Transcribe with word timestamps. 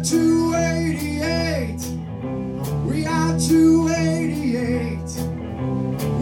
are 0.00 0.04
288. 0.04 1.76
We 2.86 3.04
are 3.04 3.38
288. 3.38 4.96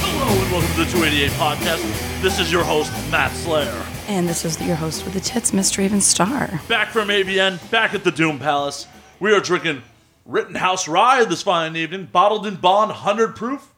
Hello 0.03 0.27
and 0.41 0.51
welcome 0.51 0.73
to 0.73 0.77
the 0.83 0.89
288 0.91 1.31
podcast. 1.31 2.06
This 2.21 2.39
is 2.39 2.51
your 2.51 2.63
host, 2.63 2.91
Matt 3.11 3.31
Slayer. 3.31 3.85
And 4.07 4.27
this 4.27 4.43
is 4.43 4.59
your 4.59 4.75
host 4.75 5.05
with 5.05 5.13
the 5.13 5.19
tits, 5.19 5.53
Miss 5.53 5.71
Draven 5.71 6.01
Star. 6.01 6.59
Back 6.67 6.89
from 6.89 7.09
AVN, 7.09 7.69
back 7.69 7.93
at 7.93 8.03
the 8.03 8.09
Doom 8.11 8.39
Palace. 8.39 8.87
We 9.19 9.33
are 9.33 9.39
drinking 9.39 9.83
Rittenhouse 10.25 10.87
Rye 10.87 11.25
this 11.25 11.43
fine 11.43 11.75
evening, 11.75 12.09
bottled 12.11 12.47
in 12.47 12.55
bond, 12.55 12.89
100 12.89 13.35
proof. 13.35 13.71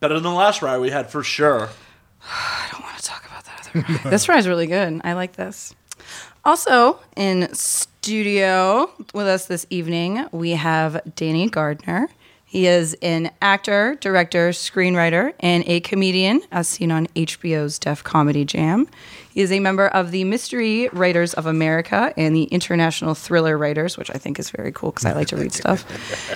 Better 0.00 0.14
than 0.14 0.22
the 0.22 0.30
last 0.32 0.60
rye 0.60 0.76
we 0.76 0.90
had 0.90 1.10
for 1.10 1.22
sure. 1.22 1.70
I 2.22 2.68
don't 2.70 2.82
want 2.82 2.98
to 2.98 3.02
talk 3.02 3.24
about 3.26 3.44
that 3.46 3.70
other 3.74 3.80
rye. 4.04 4.10
this 4.10 4.28
rye 4.28 4.36
is 4.38 4.46
really 4.46 4.66
good. 4.66 5.00
I 5.02 5.14
like 5.14 5.36
this. 5.36 5.74
Also, 6.44 7.00
in 7.16 7.52
studio 7.54 8.90
with 9.14 9.26
us 9.26 9.46
this 9.46 9.66
evening, 9.70 10.26
we 10.30 10.50
have 10.50 11.00
Danny 11.16 11.48
Gardner. 11.48 12.08
He 12.50 12.66
is 12.66 12.94
an 13.02 13.30
actor, 13.42 13.96
director, 14.00 14.50
screenwriter, 14.50 15.34
and 15.40 15.64
a 15.66 15.80
comedian, 15.80 16.40
as 16.50 16.66
seen 16.66 16.90
on 16.90 17.06
HBO's 17.08 17.78
Def 17.78 18.02
Comedy 18.02 18.46
Jam. 18.46 18.88
He 19.30 19.42
is 19.42 19.52
a 19.52 19.60
member 19.60 19.88
of 19.88 20.12
the 20.12 20.24
Mystery 20.24 20.88
Writers 20.88 21.34
of 21.34 21.44
America 21.44 22.12
and 22.16 22.34
the 22.34 22.44
International 22.44 23.14
Thriller 23.14 23.58
Writers, 23.58 23.98
which 23.98 24.08
I 24.10 24.14
think 24.14 24.38
is 24.38 24.48
very 24.50 24.72
cool 24.72 24.90
because 24.92 25.04
I 25.04 25.12
like 25.12 25.28
to 25.28 25.36
read 25.36 25.52
stuff. 25.52 25.84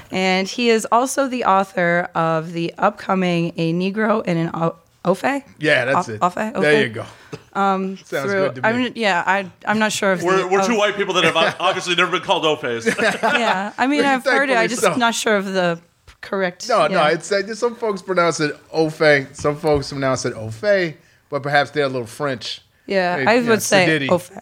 And 0.12 0.46
he 0.46 0.68
is 0.68 0.86
also 0.92 1.28
the 1.28 1.44
author 1.46 2.10
of 2.14 2.52
the 2.52 2.74
upcoming 2.76 3.54
A 3.56 3.72
Negro 3.72 4.22
and 4.26 4.38
an 4.38 4.50
O- 4.52 4.76
Ofe. 5.06 5.42
Yeah, 5.58 5.86
that's 5.86 6.10
O- 6.10 6.12
it. 6.12 6.20
Ofe? 6.20 6.60
There 6.60 6.82
you 6.86 6.90
go. 6.90 7.06
Um, 7.54 7.96
Sounds 8.04 8.30
Through, 8.30 8.40
good 8.48 8.54
to 8.56 8.62
me. 8.62 8.68
I'm, 8.86 8.92
yeah, 8.94 9.24
I, 9.26 9.50
I'm 9.66 9.78
not 9.78 9.92
sure 9.92 10.12
if 10.12 10.22
We're, 10.22 10.42
the, 10.42 10.48
we're 10.48 10.60
of- 10.60 10.66
two 10.66 10.76
white 10.76 10.94
people 10.96 11.14
that 11.14 11.24
have 11.24 11.36
obviously 11.58 11.94
never 11.94 12.10
been 12.12 12.20
called 12.22 12.44
Opes. 12.44 12.86
Yeah, 13.22 13.72
I 13.78 13.86
mean, 13.86 14.04
I've 14.04 14.24
heard 14.24 14.50
it. 14.50 14.58
I'm 14.58 14.68
just 14.68 14.82
so. 14.82 14.94
not 14.96 15.14
sure 15.14 15.36
of 15.36 15.46
the 15.46 15.80
correct. 16.22 16.68
no, 16.68 16.86
no, 16.86 17.04
it's 17.06 17.30
uh, 17.30 17.54
some 17.54 17.74
folks 17.74 18.00
pronounce 18.00 18.40
it 18.40 18.56
Ofe, 18.70 19.34
some 19.36 19.56
folks 19.56 19.90
pronounce 19.92 20.24
it 20.24 20.32
Ofe, 20.34 20.94
but 21.28 21.42
perhaps 21.42 21.70
they're 21.72 21.84
a 21.84 21.88
little 21.88 22.06
French. 22.06 22.62
Yeah, 22.86 23.16
Hey, 23.18 23.26
I 23.26 23.34
yeah, 23.34 23.48
would 23.48 23.62
say 23.62 23.86
Sadiddy. 23.86 24.08
Ofe. 24.08 24.40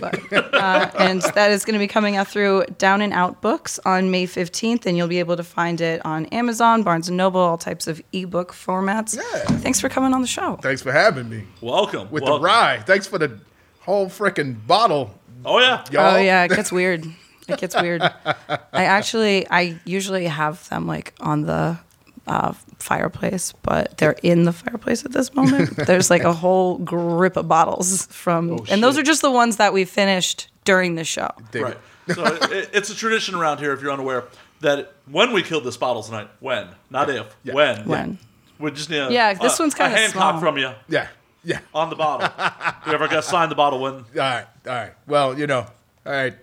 But, 0.00 0.54
uh, 0.54 0.90
and 0.98 1.20
that 1.34 1.50
is 1.50 1.64
going 1.66 1.74
to 1.74 1.78
be 1.78 1.86
coming 1.88 2.16
out 2.16 2.26
through 2.26 2.64
Down 2.78 3.02
and 3.02 3.12
Out 3.12 3.42
Books 3.42 3.78
on 3.84 4.10
May 4.10 4.26
15th, 4.26 4.86
and 4.86 4.96
you'll 4.96 5.08
be 5.08 5.18
able 5.18 5.36
to 5.36 5.44
find 5.44 5.78
it 5.82 6.04
on 6.06 6.24
Amazon, 6.26 6.82
Barnes 6.82 7.08
and 7.08 7.18
Noble, 7.18 7.40
all 7.40 7.58
types 7.58 7.86
of 7.86 8.00
ebook 8.12 8.52
formats. 8.52 9.14
Yeah. 9.16 9.22
Thanks 9.58 9.78
for 9.78 9.90
coming 9.90 10.14
on 10.14 10.22
the 10.22 10.26
show. 10.26 10.56
Thanks 10.62 10.80
for 10.80 10.90
having 10.90 11.28
me 11.28 11.44
welcome. 11.60 12.10
with 12.10 12.22
welcome. 12.22 12.40
the 12.42 12.46
rye. 12.46 12.82
Thanks 12.86 13.06
for 13.06 13.18
the 13.18 13.38
whole 13.80 14.06
freaking 14.06 14.56
bottle, 14.66 15.14
Oh, 15.44 15.58
yeah. 15.60 15.84
y'all. 15.92 16.14
Oh 16.14 16.18
yeah, 16.18 16.44
it 16.44 16.48
gets 16.50 16.72
weird. 16.72 17.04
It 17.48 17.58
gets 17.58 17.74
weird. 17.80 18.02
I 18.02 18.84
actually, 18.84 19.46
I 19.50 19.78
usually 19.84 20.26
have 20.26 20.68
them 20.68 20.86
like 20.86 21.14
on 21.20 21.42
the 21.42 21.78
uh, 22.26 22.52
fireplace, 22.78 23.52
but 23.62 23.96
they're 23.98 24.16
in 24.22 24.44
the 24.44 24.52
fireplace 24.52 25.04
at 25.04 25.12
this 25.12 25.34
moment. 25.34 25.76
There's 25.86 26.10
like 26.10 26.24
a 26.24 26.32
whole 26.32 26.78
grip 26.78 27.36
of 27.36 27.48
bottles 27.48 28.06
from, 28.06 28.60
and 28.70 28.82
those 28.82 28.98
are 28.98 29.02
just 29.02 29.22
the 29.22 29.30
ones 29.30 29.56
that 29.56 29.72
we 29.72 29.84
finished 29.84 30.48
during 30.64 30.94
the 30.94 31.04
show. 31.04 31.30
Dig 31.50 31.62
Right. 31.62 31.76
it. 32.08 32.14
So 32.14 32.24
it, 32.52 32.70
it's 32.74 32.90
a 32.90 32.94
tradition 32.94 33.34
around 33.34 33.58
here, 33.58 33.72
if 33.72 33.80
you're 33.80 33.92
unaware, 33.92 34.24
that 34.60 34.92
when 35.06 35.32
we 35.32 35.42
kill 35.42 35.60
this 35.60 35.76
bottle 35.76 36.02
tonight, 36.02 36.28
when, 36.40 36.68
not 36.90 37.08
if, 37.08 37.34
Yeah. 37.44 37.54
when. 37.54 37.84
When? 37.86 38.18
We 38.58 38.72
just 38.72 38.90
need 38.90 38.98
a, 38.98 39.12
Yeah, 39.12 39.34
this 39.34 39.58
a- 39.58 39.62
one's 39.62 39.74
kinda 39.74 39.96
Hancock 39.96 40.12
small. 40.32 40.40
from 40.40 40.58
you 40.58 40.72
Yeah, 40.88 41.06
yeah. 41.44 41.60
on 41.72 41.90
the 41.90 41.96
bottle. 41.96 42.28
Whoever 42.82 43.06
got 43.08 43.24
signed 43.24 43.50
the 43.50 43.54
bottle 43.54 43.78
when. 43.80 43.94
All 43.94 44.04
right, 44.16 44.46
all 44.66 44.72
right. 44.74 44.92
Well, 45.06 45.38
you 45.38 45.46
know, 45.46 45.60
all 46.04 46.12
right. 46.12 46.34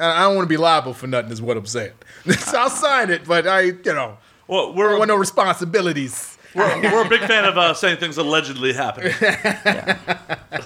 I 0.00 0.18
I 0.18 0.20
don't 0.22 0.36
want 0.36 0.46
to 0.46 0.48
be 0.48 0.56
liable 0.56 0.94
for 0.94 1.06
nothing, 1.06 1.30
is 1.30 1.42
what 1.42 1.56
I'm 1.56 1.66
saying. 1.66 1.92
so 2.38 2.58
I'll 2.58 2.70
sign 2.70 3.10
it, 3.10 3.24
but 3.26 3.46
I, 3.46 3.60
you 3.60 3.80
know, 3.84 4.18
Well, 4.48 4.74
we're, 4.74 4.90
don't 4.90 4.98
want 4.98 5.08
no 5.08 5.16
responsibilities. 5.16 6.38
we're, 6.54 6.82
we're 6.92 7.04
a 7.06 7.08
big 7.08 7.20
fan 7.22 7.44
of 7.44 7.56
uh, 7.58 7.74
saying 7.74 7.98
things 7.98 8.16
allegedly 8.18 8.72
happened. 8.72 9.14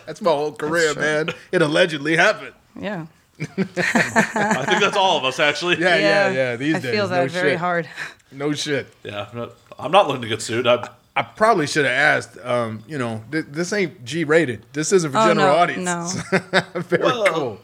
That's 0.07 0.21
my 0.23 0.31
whole 0.31 0.53
career, 0.53 0.95
man. 0.95 1.31
It 1.53 1.63
allegedly 1.63 2.17
happened. 2.17 2.55
Yeah. 2.79 3.07
I 3.39 3.45
think 4.65 4.81
that's 4.81 4.97
all 4.97 5.19
of 5.19 5.25
us, 5.25 5.41
actually. 5.41 5.81
Yeah, 5.81 5.97
yeah, 5.97 6.31
yeah. 6.31 6.57
These 6.57 6.77
I 6.77 6.79
days, 6.81 6.91
feel 6.93 7.09
that 7.09 7.23
no 7.23 7.29
very 7.29 7.51
shit. 7.53 7.59
hard. 7.59 7.89
No 8.31 8.53
shit. 8.53 8.87
Yeah, 9.03 9.27
I'm 9.33 9.39
not, 9.39 9.53
I'm 9.79 9.91
not 9.93 10.07
looking 10.07 10.23
to 10.23 10.29
get 10.29 10.41
sued. 10.43 10.67
I, 10.69 10.89
I 11.17 11.23
probably 11.23 11.67
should 11.67 11.85
have 11.85 11.95
asked. 11.95 12.39
Um, 12.45 12.83
you 12.87 12.97
know, 12.99 13.23
th- 13.33 13.47
this 13.49 13.73
ain't 13.73 14.05
G 14.05 14.23
rated. 14.25 14.65
This 14.73 14.93
isn't 14.93 15.11
for 15.13 15.19
Oh, 15.19 15.27
general 15.29 15.49
no, 15.49 15.55
audience. 15.57 16.15
Very 16.75 17.03
Well, 17.03 17.25
cool. 17.27 17.61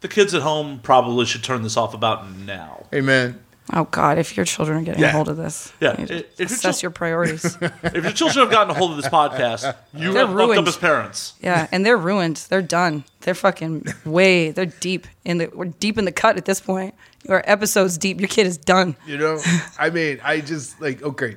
The 0.00 0.08
kids 0.08 0.34
at 0.34 0.42
home 0.42 0.80
probably 0.82 1.24
should 1.26 1.42
turn 1.44 1.62
this 1.62 1.76
off 1.76 1.94
about 1.94 2.30
now. 2.30 2.86
Amen. 2.94 3.40
Oh 3.70 3.84
God, 3.84 4.16
if 4.16 4.34
your 4.34 4.46
children 4.46 4.78
are 4.78 4.82
getting 4.82 5.02
Yeah. 5.02 5.08
a 5.10 5.12
hold 5.12 5.28
of 5.28 5.36
this, 5.36 5.72
Yeah, 5.78 5.92
you 5.92 5.98
need 5.98 6.08
to 6.08 6.14
if 6.18 6.38
your 6.38 6.46
assess 6.46 6.80
chil- 6.80 6.86
your 6.86 6.90
priorities. 6.90 7.44
If 7.82 8.02
your 8.02 8.12
children 8.12 8.44
have 8.46 8.50
gotten 8.50 8.70
a 8.74 8.78
hold 8.78 8.92
of 8.92 8.96
this 8.96 9.08
podcast, 9.08 9.74
you 9.92 10.12
They're 10.14 10.26
have 10.26 10.28
fucked 10.30 10.40
up 10.40 10.48
ruined. 10.48 10.68
as 10.68 10.76
parents. 10.78 11.34
Yeah, 11.42 11.66
and 11.70 11.84
they're 11.84 11.98
ruined. 11.98 12.36
They're 12.48 12.62
done. 12.62 13.04
They're 13.20 13.34
fucking 13.34 13.84
way. 14.06 14.52
They're 14.52 14.64
deep 14.66 15.06
in 15.26 15.36
the. 15.38 15.50
We're 15.52 15.66
deep 15.66 15.98
in 15.98 16.06
the 16.06 16.12
cut 16.12 16.38
at 16.38 16.46
this 16.46 16.60
point. 16.62 16.94
Your 17.28 17.42
episode's 17.44 17.98
deep. 17.98 18.20
Your 18.20 18.28
kid 18.28 18.46
is 18.46 18.56
done. 18.56 18.96
You 19.06 19.18
know, 19.18 19.38
I 19.78 19.90
mean, 19.90 20.18
I 20.24 20.40
just 20.40 20.80
like 20.80 21.02
okay. 21.02 21.36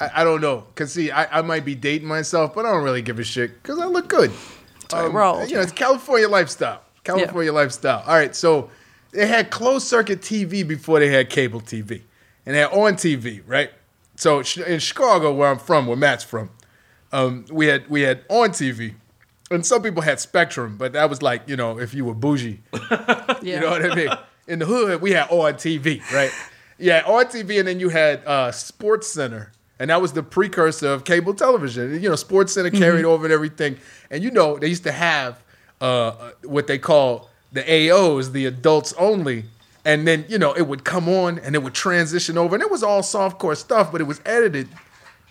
I, 0.00 0.10
I 0.22 0.24
don't 0.24 0.40
know, 0.42 0.64
cause 0.74 0.92
see, 0.92 1.10
I, 1.12 1.38
I 1.38 1.42
might 1.42 1.64
be 1.64 1.74
dating 1.76 2.06
myself, 2.08 2.54
but 2.54 2.66
I 2.66 2.72
don't 2.72 2.82
really 2.82 3.00
give 3.02 3.18
a 3.18 3.24
shit, 3.24 3.62
cause 3.62 3.78
I 3.78 3.86
look 3.86 4.08
good. 4.08 4.30
Um, 4.92 5.12
we're 5.14 5.22
all 5.22 5.46
you 5.46 5.54
know, 5.54 5.60
it's 5.62 5.72
California 5.72 6.28
lifestyle. 6.28 6.82
California 7.06 7.52
lifestyle. 7.52 8.02
All 8.06 8.14
right, 8.14 8.34
so 8.34 8.70
they 9.12 9.26
had 9.26 9.50
closed 9.50 9.86
circuit 9.86 10.20
TV 10.20 10.66
before 10.66 10.98
they 10.98 11.08
had 11.08 11.30
cable 11.30 11.60
TV, 11.60 12.02
and 12.44 12.54
they 12.54 12.60
had 12.60 12.72
on 12.72 12.94
TV, 12.94 13.42
right? 13.46 13.70
So 14.16 14.42
in 14.66 14.78
Chicago, 14.78 15.32
where 15.34 15.50
I'm 15.50 15.58
from, 15.58 15.86
where 15.86 15.96
Matt's 15.96 16.24
from, 16.24 16.50
um, 17.12 17.44
we 17.50 17.66
had 17.66 17.88
we 17.88 18.02
had 18.02 18.24
on 18.28 18.50
TV, 18.50 18.94
and 19.50 19.64
some 19.64 19.82
people 19.82 20.02
had 20.02 20.20
Spectrum, 20.20 20.76
but 20.76 20.92
that 20.92 21.08
was 21.08 21.22
like 21.22 21.48
you 21.48 21.56
know 21.56 21.78
if 21.78 21.94
you 21.94 22.04
were 22.04 22.14
bougie. 22.14 22.60
Yeah. 23.42 23.56
You 23.56 23.60
know 23.60 23.70
what 23.70 23.92
I 23.92 23.94
mean? 23.94 24.08
In 24.48 24.58
the 24.60 24.66
hood, 24.66 25.00
we 25.02 25.12
had 25.12 25.28
on 25.30 25.54
TV, 25.54 26.00
right? 26.10 26.32
Yeah, 26.78 27.02
on 27.06 27.26
TV, 27.26 27.58
and 27.58 27.68
then 27.68 27.78
you 27.78 27.90
had 27.90 28.24
uh, 28.26 28.50
Sports 28.50 29.08
Center, 29.08 29.52
and 29.78 29.90
that 29.90 30.00
was 30.00 30.14
the 30.14 30.22
precursor 30.22 30.88
of 30.88 31.04
cable 31.04 31.34
television. 31.34 31.92
You 32.02 32.08
know, 32.08 32.16
Sports 32.16 32.54
Center 32.54 32.70
carried 32.70 33.04
over 33.04 33.24
and 33.24 33.32
everything. 33.32 33.78
And 34.10 34.24
you 34.24 34.30
know, 34.30 34.58
they 34.58 34.68
used 34.68 34.84
to 34.84 34.92
have 34.92 35.42
uh, 35.80 36.32
what 36.44 36.66
they 36.66 36.78
call 36.78 37.28
the 37.52 37.62
AOs, 37.62 38.32
the 38.32 38.46
adults 38.46 38.92
only. 38.98 39.44
And 39.84 40.06
then 40.06 40.24
you 40.28 40.38
know, 40.38 40.52
it 40.52 40.66
would 40.66 40.84
come 40.84 41.08
on, 41.08 41.38
and 41.38 41.54
it 41.54 41.62
would 41.62 41.74
transition 41.74 42.36
over, 42.36 42.56
and 42.56 42.62
it 42.62 42.70
was 42.70 42.82
all 42.82 43.02
softcore 43.02 43.56
stuff, 43.56 43.92
but 43.92 44.00
it 44.00 44.04
was 44.04 44.20
edited, 44.26 44.68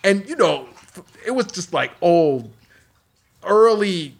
and 0.02 0.26
you 0.28 0.34
know, 0.36 0.66
it 1.26 1.32
was 1.32 1.46
just 1.46 1.74
like 1.74 1.92
old, 2.00 2.50
early 3.44 4.14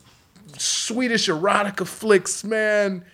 Swedish 0.59 1.29
erotica 1.29 1.87
flicks, 1.87 2.45
man 2.45 3.05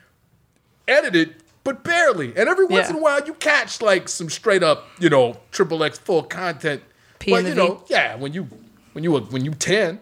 edited, 0.89 1.37
but 1.65 1.85
barely. 1.85 2.37
And 2.37 2.49
every 2.49 2.65
once 2.65 2.87
Yeah. 2.89 2.91
in 2.91 2.97
a 2.97 3.03
while, 3.03 3.25
you 3.25 3.35
catch 3.35 3.81
like 3.81 4.09
some 4.09 4.29
straight 4.29 4.63
up, 4.63 4.87
you 4.99 5.09
know, 5.09 5.39
triple 5.53 5.83
X 5.85 5.99
full 5.99 6.23
content. 6.25 6.83
P 7.21 7.31
but 7.31 7.45
you 7.45 7.51
V. 7.51 7.57
know, 7.57 7.85
yeah, 7.89 8.17
when 8.17 8.33
you 8.33 8.49
when 8.95 9.05
you 9.05 9.13
were 9.13 9.21
when 9.21 9.45
you 9.45 9.53
ten 9.53 10.01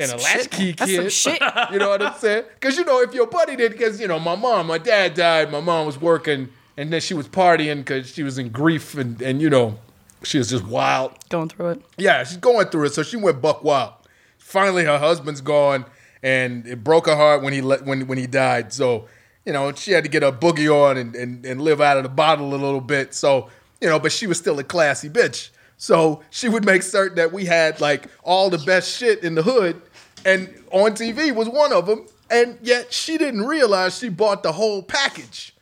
and 0.00 0.12
a 0.12 0.16
latchkey 0.16 0.66
man. 0.66 0.74
That's 0.78 0.94
some 0.94 1.04
kid, 1.04 1.12
shit. 1.12 1.42
you 1.72 1.78
know 1.78 1.90
what 1.90 2.02
I'm 2.02 2.14
saying? 2.14 2.44
Because 2.54 2.76
you 2.78 2.84
know, 2.84 3.00
if 3.00 3.14
your 3.14 3.26
buddy 3.26 3.56
did, 3.56 3.72
because 3.72 4.00
you 4.00 4.08
know, 4.08 4.18
my 4.18 4.34
mom, 4.34 4.66
my 4.66 4.78
dad 4.78 5.14
died, 5.14 5.50
my 5.50 5.60
mom 5.60 5.86
was 5.86 6.00
working, 6.00 6.48
and 6.76 6.92
then 6.92 7.00
she 7.00 7.14
was 7.14 7.28
partying 7.28 7.78
because 7.78 8.12
she 8.12 8.22
was 8.22 8.38
in 8.38 8.50
grief, 8.50 8.94
and 8.94 9.20
and 9.22 9.40
you 9.40 9.50
know, 9.50 9.78
she 10.22 10.38
was 10.38 10.50
just 10.50 10.64
wild. 10.64 11.12
Going 11.28 11.48
through 11.48 11.70
it. 11.70 11.82
Yeah, 11.96 12.24
she's 12.24 12.36
going 12.36 12.68
through 12.68 12.86
it, 12.86 12.94
so 12.94 13.02
she 13.02 13.16
went 13.16 13.40
buck 13.40 13.62
wild. 13.62 13.94
Finally, 14.38 14.84
her 14.84 14.98
husband's 14.98 15.40
gone, 15.40 15.84
and 16.22 16.66
it 16.66 16.82
broke 16.82 17.06
her 17.06 17.16
heart 17.16 17.42
when 17.42 17.52
he 17.52 17.60
let, 17.60 17.84
when 17.84 18.06
when 18.06 18.18
he 18.18 18.26
died. 18.26 18.72
So, 18.72 19.06
you 19.44 19.52
know, 19.52 19.72
she 19.72 19.92
had 19.92 20.04
to 20.04 20.10
get 20.10 20.22
her 20.22 20.32
boogie 20.32 20.68
on 20.68 20.96
and, 20.96 21.14
and 21.14 21.44
and 21.46 21.60
live 21.60 21.80
out 21.80 21.96
of 21.96 22.02
the 22.02 22.08
bottle 22.08 22.54
a 22.54 22.56
little 22.56 22.80
bit. 22.80 23.14
So, 23.14 23.48
you 23.80 23.88
know, 23.88 23.98
but 23.98 24.12
she 24.12 24.26
was 24.26 24.38
still 24.38 24.58
a 24.58 24.64
classy 24.64 25.08
bitch. 25.08 25.50
So 25.80 26.22
she 26.28 26.50
would 26.50 26.66
make 26.66 26.82
certain 26.82 27.16
that 27.16 27.32
we 27.32 27.46
had 27.46 27.80
like 27.80 28.06
all 28.22 28.50
the 28.50 28.58
best 28.58 28.94
shit 28.98 29.24
in 29.24 29.34
the 29.34 29.42
hood, 29.42 29.80
and 30.24 30.52
on 30.70 30.92
TV 30.92 31.34
was 31.34 31.48
one 31.48 31.72
of 31.72 31.86
them. 31.86 32.06
And 32.30 32.58
yet 32.62 32.92
she 32.92 33.18
didn't 33.18 33.46
realize 33.46 33.98
she 33.98 34.08
bought 34.08 34.42
the 34.44 34.52
whole 34.52 34.82
package, 34.84 35.52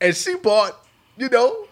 and 0.00 0.14
she 0.14 0.36
bought, 0.36 0.76
you 1.16 1.28
know, 1.28 1.66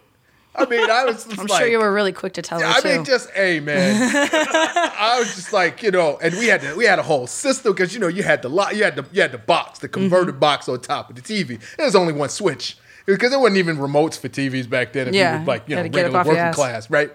I 0.54 0.66
mean, 0.66 0.90
I 0.90 1.04
was 1.04 1.24
just 1.28 1.38
I'm 1.40 1.46
like, 1.46 1.60
sure 1.60 1.68
you 1.68 1.78
were 1.78 1.92
really 1.92 2.12
quick 2.12 2.32
to 2.34 2.42
tell 2.42 2.58
her 2.58 2.66
I 2.66 2.80
too. 2.80 2.88
mean, 2.88 3.04
just 3.04 3.30
hey, 3.30 3.60
man. 3.60 3.94
I 4.34 5.16
was 5.20 5.34
just 5.36 5.52
like, 5.52 5.82
you 5.84 5.92
know, 5.92 6.18
and 6.20 6.34
we 6.36 6.46
had 6.46 6.60
to, 6.62 6.74
we 6.74 6.84
had 6.84 6.98
a 6.98 7.04
whole 7.04 7.28
system 7.28 7.72
because 7.72 7.94
you 7.94 8.00
know 8.00 8.08
you 8.08 8.24
had 8.24 8.42
the 8.42 8.48
lot, 8.48 8.74
you 8.74 8.82
had 8.82 8.96
the 8.96 9.06
you 9.12 9.22
had 9.22 9.30
the 9.32 9.38
box, 9.38 9.78
the 9.78 9.88
converter 9.88 10.32
Mm-hmm. 10.32 10.40
box 10.40 10.68
on 10.68 10.80
top 10.80 11.08
of 11.08 11.14
the 11.16 11.22
TV. 11.22 11.60
There's 11.78 11.94
only 11.94 12.12
one 12.12 12.28
switch 12.28 12.76
because 13.06 13.30
there 13.30 13.38
wasn't 13.38 13.58
even 13.58 13.76
remotes 13.76 14.18
for 14.18 14.28
TVs 14.28 14.68
back 14.68 14.92
then. 14.92 15.06
If 15.08 15.14
Yeah, 15.14 15.34
you 15.34 15.40
were 15.40 15.46
like 15.46 15.68
you 15.68 15.76
know 15.76 15.82
gotta 15.82 15.88
get 15.88 16.06
up 16.06 16.12
regular 16.14 16.34
working 16.34 16.52
class, 16.52 16.90
right? 16.90 17.12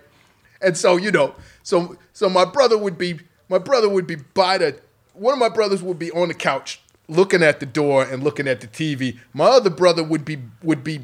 And 0.62 0.78
so 0.78 0.96
you 0.96 1.12
know, 1.12 1.36
so 1.62 1.98
so 2.14 2.30
my 2.30 2.46
brother 2.46 2.78
would 2.78 2.98
be 2.98 3.20
my 3.50 3.58
brother 3.58 3.90
would 3.90 4.08
be 4.08 4.16
by 4.16 4.58
the 4.58 4.80
one 5.20 5.34
of 5.34 5.40
my 5.40 5.50
brothers 5.50 5.82
would 5.82 6.00
be 6.00 6.12
on 6.12 6.28
the 6.30 6.34
couch 6.34 6.80
looking 7.08 7.42
at 7.44 7.60
the 7.60 7.66
door 7.66 8.04
and 8.04 8.24
looking 8.24 8.48
at 8.48 8.62
the 8.62 8.68
TV. 8.68 9.18
My 9.34 9.46
other 9.46 9.70
brother 9.70 10.04
would 10.04 10.26
be 10.26 10.40
would 10.64 10.84
be 10.84 11.02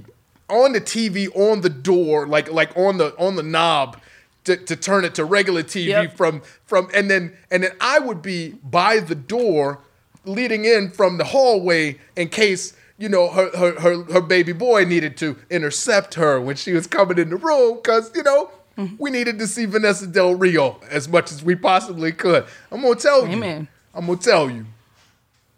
on 0.49 0.73
the 0.73 0.81
TV 0.81 1.33
on 1.35 1.61
the 1.61 1.69
door 1.69 2.27
like 2.27 2.51
like 2.51 2.75
on 2.77 2.97
the 2.97 3.15
on 3.17 3.35
the 3.35 3.43
knob 3.43 3.99
to, 4.43 4.57
to 4.57 4.75
turn 4.75 5.05
it 5.05 5.15
to 5.15 5.23
regular 5.25 5.63
TV 5.63 5.85
Yep. 5.87 6.17
from 6.17 6.41
from 6.65 6.89
and 6.93 7.09
then 7.09 7.35
and 7.49 7.63
then 7.63 7.71
I 7.79 7.99
would 7.99 8.21
be 8.21 8.49
by 8.63 8.99
the 8.99 9.15
door 9.15 9.79
leading 10.25 10.65
in 10.65 10.89
from 10.89 11.17
the 11.17 11.23
hallway 11.23 11.97
in 12.17 12.27
case 12.29 12.75
you 12.97 13.07
know 13.09 13.29
her 13.29 13.49
her 13.57 13.79
her, 13.79 14.03
her 14.11 14.21
baby 14.21 14.51
boy 14.53 14.83
needed 14.85 15.15
to 15.17 15.37
intercept 15.49 16.15
her 16.15 16.39
when 16.41 16.55
she 16.57 16.73
was 16.73 16.87
coming 16.87 17.17
in 17.17 17.29
the 17.29 17.37
room 17.37 17.77
because 17.77 18.11
you 18.15 18.23
know 18.23 18.51
Mm-hmm. 18.75 18.95
we 18.97 19.11
needed 19.11 19.37
to 19.37 19.45
see 19.45 19.65
Vanessa 19.65 20.07
Del 20.07 20.33
Rio 20.33 20.79
as 20.89 21.07
much 21.07 21.31
as 21.31 21.43
we 21.43 21.53
possibly 21.53 22.11
could. 22.11 22.43
I'm 22.71 22.81
gonna 22.81 22.95
tell 22.95 23.27
you. 23.27 23.67
Amen. 23.93 24.01
I'm 24.01 24.05
gonna 24.07 24.19
tell 24.19 24.49
you. 24.49 24.65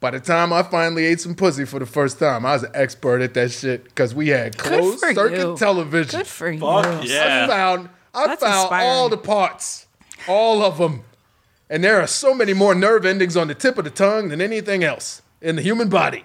By 0.02 0.12
the 0.12 0.20
time 0.20 0.54
I 0.54 0.62
finally 0.62 1.06
ate 1.06 1.22
some 1.22 1.34
pussy 1.36 1.66
for 1.66 1.80
the 1.80 1.86
first 1.86 2.20
time, 2.20 2.46
I 2.46 2.54
was 2.54 2.64
an 2.64 2.72
expert 2.76 3.22
at 3.22 3.34
that 3.36 3.52
shit 3.52 3.86
because 3.86 4.14
we 4.14 4.28
had 4.28 4.56
Good 4.58 4.68
closed 4.80 5.00
for 5.00 5.14
circuit 5.14 5.40
you. 5.40 5.58
television. 5.58 6.20
Good 6.20 6.28
for 6.28 6.54
Fuck 6.58 7.04
you. 7.04 7.10
yeah. 7.12 7.46
I 7.46 7.48
found 7.48 7.90
I 8.14 8.28
That's 8.28 8.44
found 8.44 8.62
inspiring. 8.64 8.88
all 8.90 9.10
the 9.10 9.18
parts, 9.18 9.88
all 10.28 10.62
of 10.64 10.78
them, 10.78 11.04
and 11.70 11.84
there 11.84 12.00
are 12.02 12.08
so 12.08 12.36
many 12.36 12.54
more 12.54 12.76
nerve 12.76 13.06
endings 13.06 13.36
on 13.36 13.48
the 13.48 13.56
tip 13.56 13.78
of 13.78 13.86
the 13.86 13.90
tongue 13.90 14.30
than 14.30 14.42
anything 14.42 14.84
else 14.84 15.22
in 15.42 15.56
the 15.56 15.62
human 15.62 15.90
body. 15.90 16.24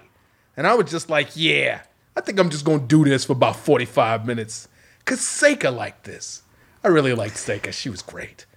And 0.55 0.67
I 0.67 0.75
was 0.75 0.91
just 0.91 1.09
like, 1.09 1.29
yeah, 1.35 1.81
I 2.15 2.21
think 2.21 2.39
I'm 2.39 2.49
just 2.49 2.65
gonna 2.65 2.79
do 2.85 3.03
this 3.05 3.25
for 3.25 3.33
about 3.33 3.55
45 3.55 4.27
minutes, 4.27 4.67
cause 5.05 5.19
Seka 5.21 5.75
liked 5.75 6.03
this. 6.03 6.43
I 6.83 6.89
really 6.89 7.13
liked 7.13 7.35
Seka. 7.35 7.71
She 7.73 7.89
was 7.89 8.01
great. 8.01 8.45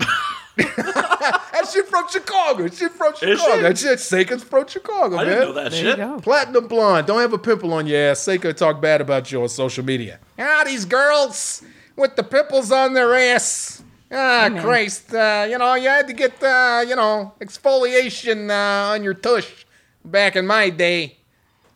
and 0.58 1.68
she 1.72 1.82
from 1.82 2.06
Chicago. 2.08 2.68
She 2.68 2.88
from 2.88 3.12
Is 3.14 3.18
Chicago. 3.18 3.60
she? 3.60 3.66
And 3.66 3.78
shit, 3.78 3.98
Seka's 3.98 4.44
from 4.44 4.66
Chicago, 4.66 5.16
I 5.16 5.24
man. 5.24 5.26
didn't 5.26 5.40
know 5.48 5.52
that 5.54 5.72
There 5.72 5.96
shit. 5.96 6.22
Platinum 6.22 6.68
blonde. 6.68 7.06
Don't 7.06 7.20
have 7.20 7.32
a 7.32 7.38
pimple 7.38 7.72
on 7.72 7.86
your 7.86 8.10
ass. 8.10 8.20
Seka 8.20 8.54
talk 8.56 8.80
bad 8.80 9.00
about 9.00 9.30
you 9.32 9.42
on 9.42 9.48
social 9.48 9.84
media. 9.84 10.18
Ah, 10.38 10.62
these 10.64 10.84
girls 10.84 11.62
with 11.96 12.16
the 12.16 12.22
pimples 12.22 12.70
on 12.72 12.92
their 12.94 13.14
ass. 13.14 13.82
Ah, 14.12 14.48
man. 14.50 14.62
Christ. 14.62 15.12
Uh, 15.14 15.46
you 15.50 15.58
know, 15.58 15.74
you 15.74 15.88
had 15.88 16.06
to 16.06 16.12
get, 16.12 16.40
uh, 16.42 16.84
you 16.86 16.94
know, 16.94 17.32
exfoliation 17.40 18.48
uh, 18.50 18.92
on 18.92 19.02
your 19.02 19.14
tush 19.14 19.64
back 20.04 20.36
in 20.36 20.46
my 20.46 20.70
day. 20.70 21.16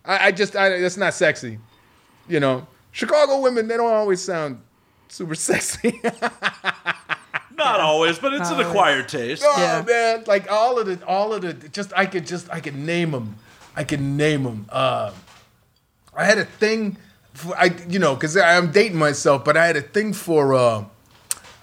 I, 0.04 0.26
I 0.28 0.32
just, 0.32 0.54
I, 0.54 0.68
it's 0.68 0.96
not 0.96 1.14
sexy. 1.14 1.58
You 2.28 2.38
know, 2.40 2.66
Chicago 2.92 3.40
women, 3.40 3.66
they 3.66 3.76
don't 3.76 3.92
always 3.92 4.20
sound 4.22 4.60
super 5.08 5.34
sexy. 5.48 6.00
Not 7.58 7.80
always, 7.80 8.18
but 8.18 8.32
it's 8.34 8.50
an 8.50 8.60
acquired 8.60 9.08
taste. 9.08 9.42
Oh 9.44 9.60
Yeah. 9.60 9.84
man, 9.86 10.24
like 10.26 10.50
all 10.50 10.78
of 10.78 10.86
the, 10.86 11.04
all 11.06 11.34
of 11.34 11.42
the, 11.42 11.52
just 11.68 11.92
I 11.96 12.06
could 12.06 12.26
just, 12.26 12.48
I 12.50 12.60
could 12.60 12.76
name 12.76 13.10
them. 13.10 13.36
I 13.76 13.84
could 13.84 14.00
name 14.00 14.44
them. 14.44 14.66
Uh, 14.70 15.12
I 16.16 16.24
had 16.24 16.38
a 16.38 16.44
thing, 16.44 16.96
for, 17.34 17.56
I, 17.56 17.74
you 17.88 17.98
know, 17.98 18.14
because 18.14 18.36
I'm 18.36 18.70
dating 18.72 18.98
myself, 18.98 19.44
but 19.44 19.56
I 19.56 19.66
had 19.66 19.76
a 19.76 19.82
thing 19.82 20.12
for, 20.12 20.54
uh, 20.54 20.84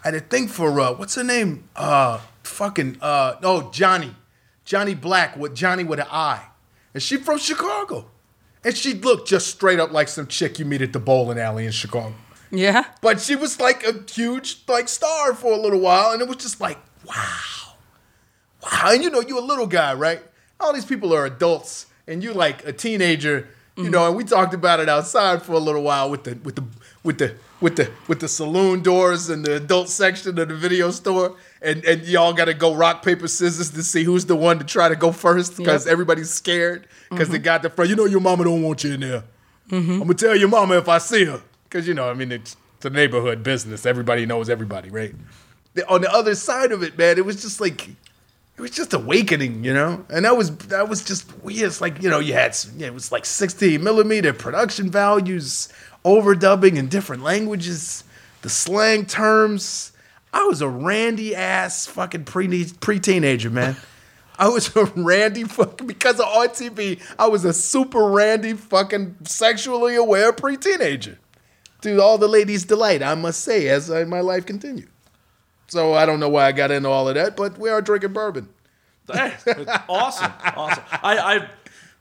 I 0.03 0.07
had 0.09 0.15
a 0.15 0.19
thing 0.19 0.47
for, 0.47 0.80
uh, 0.80 0.94
what's 0.94 1.15
her 1.15 1.24
name? 1.24 1.63
Uh, 1.75 2.19
fucking, 2.44 2.98
uh, 3.01 3.36
no, 3.41 3.69
Johnny, 3.71 4.13
Johnni 4.65 4.94
Black 4.95 5.36
with 5.38 5.56
Johnny 5.56 5.83
with 5.83 6.00
an 6.00 6.07
I, 6.12 6.44
and 6.94 7.01
she 7.03 7.18
from 7.18 7.38
Chicago, 7.39 8.06
and 8.63 8.75
she 8.77 8.94
looked 8.94 9.27
just 9.27 9.48
straight 9.48 9.80
up 9.80 9.91
like 9.91 10.07
some 10.07 10.27
chick 10.27 10.59
you 10.59 10.65
meet 10.65 10.81
at 10.81 10.94
the 10.94 11.00
bowling 11.00 11.39
alley 11.39 11.65
in 11.65 11.71
Chicago. 11.71 12.13
Yeah. 12.51 12.86
But 13.01 13.19
she 13.19 13.36
was 13.36 13.59
like 13.59 13.86
a 13.86 14.03
huge 14.12 14.63
like 14.68 14.89
star 14.89 15.33
for 15.33 15.51
a 15.51 15.57
little 15.57 15.80
while, 15.80 16.12
and 16.13 16.21
it 16.21 16.27
was 16.27 16.38
just 16.38 16.62
like, 16.62 16.77
wow, 17.06 17.75
wow. 18.63 18.92
And 18.92 19.03
you 19.03 19.09
know, 19.09 19.21
you 19.21 19.39
a 19.39 19.42
little 19.42 19.68
guy, 19.68 19.94
right? 19.94 20.21
All 20.59 20.74
these 20.74 20.86
people 20.86 21.13
are 21.13 21.25
adults, 21.25 21.88
and 22.07 22.24
you 22.24 22.33
like 22.33 22.65
a 22.65 22.71
teenager, 22.74 23.47
you 23.75 23.89
know. 23.89 24.00
Mm-hmm. 24.00 24.07
And 24.07 24.15
we 24.18 24.24
talked 24.24 24.53
about 24.53 24.80
it 24.80 24.89
outside 24.89 25.42
for 25.42 25.53
a 25.53 25.59
little 25.59 25.83
while 25.83 26.09
with 26.09 26.24
the 26.24 26.36
with 26.44 26.56
the 26.56 26.63
with 27.03 27.18
the 27.18 27.36
with 27.62 27.75
the 27.75 27.92
with 28.07 28.19
the 28.19 28.27
saloon 28.27 28.81
doors 28.81 29.30
and 29.30 29.45
the 29.45 29.56
adult 29.56 29.89
section 29.89 30.38
of 30.39 30.48
the 30.48 30.56
video 30.56 30.91
store, 30.91 31.36
and 31.62 31.83
and 31.86 32.03
y'all 32.03 32.33
got 32.33 32.45
to 32.45 32.53
go 32.53 32.74
rock 32.74 33.03
paper 33.03 33.27
scissors 33.27 33.71
to 33.71 33.83
see 33.83 34.03
who's 34.03 34.25
the 34.25 34.36
one 34.36 34.59
to 34.59 34.65
try 34.65 34.89
to 34.89 34.95
go 34.95 35.12
first 35.12 35.57
because 35.57 35.86
Yep. 35.86 35.91
everybody's 35.91 36.30
scared 36.30 36.88
because 37.09 37.30
they 37.30 37.38
mm-hmm. 37.38 37.44
got 37.44 37.62
the 37.62 37.69
front. 37.69 37.89
You 37.89 37.95
know, 37.95 38.06
your 38.06 38.21
mama 38.21 38.44
don't 38.44 38.62
want 38.62 38.83
you 38.83 38.94
in 38.94 39.00
there. 39.01 39.24
Mm-hmm. 39.69 39.91
I'm 39.91 40.00
gonna 40.00 40.13
tell 40.13 40.36
your 40.36 40.50
mama 40.50 40.77
if 40.77 40.88
I 40.88 40.98
see 41.00 41.25
her, 41.25 41.41
because 41.75 41.89
you 41.89 41.94
know, 41.94 42.10
I 42.10 42.13
mean, 42.13 42.31
it's, 42.31 42.56
it's 42.77 42.86
a 42.86 42.89
neighborhood 42.89 43.44
business. 43.44 43.86
Everybody 43.86 44.25
knows 44.25 44.50
everybody, 44.50 44.89
right? 44.89 45.13
The- 45.74 45.86
on 45.89 46.00
the 46.00 46.13
other 46.13 46.33
side 46.33 46.72
of 46.72 46.83
it, 46.83 46.98
man, 46.98 47.18
it 47.18 47.25
was 47.25 47.42
just 47.42 47.60
like 47.60 47.89
it 47.89 48.62
was 48.62 48.72
just 48.72 48.94
awakening, 48.94 49.66
you 49.66 49.74
know. 49.74 50.06
And 50.10 50.24
that 50.24 50.38
was 50.38 50.56
that 50.69 50.88
was 50.88 51.04
just 51.04 51.38
weird. 51.44 51.68
It's 51.68 51.81
like 51.81 52.01
you 52.01 52.10
know, 52.10 52.19
you 52.19 52.31
had 52.31 52.56
it 52.80 52.94
was 52.94 53.12
like 53.12 53.25
16 53.25 53.83
millimeter 53.83 54.31
production 54.31 54.89
values, 54.89 55.68
overdubbing 56.06 56.77
in 56.77 56.88
different 56.88 57.24
languages, 57.24 58.06
the 58.42 58.50
slang 58.50 59.06
terms. 59.06 59.92
I 60.31 60.44
was 60.44 60.62
a 60.62 60.69
randy 60.69 61.36
ass 61.36 61.88
fucking 61.88 62.24
pre 62.24 62.66
pre 62.80 63.01
teenager, 63.01 63.50
man. 63.50 63.75
I 64.39 64.48
was 64.48 64.74
a 64.77 64.86
randy 64.95 65.44
fucking 65.44 65.88
because 65.88 66.22
of 66.22 66.27
RTV. 66.27 67.01
I 67.19 67.27
was 67.27 67.44
a 67.44 67.51
super 67.51 68.07
randy 68.07 68.54
fucking 68.54 69.18
sexually 69.25 69.95
aware 69.95 70.31
pre 70.31 70.56
teenager. 70.56 71.19
To 71.85 72.01
all 72.01 72.17
the 72.17 72.27
ladies' 72.27 72.65
delight, 72.65 73.03
I 73.03 73.13
must 73.13 73.41
say, 73.41 73.67
as 73.67 73.91
uh, 73.91 74.05
my 74.07 74.19
life 74.19 74.47
continued. 74.47 74.89
So 75.67 75.93
I 75.93 76.07
don't 76.07 76.19
know 76.19 76.29
why 76.29 76.47
I 76.47 76.51
got 76.51 76.71
into 76.71 76.89
all 76.89 77.07
of 77.07 77.13
that, 77.13 77.37
but 77.37 77.59
we 77.59 77.69
are 77.69 77.79
drinking 77.79 78.11
bourbon. 78.11 78.49
Awesome, 79.07 80.33
awesome. 80.55 80.83
I, 81.03 81.17
I 81.19 81.33
have 81.33 81.49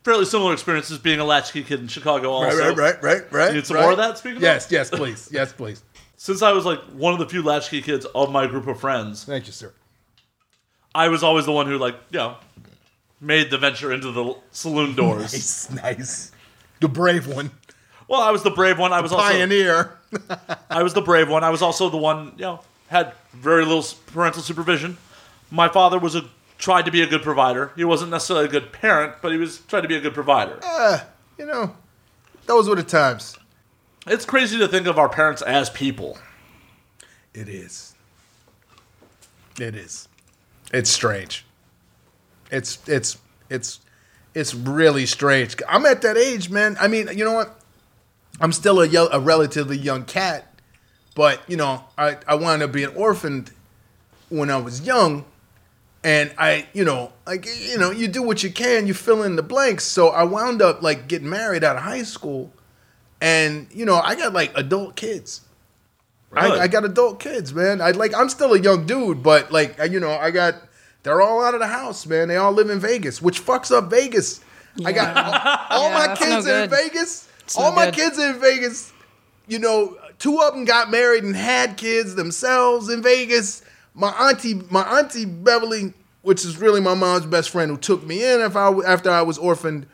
fairly 0.03 0.25
similar 0.25 0.55
experiences 0.55 0.97
being 0.97 1.21
a 1.21 1.25
latchkey 1.27 1.65
kid 1.65 1.81
in 1.81 1.89
Chicago. 1.89 2.31
Also, 2.31 2.69
right, 2.69 2.79
right, 2.79 3.03
right, 3.03 3.31
right. 3.31 3.49
You 3.51 3.57
need 3.57 3.67
some 3.67 3.77
right. 3.77 3.83
more 3.83 3.91
of 3.91 3.99
that, 3.99 4.17
speaking 4.17 4.39
of? 4.39 4.43
Yes, 4.43 4.69
yes, 4.71 4.89
please, 4.89 5.29
yes, 5.31 5.53
please. 5.53 5.83
Since 6.17 6.41
I 6.41 6.53
was 6.53 6.65
like 6.65 6.81
one 6.95 7.13
of 7.13 7.19
the 7.19 7.29
few 7.29 7.43
latchkey 7.43 7.83
kids 7.83 8.07
of 8.15 8.33
my 8.33 8.47
group 8.47 8.67
of 8.67 8.81
friends, 8.81 9.25
Thank 9.25 9.47
you, 9.47 9.53
sir. 9.53 9.75
I 10.95 11.09
was 11.09 11.23
always 11.23 11.45
the 11.45 11.53
one 11.53 11.67
who 11.67 11.77
like 11.77 11.97
you 12.11 12.21
know 12.21 12.39
made 13.21 13.51
the 13.51 13.59
venture 13.59 13.93
into 13.93 14.13
the 14.13 14.35
saloon 14.51 14.95
doors. 14.95 15.35
Nice, 15.35 15.71
nice. 15.71 16.33
The 16.81 16.89
brave 16.89 17.27
one, 17.27 17.51
Well, 18.09 18.21
I 18.21 18.31
was 18.31 18.43
the 18.43 18.51
brave 18.51 18.79
one. 18.79 18.93
I 18.93 19.01
was 19.01 19.13
also 19.13 19.25
pioneer. 19.25 19.93
I 20.71 20.83
was 20.83 20.95
the 20.95 21.01
brave 21.01 21.29
one. 21.29 21.43
I 21.45 21.51
was 21.51 21.63
also 21.63 21.89
the 21.89 21.97
one, 21.97 22.33
you 22.37 22.43
know, 22.43 22.61
had 22.89 23.13
very 23.33 23.65
little 23.65 23.85
parental 24.07 24.43
supervision. 24.43 24.99
My 25.51 25.69
father 25.69 25.99
was 25.99 26.15
a 26.15 26.25
tried 26.59 26.85
to 26.85 26.91
be 26.91 27.03
a 27.03 27.07
good 27.07 27.23
provider. 27.23 27.73
He 27.77 27.85
wasn't 27.85 28.11
necessarily 28.11 28.47
a 28.47 28.49
good 28.49 28.73
parent, 28.73 29.17
but 29.21 29.33
he 29.33 29.39
was 29.39 29.59
tried 29.61 29.83
to 29.83 29.89
be 29.89 29.97
a 29.97 30.01
good 30.01 30.15
provider. 30.15 30.59
Uh, 30.63 31.01
you 31.39 31.47
know, 31.47 31.77
those 32.47 32.69
were 32.69 32.77
the 32.77 32.83
times. 32.83 33.37
It's 34.07 34.25
crazy 34.25 34.59
to 34.59 34.69
think 34.69 34.87
of 34.87 34.99
our 34.99 35.09
parents 35.09 35.43
as 35.43 35.71
people. 35.71 36.19
It 37.33 37.49
is. 37.49 37.95
It 39.61 39.75
is. 39.75 40.09
It's 40.73 40.91
strange. 40.91 41.45
It's 42.51 42.79
it's 42.89 43.19
it's 43.49 43.81
it's 44.35 44.55
really 44.55 45.07
strange. 45.07 45.57
I'm 45.69 45.87
at 45.87 46.03
that 46.03 46.17
age, 46.17 46.51
man. 46.51 46.77
I 46.81 46.89
mean, 46.89 47.09
you 47.17 47.25
know 47.25 47.33
what? 47.33 47.61
I'm 48.41 48.53
still 48.53 48.81
a, 48.81 48.87
yo- 48.87 49.09
a 49.13 49.21
relatively 49.21 49.77
young 49.77 50.05
cat, 50.05 50.47
but 51.15 51.41
you 51.49 51.57
know, 51.57 51.85
I 51.97 52.19
I 52.27 52.35
wound 52.35 52.63
up 52.63 52.73
being 52.73 52.89
orphaned 52.95 53.51
when 54.29 54.51
I 54.51 54.57
was 54.57 54.81
young, 54.87 55.25
and 56.03 56.33
I, 56.37 56.67
you 56.73 56.85
know, 56.85 57.13
like 57.27 57.47
you 57.47 57.79
know, 57.79 57.91
you 57.91 58.09
do 58.09 58.23
what 58.23 58.43
you 58.43 58.51
can, 58.51 58.87
you 58.87 58.95
fill 58.95 59.23
in 59.23 59.37
the 59.37 59.43
blanks. 59.43 59.85
So 59.85 60.09
I 60.09 60.25
wound 60.25 60.63
up 60.63 60.83
like 60.83 61.07
getting 61.09 61.31
married 61.31 61.63
out 61.63 61.77
of 61.77 61.83
high 61.83 62.03
school, 62.03 62.53
and 63.21 63.69
you 63.73 63.85
know, 63.85 63.97
I 63.97 64.15
got 64.15 64.33
like 64.33 64.53
adult 64.57 64.97
kids. 64.97 65.43
Really? 66.31 66.59
I, 66.59 66.65
I 66.65 66.69
got 66.69 66.85
adult 66.85 67.21
kids, 67.21 67.55
man. 67.55 67.81
I 67.81 67.93
like 67.93 68.13
I'm 68.15 68.29
still 68.29 68.55
a 68.55 68.59
young 68.61 68.87
dude, 68.87 69.23
but 69.23 69.53
like 69.53 69.79
you 69.91 70.01
know, 70.01 70.11
I 70.11 70.33
got 70.33 70.57
they're 71.05 71.21
all 71.23 71.45
out 71.45 71.55
of 71.55 71.61
the 71.61 71.69
house, 71.69 72.07
man. 72.07 72.27
They 72.29 72.37
all 72.37 72.51
live 72.53 72.71
in 72.71 72.81
Vegas, 72.81 73.23
which 73.23 73.41
fucks 73.41 73.71
up 73.71 73.91
Vegas. 73.91 74.41
I 74.85 74.91
got 74.91 75.17
all, 75.71 75.79
all 75.85 75.89
Yeah, 75.91 76.07
my 76.09 76.17
kids 76.17 76.47
no 76.47 76.65
in. 76.65 76.71
Vegas. 76.71 77.29
All 77.57 77.73
my 77.73 77.91
kids 77.91 78.19
in 78.19 78.41
Vegas. 78.41 78.93
You 79.47 79.59
know, 79.59 79.97
two 80.19 80.41
of 80.41 80.55
them 80.55 80.65
got 80.65 80.91
married 80.91 81.25
and 81.25 81.37
had 81.37 81.77
kids 81.77 82.15
themselves 82.15 82.89
in 82.89 83.03
Vegas. 83.03 83.63
My 83.95 84.09
auntie, 84.11 84.55
my 84.71 84.83
auntie 84.99 85.27
Beverly, 85.27 85.93
which 86.23 86.45
is 86.45 86.57
really 86.57 86.81
my 86.81 86.95
mom's 86.95 87.27
best 87.27 87.51
friend, 87.51 87.71
who 87.71 87.77
took 87.77 88.03
me 88.05 88.25
in 88.25 88.41
if 88.41 88.57
I, 88.57 88.71
after 88.87 89.11
I 89.11 89.23
was 89.23 89.37
orphaned, 89.39 89.87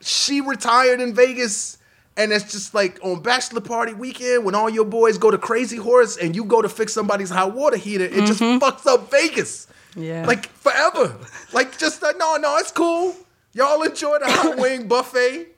she 0.00 0.40
retired 0.40 1.00
in 1.00 1.14
Vegas, 1.14 1.78
And 2.16 2.32
it's 2.32 2.50
just 2.52 2.74
like 2.74 2.98
on 3.02 3.20
bachelor 3.22 3.60
party 3.60 3.92
weekend 3.92 4.44
when 4.44 4.54
all 4.54 4.70
your 4.70 4.84
boys 4.84 5.18
go 5.18 5.30
to 5.30 5.38
Crazy 5.38 5.76
Horse 5.76 6.16
and 6.16 6.34
you 6.34 6.44
go 6.44 6.62
to 6.62 6.68
fix 6.68 6.92
somebody's 6.92 7.30
hot 7.30 7.54
water 7.54 7.76
heater, 7.76 8.04
it 8.04 8.24
just 8.26 8.40
fucks 8.40 8.86
up 8.86 9.10
Vegas. 9.10 9.66
Yeah. 9.96 10.26
Like 10.26 10.46
forever. 10.46 11.16
Like 11.52 11.76
just 11.78 12.02
like, 12.02 12.16
no, 12.18 12.36
no, 12.36 12.56
it's 12.58 12.70
cool. 12.72 13.14
Y'all 13.52 13.82
enjoy 13.82 14.18
the 14.18 14.26
hot 14.30 14.56
wing 14.58 14.88
buffet. 14.88 15.48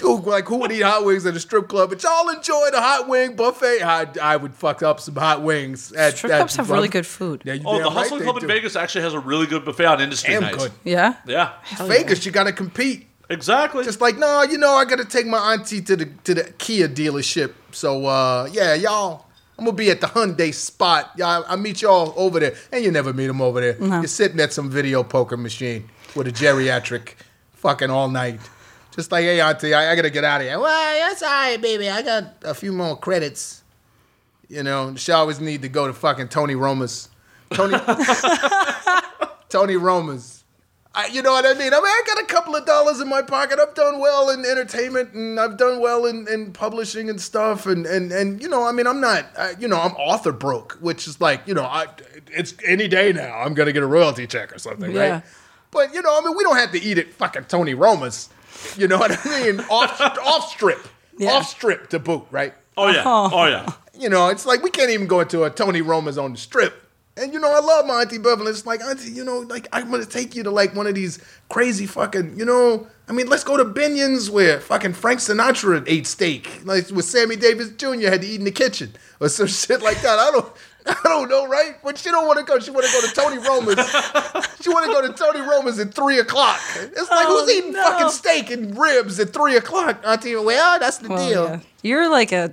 Who- 0.00 0.20
like 0.22 0.46
who 0.46 0.58
would 0.58 0.70
eat 0.72 0.82
hot 0.82 1.04
wings 1.04 1.26
at 1.26 1.34
a 1.34 1.40
strip 1.40 1.68
club? 1.68 1.90
But 1.90 2.02
y'all 2.02 2.28
enjoy 2.28 2.68
the 2.70 2.80
hot 2.80 3.08
wing 3.08 3.34
buffet. 3.34 3.82
I, 3.82 4.06
I 4.22 4.36
would 4.36 4.54
fuck 4.54 4.82
up 4.82 5.00
some 5.00 5.16
hot 5.16 5.42
wings. 5.42 5.90
At, 5.92 6.16
Strip 6.16 6.32
at- 6.32 6.36
clubs 6.38 6.56
have 6.56 6.70
really 6.70 6.88
good 6.88 7.06
food. 7.06 7.42
Yeah, 7.44 7.54
you 7.54 7.62
Oh, 7.64 7.72
damn 7.74 7.82
the 7.82 7.88
right 7.88 7.96
Hustler 7.98 8.20
Club 8.20 8.36
in 8.36 8.40
do. 8.42 8.46
Vegas 8.46 8.76
actually 8.76 9.02
has 9.02 9.14
a 9.14 9.20
really 9.20 9.46
good 9.46 9.64
buffet 9.64 9.86
on 9.86 10.00
industry 10.00 10.34
Damn 10.34 10.42
nights. 10.42 10.56
good. 10.64 10.72
Yeah. 10.84 11.16
Yeah, 11.26 11.52
Hell 11.62 11.88
yeah. 11.88 11.92
Vegas, 11.94 12.24
you 12.26 12.30
got 12.32 12.44
to 12.44 12.52
compete. 12.52 13.06
exactly. 13.30 13.84
Just 13.84 14.00
like, 14.00 14.16
no, 14.18 14.42
you 14.42 14.58
know, 14.58 14.72
I 14.74 14.84
got 14.84 14.98
to 14.98 15.04
take 15.04 15.26
my 15.26 15.52
auntie 15.54 15.80
to 15.82 15.96
the 15.96 16.06
to 16.24 16.34
the 16.34 16.44
Kia 16.58 16.88
dealership. 16.88 17.52
So, 17.72 18.06
uh, 18.06 18.48
yeah, 18.52 18.74
y'all, 18.74 19.26
I'm 19.58 19.64
gonna 19.64 19.76
be 19.76 19.90
at 19.90 20.00
the 20.00 20.06
Hyundai 20.08 20.52
spot. 20.54 21.10
Y'all, 21.16 21.44
I 21.48 21.56
meet 21.56 21.82
y'all 21.82 22.12
over 22.16 22.38
there, 22.38 22.54
and 22.70 22.84
you 22.84 22.90
never 22.90 23.12
meet 23.12 23.26
them 23.28 23.40
over 23.40 23.60
there. 23.60 23.76
You're 23.80 24.06
sitting 24.06 24.38
at 24.40 24.52
some 24.52 24.70
video 24.70 25.02
poker 25.02 25.36
machine 25.36 25.88
with 26.14 26.28
a 26.28 26.32
geriatric, 26.32 27.14
fucking 27.54 27.90
all 27.90 28.08
night. 28.08 28.40
Just 28.94 29.10
like, 29.10 29.24
hey, 29.24 29.40
auntie, 29.40 29.72
I, 29.74 29.92
I 29.92 29.96
gotta 29.96 30.10
get 30.10 30.22
out 30.24 30.40
of 30.42 30.46
here. 30.46 30.58
Well, 30.60 31.08
that's 31.08 31.22
all 31.22 31.28
right, 31.30 31.60
baby. 31.60 31.88
I 31.88 32.02
got 32.02 32.24
a 32.42 32.54
few 32.54 32.72
more 32.72 32.96
credits. 32.96 33.62
You 34.48 34.62
know, 34.62 34.94
she 34.96 35.12
always 35.12 35.40
need 35.40 35.62
to 35.62 35.68
go 35.68 35.86
to 35.86 35.92
fucking 35.94 36.28
Tony 36.28 36.54
Roma's. 36.54 37.08
Tony, 37.50 37.78
Tony 39.48 39.76
Roma's. 39.76 40.44
I, 40.94 41.06
you 41.06 41.22
know 41.22 41.32
what 41.32 41.46
I 41.46 41.54
mean? 41.54 41.72
I 41.72 41.76
mean, 41.76 41.86
I 41.86 42.02
got 42.06 42.20
a 42.22 42.26
couple 42.26 42.54
of 42.54 42.66
dollars 42.66 43.00
in 43.00 43.08
my 43.08 43.22
pocket. 43.22 43.58
I've 43.58 43.74
done 43.74 43.98
well 43.98 44.28
in 44.28 44.44
entertainment, 44.44 45.14
and 45.14 45.40
I've 45.40 45.56
done 45.56 45.80
well 45.80 46.04
in, 46.04 46.28
in 46.28 46.52
publishing 46.52 47.08
and 47.08 47.18
stuff. 47.18 47.64
And, 47.66 47.86
and 47.86 48.12
and 48.12 48.42
you 48.42 48.48
know, 48.48 48.66
I 48.66 48.72
mean, 48.72 48.86
I'm 48.86 49.00
not, 49.00 49.24
I, 49.38 49.54
you 49.58 49.68
know, 49.68 49.80
I'm 49.80 49.92
author 49.92 50.32
broke, 50.32 50.74
which 50.82 51.08
is 51.08 51.18
like, 51.18 51.40
you 51.46 51.54
know, 51.54 51.64
I, 51.64 51.86
it's 52.26 52.52
any 52.66 52.88
day 52.88 53.10
now. 53.14 53.38
I'm 53.38 53.54
gonna 53.54 53.72
get 53.72 53.82
a 53.82 53.86
royalty 53.86 54.26
check 54.26 54.54
or 54.54 54.58
something, 54.58 54.92
Yeah. 54.92 55.10
right? 55.14 55.22
But 55.70 55.94
you 55.94 56.02
know, 56.02 56.18
I 56.18 56.22
mean, 56.26 56.36
we 56.36 56.42
don't 56.44 56.56
have 56.56 56.72
to 56.72 56.82
eat 56.82 56.98
at 56.98 57.10
fucking 57.14 57.44
Tony 57.44 57.72
Roma's. 57.72 58.28
You 58.76 58.88
know 58.88 58.98
what 58.98 59.18
I 59.26 59.40
mean? 59.42 59.60
off 59.70 60.00
off 60.00 60.50
strip, 60.50 60.86
Yeah. 61.18 61.32
off 61.32 61.48
strip 61.48 61.88
to 61.90 61.98
boot, 61.98 62.24
right? 62.30 62.54
oh 62.76 62.88
yeah, 62.88 63.00
uh-huh. 63.00 63.30
oh 63.36 63.46
yeah. 63.46 63.72
You 63.98 64.08
know, 64.08 64.28
it's 64.28 64.46
like 64.46 64.62
we 64.62 64.70
can't 64.70 64.90
even 64.90 65.06
go 65.06 65.20
into 65.20 65.44
a 65.44 65.50
Tony 65.50 65.82
Roma's 65.82 66.16
on 66.18 66.32
the 66.32 66.38
strip. 66.38 66.78
And 67.14 67.30
you 67.32 67.38
know, 67.38 67.52
I 67.54 67.60
love 67.60 67.84
my 67.86 68.00
Auntie 68.00 68.16
Beverly. 68.16 68.50
It's 68.50 68.64
like, 68.64 68.80
Auntie, 68.80 69.10
you 69.10 69.22
know, 69.22 69.40
like 69.40 69.68
I'm 69.72 69.90
gonna 69.90 70.06
take 70.06 70.34
you 70.34 70.42
to 70.44 70.50
like 70.50 70.74
one 70.74 70.86
of 70.86 70.94
these 70.94 71.18
crazy 71.50 71.84
fucking, 71.86 72.38
you 72.38 72.46
know, 72.46 72.86
I 73.06 73.12
mean, 73.12 73.26
let's 73.28 73.44
go 73.44 73.58
to 73.58 73.64
Binion's 73.66 74.30
where 74.30 74.58
fucking 74.60 74.94
Frank 74.94 75.20
Sinatra 75.20 75.84
ate 75.86 76.06
steak. 76.06 76.62
Like 76.64 76.88
with 76.90 77.04
Sammy 77.04 77.36
Davis 77.36 77.68
Jr. 77.72 78.08
had 78.08 78.22
to 78.22 78.26
eat 78.26 78.36
in 78.38 78.44
the 78.44 78.50
kitchen. 78.50 78.94
Or 79.20 79.28
some 79.28 79.46
shit 79.48 79.82
like 79.82 80.00
that. 80.00 80.18
I 80.18 80.30
don't 80.30 80.50
I 80.86 80.96
don't 81.04 81.28
know, 81.28 81.46
right? 81.46 81.76
But 81.82 81.98
she 81.98 82.10
don't 82.10 82.26
want 82.26 82.38
to 82.38 82.44
go. 82.44 82.58
She 82.58 82.70
want 82.70 82.86
to 82.86 82.92
go 82.92 83.06
to 83.06 83.14
Tony 83.14 83.38
Roma's. 83.38 83.88
she 84.60 84.70
want 84.70 84.86
to 84.86 84.92
go 84.92 85.06
to 85.06 85.12
Tony 85.12 85.40
Roma's 85.40 85.78
at 85.78 85.94
three 85.94 86.18
o'clock. 86.18 86.58
It's 86.76 87.10
like 87.10 87.26
Oh, 87.28 87.44
who's 87.46 87.54
eating 87.56 87.72
no. 87.72 87.82
fucking 87.82 88.08
steak 88.10 88.50
and 88.50 88.76
ribs 88.76 89.18
at 89.20 89.32
three 89.32 89.56
o'clock, 89.56 90.02
Auntie? 90.04 90.34
Well, 90.36 90.78
that's 90.78 90.98
the 90.98 91.08
Well, 91.08 91.28
deal. 91.28 91.44
yeah. 91.44 91.60
You're 91.82 92.10
like 92.10 92.32
a. 92.32 92.52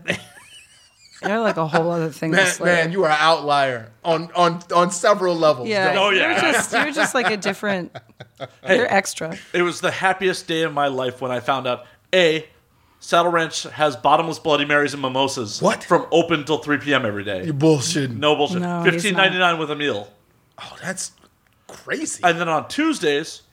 You're 1.22 1.40
like 1.42 1.58
a 1.58 1.68
whole 1.68 1.92
other 1.92 2.12
thing. 2.12 2.32
Man, 2.32 2.48
man, 2.62 2.92
you 2.94 3.04
are 3.04 3.10
an 3.10 3.18
outlier 3.20 3.92
on 4.06 4.32
on 4.36 4.62
on 4.74 4.90
several 4.90 5.36
levels. 5.36 5.68
Yeah. 5.68 5.96
Oh, 5.98 6.12
yeah. 6.12 6.32
You're 6.42 6.52
just 6.54 6.72
you're 6.72 6.92
just 6.92 7.14
like 7.14 7.30
a 7.30 7.36
different. 7.36 7.94
You're 8.66 8.88
extra. 8.88 9.38
It 9.52 9.64
was 9.64 9.82
the 9.82 9.92
happiest 9.92 10.48
day 10.48 10.62
of 10.62 10.74
my 10.74 10.88
life 10.88 11.20
when 11.20 11.30
I 11.32 11.42
found 11.42 11.68
out 11.68 11.86
a 12.14 12.48
Saddle 13.00 13.32
Ranch 13.32 13.64
has 13.64 13.96
bottomless 13.96 14.40
Bloody 14.40 14.66
Marys 14.66 14.94
and 14.94 15.02
mimosas. 15.02 15.62
What? 15.62 15.84
From 15.84 16.06
open 16.12 16.44
till 16.44 16.58
3 16.58 16.80
p.m. 16.80 17.06
every 17.06 17.24
day. 17.24 17.46
You 17.46 17.54
bullshit. 17.54 18.12
No 18.12 18.36
bullshit. 18.36 18.62
No, 18.62 18.84
he's 18.84 18.94
Fifteen 18.94 19.16
ninety 19.16 19.38
nine 19.38 19.58
with 19.58 19.72
a 19.72 19.76
meal. 19.76 20.12
Oh, 20.62 20.78
that's 20.82 21.14
crazy. 21.68 22.22
And 22.24 22.40
then 22.40 22.50
on 22.50 22.68
Tuesdays, 22.68 23.44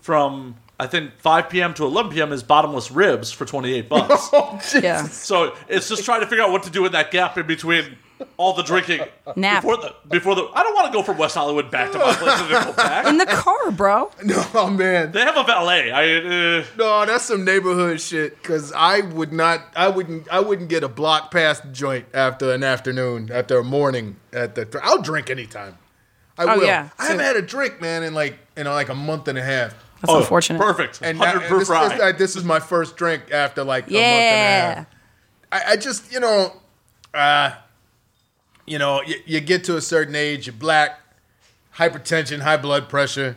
from 0.00 0.56
I 0.78 0.86
think 0.86 1.12
5 1.18 1.48
p.m. 1.48 1.72
to 1.74 1.84
11 1.84 2.12
p.m. 2.12 2.32
is 2.32 2.42
bottomless 2.42 2.90
ribs 2.90 3.32
for 3.32 3.46
28 3.46 3.88
bucks. 3.88 4.28
oh, 4.32 4.58
Jesus. 4.60 4.82
Yeah. 4.82 5.04
so 5.04 5.54
it's 5.68 5.88
just 5.88 6.04
trying 6.04 6.20
to 6.20 6.26
figure 6.26 6.44
out 6.44 6.50
what 6.52 6.64
to 6.64 6.70
do 6.70 6.84
in 6.84 6.92
that 6.92 7.10
gap 7.10 7.38
in 7.38 7.46
between 7.46 7.96
all 8.36 8.52
the 8.54 8.62
drinking. 8.62 9.00
Nap. 9.36 9.62
Before 9.62 9.76
the, 9.76 9.94
before 10.08 10.34
the, 10.34 10.48
I 10.54 10.62
don't 10.62 10.74
want 10.74 10.86
to 10.86 10.92
go 10.92 11.02
from 11.02 11.18
West 11.18 11.34
Hollywood 11.34 11.70
back 11.70 11.92
to 11.92 11.98
my 11.98 12.14
place 12.14 12.40
and 12.40 12.50
then 12.50 12.64
go 12.64 12.72
back. 12.72 13.06
In 13.06 13.18
the 13.18 13.26
car, 13.26 13.70
bro. 13.72 14.10
No, 14.24 14.44
oh, 14.54 14.70
man. 14.70 15.12
They 15.12 15.20
have 15.20 15.36
a 15.36 15.44
valet. 15.44 15.90
I, 15.90 16.16
uh, 16.60 16.64
No, 16.76 17.04
that's 17.06 17.24
some 17.24 17.44
neighborhood 17.44 18.00
shit. 18.00 18.42
Cause 18.42 18.72
I 18.72 19.00
would 19.00 19.32
not, 19.32 19.62
I 19.76 19.88
wouldn't, 19.88 20.28
I 20.30 20.40
wouldn't 20.40 20.68
get 20.68 20.82
a 20.82 20.88
block 20.88 21.30
past 21.30 21.62
the 21.62 21.68
joint 21.70 22.06
after 22.14 22.52
an 22.52 22.62
afternoon, 22.64 23.30
after 23.32 23.58
a 23.58 23.64
morning 23.64 24.16
at 24.32 24.54
the. 24.54 24.80
I'll 24.82 25.02
drink 25.02 25.30
anytime. 25.30 25.78
I 26.38 26.44
Oh, 26.44 26.58
will. 26.58 26.66
yeah, 26.66 26.90
I 26.98 27.04
haven't 27.06 27.24
had 27.24 27.36
a 27.36 27.42
drink, 27.42 27.80
man, 27.80 28.02
in 28.02 28.12
like 28.12 28.38
you 28.56 28.64
know 28.64 28.72
like 28.74 28.90
a 28.90 28.94
month 28.94 29.26
and 29.28 29.38
a 29.38 29.42
half. 29.42 29.74
That's 30.02 30.12
oh, 30.12 30.18
unfortunate. 30.18 30.60
Perfect. 30.60 31.00
And, 31.02 31.18
100 31.18 31.40
that- 31.40 31.48
proof 31.48 31.60
this, 31.60 31.68
rye. 31.70 31.88
this, 31.88 32.00
uh, 32.00 32.12
this 32.12 32.36
is 32.36 32.44
my 32.44 32.60
first 32.60 32.96
drink 32.98 33.30
after 33.32 33.64
like 33.64 33.84
a 33.88 33.92
month 33.92 33.96
and 33.96 33.96
a 33.96 34.00
Yeah. 34.00 34.74
half. 34.74 34.86
I, 35.50 35.72
I 35.72 35.76
just, 35.76 36.12
you 36.12 36.20
know, 36.20 36.52
uh, 37.14 37.52
you 38.66 38.78
know, 38.78 39.02
you, 39.02 39.16
you 39.24 39.40
get 39.40 39.64
to 39.64 39.76
a 39.76 39.80
certain 39.80 40.14
age, 40.14 40.46
you're 40.46 40.54
black, 40.54 41.00
hypertension, 41.76 42.40
high 42.40 42.56
blood 42.56 42.88
pressure. 42.88 43.36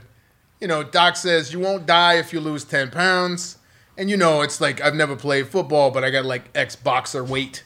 You 0.60 0.68
know, 0.68 0.84
doc 0.84 1.16
says 1.16 1.54
you 1.54 1.60
won't 1.60 1.86
die 1.86 2.16
if 2.16 2.34
you 2.34 2.40
lose 2.40 2.64
10 2.64 2.92
pounds. 2.92 3.58
And 3.98 4.10
you 4.10 4.18
know, 4.18 4.42
it's 4.42 4.60
like 4.60 4.82
I've 4.82 4.96
never 4.96 5.16
played 5.16 5.48
football, 5.48 5.92
but 5.92 6.04
I 6.04 6.10
got 6.10 6.26
like 6.26 6.44
ex 6.56 6.76
boxer 6.76 7.24
weight. 7.24 7.64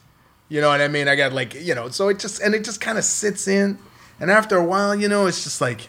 You 0.49 0.61
know 0.61 0.69
what 0.69 0.81
I 0.81 0.87
mean? 0.87 1.07
I 1.07 1.15
got 1.15 1.33
like, 1.33 1.55
you 1.55 1.73
know, 1.73 1.89
so 1.89 2.09
it 2.09 2.19
just, 2.19 2.41
and 2.41 2.53
it 2.53 2.63
just 2.63 2.81
kind 2.81 2.97
of 2.97 3.03
sits 3.03 3.47
in. 3.47 3.77
And 4.19 4.29
after 4.29 4.57
a 4.57 4.63
while, 4.63 4.95
you 4.95 5.07
know, 5.07 5.25
it's 5.25 5.43
just 5.43 5.61
like, 5.61 5.81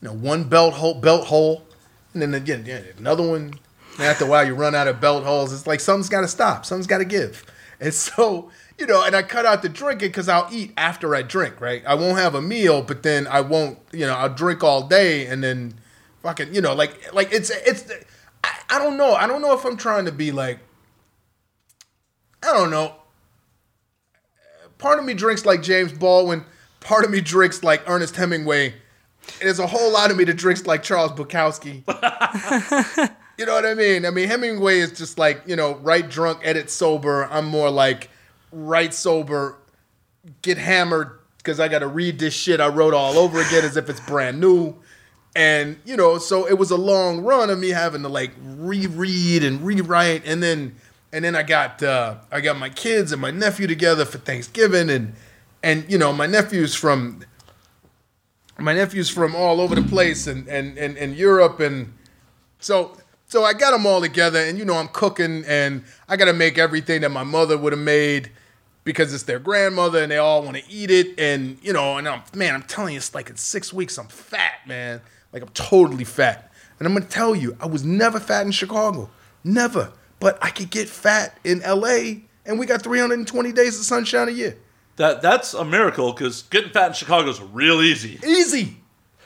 you 0.00 0.08
know, 0.08 0.14
one 0.14 0.44
belt 0.44 0.74
hole, 0.74 0.94
belt 0.94 1.26
hole, 1.26 1.64
and 2.12 2.22
then 2.22 2.34
again, 2.34 2.64
yeah, 2.66 2.80
another 2.98 3.26
one. 3.26 3.54
And 3.96 4.06
after 4.06 4.24
a 4.24 4.28
while, 4.28 4.46
you 4.46 4.54
run 4.54 4.74
out 4.74 4.88
of 4.88 5.00
belt 5.00 5.24
holes. 5.24 5.52
It's 5.52 5.66
like 5.66 5.80
something's 5.80 6.08
got 6.08 6.22
to 6.22 6.28
stop. 6.28 6.64
Something's 6.64 6.86
got 6.86 6.98
to 6.98 7.04
give. 7.04 7.44
And 7.80 7.92
so, 7.94 8.50
you 8.80 8.86
know, 8.86 9.04
and 9.04 9.14
I 9.14 9.22
cut 9.22 9.44
out 9.44 9.60
the 9.60 9.68
drinking 9.68 10.08
because 10.08 10.28
I'll 10.28 10.48
eat 10.50 10.72
after 10.76 11.14
I 11.14 11.20
drink, 11.20 11.60
right? 11.60 11.82
I 11.86 11.94
won't 11.94 12.18
have 12.18 12.34
a 12.34 12.40
meal, 12.40 12.80
but 12.80 13.02
then 13.02 13.26
I 13.26 13.42
won't, 13.42 13.78
you 13.92 14.06
know, 14.06 14.14
I'll 14.14 14.32
drink 14.32 14.64
all 14.64 14.88
day 14.88 15.26
and 15.26 15.44
then 15.44 15.74
fucking, 16.22 16.54
you 16.54 16.62
know, 16.62 16.74
like, 16.74 17.12
like 17.12 17.30
it's, 17.30 17.50
it's, 17.50 17.92
I, 18.42 18.56
I 18.70 18.78
don't 18.78 18.96
know. 18.96 19.12
I 19.12 19.26
don't 19.26 19.42
know 19.42 19.52
if 19.52 19.66
I'm 19.66 19.76
trying 19.76 20.06
to 20.06 20.12
be 20.12 20.32
like, 20.32 20.60
I 22.42 22.54
don't 22.54 22.70
know. 22.70 22.94
Part 24.78 24.98
of 24.98 25.04
me 25.04 25.12
drinks 25.12 25.44
like 25.44 25.62
James 25.62 25.92
Baldwin. 25.92 26.46
Part 26.80 27.04
of 27.04 27.10
me 27.10 27.20
drinks 27.20 27.62
like 27.62 27.82
Ernest 27.86 28.16
Hemingway. 28.16 28.72
There's 29.42 29.58
a 29.58 29.66
whole 29.66 29.92
lot 29.92 30.10
of 30.10 30.16
me 30.16 30.24
that 30.24 30.38
drinks 30.38 30.64
like 30.64 30.82
Charles 30.82 31.12
Bukowski. 31.12 31.84
you 33.38 33.44
know 33.44 33.52
what 33.52 33.66
I 33.66 33.74
mean? 33.74 34.06
I 34.06 34.10
mean, 34.10 34.26
Hemingway 34.26 34.78
is 34.78 34.92
just 34.92 35.18
like, 35.18 35.42
you 35.46 35.54
know, 35.54 35.74
right 35.76 36.08
drunk, 36.08 36.40
edit 36.42 36.70
sober. 36.70 37.26
I'm 37.26 37.44
more 37.44 37.70
like 37.70 38.08
right 38.52 38.92
sober, 38.92 39.58
get 40.42 40.58
hammered 40.58 41.18
because 41.38 41.58
I 41.58 41.68
got 41.68 41.78
to 41.78 41.86
read 41.86 42.18
this 42.18 42.34
shit 42.34 42.60
I 42.60 42.68
wrote 42.68 42.92
all 42.92 43.16
over 43.16 43.40
again 43.40 43.64
as 43.64 43.76
if 43.76 43.88
it's 43.88 44.00
brand 44.00 44.40
new. 44.40 44.76
And, 45.34 45.78
you 45.84 45.96
know, 45.96 46.18
so 46.18 46.46
it 46.46 46.58
was 46.58 46.70
a 46.70 46.76
long 46.76 47.20
run 47.20 47.50
of 47.50 47.58
me 47.58 47.70
having 47.70 48.02
to 48.02 48.08
like 48.08 48.32
reread 48.42 49.44
and 49.44 49.62
rewrite. 49.62 50.26
And 50.26 50.42
then, 50.42 50.74
and 51.12 51.24
then 51.24 51.36
I 51.36 51.42
got, 51.42 51.82
uh, 51.82 52.16
I 52.30 52.40
got 52.40 52.58
my 52.58 52.68
kids 52.68 53.12
and 53.12 53.22
my 53.22 53.30
nephew 53.30 53.66
together 53.66 54.04
for 54.04 54.18
Thanksgiving. 54.18 54.90
And, 54.90 55.14
and, 55.62 55.90
you 55.90 55.98
know, 55.98 56.12
my 56.12 56.26
nephew's 56.26 56.74
from, 56.74 57.20
my 58.58 58.74
nephew's 58.74 59.08
from 59.08 59.34
all 59.34 59.60
over 59.60 59.74
the 59.74 59.82
place 59.82 60.26
and, 60.26 60.46
and, 60.48 60.76
and, 60.76 60.98
and 60.98 61.16
Europe. 61.16 61.60
And 61.60 61.94
so, 62.58 62.96
so 63.28 63.44
I 63.44 63.52
got 63.52 63.70
them 63.70 63.86
all 63.86 64.00
together 64.00 64.40
and, 64.40 64.58
you 64.58 64.64
know, 64.64 64.74
I'm 64.74 64.88
cooking 64.88 65.44
and 65.46 65.84
I 66.08 66.16
got 66.16 66.26
to 66.26 66.32
make 66.32 66.58
everything 66.58 67.02
that 67.02 67.10
my 67.10 67.24
mother 67.24 67.56
would 67.56 67.72
have 67.72 67.80
made 67.80 68.30
because 68.90 69.14
it's 69.14 69.22
their 69.24 69.38
grandmother 69.38 70.02
and 70.02 70.10
they 70.10 70.18
all 70.18 70.42
want 70.42 70.56
to 70.56 70.62
eat 70.70 70.90
it. 70.90 71.18
And, 71.18 71.58
you 71.62 71.72
know, 71.72 71.96
and 71.96 72.08
I'm, 72.08 72.22
man, 72.34 72.54
I'm 72.54 72.62
telling 72.62 72.94
you, 72.94 72.98
it's 72.98 73.14
like 73.14 73.30
in 73.30 73.36
six 73.36 73.72
weeks, 73.72 73.98
I'm 73.98 74.08
fat, 74.08 74.66
man. 74.66 75.00
Like 75.32 75.42
I'm 75.42 75.48
totally 75.50 76.04
fat. 76.04 76.52
And 76.78 76.86
I'm 76.86 76.94
going 76.94 77.04
to 77.04 77.10
tell 77.10 77.34
you, 77.34 77.56
I 77.60 77.66
was 77.66 77.84
never 77.84 78.18
fat 78.18 78.46
in 78.46 78.52
Chicago. 78.52 79.10
Never. 79.44 79.92
But 80.18 80.38
I 80.42 80.50
could 80.50 80.70
get 80.70 80.88
fat 80.88 81.38
in 81.44 81.60
LA 81.60 82.22
and 82.44 82.58
we 82.58 82.66
got 82.66 82.82
320 82.82 83.52
days 83.52 83.78
of 83.78 83.84
sunshine 83.84 84.28
a 84.28 84.32
year. 84.32 84.56
that 84.96 85.22
that's 85.22 85.54
a 85.54 85.64
miracle 85.64 86.12
because 86.12 86.42
getting 86.44 86.70
fat 86.70 86.88
in 86.88 86.92
Chicago 86.94 87.28
is 87.30 87.40
real 87.40 87.80
easy. 87.80 88.18
Easy. 88.26 88.79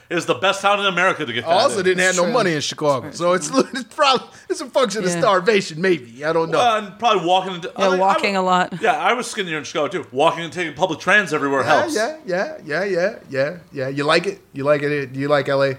It's 0.09 0.25
the 0.25 0.35
best 0.35 0.61
town 0.61 0.79
in 0.79 0.85
America 0.85 1.25
to 1.25 1.33
get 1.33 1.43
fat. 1.45 1.49
I 1.51 1.61
also 1.63 1.79
in. 1.79 1.85
didn't 1.85 1.99
have 2.01 2.09
It's 2.09 2.17
no 2.17 2.25
true. 2.25 2.33
money 2.33 2.53
in 2.53 2.61
Chicago. 2.61 3.09
So 3.11 3.33
it's, 3.33 3.49
it's 3.55 3.83
probably, 3.95 4.27
it's 4.49 4.61
a 4.61 4.67
function 4.67 5.03
of 5.03 5.09
starvation, 5.09 5.81
maybe. 5.81 6.23
I 6.23 6.31
don't 6.31 6.51
know. 6.51 6.59
Uh, 6.59 6.77
and 6.83 6.99
probably 6.99 7.25
walking. 7.25 7.55
Into, 7.55 7.71
Yeah, 7.77 7.85
I- 7.89 7.95
I- 7.95 7.97
walking 7.97 8.35
a 8.35 8.41
lot. 8.43 8.79
Yeah, 8.81 8.93
I 8.97 9.13
was 9.13 9.25
skinnier 9.25 9.57
in 9.57 9.63
Chicago 9.63 9.87
too. 9.87 10.07
Walking 10.11 10.43
and 10.43 10.53
taking 10.53 10.73
public 10.75 10.99
trans 10.99 11.33
everywhere 11.33 11.61
yeah, 11.61 11.79
helps. 11.79 11.95
yeah, 11.95 12.17
yeah, 12.25 12.57
yeah, 12.63 12.83
yeah, 12.83 13.19
yeah, 13.29 13.57
yeah. 13.71 13.87
You 13.87 14.03
like 14.03 14.27
it? 14.27 14.41
You 14.53 14.63
like 14.63 14.83
it? 14.83 15.11
Do 15.13 15.19
you 15.19 15.27
like 15.27 15.47
LA? 15.47 15.71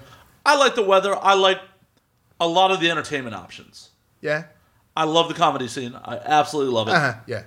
I 0.44 0.56
like 0.56 0.74
the 0.74 0.82
weather. 0.82 1.14
I 1.16 1.34
like 1.34 1.60
a 2.40 2.48
lot 2.48 2.70
of 2.72 2.80
the 2.80 2.90
entertainment 2.90 3.34
options. 3.36 3.90
Yeah. 4.20 4.44
I 4.96 5.04
love 5.04 5.28
the 5.28 5.34
comedy 5.34 5.68
scene. 5.68 5.94
I 6.04 6.16
absolutely 6.18 6.72
love 6.72 6.88
it. 6.88 6.94
Uh-huh. 6.94 7.14
Yeah. 7.26 7.42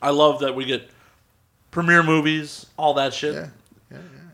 I 0.00 0.10
love 0.10 0.40
that 0.40 0.54
we 0.54 0.64
get 0.64 0.88
premiere 1.70 2.02
movies, 2.02 2.66
all 2.78 2.94
that 2.94 3.12
shit. 3.12 3.34
Yeah. 3.34 3.48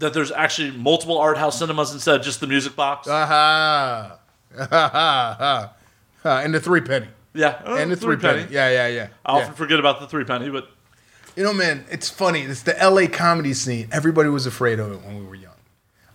That 0.03 0.13
there's 0.15 0.33
actually 0.33 0.73
multiple 0.73 1.17
art 1.17 1.39
house 1.39 1.61
cinemas 1.61 1.93
instead 1.93 2.17
of 2.17 2.23
just 2.23 2.41
the 2.41 2.49
music 2.49 2.75
box. 2.75 3.07
Aha. 3.07 4.19
Ah-ha. 4.59 5.73
and 6.25 6.53
the 6.53 6.61
three 6.61 6.81
penny. 6.81 7.07
yeah, 7.35 7.63
uh, 7.65 7.77
And 7.77 7.91
the 7.91 7.97
three 7.97 8.17
penny. 8.17 8.47
Yeah, 8.51 8.69
yeah, 8.69 8.89
yeah. 8.89 9.09
I 9.25 9.39
yeah. 9.39 9.43
often 9.45 9.55
forget 9.55 9.79
about 9.79 10.01
the 10.01 10.09
three 10.09 10.25
penny, 10.25 10.51
but 10.51 10.69
You 11.37 11.45
know, 11.45 11.53
man, 11.55 11.85
it's 11.89 12.11
funny. 12.11 12.43
It's 12.43 12.63
the 12.63 12.75
LA 12.83 13.07
comedy 13.07 13.55
scene. 13.55 13.89
Everybody 13.93 14.29
was 14.29 14.45
afraid 14.45 14.81
of 14.81 14.91
it 14.93 15.03
when 15.03 15.19
we 15.21 15.25
were 15.25 15.37
young. 15.37 15.53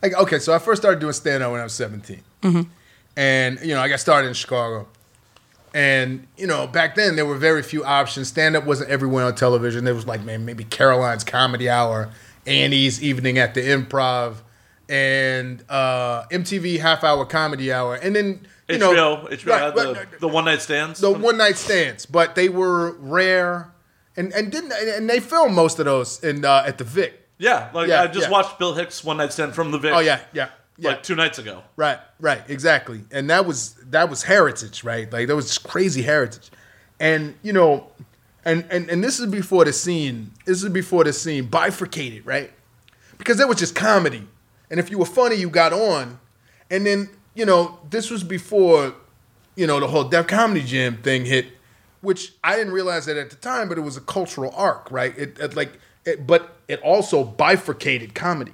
Like, 0.03 0.15
okay, 0.15 0.37
so 0.39 0.53
I 0.53 0.59
first 0.59 0.81
started 0.81 0.99
doing 0.99 1.13
stand 1.13 1.41
up 1.41 1.51
when 1.51 1.61
I 1.61 1.63
was 1.63 1.73
17. 1.73 2.21
And, 3.15 3.59
you 3.61 3.73
know, 3.73 3.79
I 3.81 3.87
got 3.87 3.99
started 3.99 4.27
in 4.27 4.33
Chicago. 4.35 4.87
And, 5.73 6.27
you 6.37 6.45
know, 6.45 6.67
back 6.67 6.95
then 6.95 7.15
there 7.15 7.25
were 7.25 7.35
very 7.37 7.63
few 7.63 7.83
options. 7.83 8.27
Stand 8.27 8.55
up 8.55 8.65
wasn't 8.65 8.89
everywhere 8.89 9.25
on 9.25 9.33
television. 9.35 9.85
There 9.85 9.95
was 9.95 10.05
like, 10.05 10.23
man, 10.23 10.45
maybe 10.45 10.63
Caroline's 10.65 11.23
Comedy 11.23 11.67
Hour, 11.69 12.09
Annie's 12.47 13.01
Evening 13.03 13.37
at 13.37 13.53
the 13.53 13.61
Improv, 13.61 14.37
and 14.89 15.63
uh, 15.69 16.23
MTV 16.31 16.79
Half 16.79 17.03
Hour 17.03 17.25
Comedy 17.25 17.71
Hour. 17.71 17.95
And 17.95 18.15
then, 18.15 18.47
you 18.69 18.77
know. 18.77 19.27
HBO 19.29 19.45
right, 19.47 19.75
the, 19.75 19.93
right, 19.93 20.19
the 20.19 20.27
one 20.27 20.45
night 20.45 20.61
stands. 20.61 20.99
the 20.99 21.11
one 21.11 21.37
night 21.37 21.57
stands, 21.57 22.05
but 22.05 22.35
they 22.35 22.49
were 22.49 22.93
rare, 22.99 23.73
and 24.15 24.31
and 24.33 24.51
didn't 24.51 24.71
and 24.71 25.09
they 25.09 25.19
filmed 25.19 25.55
most 25.55 25.79
of 25.79 25.85
those 25.85 26.23
in 26.23 26.43
uh, 26.45 26.63
at 26.65 26.77
the 26.77 26.83
Vic. 26.83 27.27
yeah, 27.37 27.69
like 27.73 27.87
Yeah, 27.87 28.03
I 28.03 28.07
just 28.07 28.27
yeah. 28.27 28.31
watched 28.31 28.57
Bill 28.59 28.73
Hicks 28.73 29.03
one 29.03 29.17
night 29.17 29.33
stand 29.33 29.53
from 29.53 29.71
the 29.71 29.77
Vic. 29.77 29.93
Oh 29.93 29.99
yeah, 29.99 30.21
yeah, 30.33 30.49
yeah. 30.77 30.89
like 30.89 31.03
two 31.03 31.15
nights 31.15 31.37
ago. 31.39 31.63
right, 31.75 31.99
right, 32.19 32.41
exactly. 32.47 33.01
And 33.11 33.29
that 33.29 33.45
was 33.45 33.75
that 33.89 34.09
was 34.09 34.23
heritage, 34.23 34.83
right? 34.83 35.11
Like 35.11 35.27
that 35.27 35.35
was 35.35 35.57
crazy 35.57 36.01
heritage, 36.01 36.49
and 36.99 37.35
you 37.43 37.53
know, 37.53 37.87
and 38.47 38.65
and 38.71 38.89
and 38.89 39.03
this 39.03 39.19
is 39.19 39.27
before 39.27 39.65
the 39.65 39.73
scene. 39.73 40.31
This 40.45 40.63
is 40.63 40.69
before 40.69 41.03
the 41.03 41.11
scene 41.11 41.45
bifurcated, 41.45 42.25
right? 42.25 42.51
Because 43.17 43.37
there 43.37 43.47
was 43.47 43.57
just 43.57 43.75
comedy, 43.75 44.25
and 44.71 44.79
if 44.79 44.89
you 44.89 44.97
were 44.97 45.05
funny, 45.05 45.35
you 45.35 45.49
got 45.49 45.73
on, 45.73 46.17
and 46.71 46.85
then 46.85 47.09
you 47.35 47.45
know 47.45 47.77
this 47.89 48.09
was 48.09 48.23
before, 48.23 48.95
you 49.55 49.67
know, 49.67 49.81
the 49.81 49.87
whole 49.87 50.05
Def 50.05 50.27
Comedy 50.27 50.63
Jam 50.63 50.95
thing 50.97 51.25
hit, 51.25 51.47
which 51.99 52.33
I 52.41 52.55
didn't 52.55 52.71
realize 52.71 53.05
that 53.07 53.17
at 53.17 53.29
the 53.29 53.35
time, 53.35 53.67
but 53.67 53.77
it 53.77 53.81
was 53.81 53.97
a 53.97 54.01
cultural 54.01 54.53
arc, 54.55 54.89
right? 54.91 55.17
It, 55.17 55.37
it 55.39 55.55
like, 55.55 55.77
it, 56.05 56.25
but 56.25 56.55
it 56.69 56.79
also 56.81 57.25
bifurcated 57.25 58.15
comedy. 58.15 58.53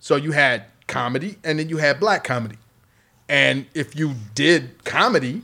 So 0.00 0.16
you 0.16 0.32
had 0.32 0.66
comedy, 0.86 1.38
and 1.42 1.58
then 1.58 1.70
you 1.70 1.78
had 1.78 1.98
black 1.98 2.24
comedy, 2.24 2.58
and 3.26 3.64
if 3.72 3.96
you 3.96 4.16
did 4.34 4.84
comedy, 4.84 5.40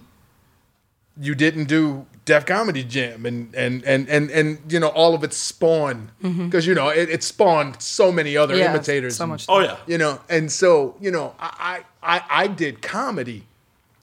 you 1.19 1.35
didn't 1.35 1.65
do 1.65 2.05
Def 2.31 2.47
Comedy 2.47 2.85
Jam 2.85 3.27
and 3.27 3.53
and 3.57 3.85
and 3.85 4.09
and 4.09 4.31
and 4.31 4.61
you 4.73 4.79
know 4.79 4.87
all 4.91 5.17
of 5.17 5.25
its 5.25 5.37
spawn 5.37 6.13
mm-hmm. 6.23 6.45
because 6.45 6.65
you 6.65 6.77
know 6.77 6.89
it, 6.89 7.11
it 7.11 7.25
spawned 7.25 7.83
so 7.83 8.13
many 8.13 8.37
other 8.37 8.55
Yeah, 8.55 8.71
imitators. 8.71 9.17
so 9.17 9.25
and- 9.25 9.33
much 9.33 9.47
Oh 9.49 9.59
yeah, 9.59 9.79
you 9.89 9.99
know, 9.99 10.21
and 10.29 10.51
so 10.53 10.95
you 11.01 11.11
know 11.11 11.35
I 11.41 11.83
I 12.03 12.17
I, 12.17 12.43
I 12.43 12.47
did 12.47 12.83
comedy, 12.83 13.47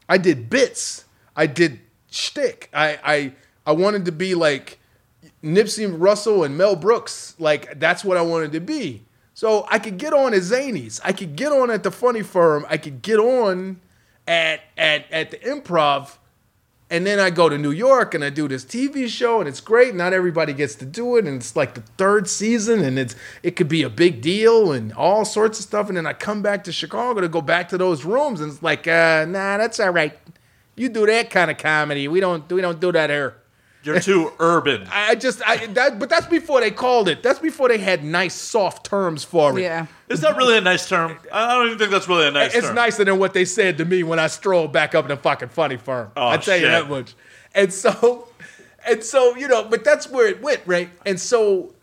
I 0.09 0.17
did 0.17 0.49
bits, 0.49 1.05
I 1.37 1.45
did 1.47 1.79
shtick. 2.11 2.69
I 2.73 2.99
I 3.01 3.33
I 3.65 3.71
wanted 3.71 4.03
to 4.05 4.11
be 4.11 4.35
like 4.35 4.77
Nipsey 5.41 5.87
Russell 5.97 6.43
and 6.43 6.57
Mel 6.57 6.75
Brooks. 6.75 7.33
Like 7.39 7.79
that's 7.79 8.03
what 8.03 8.17
I 8.17 8.23
wanted 8.23 8.51
to 8.51 8.59
be. 8.59 9.03
So 9.35 9.65
I 9.71 9.79
could 9.79 9.97
get 9.97 10.11
on 10.11 10.33
at 10.33 10.41
Zanies. 10.41 10.99
I 11.01 11.13
could 11.13 11.37
get 11.37 11.53
on 11.53 11.71
at 11.71 11.83
the 11.83 11.91
Funny 11.91 12.23
Firm. 12.23 12.65
I 12.67 12.75
could 12.75 13.01
get 13.01 13.19
on 13.19 13.79
at 14.27 14.59
at 14.77 15.09
at 15.13 15.31
the 15.31 15.37
Improv. 15.37 16.17
And 16.89 17.05
then 17.05 17.19
I 17.19 17.31
go 17.31 17.49
to 17.49 17.57
New 17.57 17.71
York 17.71 18.13
and 18.13 18.23
I 18.23 18.29
do 18.29 18.47
this 18.47 18.63
TV 18.63 19.09
show 19.09 19.39
and 19.39 19.47
it's 19.47 19.59
great. 19.59 19.93
Not 19.93 20.13
everybody 20.13 20.53
gets 20.53 20.75
to 20.75 20.85
do 20.85 21.17
it, 21.17 21.25
and 21.25 21.35
it's 21.35 21.55
like 21.55 21.73
the 21.73 21.81
third 21.97 22.29
season, 22.29 22.81
and 22.81 22.97
it's 22.97 23.13
it 23.43 23.57
could 23.57 23.67
be 23.67 23.83
a 23.83 23.89
big 23.89 24.21
deal 24.21 24.71
and 24.71 24.93
all 24.93 25.25
sorts 25.25 25.59
of 25.59 25.65
stuff. 25.65 25.89
And 25.89 25.97
then 25.97 26.05
I 26.05 26.13
come 26.13 26.41
back 26.41 26.63
to 26.63 26.71
Chicago 26.71 27.19
to 27.19 27.27
go 27.27 27.41
back 27.41 27.67
to 27.69 27.77
those 27.77 28.05
rooms, 28.05 28.39
and 28.39 28.51
it's 28.51 28.63
like, 28.63 28.87
uh, 28.87 29.25
nah, 29.27 29.57
that's 29.57 29.81
all 29.81 29.89
right. 29.89 30.17
You 30.77 30.87
do 30.87 31.05
that 31.07 31.29
kind 31.29 31.51
of 31.51 31.57
comedy. 31.57 32.07
We 32.07 32.21
don't 32.21 32.49
we 32.49 32.61
don't 32.61 32.79
do 32.79 32.93
that 32.93 33.09
here. 33.09 33.35
You're 33.87 33.99
too 33.99 34.33
urban. 34.39 34.87
I 34.91 35.15
just 35.15 35.41
I 35.47 35.65
that 35.67 35.97
but 35.97 36.09
that's 36.09 36.27
before 36.27 36.59
they 36.59 36.69
called 36.69 37.09
it. 37.09 37.23
That's 37.23 37.39
before 37.39 37.69
they 37.69 37.77
had 37.77 38.03
nice 38.03 38.35
soft 38.35 38.85
terms 38.85 39.23
for 39.23 39.57
it. 39.57 39.63
Yeah. 39.63 39.87
Is 40.09 40.21
that 40.21 40.37
really 40.37 40.57
a 40.57 40.61
nice 40.61 40.87
term? 40.87 41.17
I 41.31 41.53
don't 41.55 41.67
even 41.67 41.79
think 41.79 41.91
that's 41.91 42.07
really 42.07 42.27
a 42.27 42.31
nice 42.31 42.51
term. 42.51 42.59
It's 42.59 42.67
term. 42.67 42.75
nicer 42.75 43.05
than 43.05 43.17
what 43.17 43.33
they 43.33 43.45
said 43.45 43.77
to 43.79 43.85
me 43.85 44.03
when 44.03 44.19
I 44.19 44.27
strolled 44.27 44.71
back 44.71 44.93
up 44.93 45.05
in 45.05 45.09
the 45.09 45.17
fucking 45.17 45.49
funny 45.49 45.77
firm. 45.77 46.11
Oh, 46.15 46.27
I 46.27 46.37
tell 46.37 46.55
you 46.55 46.63
shit. 46.63 46.71
that 46.71 46.89
much. 46.89 47.15
And 47.55 47.73
so, 47.73 48.27
and 48.85 49.03
so 49.03 49.35
you 49.35 49.47
know, 49.47 49.63
but 49.63 49.83
that's 49.83 50.09
where 50.09 50.27
it 50.27 50.41
went, 50.41 50.61
right? 50.65 50.89
And 51.05 51.19
so, 51.19 51.73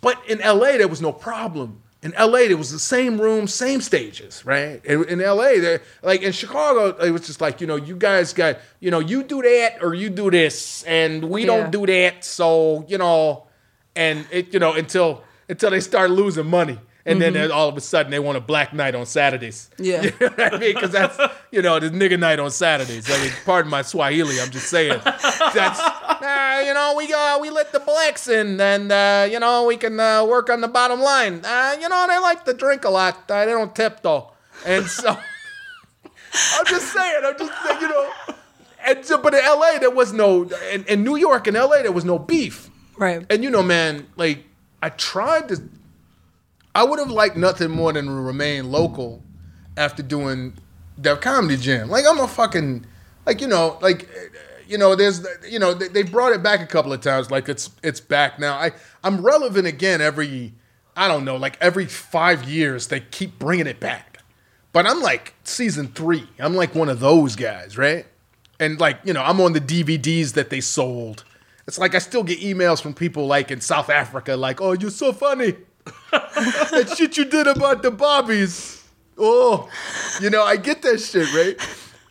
but 0.00 0.18
in 0.28 0.38
LA 0.38 0.78
there 0.78 0.88
was 0.88 1.02
no 1.02 1.12
problem. 1.12 1.82
In 2.02 2.12
LA 2.18 2.48
there 2.48 2.56
was 2.56 2.72
the 2.72 2.78
same 2.78 3.20
room, 3.20 3.46
same 3.46 3.82
stages, 3.82 4.46
right? 4.46 4.82
In, 4.86 5.04
in 5.04 5.18
LA, 5.18 5.60
there 5.60 5.82
like 6.02 6.22
in 6.22 6.32
Chicago, 6.32 6.96
it 7.04 7.10
was 7.10 7.26
just 7.26 7.40
like 7.42 7.60
you 7.60 7.66
know, 7.66 7.76
you 7.76 7.94
guys 7.94 8.32
got 8.32 8.58
you 8.80 8.90
know, 8.90 9.00
you 9.00 9.22
do 9.22 9.42
that 9.42 9.82
or 9.82 9.92
you 9.94 10.08
do 10.08 10.30
this, 10.30 10.82
and 10.84 11.24
we 11.28 11.42
Yeah. 11.42 11.46
don't 11.48 11.70
do 11.70 11.84
that. 11.86 12.24
So 12.24 12.84
you 12.88 12.96
know, 12.96 13.44
and 13.94 14.26
it 14.30 14.54
you 14.54 14.60
know 14.60 14.72
until 14.72 15.22
until 15.48 15.70
they 15.70 15.80
start 15.80 16.10
losing 16.10 16.46
money. 16.46 16.78
And 17.06 17.20
then 17.20 17.50
all 17.50 17.68
of 17.68 17.76
a 17.76 17.80
sudden 17.80 18.10
they 18.10 18.18
want 18.18 18.36
a 18.36 18.40
black 18.40 18.72
night 18.72 18.94
on 18.94 19.06
Saturdays. 19.06 19.70
Yeah. 19.80 20.02
You 20.02 20.10
know 20.20 20.28
what 20.28 20.54
I 20.54 20.58
mean? 20.58 20.74
Because 20.74 20.90
that's, 20.90 21.18
you 21.50 21.62
know, 21.62 21.80
the 21.80 21.88
nigga 21.88 22.18
night 22.18 22.38
on 22.38 22.50
Saturdays. 22.50 23.10
I 23.10 23.16
mean, 23.22 23.32
pardon 23.46 23.70
my 23.70 23.82
Swahili, 23.82 24.38
I'm 24.40 24.50
just 24.50 24.68
saying. 24.68 25.00
That's, 25.04 25.80
uh, 25.80 26.62
you 26.66 26.74
know, 26.74 26.94
we 26.96 27.10
uh, 27.12 27.38
we 27.38 27.48
let 27.50 27.72
the 27.72 27.80
blacks 27.80 28.28
in 28.28 28.60
and, 28.60 28.92
uh, 28.92 29.26
you 29.30 29.40
know, 29.40 29.66
we 29.66 29.76
can 29.78 29.98
uh, 29.98 30.24
work 30.24 30.50
on 30.50 30.60
the 30.60 30.68
bottom 30.68 31.00
line. 31.00 31.40
Uh, 31.44 31.76
you 31.80 31.88
know, 31.88 32.06
they 32.08 32.18
like 32.18 32.44
to 32.44 32.52
drink 32.52 32.84
a 32.84 32.90
lot. 32.90 33.30
Uh, 33.30 33.46
they 33.46 33.52
don't 33.52 33.74
tip, 33.74 34.02
though. 34.02 34.32
And 34.66 34.86
so, 34.86 35.10
I'm 36.54 36.66
just 36.66 36.92
saying, 36.92 37.22
I'm 37.24 37.38
just 37.38 37.62
saying, 37.62 37.80
you 37.80 37.88
know. 37.88 38.10
And 38.86 39.04
so, 39.04 39.18
but 39.18 39.34
in 39.34 39.44
LA, 39.44 39.78
there 39.78 39.90
was 39.90 40.12
no, 40.12 40.50
in, 40.72 40.84
in 40.84 41.04
New 41.04 41.16
York 41.16 41.46
and 41.46 41.56
LA, 41.56 41.82
there 41.82 41.92
was 41.92 42.04
no 42.04 42.18
beef. 42.18 42.70
Right. 42.96 43.24
And 43.30 43.42
you 43.42 43.50
know, 43.50 43.62
man, 43.62 44.06
like 44.16 44.44
I 44.82 44.90
tried 44.90 45.48
to. 45.48 45.62
I 46.74 46.84
would 46.84 46.98
have 46.98 47.10
liked 47.10 47.36
nothing 47.36 47.70
more 47.70 47.92
than 47.92 48.06
to 48.06 48.12
remain 48.12 48.70
local 48.70 49.22
after 49.76 50.02
doing 50.02 50.54
Def 51.00 51.20
Comedy 51.20 51.56
Jam. 51.56 51.88
Like 51.88 52.04
I'm 52.08 52.18
a 52.18 52.28
fucking, 52.28 52.86
like 53.26 53.40
you 53.40 53.48
know, 53.48 53.78
like 53.80 54.08
you 54.68 54.78
know, 54.78 54.94
there's 54.94 55.26
you 55.48 55.58
know 55.58 55.74
they, 55.74 55.88
they 55.88 56.02
brought 56.02 56.32
it 56.32 56.42
back 56.42 56.60
a 56.60 56.66
couple 56.66 56.92
of 56.92 57.00
times. 57.00 57.30
Like 57.30 57.48
it's 57.48 57.70
it's 57.82 58.00
back 58.00 58.38
now. 58.38 58.54
I 58.54 58.72
I'm 59.02 59.20
relevant 59.20 59.66
again 59.66 60.00
every 60.00 60.54
I 60.96 61.08
don't 61.08 61.24
know 61.24 61.36
like 61.36 61.56
every 61.60 61.86
five 61.86 62.48
years 62.48 62.86
they 62.88 63.00
keep 63.00 63.38
bringing 63.38 63.66
it 63.66 63.80
back. 63.80 64.18
But 64.72 64.86
I'm 64.86 65.00
like 65.00 65.34
season 65.42 65.88
three. 65.88 66.28
I'm 66.38 66.54
like 66.54 66.74
one 66.76 66.88
of 66.88 67.00
those 67.00 67.34
guys, 67.34 67.76
right? 67.76 68.06
And 68.60 68.78
like 68.78 69.00
you 69.04 69.12
know, 69.12 69.22
I'm 69.22 69.40
on 69.40 69.54
the 69.54 69.60
DVDs 69.60 70.34
that 70.34 70.50
they 70.50 70.60
sold. 70.60 71.24
It's 71.66 71.78
like 71.78 71.94
I 71.94 71.98
still 71.98 72.22
get 72.22 72.40
emails 72.40 72.80
from 72.80 72.94
people 72.94 73.26
like 73.26 73.50
in 73.50 73.60
South 73.60 73.90
Africa, 73.90 74.36
like, 74.36 74.60
"Oh, 74.60 74.72
you're 74.72 74.90
so 74.90 75.12
funny." 75.12 75.54
that 76.12 76.94
shit 76.96 77.16
you 77.16 77.24
did 77.24 77.46
about 77.46 77.82
the 77.82 77.90
Bobbies. 77.90 78.82
Oh, 79.18 79.68
you 80.20 80.30
know, 80.30 80.42
I 80.44 80.56
get 80.56 80.82
that 80.82 80.98
shit, 80.98 81.32
right? 81.34 81.56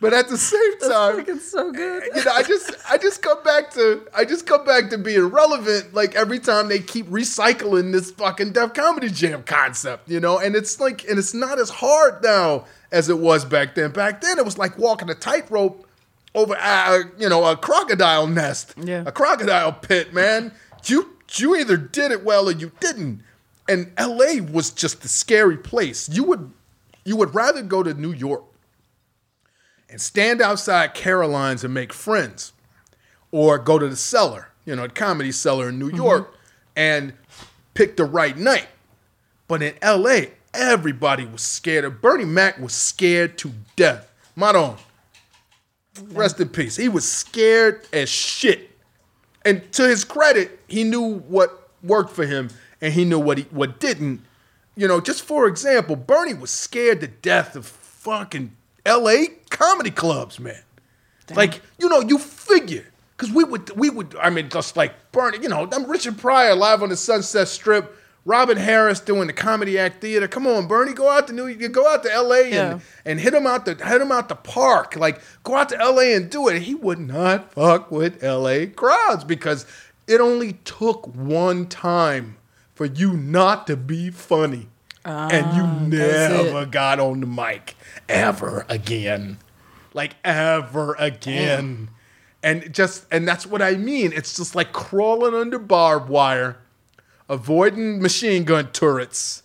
But 0.00 0.14
at 0.14 0.28
the 0.28 0.38
same 0.38 0.78
time, 0.90 1.24
It's 1.28 1.50
so 1.50 1.70
good. 1.72 2.04
you 2.14 2.24
know, 2.24 2.32
I 2.32 2.42
just 2.42 2.72
I 2.88 2.96
just 2.96 3.20
come 3.20 3.42
back 3.42 3.70
to 3.74 4.06
I 4.14 4.24
just 4.24 4.46
come 4.46 4.64
back 4.64 4.88
to 4.90 4.96
being 4.98 5.24
relevant 5.26 5.92
like 5.92 6.14
every 6.14 6.38
time 6.38 6.68
they 6.68 6.78
keep 6.78 7.06
recycling 7.08 7.92
this 7.92 8.10
fucking 8.12 8.52
Def 8.52 8.72
Comedy 8.72 9.10
Jam 9.10 9.42
concept, 9.42 10.08
you 10.08 10.18
know, 10.20 10.38
and 10.38 10.56
it's 10.56 10.80
like 10.80 11.04
and 11.08 11.18
it's 11.18 11.34
not 11.34 11.58
as 11.58 11.68
hard 11.68 12.22
now 12.22 12.64
as 12.92 13.10
it 13.10 13.18
was 13.18 13.44
back 13.44 13.74
then. 13.74 13.90
Back 13.90 14.22
then 14.22 14.38
it 14.38 14.44
was 14.44 14.56
like 14.56 14.78
walking 14.78 15.10
a 15.10 15.14
tightrope 15.14 15.86
over 16.34 16.56
uh, 16.58 17.00
you 17.18 17.28
know 17.28 17.44
a 17.44 17.54
crocodile 17.56 18.26
nest, 18.26 18.72
Yeah. 18.82 19.02
a 19.04 19.12
crocodile 19.12 19.72
pit, 19.72 20.14
man. 20.14 20.52
You 20.86 21.14
you 21.34 21.56
either 21.56 21.76
did 21.76 22.10
it 22.10 22.24
well 22.24 22.48
or 22.48 22.52
you 22.52 22.72
didn't. 22.80 23.22
And 23.70 23.92
LA 23.96 24.42
was 24.42 24.70
just 24.70 25.02
the 25.02 25.08
scary 25.08 25.56
place. 25.56 26.08
You 26.08 26.24
would 26.24 26.50
you 27.04 27.14
would 27.16 27.36
rather 27.36 27.62
go 27.62 27.84
to 27.84 27.94
New 27.94 28.12
York 28.12 28.42
and 29.88 30.00
stand 30.00 30.42
outside 30.42 30.92
Caroline's 30.92 31.62
and 31.62 31.72
make 31.72 31.92
friends, 31.92 32.52
or 33.30 33.58
go 33.58 33.78
to 33.78 33.88
the 33.88 33.94
cellar, 33.94 34.48
you 34.64 34.74
know, 34.74 34.82
the 34.82 34.92
comedy 34.92 35.30
cellar 35.30 35.68
in 35.68 35.78
New 35.78 35.86
mm-hmm. 35.86 35.98
York, 35.98 36.34
and 36.74 37.12
pick 37.74 37.96
the 37.96 38.04
right 38.04 38.36
night. 38.36 38.66
But 39.46 39.62
in 39.62 39.74
LA, 39.80 40.32
everybody 40.52 41.24
was 41.24 41.42
scared. 41.42 41.84
of 41.84 42.02
Bernie 42.02 42.24
Mac 42.24 42.58
was 42.58 42.74
scared 42.74 43.38
to 43.38 43.52
death. 43.76 44.12
Maron, 44.34 44.76
rest 46.08 46.40
in 46.40 46.48
peace. 46.48 46.74
He 46.74 46.88
was 46.88 47.08
scared 47.08 47.86
as 47.92 48.08
shit. 48.08 48.70
And 49.44 49.70
to 49.72 49.88
his 49.88 50.04
credit, 50.04 50.58
he 50.66 50.82
knew 50.82 51.20
what 51.20 51.70
worked 51.84 52.10
for 52.10 52.26
him 52.26 52.50
and 52.80 52.92
he 52.92 53.04
knew 53.04 53.18
what 53.18 53.38
he 53.38 53.44
what 53.50 53.80
didn't. 53.80 54.22
You 54.76 54.88
know, 54.88 55.00
just 55.00 55.22
for 55.22 55.46
example, 55.46 55.96
Bernie 55.96 56.34
was 56.34 56.50
scared 56.50 57.00
to 57.00 57.06
death 57.08 57.56
of 57.56 57.66
fucking 57.66 58.56
LA 58.86 59.24
comedy 59.50 59.90
clubs, 59.90 60.38
man. 60.40 60.62
Like, 61.34 61.60
you 61.78 61.88
know, 61.88 62.00
you 62.00 62.18
figure. 62.18 62.84
Because 63.16 63.34
we 63.34 63.44
would, 63.44 63.70
we 63.76 63.90
would, 63.90 64.16
I 64.20 64.30
mean, 64.30 64.48
just 64.48 64.76
like 64.78 64.94
Bernie, 65.12 65.38
you 65.42 65.48
know, 65.50 65.68
I'm 65.70 65.88
Richard 65.90 66.16
Pryor 66.16 66.54
live 66.54 66.82
on 66.82 66.88
the 66.88 66.96
Sunset 66.96 67.48
Strip, 67.48 67.94
Robin 68.24 68.56
Harris 68.56 68.98
doing 68.98 69.26
the 69.26 69.34
Comedy 69.34 69.78
Act 69.78 70.00
Theater. 70.00 70.26
Come 70.26 70.46
on, 70.46 70.66
Bernie, 70.66 70.94
go 70.94 71.08
out 71.10 71.26
to 71.26 71.34
New 71.34 71.46
York, 71.46 71.70
go 71.72 71.86
out 71.86 72.02
to 72.04 72.08
LA 72.08 72.36
and, 72.44 72.52
Yeah. 72.54 72.78
and 73.04 73.20
hit 73.20 73.34
him 73.34 73.46
out 73.46 73.66
the 73.66 73.74
hit 73.74 74.00
him 74.00 74.10
out 74.10 74.30
the 74.30 74.34
park. 74.36 74.96
Like, 74.96 75.20
go 75.44 75.54
out 75.56 75.68
to 75.68 75.76
LA 75.76 76.14
and 76.16 76.30
do 76.30 76.48
it. 76.48 76.62
He 76.62 76.74
would 76.74 76.98
not 76.98 77.52
fuck 77.52 77.90
with 77.90 78.22
LA 78.24 78.64
crowds 78.74 79.22
because 79.24 79.66
it 80.06 80.20
only 80.22 80.54
took 80.64 81.06
one 81.14 81.66
time 81.66 82.38
for 82.80 82.86
you 82.86 83.12
not 83.12 83.66
to 83.66 83.76
be 83.76 84.08
funny. 84.08 84.66
and 85.04 85.54
you 85.54 85.62
Ah, 85.64 85.78
never 85.82 86.64
got 86.64 86.98
on 86.98 87.20
the 87.20 87.26
mic 87.26 87.74
ever 88.08 88.64
again. 88.70 89.36
Like 89.92 90.16
ever 90.24 90.96
again. 90.98 91.90
And 92.42 92.72
just 92.72 93.04
and 93.10 93.28
that's 93.28 93.46
what 93.46 93.60
I 93.60 93.72
mean. 93.72 94.14
It's 94.14 94.34
just 94.34 94.54
like 94.54 94.72
crawling 94.72 95.34
under 95.34 95.58
barbed 95.58 96.08
wire, 96.08 96.56
avoiding 97.28 98.00
machine 98.00 98.44
gun 98.44 98.68
turrets, 98.72 99.42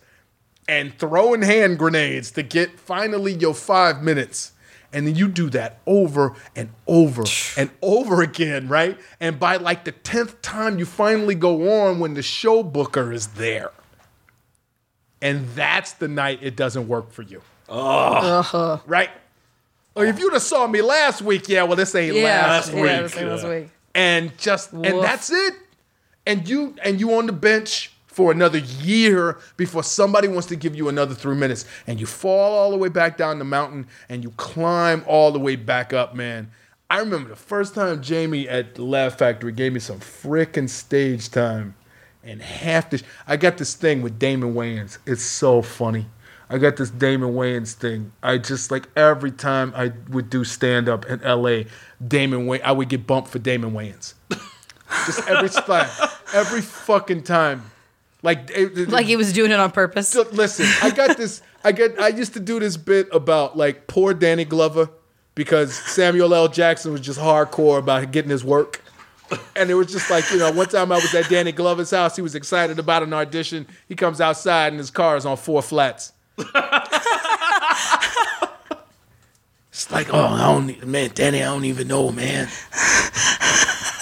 and 0.65 0.97
throwing 0.97 1.41
hand 1.41 1.77
grenades 1.77 2.31
to 2.31 2.41
get 2.41 2.79
finally 2.79 3.33
your 3.33 3.53
five 3.53 4.01
minutes. 4.01 4.53
And 4.95 5.05
then 5.05 5.15
you 5.15 5.27
do 5.27 5.49
that 5.49 5.79
over 5.85 6.35
and 6.55 6.69
over 6.87 7.25
and 7.57 7.69
over 7.81 8.21
again, 8.21 8.69
right? 8.69 8.97
And 9.19 9.37
by 9.39 9.57
like 9.57 9.83
the 9.83 9.91
10th 9.91 10.35
time, 10.41 10.79
you 10.79 10.85
finally 10.85 11.35
go 11.35 11.83
on 11.83 11.99
when 11.99 12.13
the 12.13 12.23
show 12.23 12.63
booker 12.63 13.11
is 13.11 13.27
there. 13.27 13.71
And 15.21 15.47
that's 15.49 15.93
the 15.93 16.07
night 16.07 16.39
it 16.41 16.55
doesn't 16.55 16.87
work 16.87 17.11
for 17.11 17.23
you. 17.23 17.41
Uh-huh. 17.67 18.79
Right? 18.85 19.09
Or 19.95 20.05
if 20.05 20.17
you'd 20.19 20.33
have 20.33 20.41
saw 20.41 20.67
me 20.67 20.81
last 20.81 21.21
week, 21.21 21.49
yeah, 21.49 21.63
well, 21.63 21.75
this 21.75 21.93
ain't 21.95 22.15
Yeah, 22.15 22.23
last 22.23 22.73
yeah, 22.73 22.81
week 22.81 22.91
this 23.03 23.17
ain't 23.17 23.29
last 23.29 23.47
week. 23.47 23.69
and 23.93 24.37
just 24.37 24.71
and 24.73 24.85
that's 25.01 25.31
it. 25.31 25.55
And 26.27 26.47
you 26.47 26.75
and 26.83 26.99
you 26.99 27.13
on 27.15 27.27
the 27.27 27.33
bench 27.33 27.91
for 28.15 28.31
another 28.31 28.59
year 28.59 29.37
before 29.57 29.83
somebody 29.83 30.29
wants 30.29 30.47
to 30.47 30.55
give 30.55 30.73
you 30.73 30.87
another 30.87 31.13
three 31.13 31.35
minutes, 31.35 31.65
and 31.85 31.99
you 31.99 32.05
fall 32.05 32.53
all 32.57 32.71
the 32.71 32.77
way 32.77 32.87
back 32.87 33.17
down 33.17 33.39
the 33.39 33.45
mountain 33.45 33.85
and 34.07 34.23
you 34.23 34.31
climb 34.37 35.03
all 35.05 35.33
the 35.33 35.39
way 35.39 35.57
back 35.57 35.91
up, 35.91 36.15
man. 36.15 36.49
I 36.89 36.99
remember 36.99 37.27
the 37.27 37.35
first 37.35 37.75
time 37.75 38.01
Jamie 38.01 38.47
at 38.47 38.75
the 38.75 38.83
Laugh 38.83 39.17
Factory 39.17 39.51
gave 39.51 39.73
me 39.73 39.81
some 39.81 39.99
frickin' 39.99 40.69
stage 40.69 41.29
time, 41.29 41.75
and 42.23 42.41
half 42.41 42.89
this, 42.89 43.03
I 43.27 43.35
got 43.35 43.57
this 43.57 43.73
thing 43.73 44.01
with 44.01 44.17
Damon 44.17 44.53
Wayans. 44.53 44.97
It's 45.05 45.21
so 45.21 45.61
funny. 45.61 46.05
I 46.49 46.57
got 46.57 46.77
this 46.77 46.91
Damon 46.91 47.33
Wayans 47.33 47.73
thing. 47.73 48.13
I 48.23 48.37
just 48.37 48.71
like 48.71 48.87
every 48.95 49.31
time 49.31 49.73
I 49.75 49.91
would 50.09 50.29
do 50.29 50.45
stand 50.45 50.87
up 50.87 51.05
in 51.07 51.19
LA, 51.19 51.63
Damon 52.07 52.47
Way 52.47 52.61
I 52.61 52.71
would 52.71 52.87
get 52.87 53.05
bumped 53.05 53.29
for 53.29 53.39
Damon 53.39 53.71
Wayans. 53.71 54.13
just 55.05 55.27
every 55.27 55.49
time, 55.49 55.89
every 56.33 56.61
fucking 56.61 57.23
time. 57.23 57.71
Like, 58.25 58.49
it- 58.53 58.89
Like 58.89 59.05
he 59.05 59.15
was 59.15 59.31
doing 59.31 59.51
it 59.51 59.59
on 59.59 59.71
purpose. 59.71 60.09
so, 60.09 60.27
listen, 60.31 60.65
I 60.81 60.89
got 60.89 61.15
this. 61.15 61.41
I 61.63 61.71
get. 61.71 61.99
I 61.99 62.09
used 62.09 62.33
to 62.33 62.39
do 62.39 62.59
this 62.59 62.75
bit 62.77 63.07
about 63.13 63.57
like 63.57 63.87
poor 63.87 64.13
Danny 64.13 64.45
Glover 64.45 64.89
because 65.35 65.73
Samuel 65.73 66.33
L. 66.33 66.47
Jackson 66.47 66.91
was 66.91 67.01
just 67.01 67.19
hardcore 67.19 67.79
about 67.79 68.11
getting 68.11 68.31
his 68.31 68.43
work. 68.43 68.81
And 69.55 69.71
it 69.71 69.73
was 69.73 69.91
just 69.91 70.09
like, 70.11 70.29
you 70.31 70.37
know, 70.37 70.51
one 70.51 70.67
time 70.67 70.91
I 70.91 70.95
was 70.97 71.13
at 71.15 71.27
Danny 71.29 71.51
Glover's 71.51 71.89
house. 71.89 72.15
He 72.15 72.21
was 72.21 72.35
excited 72.35 72.77
about 72.77 73.01
an 73.01 73.11
audition. 73.13 73.65
He 73.87 73.95
comes 73.95 74.21
outside 74.21 74.67
and 74.73 74.77
his 74.77 74.91
car 74.91 75.17
is 75.17 75.25
on 75.25 75.37
four 75.37 75.63
flats. 75.63 76.13
it's 76.37 76.53
like, 79.91 80.13
oh, 80.13 80.19
I 80.25 80.53
don't, 80.53 80.85
man, 80.87 81.09
Danny, 81.15 81.41
I 81.41 81.45
don't 81.45 81.65
even 81.65 81.87
know, 81.87 82.11
man. 82.11 82.47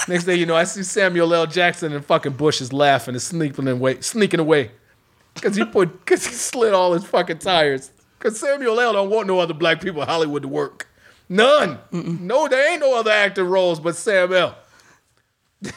Next 0.07 0.25
day, 0.25 0.35
you 0.35 0.45
know, 0.45 0.55
I 0.55 0.65
see 0.65 0.83
Samuel 0.83 1.33
L. 1.33 1.47
Jackson 1.47 1.93
and 1.93 2.03
fucking 2.05 2.33
Bush 2.33 2.61
is 2.61 2.73
laughing 2.73 3.15
and 3.15 3.21
sneaking 3.21 3.67
away, 3.67 4.01
sneaking 4.01 4.39
away. 4.39 4.71
Cause 5.41 5.55
he 5.55 5.65
put, 5.65 6.05
cause 6.05 6.25
he 6.25 6.33
slid 6.33 6.73
all 6.73 6.93
his 6.93 7.05
fucking 7.05 7.39
tires. 7.39 7.91
Cause 8.19 8.39
Samuel 8.39 8.79
L. 8.79 8.93
don't 8.93 9.09
want 9.09 9.27
no 9.27 9.39
other 9.39 9.53
black 9.53 9.81
people 9.81 10.01
in 10.01 10.07
Hollywood 10.07 10.43
to 10.43 10.47
work. 10.47 10.87
None. 11.29 11.79
No, 11.91 12.47
there 12.47 12.71
ain't 12.71 12.81
no 12.81 12.97
other 12.99 13.11
acting 13.11 13.45
roles 13.45 13.79
but 13.79 13.95
Sam 13.95 14.33
L. 14.33 14.55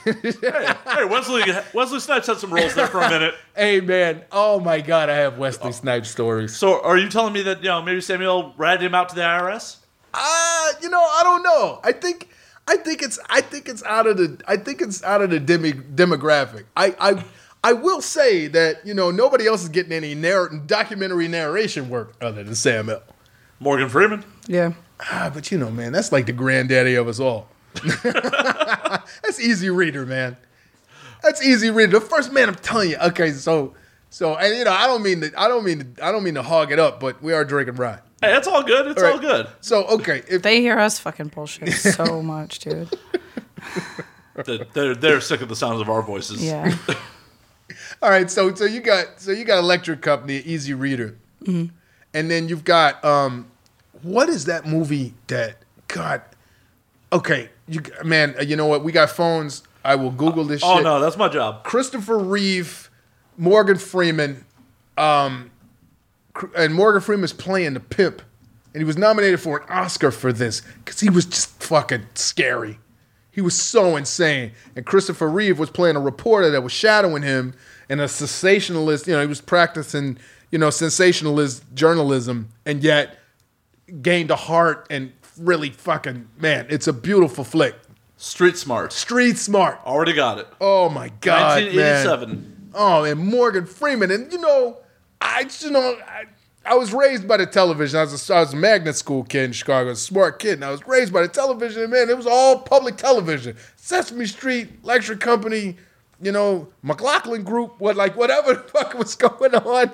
Hey, 0.04 1.04
Wesley 1.08 1.42
Wesley 1.72 2.00
Snipes 2.00 2.26
had 2.26 2.38
some 2.38 2.52
roles 2.52 2.74
there 2.74 2.88
for 2.88 3.00
a 3.00 3.08
minute. 3.08 3.34
Hey 3.56 3.80
man, 3.80 4.22
oh 4.32 4.60
my 4.60 4.80
god, 4.82 5.08
I 5.08 5.16
have 5.16 5.38
Wesley 5.38 5.72
Snipes 5.72 6.10
stories. 6.10 6.54
So, 6.54 6.82
are 6.82 6.98
you 6.98 7.08
telling 7.08 7.32
me 7.32 7.42
that 7.42 7.62
you 7.62 7.68
know 7.68 7.80
maybe 7.80 8.00
Samuel 8.02 8.52
ratted 8.58 8.82
him 8.82 8.94
out 8.94 9.08
to 9.10 9.14
the 9.14 9.22
IRS? 9.22 9.78
Uh, 10.12 10.72
you 10.82 10.90
know, 10.90 11.00
I 11.00 11.20
don't 11.22 11.42
know. 11.42 11.80
I 11.82 11.92
think, 11.92 12.28
I 12.68 12.76
think 12.76 13.02
it's, 13.02 13.18
I 13.28 13.40
think 13.40 13.68
it's 13.68 13.82
out 13.84 14.06
of 14.06 14.16
the, 14.16 14.40
I 14.48 14.56
think 14.56 14.80
it's 14.82 15.02
out 15.02 15.22
of 15.22 15.30
the 15.30 15.38
demi- 15.38 15.72
demographic. 15.72 16.64
I, 16.76 16.94
I, 16.98 17.24
I 17.62 17.72
will 17.72 18.00
say 18.00 18.46
that 18.48 18.86
you 18.86 18.94
know 18.94 19.10
nobody 19.10 19.46
else 19.46 19.62
is 19.62 19.68
getting 19.68 19.92
any 19.92 20.14
narr- 20.14 20.48
documentary 20.66 21.26
narration 21.28 21.88
work 21.88 22.14
other 22.20 22.44
than 22.44 22.54
Sam 22.54 22.88
L. 22.88 23.02
Morgan 23.58 23.88
Freeman. 23.88 24.24
Yeah. 24.46 24.72
Ah, 25.00 25.30
but 25.32 25.50
you 25.50 25.58
know, 25.58 25.70
man, 25.70 25.92
that's 25.92 26.12
like 26.12 26.26
the 26.26 26.32
granddaddy 26.32 26.94
of 26.94 27.08
us 27.08 27.20
all. 27.20 27.48
that's 28.02 29.40
easy 29.40 29.68
reader, 29.68 30.06
man. 30.06 30.36
That's 31.22 31.42
easy 31.42 31.70
reader. 31.70 31.98
The 31.98 32.00
first 32.00 32.32
man, 32.32 32.48
I'm 32.48 32.54
telling 32.54 32.90
you. 32.90 32.96
Okay, 32.98 33.32
so, 33.32 33.74
so, 34.10 34.36
and 34.36 34.56
you 34.56 34.64
know, 34.64 34.72
I 34.72 34.86
don't 34.86 35.02
mean 35.02 35.20
to, 35.22 35.32
I 35.36 35.48
don't 35.48 35.64
mean 35.64 35.94
to, 35.94 36.04
I 36.04 36.12
don't 36.12 36.22
mean 36.22 36.34
to 36.34 36.42
hog 36.42 36.72
it 36.72 36.78
up, 36.78 37.00
but 37.00 37.22
we 37.22 37.32
are 37.32 37.44
drinking 37.44 37.76
rye. 37.76 37.98
Hey, 38.20 38.34
it's 38.36 38.48
all 38.48 38.62
good. 38.62 38.86
It's 38.88 39.02
all, 39.02 39.10
right. 39.12 39.20
good. 39.20 39.48
So, 39.60 39.84
okay, 39.86 40.22
if 40.28 40.42
They 40.42 40.60
hear 40.60 40.78
us 40.78 40.98
fucking 40.98 41.28
bullshit 41.28 41.72
so 41.74 42.22
much, 42.22 42.60
dude. 42.60 42.88
They're, 44.44 44.58
they're 44.72 44.94
they're 44.94 45.20
sick 45.20 45.40
of 45.40 45.48
the 45.48 45.56
sounds 45.56 45.80
of 45.80 45.88
our 45.88 46.02
voices. 46.02 46.44
Yeah. 46.44 46.76
All 48.02 48.10
right, 48.10 48.30
so 48.30 48.54
so 48.54 48.64
you 48.64 48.80
got 48.80 49.20
so 49.20 49.30
you 49.32 49.44
got 49.44 49.58
Electric 49.58 50.02
Company, 50.02 50.36
Easy 50.38 50.74
Reader, 50.74 51.16
and 51.46 51.70
then 52.12 52.48
you've 52.48 52.64
got 52.64 53.02
um, 53.04 53.46
what 54.02 54.28
is 54.28 54.44
that 54.44 54.66
movie 54.66 55.14
that 55.28 55.56
God? 55.88 56.20
Okay, 57.12 57.48
you 57.66 57.80
man, 58.04 58.34
uh, 58.38 58.42
you 58.42 58.56
know 58.56 58.66
what? 58.66 58.84
We 58.84 58.92
got 58.92 59.08
phones. 59.10 59.62
I 59.84 59.94
will 59.94 60.10
Google 60.10 60.44
this 60.44 60.62
Oh 60.64 60.76
shit. 60.76 60.84
no, 60.84 61.00
that's 61.00 61.16
my 61.16 61.28
job. 61.28 61.64
Christopher 61.64 62.18
Reeve, 62.18 62.90
Morgan 63.38 63.78
Freeman, 63.78 64.44
um, 64.98 65.50
Cr- 65.50 65.55
and 66.56 66.74
Morgan 66.74 67.00
Freeman 67.00 67.16
Freeman's 67.16 67.32
playing 67.32 67.74
the 67.74 67.80
pimp, 67.80 68.22
and 68.74 68.80
he 68.80 68.84
was 68.84 68.96
nominated 68.96 69.40
for 69.40 69.58
an 69.58 69.68
Oscar 69.70 70.10
for 70.10 70.32
this 70.32 70.62
because 70.84 71.00
he 71.00 71.08
was 71.08 71.24
just 71.24 71.62
fucking 71.62 72.06
scary. 72.14 72.78
He 73.30 73.40
was 73.40 73.60
so 73.60 73.96
insane. 73.96 74.52
And 74.74 74.84
Christopher 74.86 75.28
Reeve 75.28 75.58
was 75.58 75.70
playing 75.70 75.96
a 75.96 76.00
reporter 76.00 76.50
that 76.50 76.62
was 76.62 76.72
shadowing 76.72 77.22
him 77.22 77.54
and 77.88 78.00
a 78.00 78.08
sensationalist. 78.08 79.06
You 79.06 79.14
know, 79.14 79.20
he 79.20 79.26
was 79.26 79.40
practicing, 79.40 80.18
you 80.50 80.58
know, 80.58 80.70
sensationalist 80.70 81.62
journalism, 81.74 82.48
and 82.64 82.82
yet 82.82 83.18
gained 84.02 84.30
a 84.30 84.36
heart 84.36 84.86
and 84.90 85.12
really 85.38 85.70
fucking 85.70 86.28
man. 86.38 86.66
It's 86.70 86.86
a 86.86 86.92
beautiful 86.92 87.44
flick. 87.44 87.76
Street 88.18 88.56
Smart. 88.56 88.92
Street 88.92 89.36
smart. 89.36 89.78
Already 89.84 90.14
got 90.14 90.38
it. 90.38 90.48
Oh 90.60 90.88
my 90.88 91.10
god, 91.20 91.62
man. 91.64 92.06
1987. 92.06 92.70
Oh, 92.74 93.04
and 93.04 93.20
Morgan 93.20 93.66
Freeman, 93.66 94.10
and 94.10 94.32
you 94.32 94.38
know, 94.38 94.78
I 95.20 95.44
just 95.44 95.62
you 95.64 95.70
know, 95.70 95.98
I, 96.06 96.24
I 96.64 96.74
was 96.74 96.92
raised 96.92 97.28
by 97.28 97.36
the 97.36 97.46
television. 97.46 97.98
I 97.98 98.02
was 98.02 98.30
a, 98.30 98.34
I 98.34 98.40
was 98.40 98.52
a 98.52 98.56
magnet 98.56 98.96
school 98.96 99.24
kid 99.24 99.44
in 99.44 99.52
Chicago, 99.52 99.90
a 99.90 99.96
smart 99.96 100.38
kid, 100.38 100.54
and 100.54 100.64
I 100.64 100.70
was 100.70 100.86
raised 100.86 101.12
by 101.12 101.22
the 101.22 101.28
television. 101.28 101.82
And 101.82 101.92
man, 101.92 102.10
it 102.10 102.16
was 102.16 102.26
all 102.26 102.58
public 102.58 102.96
television, 102.96 103.56
Sesame 103.76 104.26
Street, 104.26 104.68
Electric 104.82 105.20
Company, 105.20 105.76
you 106.20 106.32
know, 106.32 106.68
McLaughlin 106.82 107.44
Group, 107.44 107.74
what 107.78 107.96
like 107.96 108.16
whatever 108.16 108.54
the 108.54 108.60
fuck 108.60 108.94
was 108.94 109.14
going 109.14 109.54
on. 109.54 109.92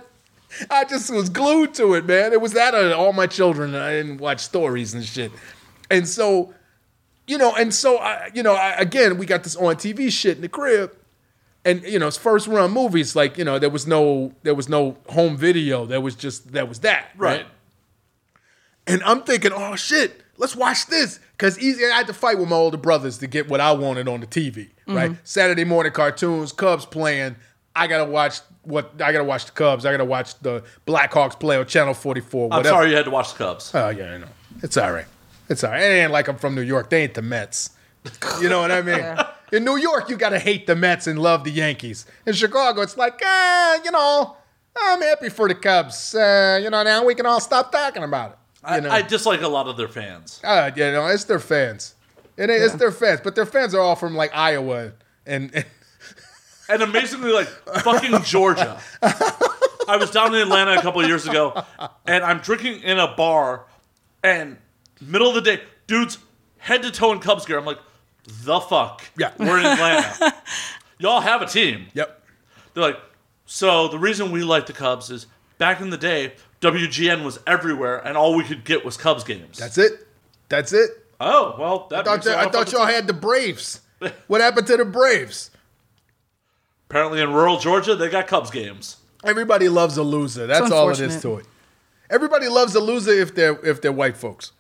I 0.71 0.85
just 0.85 1.11
was 1.11 1.29
glued 1.29 1.75
to 1.75 1.95
it, 1.95 2.07
man. 2.07 2.33
It 2.33 2.41
was 2.41 2.53
that 2.53 2.75
or 2.75 2.93
all 2.95 3.13
my 3.13 3.27
children. 3.27 3.75
I 3.75 3.93
didn't 3.93 4.19
watch 4.19 4.41
stories 4.41 4.95
and 4.95 5.05
shit, 5.05 5.33
and 5.91 6.07
so 6.07 6.55
you 7.27 7.39
know, 7.39 7.55
and 7.55 7.73
so 7.73 7.99
I, 7.99 8.31
you 8.35 8.43
know, 8.43 8.55
I, 8.55 8.73
again, 8.73 9.19
we 9.19 9.27
got 9.27 9.45
this 9.45 9.57
on 9.57 9.77
TV 9.77 10.11
shit 10.11 10.37
in 10.37 10.43
the 10.43 10.49
crib, 10.49 10.95
and 11.65 11.83
you 11.83 11.99
know, 11.99 12.09
it's 12.09 12.17
first 12.17 12.47
run 12.47 12.71
movies. 12.71 13.15
Like 13.15 13.39
you 13.39 13.45
know, 13.45 13.59
there 13.59 13.71
was 13.71 13.87
no, 13.87 14.35
there 14.43 14.55
was 14.55 14.69
no 14.69 14.97
home 15.09 15.37
video. 15.37 15.87
There 15.87 16.01
was 16.01 16.15
just, 16.15 16.53
there 16.53 16.67
was 16.67 16.81
that, 16.81 17.11
right? 17.17 17.39
Right. 17.39 17.47
And 18.87 19.03
I'm 19.05 19.23
thinking, 19.23 19.53
oh 19.55 19.77
shit, 19.77 20.23
let's 20.39 20.57
watch 20.57 20.87
this. 20.87 21.21
Cause 21.39 21.59
easy, 21.59 21.85
I 21.85 21.97
had 21.97 22.07
to 22.09 22.13
fight 22.13 22.39
with 22.39 22.49
my 22.49 22.57
older 22.57 22.77
brothers 22.77 23.19
to 23.19 23.27
get 23.27 23.49
what 23.49 23.61
I 23.61 23.73
wanted 23.73 24.09
on 24.09 24.21
the 24.21 24.27
TV, 24.27 24.71
right? 24.87 25.11
Mm-hmm. 25.11 25.21
Saturday 25.25 25.65
morning 25.65 25.93
cartoons, 25.93 26.53
Cubs 26.53 26.87
playing. 26.87 27.37
I 27.75 27.87
gotta 27.87 28.05
watch 28.05 28.41
what 28.63 28.93
I 29.01 29.13
gotta 29.13 29.25
watch 29.25 29.47
the 29.47 29.53
Cubs. 29.53 29.87
I 29.87 29.93
gotta 29.93 30.05
watch 30.05 30.39
the 30.41 30.63
Blackhawks 30.87 31.39
play 31.39 31.57
on 31.57 31.67
Channel 31.67 31.95
44. 31.95 32.49
I'm 32.53 32.65
sorry 32.65 32.91
you 32.91 32.97
had 32.97 33.07
to 33.07 33.11
watch 33.11 33.33
the 33.33 33.39
Cubs. 33.39 33.75
Oh 33.75 33.89
yeah, 33.89 34.15
I 34.15 34.19
know. 34.19 34.29
It's 34.63 34.77
all 34.77 34.93
right. 34.93 35.07
It's 35.49 35.65
all 35.65 35.71
right. 35.71 35.83
It 35.83 36.03
ain't 36.03 36.13
like 36.13 36.29
I'm 36.29 36.37
from 36.37 36.55
New 36.55 36.63
York. 36.63 36.91
They 36.91 37.03
ain't 37.03 37.15
the 37.15 37.23
Mets. 37.23 37.71
You 38.41 38.49
know 38.49 38.61
what 38.61 38.71
I 38.73 38.83
mean? 38.83 39.05
In 39.53 39.65
New 39.65 39.77
York, 39.77 40.09
you 40.09 40.17
gotta 40.17 40.39
hate 40.39 40.67
the 40.67 40.75
Mets 40.75 41.07
and 41.07 41.19
love 41.19 41.45
the 41.45 41.51
Yankees. 41.51 42.07
In 42.27 42.33
Chicago, 42.33 42.81
it's 42.83 42.97
like, 42.97 43.21
eh, 43.25 43.79
you 43.85 43.91
know, 43.91 44.37
I'm 44.77 45.03
happy 45.03 45.29
for 45.29 45.47
the 45.49 45.55
Cubs. 45.55 46.15
Uh, 46.15 46.59
you 46.63 46.71
know, 46.71 46.83
now 46.83 47.05
we 47.05 47.15
can 47.15 47.27
all 47.27 47.41
stop 47.41 47.71
talking 47.71 48.03
about 48.03 48.33
it. 48.33 48.39
You 48.69 48.75
I, 48.77 48.81
know, 48.81 48.91
I 48.91 49.03
dislike 49.03 49.43
a 49.43 49.49
lot 49.49 49.67
of 49.67 49.77
their 49.77 49.89
fans. 49.89 50.41
uh, 50.43 50.71
you 50.75 50.83
know, 50.93 51.07
it's 51.09 51.25
their 51.25 51.39
fans. 51.39 51.95
It 52.37 52.49
ain't, 52.49 52.63
It's 52.63 52.75
their 52.75 52.91
fans, 52.93 53.21
but 53.23 53.35
their 53.35 53.45
fans 53.47 53.75
are 53.75 53.81
all 53.81 53.95
from 53.97 54.15
like 54.15 54.35
Iowa 54.35 54.93
and, 55.27 55.51
and 55.55 55.67
and 56.69 56.83
amazingly 56.83 57.33
like 57.33 57.49
fucking 57.83 58.23
Georgia. 58.23 58.81
I 59.03 59.97
was 59.99 60.11
down 60.11 60.35
in 60.35 60.41
Atlanta 60.41 60.79
a 60.79 60.83
couple 60.83 61.01
of 61.03 61.09
years 61.09 61.27
ago, 61.27 61.63
and 62.07 62.25
I'm 62.25 62.39
drinking 62.39 62.83
in 62.83 62.99
a 62.99 63.15
bar, 63.15 63.67
and 64.25 64.57
middle 65.01 65.29
of 65.29 65.35
the 65.35 65.43
day, 65.43 65.63
dudes 65.87 66.19
head 66.59 66.83
to 66.85 66.91
toe 66.91 67.13
in 67.13 67.19
Cubs 67.19 67.45
gear. 67.45 67.59
I'm 67.59 67.67
like, 67.67 67.79
the 68.25 68.61
fuck? 68.61 69.03
Yeah. 69.19 69.33
we're 69.39 69.59
in 69.59 69.67
Atlanta. 69.67 70.35
Y'all 70.99 71.21
have 71.21 71.43
a 71.43 71.47
team. 71.47 71.87
yep. 71.95 72.23
They're 72.75 72.85
like, 72.85 73.01
so 73.47 73.89
the 73.89 73.99
reason 73.99 74.31
we 74.31 74.43
like 74.43 74.67
the 74.67 74.73
Cubs 74.73 75.11
is 75.11 75.27
back 75.59 75.81
in 75.81 75.91
the 75.91 75.99
day, 75.99 76.35
WGN 76.61 77.25
was 77.25 77.39
everywhere, 77.47 77.99
and 77.99 78.17
all 78.17 78.35
we 78.37 78.45
could 78.45 78.65
get 78.65 78.85
was 78.85 78.97
Cubs 78.97 79.25
games. 79.25 79.59
That's 79.59 79.79
it. 79.79 80.07
That's 80.49 80.73
it. 80.73 80.91
oh 81.21 81.57
well, 81.59 81.87
that 81.91 82.01
I 82.01 82.03
thought, 82.05 82.15
makes 82.17 82.27
it 82.27 82.37
I 82.37 82.49
thought 82.49 82.73
y'all 82.73 82.87
had 82.87 83.07
the 83.07 83.13
Braves. 83.13 83.81
What 84.27 84.41
happened 84.41 84.67
to 84.67 84.77
the 84.77 84.85
Braves? 84.85 85.53
Apparently, 86.91 87.21
in 87.21 87.33
rural 87.33 87.59
Georgia, 87.59 87.95
they 87.95 88.09
got 88.09 88.27
Cubs 88.27 88.51
games. 88.51 88.97
Everybody 89.25 89.69
loves 89.69 89.97
a 89.97 90.03
loser. 90.03 90.47
That's 90.49 90.73
all 90.73 90.91
it 90.91 90.99
is 90.99 91.23
to 91.23 91.37
it. 91.37 91.47
Everybody 92.11 92.49
loves 92.49 92.75
a 92.75 92.81
loser 92.81 93.13
if 93.13 93.35
they're 93.35 93.59
if 93.65 93.81
they're 93.81 93.93
white 93.93 94.17
folks. 94.17 94.53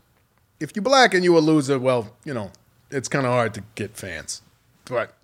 If 0.60 0.76
you're 0.76 0.82
black 0.84 1.12
and 1.12 1.24
you're 1.24 1.38
a 1.38 1.40
loser, 1.40 1.78
well, 1.78 2.16
you 2.24 2.32
know, 2.32 2.52
it's 2.92 3.08
kind 3.08 3.26
of 3.26 3.32
hard 3.32 3.54
to 3.54 3.64
get 3.74 3.96
fans. 3.96 4.42
But 4.84 5.14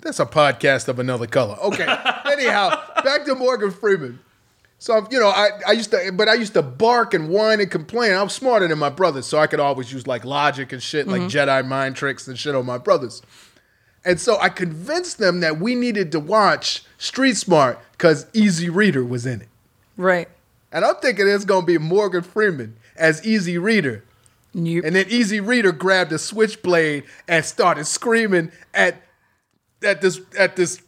that's 0.00 0.20
a 0.20 0.26
podcast 0.26 0.88
of 0.88 0.98
another 0.98 1.26
color. 1.26 1.56
Okay. 1.62 1.84
Anyhow, 2.26 2.80
back 3.02 3.24
to 3.24 3.34
Morgan 3.34 3.70
Freeman. 3.70 4.18
So 4.78 5.06
you 5.10 5.20
know, 5.20 5.28
I, 5.28 5.50
I 5.66 5.72
used 5.72 5.92
to, 5.92 6.10
but 6.12 6.28
I 6.28 6.34
used 6.34 6.54
to 6.54 6.62
bark 6.62 7.14
and 7.14 7.28
whine 7.28 7.60
and 7.60 7.70
complain. 7.70 8.14
I 8.14 8.22
was 8.22 8.32
smarter 8.32 8.66
than 8.66 8.78
my 8.78 8.90
brothers, 8.90 9.26
so 9.26 9.38
I 9.38 9.46
could 9.46 9.60
always 9.60 9.92
use 9.92 10.08
like 10.08 10.24
logic 10.24 10.72
and 10.72 10.82
shit, 10.82 11.06
like 11.06 11.22
mm-hmm. 11.22 11.28
Jedi 11.28 11.64
mind 11.64 11.94
tricks 11.94 12.26
and 12.26 12.36
shit 12.36 12.56
on 12.56 12.66
my 12.66 12.78
brothers. 12.78 13.22
And 14.04 14.20
so 14.20 14.40
I 14.40 14.48
convinced 14.48 15.18
them 15.18 15.38
that 15.38 15.60
we 15.60 15.76
needed 15.76 16.10
to 16.12 16.20
watch 16.20 16.82
Street 16.98 17.36
Smart 17.36 17.78
because 17.92 18.26
Easy 18.32 18.68
Reader 18.68 19.04
was 19.04 19.24
in 19.24 19.42
it. 19.42 19.48
Right. 19.96 20.28
And 20.72 20.84
I'm 20.84 20.96
thinking 20.96 21.28
it's 21.28 21.44
gonna 21.44 21.64
be 21.64 21.78
Morgan 21.78 22.22
Freeman 22.22 22.76
as 22.96 23.24
Easy 23.24 23.58
Reader. 23.58 24.02
Nope. 24.54 24.84
And 24.84 24.94
then 24.94 25.06
Easy 25.08 25.40
Reader 25.40 25.72
grabbed 25.72 26.12
a 26.12 26.18
switchblade 26.18 27.04
and 27.26 27.44
started 27.44 27.86
screaming 27.86 28.52
at 28.74 29.02
at 29.82 30.00
this 30.00 30.20
at 30.38 30.56
this 30.56 30.82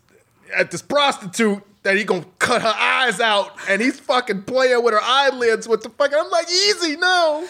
at 0.54 0.70
this 0.70 0.82
prostitute 0.82 1.62
that 1.84 1.96
he 1.96 2.04
gonna 2.04 2.24
cut 2.38 2.62
her 2.62 2.74
eyes 2.76 3.20
out 3.20 3.52
and 3.68 3.80
he's 3.80 4.00
fucking 4.00 4.42
playing 4.42 4.82
with 4.82 4.94
her 4.94 5.00
eyelids 5.02 5.68
with 5.68 5.82
the 5.82 5.90
fucking 5.90 6.18
I'm 6.18 6.30
like, 6.30 6.50
easy, 6.50 6.96
no. 6.96 7.46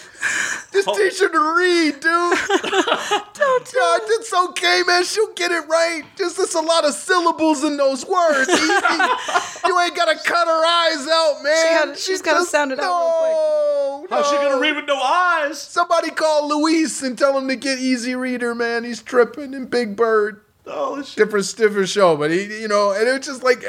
Just 0.73 0.88
Oh. 0.88 0.97
teach 0.99 1.20
her 1.20 1.29
to 1.29 1.55
read, 1.57 2.01
dude. 2.01 2.03
Don't 3.35 3.73
God, 3.73 4.01
it's 4.05 4.35
okay, 4.35 4.83
man. 4.87 5.05
She'll 5.05 5.33
get 5.35 5.53
it 5.53 5.66
right. 5.68 6.03
Just 6.18 6.37
there's 6.37 6.55
a 6.55 6.61
lot 6.61 6.85
of 6.85 6.94
syllables 6.94 7.62
in 7.64 7.77
those 7.77 8.05
words. 8.07 8.49
Easy. 8.49 8.61
you 9.66 9.81
ain't 9.81 9.94
gotta 9.94 10.18
cut 10.25 10.49
her 10.49 10.64
eyes 10.66 11.07
out, 11.09 11.42
man. 11.42 11.87
gotta- 11.87 11.97
she's 11.97 12.20
gotta 12.23 12.44
sound 12.44 12.73
it 12.73 12.81
out 12.81 12.85
no, 12.90 14.07
How's 14.11 14.29
she 14.29 14.37
gonna 14.37 14.59
read 14.61 14.75
with 14.77 14.87
no 14.87 15.01
eyes? 15.01 15.61
Somebody 15.61 16.11
call 16.11 16.49
Luis 16.49 17.03
and 17.03 17.16
tell 17.16 17.38
him 17.38 17.47
to 17.49 17.57
get 17.57 17.79
Easy 17.79 18.14
Reader, 18.16 18.55
man. 18.55 18.85
He's 18.85 19.01
tripping 19.03 19.55
in 19.55 19.66
Big 19.66 19.94
Bird. 19.97 20.40
Oh! 20.66 21.03
Different, 21.03 21.55
different 21.57 21.88
show, 21.88 22.16
but 22.16 22.31
he, 22.31 22.62
you 22.62 22.68
know, 22.68 22.92
and 22.92 23.07
it 23.07 23.12
was 23.12 23.27
just 23.27 23.42
like, 23.42 23.62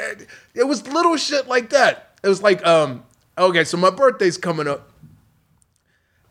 it 0.54 0.64
was 0.64 0.86
little 0.88 1.16
shit 1.16 1.46
like 1.46 1.70
that. 1.70 2.12
It 2.22 2.28
was 2.28 2.42
like, 2.42 2.64
um, 2.66 3.04
okay, 3.36 3.64
so 3.64 3.76
my 3.76 3.90
birthday's 3.90 4.38
coming 4.38 4.66
up, 4.66 4.90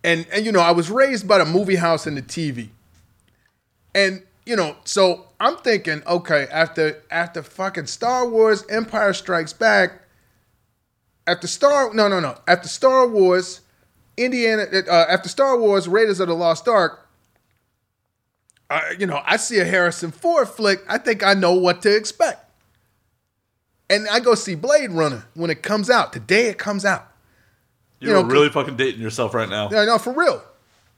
and 0.04 0.25
and 0.32 0.45
you 0.45 0.51
know, 0.51 0.60
I 0.60 0.71
was 0.71 0.89
raised 0.89 1.28
by 1.28 1.38
the 1.38 1.45
movie 1.45 1.75
house 1.75 2.08
and 2.08 2.17
the 2.17 2.21
TV, 2.21 2.69
and 3.93 4.23
you 4.45 4.56
know, 4.56 4.75
so 4.86 5.28
I'm 5.39 5.58
thinking, 5.58 6.01
okay, 6.08 6.47
after 6.51 7.04
after 7.12 7.43
fucking 7.43 7.88
Star 7.88 8.28
Wars, 8.28 8.65
Empire 8.69 9.13
Strikes 9.13 9.54
Back, 9.54 10.01
after 11.28 11.47
Star, 11.47 11.93
no, 11.93 12.08
no, 12.08 12.19
no, 12.19 12.38
after 12.47 12.67
Star 12.67 13.08
Wars, 13.08 13.62
Indiana, 14.17 14.65
uh, 14.88 15.06
after 15.10 15.30
Star 15.30 15.58
Wars, 15.58 15.88
Raiders 15.88 16.19
of 16.19 16.28
the 16.28 16.36
Lost 16.36 16.67
Ark. 16.67 17.05
I, 18.69 18.95
you 18.99 19.06
know, 19.06 19.21
I 19.25 19.38
see 19.38 19.60
a 19.60 19.65
Harrison 19.65 20.12
Ford 20.12 20.47
flick, 20.47 20.84
I 20.88 20.97
think 20.97 21.23
I 21.23 21.34
know 21.34 21.54
what 21.54 21.82
to 21.84 21.95
expect. 21.95 22.41
And 23.89 24.08
I 24.08 24.19
go 24.19 24.34
see 24.34 24.56
Blade 24.56 24.91
Runner 24.91 25.25
when 25.36 25.49
it 25.51 25.62
comes 25.62 25.89
out. 25.89 26.13
The 26.13 26.19
day 26.19 26.47
it 26.47 26.58
comes 26.58 26.86
out. 26.86 27.12
You're 27.99 28.17
you 28.17 28.23
know, 28.23 28.28
really 28.28 28.49
fucking 28.49 28.75
dating 28.75 29.01
yourself 29.01 29.34
right 29.34 29.47
now. 29.47 29.69
Yeah, 29.71 29.86
no, 29.86 29.97
for 29.97 30.12
real. 30.12 30.43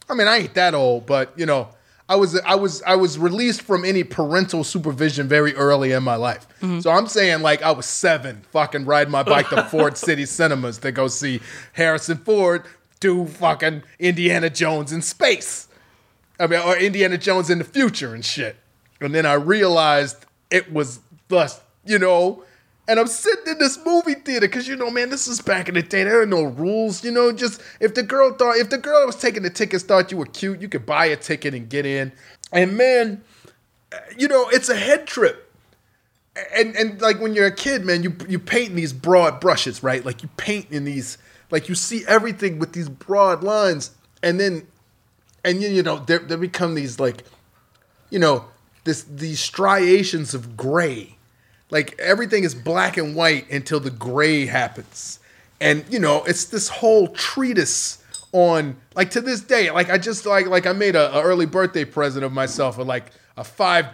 I 0.09 0.13
mean, 0.13 0.27
I 0.27 0.37
ain't 0.37 0.53
that 0.53 0.73
old, 0.73 1.05
but 1.05 1.33
you 1.37 1.45
know, 1.45 1.69
I 2.09 2.15
was 2.15 2.39
I 2.39 2.55
was 2.55 2.81
I 2.83 2.95
was 2.95 3.19
released 3.19 3.61
from 3.61 3.83
any 3.83 4.03
parental 4.03 4.63
supervision 4.63 5.27
very 5.27 5.53
early 5.55 5.91
in 5.91 6.03
my 6.03 6.15
life. 6.15 6.47
Mm-hmm. 6.61 6.79
So 6.79 6.89
I'm 6.89 7.07
saying 7.07 7.41
like 7.41 7.61
I 7.61 7.71
was 7.71 7.85
seven, 7.85 8.43
fucking 8.51 8.85
riding 8.85 9.11
my 9.11 9.23
bike 9.23 9.49
to 9.49 9.63
Ford 9.63 9.97
City 9.97 10.25
Cinemas 10.25 10.77
to 10.79 10.91
go 10.91 11.09
see 11.09 11.41
Harrison 11.73 12.17
Ford 12.17 12.63
do 12.99 13.25
fucking 13.25 13.83
Indiana 13.99 14.49
Jones 14.49 14.93
in 14.93 15.01
space. 15.01 15.66
I 16.39 16.47
mean, 16.47 16.59
or 16.59 16.77
Indiana 16.77 17.17
Jones 17.17 17.49
in 17.49 17.57
the 17.57 17.63
future 17.63 18.13
and 18.13 18.23
shit. 18.23 18.55
And 19.01 19.13
then 19.13 19.25
I 19.25 19.33
realized 19.33 20.25
it 20.49 20.71
was 20.71 20.99
thus, 21.27 21.61
you 21.85 21.99
know, 21.99 22.43
and 22.87 22.99
I'm 22.99 23.07
sitting 23.07 23.53
in 23.53 23.57
this 23.59 23.77
movie 23.85 24.13
theater 24.13 24.47
because 24.47 24.67
you 24.67 24.75
know, 24.75 24.89
man, 24.89 25.09
this 25.09 25.27
is 25.27 25.41
back 25.41 25.67
in 25.67 25.75
the 25.75 25.81
day. 25.81 26.03
There 26.03 26.21
are 26.21 26.25
no 26.25 26.43
rules, 26.43 27.03
you 27.03 27.11
know. 27.11 27.31
Just 27.33 27.61
if 27.81 27.93
the 27.93 28.03
girl 28.03 28.33
thought, 28.33 28.57
if 28.57 28.69
the 28.69 28.77
girl 28.77 29.05
was 29.05 29.17
taking 29.17 29.43
the 29.43 29.49
tickets 29.49 29.83
thought 29.83 30.09
you 30.11 30.17
were 30.17 30.25
cute, 30.25 30.61
you 30.61 30.69
could 30.69 30.85
buy 30.85 31.07
a 31.07 31.17
ticket 31.17 31.53
and 31.53 31.69
get 31.69 31.85
in. 31.85 32.13
And 32.53 32.77
man, 32.77 33.23
you 34.17 34.29
know, 34.29 34.47
it's 34.49 34.69
a 34.69 34.75
head 34.75 35.05
trip. 35.05 35.51
And 36.55 36.75
and 36.77 37.01
like 37.01 37.19
when 37.19 37.33
you're 37.33 37.47
a 37.47 37.55
kid, 37.55 37.83
man, 37.83 38.03
you 38.03 38.15
you 38.29 38.39
paint 38.39 38.69
in 38.69 38.75
these 38.75 38.93
broad 38.93 39.41
brushes, 39.41 39.83
right? 39.83 40.05
Like 40.05 40.23
you 40.23 40.29
paint 40.37 40.67
in 40.71 40.85
these, 40.85 41.17
like 41.51 41.67
you 41.67 41.75
see 41.75 42.05
everything 42.07 42.57
with 42.57 42.71
these 42.71 42.87
broad 42.87 43.43
lines, 43.43 43.91
and 44.23 44.39
then 44.39 44.65
and 45.47 45.61
you, 45.61 45.81
know 45.81 45.99
there, 45.99 46.19
there 46.19 46.37
become 46.37 46.75
these 46.75 46.99
like 46.99 47.23
you 48.09 48.19
know 48.19 48.45
this 48.83 49.03
these 49.03 49.39
striations 49.39 50.33
of 50.33 50.57
gray. 50.57 51.17
Like 51.69 51.97
everything 51.99 52.43
is 52.43 52.55
black 52.55 52.97
and 52.97 53.15
white 53.15 53.49
until 53.49 53.79
the 53.79 53.89
gray 53.89 54.45
happens. 54.45 55.19
And 55.59 55.85
you 55.89 55.99
know 55.99 56.23
it's 56.25 56.45
this 56.45 56.69
whole 56.69 57.07
treatise 57.07 58.03
on 58.33 58.75
like 58.93 59.09
to 59.09 59.21
this 59.21 59.39
day 59.39 59.71
like 59.71 59.89
i 59.89 59.97
just 59.97 60.25
like 60.25 60.47
like 60.47 60.65
i 60.65 60.73
made 60.73 60.97
a, 60.97 61.15
a 61.17 61.23
early 61.23 61.45
birthday 61.45 61.85
present 61.85 62.25
of 62.25 62.33
myself 62.33 62.77
with 62.77 62.85
like 62.85 63.05
a 63.37 63.43
five 63.43 63.85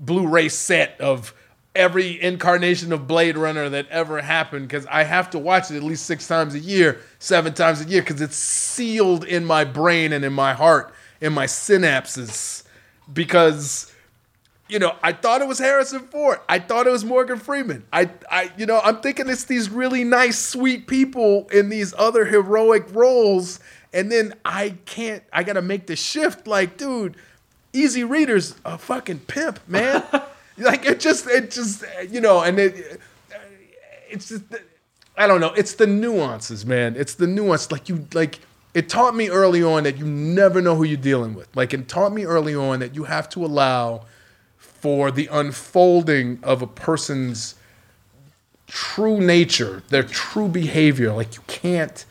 blu-ray 0.00 0.48
set 0.48 1.00
of 1.00 1.32
every 1.78 2.20
incarnation 2.20 2.92
of 2.92 3.06
blade 3.06 3.38
runner 3.38 3.68
that 3.68 3.88
ever 3.88 4.20
happened 4.20 4.68
because 4.68 4.84
i 4.86 5.04
have 5.04 5.30
to 5.30 5.38
watch 5.38 5.70
it 5.70 5.76
at 5.76 5.82
least 5.82 6.04
six 6.04 6.26
times 6.26 6.54
a 6.54 6.58
year 6.58 7.00
seven 7.18 7.54
times 7.54 7.80
a 7.80 7.84
year 7.84 8.02
because 8.02 8.20
it's 8.20 8.36
sealed 8.36 9.24
in 9.24 9.44
my 9.44 9.64
brain 9.64 10.12
and 10.12 10.24
in 10.24 10.32
my 10.32 10.52
heart 10.52 10.92
in 11.20 11.32
my 11.32 11.46
synapses 11.46 12.64
because 13.12 13.92
you 14.68 14.78
know, 14.78 14.94
I 15.02 15.12
thought 15.12 15.40
it 15.40 15.48
was 15.48 15.58
Harrison 15.58 16.00
Ford. 16.08 16.40
I 16.48 16.58
thought 16.58 16.86
it 16.86 16.90
was 16.90 17.04
Morgan 17.04 17.38
Freeman. 17.38 17.84
I, 17.92 18.10
I, 18.30 18.52
you 18.58 18.66
know, 18.66 18.80
I'm 18.84 19.00
thinking 19.00 19.28
it's 19.28 19.44
these 19.44 19.70
really 19.70 20.04
nice, 20.04 20.38
sweet 20.38 20.86
people 20.86 21.48
in 21.50 21.70
these 21.70 21.94
other 21.96 22.26
heroic 22.26 22.84
roles, 22.94 23.60
and 23.94 24.12
then 24.12 24.34
I 24.44 24.76
can't. 24.84 25.22
I 25.32 25.42
got 25.42 25.54
to 25.54 25.62
make 25.62 25.86
the 25.86 25.96
shift. 25.96 26.46
Like, 26.46 26.76
dude, 26.76 27.16
Easy 27.72 28.04
Reader's 28.04 28.56
a 28.64 28.76
fucking 28.76 29.20
pimp, 29.20 29.60
man. 29.66 30.04
like, 30.58 30.84
it 30.84 31.00
just, 31.00 31.26
it 31.26 31.50
just, 31.50 31.84
you 32.10 32.20
know, 32.20 32.42
and 32.42 32.58
it, 32.58 33.00
it's 34.10 34.28
just, 34.28 34.44
I 35.16 35.26
don't 35.26 35.40
know. 35.40 35.52
It's 35.54 35.74
the 35.74 35.86
nuances, 35.86 36.64
man. 36.64 36.94
It's 36.96 37.14
the 37.14 37.26
nuance. 37.26 37.72
Like 37.72 37.88
you, 37.88 38.06
like 38.14 38.38
it 38.72 38.88
taught 38.88 39.16
me 39.16 39.28
early 39.28 39.62
on 39.64 39.82
that 39.82 39.98
you 39.98 40.06
never 40.06 40.62
know 40.62 40.76
who 40.76 40.84
you're 40.84 40.96
dealing 40.96 41.34
with. 41.34 41.54
Like 41.56 41.74
it 41.74 41.88
taught 41.88 42.12
me 42.12 42.24
early 42.24 42.54
on 42.54 42.78
that 42.78 42.94
you 42.94 43.04
have 43.04 43.28
to 43.30 43.44
allow 43.44 44.06
for 44.56 45.10
the 45.10 45.28
unfolding 45.32 46.38
of 46.44 46.62
a 46.62 46.66
person's 46.68 47.56
true 48.68 49.20
nature, 49.20 49.82
their 49.88 50.04
true 50.04 50.46
behavior. 50.46 51.12
Like 51.12 51.34
you 51.34 51.42
can't, 51.48 52.04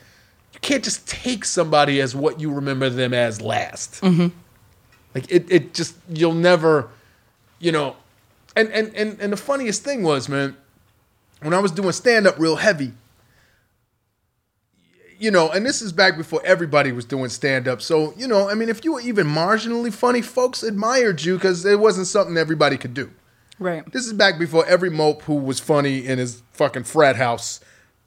you 0.53 0.59
can't 0.59 0.83
just 0.83 1.07
take 1.07 1.45
somebody 1.45 2.01
as 2.01 2.13
what 2.13 2.41
you 2.41 2.51
remember 2.51 2.89
them 2.89 3.13
as 3.13 3.41
last. 3.41 4.01
Mm-hmm. 4.01 4.27
Like 5.15 5.31
it, 5.31 5.45
it 5.49 5.73
just 5.73 5.95
you'll 6.09 6.33
never, 6.33 6.89
you 7.59 7.71
know. 7.71 7.95
And 8.57 8.69
and 8.71 8.95
and 8.95 9.19
and 9.21 9.31
the 9.31 9.37
funniest 9.37 9.83
thing 9.83 10.01
was, 10.01 10.27
man, 10.27 10.57
when 11.41 11.53
I 11.53 11.59
was 11.59 11.71
doing 11.71 11.91
stand 11.91 12.25
up 12.25 12.39
real 12.39 12.55
heavy, 12.55 12.93
you 15.19 15.29
know, 15.29 15.49
and 15.49 15.63
this 15.63 15.81
is 15.81 15.91
back 15.91 16.17
before 16.17 16.41
everybody 16.43 16.91
was 16.91 17.05
doing 17.05 17.29
stand 17.29 17.67
up. 17.67 17.81
So, 17.83 18.13
you 18.17 18.27
know, 18.27 18.49
I 18.49 18.55
mean, 18.55 18.69
if 18.69 18.83
you 18.83 18.93
were 18.93 19.01
even 19.01 19.27
marginally 19.27 19.93
funny, 19.93 20.23
folks 20.23 20.63
admired 20.63 21.23
you 21.23 21.35
because 21.35 21.65
it 21.65 21.79
wasn't 21.79 22.07
something 22.07 22.35
everybody 22.35 22.77
could 22.77 22.95
do. 22.95 23.11
Right. 23.59 23.89
This 23.91 24.05
is 24.05 24.13
back 24.13 24.39
before 24.39 24.65
every 24.65 24.89
mope 24.89 25.23
who 25.23 25.35
was 25.35 25.59
funny 25.59 26.05
in 26.05 26.17
his 26.17 26.41
fucking 26.53 26.83
frat 26.83 27.15
house 27.15 27.59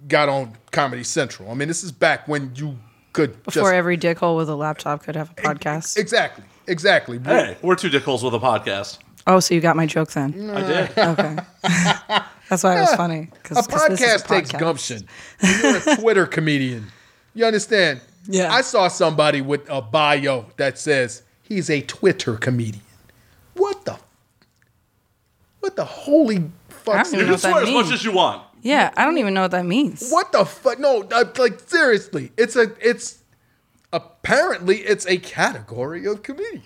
got 0.08 0.28
on 0.28 0.56
Comedy 0.72 1.04
Central. 1.04 1.50
I 1.50 1.54
mean, 1.54 1.68
this 1.68 1.84
is 1.84 1.92
back 1.92 2.26
when 2.26 2.52
you 2.54 2.78
could 3.12 3.42
Before 3.44 3.62
just 3.62 3.74
every 3.74 3.98
dickhole 3.98 4.36
with 4.36 4.48
a 4.48 4.54
laptop 4.54 5.02
could 5.02 5.16
have 5.16 5.30
a 5.30 5.34
podcast. 5.34 5.96
Exactly. 5.96 6.44
exactly. 6.66 7.18
Hey, 7.18 7.56
we're 7.62 7.74
two 7.74 7.90
dickholes 7.90 8.22
with 8.22 8.34
a 8.34 8.38
podcast. 8.38 8.98
Oh, 9.26 9.38
so 9.40 9.54
you 9.54 9.60
got 9.60 9.76
my 9.76 9.86
joke 9.86 10.10
then? 10.12 10.50
I 10.50 10.66
did. 10.66 10.98
Okay. 10.98 11.36
That's 12.48 12.64
why 12.64 12.78
it 12.78 12.80
was 12.80 12.94
funny. 12.94 13.28
'cause- 13.44 13.58
A 13.66 13.68
'cause 13.70 13.88
this 13.88 14.00
is 14.00 14.22
podcast 14.22 14.26
takes 14.26 14.52
podcast. 14.52 14.58
gumption. 14.58 15.08
You're 15.42 15.76
a 15.76 15.96
Twitter 15.96 16.26
comedian. 16.26 16.86
You 17.34 17.44
understand? 17.46 18.00
Yeah. 18.26 18.52
I 18.52 18.62
saw 18.62 18.88
somebody 18.88 19.40
with 19.40 19.68
a 19.70 19.80
bio 19.80 20.46
that 20.56 20.78
says 20.78 21.22
he's 21.42 21.70
a 21.70 21.80
Twitter 21.82 22.36
comedian. 22.36 22.82
What 23.54 23.84
the? 23.84 23.98
What 25.60 25.76
the 25.76 25.84
holy 25.84 26.50
fuck? 26.68 26.94
I 26.96 27.02
don't 27.02 27.12
You 27.14 27.18
even 27.20 27.30
know 27.30 27.30
can 27.30 27.30
what 27.32 27.42
that 27.42 27.50
swear 27.50 27.62
as 27.62 27.70
much 27.70 27.84
means. 27.86 27.92
as 27.92 28.04
you 28.04 28.12
want. 28.12 28.42
Yeah, 28.62 28.90
I 28.96 29.04
don't 29.04 29.18
even 29.18 29.32
know 29.34 29.42
what 29.42 29.50
that 29.52 29.64
means. 29.66 30.10
What 30.10 30.32
the 30.32 30.44
fuck? 30.44 30.78
No, 30.78 31.02
uh, 31.12 31.24
like 31.38 31.60
seriously, 31.66 32.32
it's 32.36 32.56
a 32.56 32.72
it's 32.80 33.18
apparently 33.92 34.78
it's 34.78 35.06
a 35.06 35.18
category 35.18 36.06
of 36.06 36.22
comedian. 36.22 36.62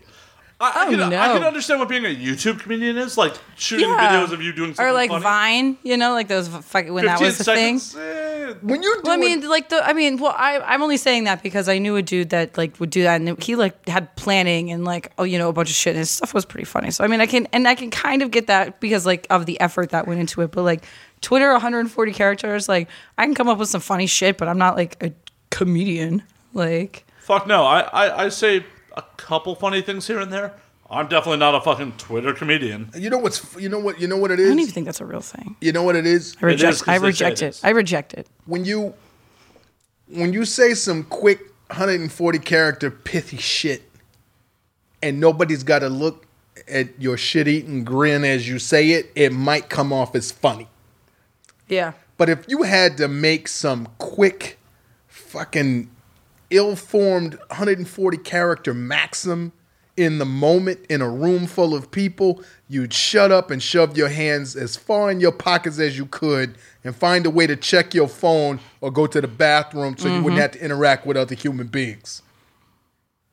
I, 0.61 0.67
I, 0.67 0.87
Oh, 0.87 0.90
can, 0.90 1.01
I 1.12 1.33
can 1.35 1.43
understand 1.43 1.81
what 1.81 1.88
being 1.88 2.05
a 2.05 2.14
YouTube 2.14 2.61
comedian 2.61 2.97
is, 2.97 3.19
like 3.19 3.35
shooting 3.57 3.88
Yeah. 3.88 4.25
videos 4.25 4.33
of 4.33 4.40
you 4.40 4.53
doing 4.53 4.75
something 4.75 4.87
Or 4.90 4.93
like 4.93 5.11
funny. 5.11 5.23
Vine, 5.23 5.79
you 5.83 5.97
know, 5.97 6.12
like 6.12 6.29
those 6.29 6.47
fuck 6.49 6.87
when 6.88 7.05
that 7.07 7.21
was 7.21 7.38
the 7.38 7.45
thing. 7.45 7.79
seconds, 7.81 7.97
eh, 7.97 8.55
When 8.62 8.83
you 8.83 8.95
do 8.97 9.01
Well, 9.05 9.14
I 9.14 9.17
mean, 9.17 9.49
like 9.49 9.69
the, 9.69 9.85
I 9.85 9.93
mean, 9.93 10.19
well, 10.19 10.35
I, 10.37 10.61
I'm 10.61 10.81
only 10.83 10.97
saying 10.97 11.25
that 11.25 11.43
because 11.43 11.69
I 11.69 11.79
knew 11.79 11.97
a 11.97 12.03
dude 12.03 12.31
that 12.31 12.57
like 12.57 12.79
would 12.79 12.90
do 12.90 13.03
that, 13.03 13.21
and 13.21 13.43
he 13.43 13.57
like 13.57 13.88
had 13.88 14.14
planning 14.17 14.71
and 14.71 14.85
like, 14.85 15.12
oh, 15.19 15.25
you 15.25 15.38
know, 15.38 15.49
a 15.49 15.53
bunch 15.53 15.71
of 15.71 15.75
shit, 15.77 15.90
and 15.90 15.99
his 15.99 16.11
stuff 16.11 16.33
was 16.33 16.45
pretty 16.45 16.64
funny. 16.64 16.90
So 16.93 17.03
I 17.05 17.09
mean, 17.09 17.21
I 17.21 17.27
can, 17.27 17.47
and 17.53 17.67
I 17.67 17.75
can 17.75 17.90
kind 17.90 18.23
of 18.23 18.31
get 18.31 18.47
that 18.47 18.81
because 18.81 19.05
like 19.05 19.27
of 19.31 19.47
the 19.47 19.61
effort 19.61 19.90
that 19.90 20.07
went 20.07 20.21
into 20.21 20.40
it. 20.43 20.53
But 20.53 20.62
like 20.62 20.85
Twitter, 21.21 21.51
140 21.53 22.12
characters, 22.12 22.69
like 22.69 22.88
I 23.19 23.25
can 23.27 23.35
come 23.35 23.49
up 23.49 23.59
with 23.59 23.69
some 23.71 23.81
funny 23.81 24.07
shit, 24.07 24.38
but 24.38 24.47
I'm 24.47 24.59
not 24.59 24.77
like 24.77 25.03
a 25.03 25.12
comedian. 25.51 26.23
Like, 26.53 27.05
Fuck 27.19 27.47
no. 27.49 27.64
I, 27.64 27.81
I, 27.81 28.25
I 28.25 28.29
say 28.29 28.64
a 28.95 29.03
couple 29.17 29.55
funny 29.55 29.83
things 29.83 30.07
here 30.07 30.19
and 30.21 30.33
there. 30.33 30.55
I'm 30.91 31.09
definitely 31.09 31.39
not 31.39 31.55
a 31.55 31.61
fucking 31.61 31.93
Twitter 31.99 32.33
comedian. 32.35 32.91
you 32.97 33.09
know 33.11 33.19
what's 33.19 33.55
you 33.57 33.69
know 33.69 33.79
what 33.79 34.01
you 34.01 34.07
know 34.07 34.17
what 34.19 34.31
it 34.31 34.39
is. 34.39 34.47
I 34.47 34.51
don't 34.51 34.61
even 34.61 34.73
think 34.75 34.87
that's 34.87 35.01
a 35.01 35.07
real 35.07 35.21
thing. 35.21 35.57
You 35.61 35.73
know 35.73 35.83
what 35.83 35.97
it 35.97 36.07
is. 36.07 36.37
I 36.43 36.47
reject. 36.47 36.73
is 36.75 36.83
'cause 36.83 36.89
I 36.89 36.97
reject 36.97 37.43
it 37.43 37.47
it. 37.47 37.49
is. 37.49 37.65
I 37.65 37.71
reject 37.71 38.15
it. 38.15 38.27
when 38.47 38.65
you 38.65 38.95
when 40.09 40.33
you 40.33 40.45
say 40.45 40.75
some 40.75 41.05
quick 41.05 41.41
140 41.69 42.39
character 42.41 42.91
pithy 42.91 43.39
shit 43.39 43.83
and 45.03 45.19
nobody's 45.19 45.63
got 45.65 45.79
to 45.81 45.89
look 45.89 46.27
at 46.69 46.89
your 47.01 47.17
shit 47.17 47.49
eating 47.49 47.85
grin 47.85 48.23
as 48.25 48.47
you 48.49 48.59
say 48.59 48.91
it 48.91 49.11
it 49.15 49.33
might 49.33 49.69
come 49.71 49.93
off 49.93 50.15
as 50.15 50.31
funny 50.31 50.69
Yeah. 51.69 51.93
but 52.19 52.29
if 52.29 52.45
you 52.49 52.63
had 52.63 52.99
to 52.99 53.09
make 53.09 53.49
some 53.49 53.89
quick 53.99 54.59
fucking 55.09 55.91
ill-formed 56.51 57.35
140 57.49 58.17
character 58.19 58.75
maxim 58.75 59.53
in 59.97 60.19
the 60.19 60.25
moment 60.25 60.81
in 60.89 61.01
a 61.01 61.09
room 61.09 61.47
full 61.47 61.75
of 61.75 61.91
people 61.91 62.43
you'd 62.69 62.93
shut 62.93 63.31
up 63.31 63.51
and 63.51 63.63
shove 63.63 63.97
your 63.97 64.09
hands 64.09 64.57
as 64.57 64.77
far 64.77 65.11
in 65.11 65.21
your 65.21 65.33
pockets 65.33 65.79
as 65.79 65.97
you 65.97 66.07
could 66.07 66.57
and 66.83 66.97
find 66.97 67.27
a 67.27 67.31
way 67.31 67.47
to 67.47 67.55
check 67.55 67.95
your 67.95 68.09
phone 68.09 68.59
or 68.81 68.91
go 68.91 69.07
to 69.07 69.21
the 69.21 69.29
bathroom 69.29 69.97
so 69.97 70.09
you 70.09 70.15
wouldn't 70.15 70.33
mm-hmm. 70.33 70.41
have 70.41 70.51
to 70.53 70.65
interact 70.65 71.07
with 71.07 71.17
other 71.17 71.35
human 71.35 71.69
beings. 71.69 72.23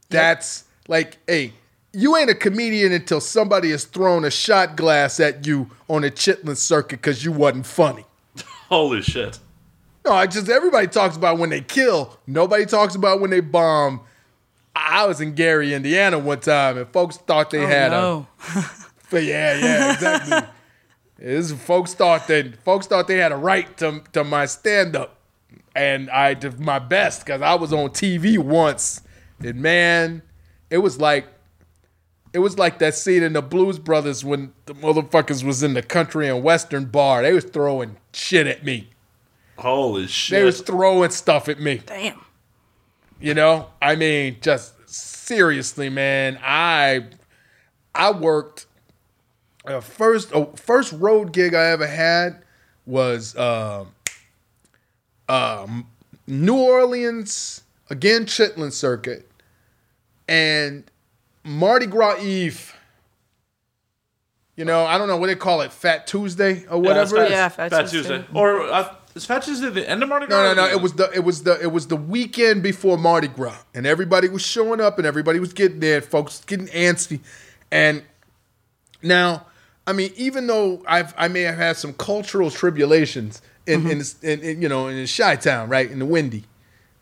That's 0.10 0.66
like 0.88 1.18
hey 1.28 1.54
you 1.94 2.16
ain't 2.16 2.30
a 2.30 2.36
comedian 2.36 2.92
until 2.92 3.20
somebody 3.20 3.72
has 3.72 3.84
thrown 3.84 4.24
a 4.24 4.32
shot 4.32 4.76
glass 4.78 5.20
at 5.20 5.46
you 5.46 5.70
on 5.90 6.04
a 6.04 6.10
chitlin 6.10 6.56
circuit 6.56 6.98
because 6.98 7.26
you 7.26 7.32
wasn't 7.32 7.66
funny. 7.66 8.06
Holy 8.70 9.02
shit. 9.02 9.40
No, 10.06 10.12
I 10.14 10.28
just 10.28 10.50
everybody 10.50 10.88
talks 10.88 11.16
about 11.16 11.38
when 11.38 11.50
they 11.50 11.62
kill. 11.62 12.18
Nobody 12.28 12.66
talks 12.66 12.96
about 12.96 13.20
when 13.22 13.30
they 13.30 13.40
bomb. 13.40 14.02
I 14.76 15.06
was 15.06 15.20
in 15.22 15.36
Gary, 15.36 15.74
Indiana 15.74 16.18
one 16.18 16.40
time, 16.40 16.78
and 16.78 16.88
folks 16.92 17.18
thought 17.18 17.50
they 17.52 17.64
Oh, 17.64 17.68
had 17.68 17.92
no. 17.92 18.28
a. 18.56 18.66
But 19.12 19.26
yeah, 19.26 19.58
yeah, 19.60 19.94
exactly. 19.94 20.50
This 21.18 21.52
folks 21.52 21.94
thought 21.94 22.28
that 22.30 22.56
folks 22.64 22.88
thought 22.88 23.08
they 23.10 23.18
had 23.18 23.34
a 23.34 23.36
right 23.36 23.76
to 23.80 24.02
to 24.14 24.24
my 24.24 24.46
stand 24.46 24.96
up, 24.96 25.20
and 25.76 26.10
I 26.10 26.34
did 26.34 26.62
my 26.62 26.80
best 26.80 27.26
because 27.26 27.42
I 27.42 27.56
was 27.56 27.74
on 27.74 27.90
TV 27.90 28.38
once, 28.38 29.02
and 29.40 29.62
man, 29.62 30.22
it 30.70 30.78
was 30.80 31.00
like. 31.00 31.28
It 32.34 32.40
was 32.40 32.58
like 32.58 32.80
that 32.80 32.96
scene 32.96 33.24
in 33.24 33.34
the 33.34 33.42
Blues 33.42 33.78
Brothers 33.78 34.24
when 34.24 34.54
the 34.66 34.74
motherfuckers 34.74 35.44
was 35.44 35.64
in 35.64 35.74
the 35.74 35.82
country 35.84 36.30
and 36.30 36.42
western 36.42 36.86
bar. 36.86 37.22
They 37.24 37.34
was 37.34 37.44
throwing 37.44 37.98
shit 38.14 38.48
at 38.48 38.64
me. 38.64 38.91
Holy 39.62 40.08
shit! 40.08 40.40
They 40.40 40.44
was 40.44 40.62
throwing 40.62 41.12
stuff 41.12 41.50
at 41.50 41.60
me. 41.60 41.82
Damn. 41.86 42.22
You 43.20 43.34
know, 43.36 43.70
I 43.82 43.96
mean, 43.96 44.38
just 44.42 44.74
seriously, 44.90 45.90
man. 45.90 46.40
I 46.44 47.06
I 47.94 48.12
worked 48.12 48.66
uh, 49.66 49.80
first 49.82 50.34
uh, 50.34 50.46
first 50.56 50.92
road 50.94 51.32
gig 51.34 51.54
I 51.54 51.68
ever 51.68 51.88
had 51.88 52.42
was 52.86 53.38
um 53.38 53.90
um, 55.30 55.88
New 56.28 56.58
Orleans 56.58 57.62
again, 57.90 58.26
Chitlin 58.26 58.72
Circuit, 58.72 59.30
and 60.28 60.84
Mardi 61.44 61.86
Gras 61.86 62.20
Eve. 62.22 62.76
You 64.58 64.66
know, 64.66 64.86
I 64.86 64.98
don't 64.98 65.08
know 65.08 65.18
what 65.18 65.28
they 65.28 65.36
call 65.36 65.62
it, 65.62 65.72
Fat 65.72 66.06
Tuesday 66.06 66.66
or 66.68 66.80
whatever. 66.80 67.18
it 67.18 67.26
is. 67.26 67.32
Yeah, 67.32 67.50
Fat, 67.50 67.72
Fat 67.72 67.82
Tuesday. 67.90 68.18
Tuesday. 68.18 68.26
Or 68.34 68.70
uh, 69.16 69.42
is 69.48 69.62
at 69.64 69.74
the 69.74 69.90
end 69.90 70.04
of 70.04 70.10
Mardi 70.10 70.28
Gras? 70.28 70.44
No, 70.44 70.54
no, 70.54 70.66
no. 70.68 70.72
It 70.72 70.82
was 70.82 70.94
the 70.94 71.12
it 71.14 71.24
was 71.24 71.44
the 71.44 71.62
it 71.62 71.72
was 71.72 71.88
the 71.88 71.96
weekend 71.96 72.64
before 72.64 72.98
Mardi 72.98 73.28
Gras, 73.28 73.58
and 73.74 73.86
everybody 73.86 74.30
was 74.30 74.42
showing 74.42 74.80
up, 74.80 74.98
and 74.98 75.08
everybody 75.08 75.40
was 75.40 75.54
getting 75.54 75.80
there. 75.80 76.02
Folks 76.02 76.44
getting 76.46 76.68
antsy, 76.68 77.20
and 77.72 78.04
now, 79.02 79.48
I 79.88 79.94
mean, 79.94 80.12
even 80.16 80.48
though 80.48 80.84
I've 80.88 81.14
I 81.18 81.28
may 81.28 81.42
have 81.42 81.58
had 81.58 81.78
some 81.78 81.94
cultural 81.94 82.52
tribulations 82.52 83.42
in 83.68 83.90
in, 83.90 83.98
this, 84.00 84.22
in, 84.24 84.40
in 84.42 84.62
you 84.62 84.70
know 84.70 84.88
in 84.88 85.06
Chi 85.08 85.36
Town, 85.38 85.70
right 85.70 85.90
in 85.90 86.00
the 86.00 86.06
Windy. 86.06 86.46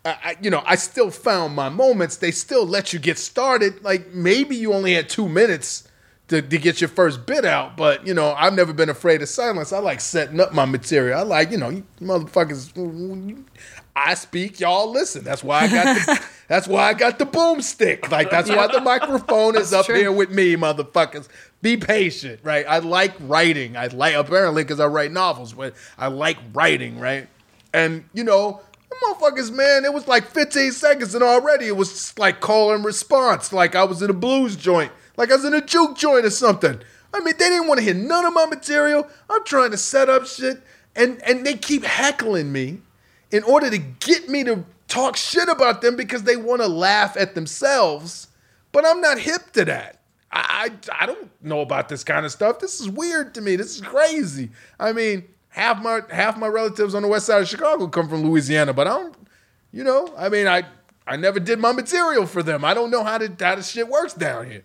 I, 0.06 0.10
I, 0.24 0.38
you 0.41 0.50
know, 0.50 0.63
I 0.65 0.76
still 0.76 1.12
found 1.12 1.56
my 1.56 1.67
moments. 1.67 2.15
They 2.15 2.32
still 2.32 2.65
let 2.65 2.93
you 2.93 3.00
get 3.00 3.17
started. 3.17 3.84
Like 3.84 4.13
maybe 4.13 4.56
you 4.56 4.74
only 4.74 4.93
had 4.93 5.10
two 5.10 5.28
minutes 5.28 5.88
to, 6.29 6.41
to 6.41 6.57
get 6.57 6.79
your 6.79 6.87
first 6.87 7.25
bit 7.25 7.43
out, 7.43 7.75
but 7.75 8.05
you 8.05 8.13
know, 8.13 8.33
I've 8.33 8.53
never 8.53 8.71
been 8.71 8.89
afraid 8.89 9.21
of 9.21 9.29
silence. 9.29 9.73
I 9.73 9.79
like 9.79 9.99
setting 9.99 10.39
up 10.39 10.53
my 10.53 10.65
material. 10.65 11.19
I 11.19 11.23
like, 11.23 11.51
you 11.51 11.57
know, 11.57 11.69
you 11.69 11.83
motherfuckers. 12.01 13.43
I 13.95 14.13
speak, 14.13 14.59
y'all 14.59 14.91
listen. 14.91 15.23
That's 15.23 15.43
why 15.43 15.61
I 15.61 15.67
got 15.67 15.95
the. 15.95 16.25
that's 16.47 16.67
why 16.67 16.83
I 16.83 16.93
got 16.93 17.19
the 17.19 17.25
boomstick. 17.25 18.09
Like 18.11 18.29
that's 18.29 18.49
why 18.49 18.67
the 18.67 18.79
microphone 18.79 19.57
is 19.57 19.73
up 19.73 19.87
true. 19.87 19.95
here 19.95 20.11
with 20.11 20.29
me, 20.29 20.55
motherfuckers. 20.55 21.27
Be 21.61 21.75
patient, 21.75 22.39
right? 22.43 22.65
I 22.67 22.79
like 22.79 23.13
writing. 23.21 23.75
I 23.75 23.87
like 23.87 24.15
apparently 24.15 24.63
because 24.63 24.79
I 24.79 24.85
write 24.85 25.11
novels, 25.11 25.53
but 25.53 25.73
I 25.97 26.07
like 26.07 26.37
writing, 26.53 26.99
right? 26.99 27.27
And 27.73 28.05
you 28.13 28.23
know, 28.23 28.61
motherfuckers, 29.03 29.51
man, 29.51 29.83
it 29.83 29.93
was 29.93 30.07
like 30.07 30.25
15 30.25 30.71
seconds, 30.73 31.15
and 31.15 31.23
already 31.23 31.65
it 31.65 31.75
was 31.75 31.89
just 31.89 32.19
like 32.19 32.39
call 32.39 32.73
and 32.73 32.85
response, 32.85 33.51
like 33.51 33.75
I 33.75 33.83
was 33.83 34.01
in 34.01 34.09
a 34.09 34.13
blues 34.13 34.55
joint, 34.55 34.91
like 35.19 35.32
I 35.32 35.36
was 35.36 35.43
in 35.43 35.53
a 35.53 35.62
juke 35.62 35.97
joint 35.97 36.25
or 36.25 36.29
something. 36.29 36.79
I 37.13 37.19
mean, 37.19 37.34
they 37.38 37.49
didn't 37.49 37.67
want 37.67 37.79
to 37.79 37.84
hear 37.84 37.93
none 37.93 38.25
of 38.25 38.34
my 38.34 38.45
material. 38.45 39.05
I'm 39.29 39.43
trying 39.43 39.71
to 39.71 39.77
set 39.77 40.10
up 40.10 40.25
shit, 40.25 40.63
and 40.95 41.21
and 41.23 41.45
they 41.45 41.55
keep 41.55 41.84
heckling 41.84 42.53
me 42.53 42.79
in 43.29 43.43
order 43.43 43.69
to 43.69 43.77
get 43.77 44.29
me 44.29 44.45
to 44.45 44.63
talk 44.88 45.17
shit 45.17 45.49
about 45.49 45.82
them 45.82 45.97
because 45.97 46.23
they 46.23 46.38
want 46.38 46.62
to 46.62 46.69
laugh 46.69 47.17
at 47.17 47.36
themselves. 47.36 48.29
But 48.71 48.86
I'm 48.88 49.01
not 49.01 49.19
hip 49.19 49.51
to 49.53 49.65
that. 49.65 49.99
I, 50.32 50.71
I 50.89 51.03
I 51.03 51.05
don't 51.05 51.29
know 51.43 51.60
about 51.60 51.89
this 51.89 52.05
kind 52.05 52.25
of 52.25 52.32
stuff. 52.32 52.60
This 52.60 52.79
is 52.79 52.88
weird 52.88 53.34
to 53.34 53.41
me. 53.41 53.58
This 53.58 53.75
is 53.75 53.82
crazy. 53.82 54.51
I 54.79 54.93
mean, 54.93 55.27
half 55.49 55.84
my 55.84 55.99
half 56.10 56.38
my 56.38 56.47
relatives 56.47 56.95
on 56.95 57.01
the 57.01 57.10
west 57.10 57.25
side 57.25 57.41
of 57.41 57.49
Chicago 57.49 57.88
come 57.89 58.08
from 58.08 58.23
Louisiana, 58.23 58.73
but 58.73 58.88
I 58.88 58.91
don't. 58.91 59.15
You 59.73 59.84
know, 59.84 60.13
I 60.17 60.29
mean, 60.29 60.47
I 60.47 60.63
I 61.05 61.17
never 61.17 61.41
did 61.41 61.60
my 61.60 61.73
material 61.73 62.25
for 62.25 62.41
them. 62.41 62.63
I 62.63 62.73
don't 62.73 62.89
know 62.89 63.03
how 63.03 63.17
to 63.17 63.27
how 63.43 63.55
the 63.55 63.63
shit 63.63 63.89
works 63.89 64.13
down 64.13 64.49
here. 64.49 64.63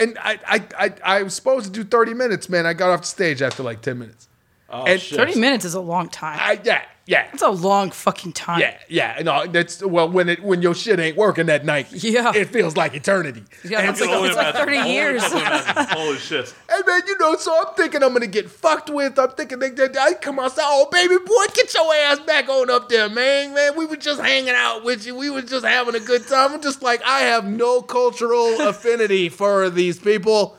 And 0.00 0.18
I 0.18 0.38
I 0.46 0.64
I, 0.78 0.94
I 1.04 1.22
was 1.22 1.34
supposed 1.34 1.66
to 1.66 1.70
do 1.72 1.84
30 1.84 2.14
minutes, 2.14 2.48
man. 2.48 2.66
I 2.66 2.72
got 2.72 2.90
off 2.90 3.02
the 3.02 3.06
stage 3.06 3.42
after 3.42 3.62
like 3.62 3.82
10 3.82 3.98
minutes. 3.98 4.28
Oh, 4.68 4.84
and 4.84 5.00
shit. 5.00 5.18
30 5.18 5.40
minutes 5.40 5.64
is 5.64 5.74
a 5.74 5.80
long 5.80 6.08
time. 6.08 6.38
I 6.40 6.60
yeah 6.64 6.82
yeah. 7.10 7.26
That's 7.30 7.42
a 7.42 7.50
long 7.50 7.90
fucking 7.90 8.32
time. 8.34 8.60
Yeah, 8.60 8.78
yeah, 8.88 9.20
no, 9.24 9.44
that's 9.46 9.84
well 9.84 10.08
when 10.08 10.28
it 10.28 10.42
when 10.44 10.62
your 10.62 10.74
shit 10.76 11.00
ain't 11.00 11.16
working 11.16 11.46
that 11.46 11.64
night. 11.64 11.88
Yeah. 11.92 12.32
it 12.34 12.46
feels 12.50 12.76
like 12.76 12.94
eternity. 12.94 13.42
Yeah, 13.64 13.80
And 13.80 13.88
that's 13.88 13.98
so- 13.98 14.06
like- 14.20 14.28
it's 14.28 14.36
like 14.36 14.54
30 14.54 14.76
years. 14.88 15.22
Holy 15.24 16.16
shit. 16.18 16.54
Hey 16.70 16.82
man, 16.86 17.02
you 17.08 17.18
know, 17.18 17.34
so 17.36 17.52
I'm 17.66 17.74
thinking 17.74 18.02
I'm 18.04 18.12
gonna 18.12 18.28
get 18.28 18.48
fucked 18.48 18.90
with. 18.90 19.18
I'm 19.18 19.30
thinking 19.32 19.58
they, 19.58 19.70
they, 19.70 19.88
I 20.00 20.14
come 20.14 20.38
outside. 20.38 20.62
Oh 20.66 20.88
baby 20.92 21.16
boy, 21.18 21.44
get 21.52 21.74
your 21.74 21.92
ass 21.94 22.20
back 22.20 22.48
on 22.48 22.70
up 22.70 22.88
there, 22.88 23.08
man. 23.08 23.54
Man, 23.54 23.76
we 23.76 23.86
were 23.86 23.96
just 23.96 24.20
hanging 24.20 24.54
out 24.54 24.84
with 24.84 25.04
you. 25.04 25.16
We 25.16 25.30
were 25.30 25.42
just 25.42 25.64
having 25.64 25.96
a 25.96 26.00
good 26.00 26.26
time. 26.28 26.52
I'm 26.54 26.62
just 26.62 26.80
like, 26.80 27.02
I 27.04 27.20
have 27.22 27.44
no 27.44 27.82
cultural 27.82 28.60
affinity 28.68 29.28
for 29.28 29.68
these 29.68 29.98
people. 29.98 30.56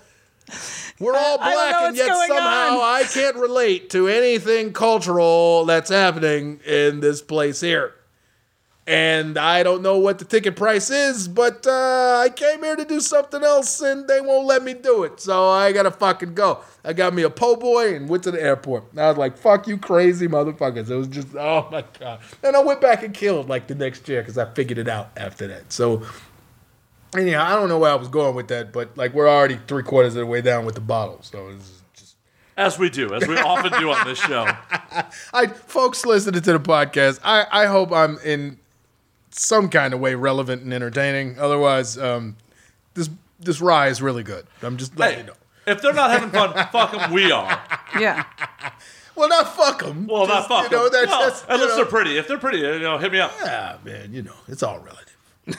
We're 1.01 1.15
all 1.15 1.37
black, 1.37 1.75
and 1.81 1.95
yet 1.97 2.07
somehow 2.27 2.77
on. 2.77 2.79
I 2.81 3.03
can't 3.11 3.35
relate 3.35 3.89
to 3.89 4.07
anything 4.07 4.71
cultural 4.71 5.65
that's 5.65 5.89
happening 5.89 6.59
in 6.65 6.99
this 6.99 7.21
place 7.21 7.59
here. 7.59 7.95
and 8.87 9.37
I 9.37 9.61
don't 9.63 9.83
know 9.83 9.97
what 9.99 10.17
the 10.19 10.25
ticket 10.25 10.55
price 10.55 10.89
is, 10.89 11.27
but 11.27 11.65
uh, 11.67 12.19
I 12.25 12.29
came 12.29 12.63
here 12.63 12.75
to 12.75 12.83
do 12.83 12.99
something 12.99 13.43
else, 13.43 13.79
and 13.79 14.07
they 14.07 14.19
won't 14.21 14.47
let 14.47 14.63
me 14.63 14.73
do 14.73 15.03
it. 15.03 15.19
So 15.19 15.49
I 15.49 15.71
gotta 15.71 15.91
fucking 15.91 16.33
go. 16.33 16.59
I 16.83 16.93
got 16.93 17.13
me 17.13 17.21
a 17.21 17.29
po' 17.29 17.55
boy 17.57 17.95
and 17.95 18.09
went 18.09 18.23
to 18.23 18.31
the 18.31 18.41
airport. 18.41 18.85
I 18.97 19.07
was 19.09 19.17
like, 19.17 19.37
"Fuck 19.37 19.67
you, 19.67 19.77
crazy 19.77 20.27
motherfuckers!" 20.27 20.89
It 20.89 20.95
was 20.95 21.07
just, 21.07 21.35
oh 21.35 21.67
my 21.71 21.83
god. 21.99 22.21
And 22.43 22.55
I 22.55 22.59
went 22.61 22.81
back 22.81 23.03
and 23.03 23.13
killed 23.13 23.49
like 23.49 23.67
the 23.67 23.75
next 23.75 24.09
year 24.09 24.21
because 24.21 24.37
I 24.39 24.45
figured 24.53 24.79
it 24.79 24.87
out 24.89 25.11
after 25.15 25.45
that. 25.47 25.71
So 25.71 26.01
anyhow, 27.15 27.43
I 27.45 27.55
don't 27.55 27.69
know 27.69 27.77
where 27.79 27.91
I 27.91 27.95
was 27.95 28.07
going 28.07 28.35
with 28.35 28.47
that, 28.49 28.71
but 28.73 28.97
like 28.97 29.13
we're 29.13 29.29
already 29.29 29.59
three 29.67 29.83
quarters 29.83 30.15
of 30.15 30.19
the 30.21 30.25
way 30.25 30.41
down 30.41 30.65
with 30.65 30.75
the 30.75 30.81
bottle, 30.81 31.19
so 31.21 31.49
it's 31.49 31.81
just. 31.95 32.15
As 32.57 32.77
we 32.77 32.89
do, 32.89 33.13
as 33.13 33.27
we 33.27 33.37
often 33.37 33.71
do 33.79 33.91
on 33.91 34.05
this 34.07 34.19
show. 34.19 34.45
I 35.33 35.47
folks 35.47 36.05
listening 36.05 36.41
to 36.41 36.53
the 36.53 36.59
podcast, 36.59 37.19
I, 37.23 37.45
I 37.51 37.65
hope 37.65 37.91
I'm 37.91 38.17
in 38.25 38.57
some 39.31 39.69
kind 39.69 39.93
of 39.93 39.99
way 39.99 40.15
relevant 40.15 40.61
and 40.63 40.73
entertaining. 40.73 41.39
Otherwise, 41.39 41.97
um, 41.97 42.35
this 42.93 43.09
this 43.39 43.61
rye 43.61 43.87
is 43.87 44.01
really 44.01 44.23
good. 44.23 44.45
I'm 44.61 44.77
just 44.77 44.97
letting 44.99 45.15
Hey, 45.15 45.21
you 45.21 45.27
know. 45.27 45.33
if 45.67 45.81
they're 45.81 45.93
not 45.93 46.11
having 46.11 46.29
fun, 46.29 46.53
fuck 46.71 46.91
them, 46.91 47.11
we 47.11 47.31
are. 47.31 47.59
Yeah. 47.99 48.25
Well, 49.13 49.27
not 49.27 49.53
fuck 49.55 49.83
them. 49.83 50.07
Well, 50.07 50.25
not 50.25 50.47
fuck 50.47 50.71
You 50.71 50.77
know, 50.77 50.83
them. 50.89 50.93
that's, 50.93 51.11
no, 51.11 51.19
that's, 51.25 51.45
unless 51.49 51.69
know. 51.71 51.75
they're 51.75 51.85
pretty. 51.85 52.17
If 52.17 52.29
they're 52.29 52.37
pretty, 52.39 52.59
you 52.59 52.79
know, 52.79 52.97
hit 52.97 53.11
me 53.11 53.19
up. 53.19 53.33
Yeah, 53.43 53.77
man, 53.83 54.13
you 54.13 54.21
know, 54.23 54.33
it's 54.47 54.63
all 54.63 54.79
relative. 54.79 55.17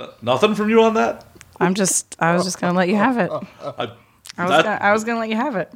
N- 0.00 0.08
nothing 0.22 0.54
from 0.54 0.68
you 0.70 0.82
on 0.82 0.94
that? 0.94 1.24
I'm 1.60 1.74
just. 1.74 2.16
I 2.18 2.34
was 2.34 2.44
just 2.44 2.60
gonna 2.60 2.76
let 2.76 2.88
you 2.88 2.96
have 2.96 3.18
it. 3.18 3.30
I, 3.62 3.92
I 4.38 4.44
was. 4.44 4.50
that- 4.50 4.64
Gonna, 4.64 4.78
I 4.80 4.92
was 4.92 5.04
gonna 5.04 5.18
let 5.20 5.28
you 5.28 5.36
have 5.36 5.56
it. 5.56 5.72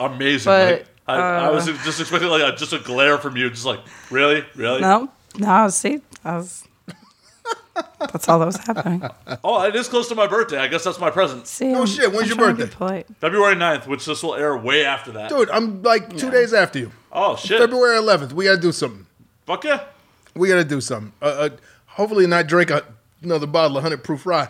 amazing. 0.00 0.50
But, 0.50 0.72
like, 0.72 0.86
I, 1.08 1.16
I 1.16 1.50
was 1.50 1.68
uh, 1.68 1.76
just 1.84 2.00
expecting 2.00 2.30
like 2.30 2.42
a, 2.42 2.56
just 2.56 2.72
a 2.72 2.78
glare 2.78 3.18
from 3.18 3.36
you, 3.36 3.50
just 3.50 3.66
like 3.66 3.80
really, 4.10 4.44
really. 4.54 4.80
No. 4.80 5.10
No. 5.38 5.68
See. 5.68 6.00
I 6.24 6.36
was. 6.36 6.66
That's 7.98 8.28
all 8.28 8.38
that 8.40 8.46
was 8.46 8.56
happening. 8.58 9.02
Oh, 9.44 9.62
it 9.64 9.74
is 9.74 9.88
close 9.88 10.08
to 10.08 10.14
my 10.14 10.26
birthday. 10.26 10.58
I 10.58 10.68
guess 10.68 10.84
that's 10.84 11.00
my 11.00 11.10
present. 11.10 11.46
See. 11.46 11.72
Oh, 11.72 11.78
I'm- 11.78 11.86
shit, 11.86 12.12
when's 12.12 12.30
I'm 12.30 12.38
your 12.38 12.52
trying 12.52 12.56
to 12.56 12.66
be 12.66 12.74
birthday? 12.74 13.14
February 13.18 13.54
9th, 13.56 13.86
which 13.86 14.04
this 14.04 14.22
will 14.22 14.34
air 14.34 14.56
way 14.56 14.84
after 14.84 15.10
that. 15.12 15.30
Dude, 15.30 15.48
I'm 15.50 15.82
like 15.82 16.16
two 16.16 16.30
days 16.30 16.52
after 16.54 16.78
you. 16.78 16.92
Oh 17.10 17.34
shit! 17.36 17.58
February 17.58 17.98
11th. 17.98 18.32
We 18.32 18.44
got 18.44 18.54
to 18.56 18.60
do 18.60 18.72
something. 18.72 19.06
Fuck 19.46 19.64
yeah! 19.64 19.84
We 20.34 20.48
got 20.48 20.56
to 20.56 20.64
do 20.64 20.80
something. 20.80 21.12
Uh, 21.20 21.24
uh, 21.24 21.48
hopefully, 21.86 22.26
not 22.26 22.46
drink 22.46 22.70
a, 22.70 22.84
another 23.22 23.46
bottle 23.46 23.76
of 23.76 23.82
100 23.82 24.02
proof 24.04 24.26
rye. 24.26 24.48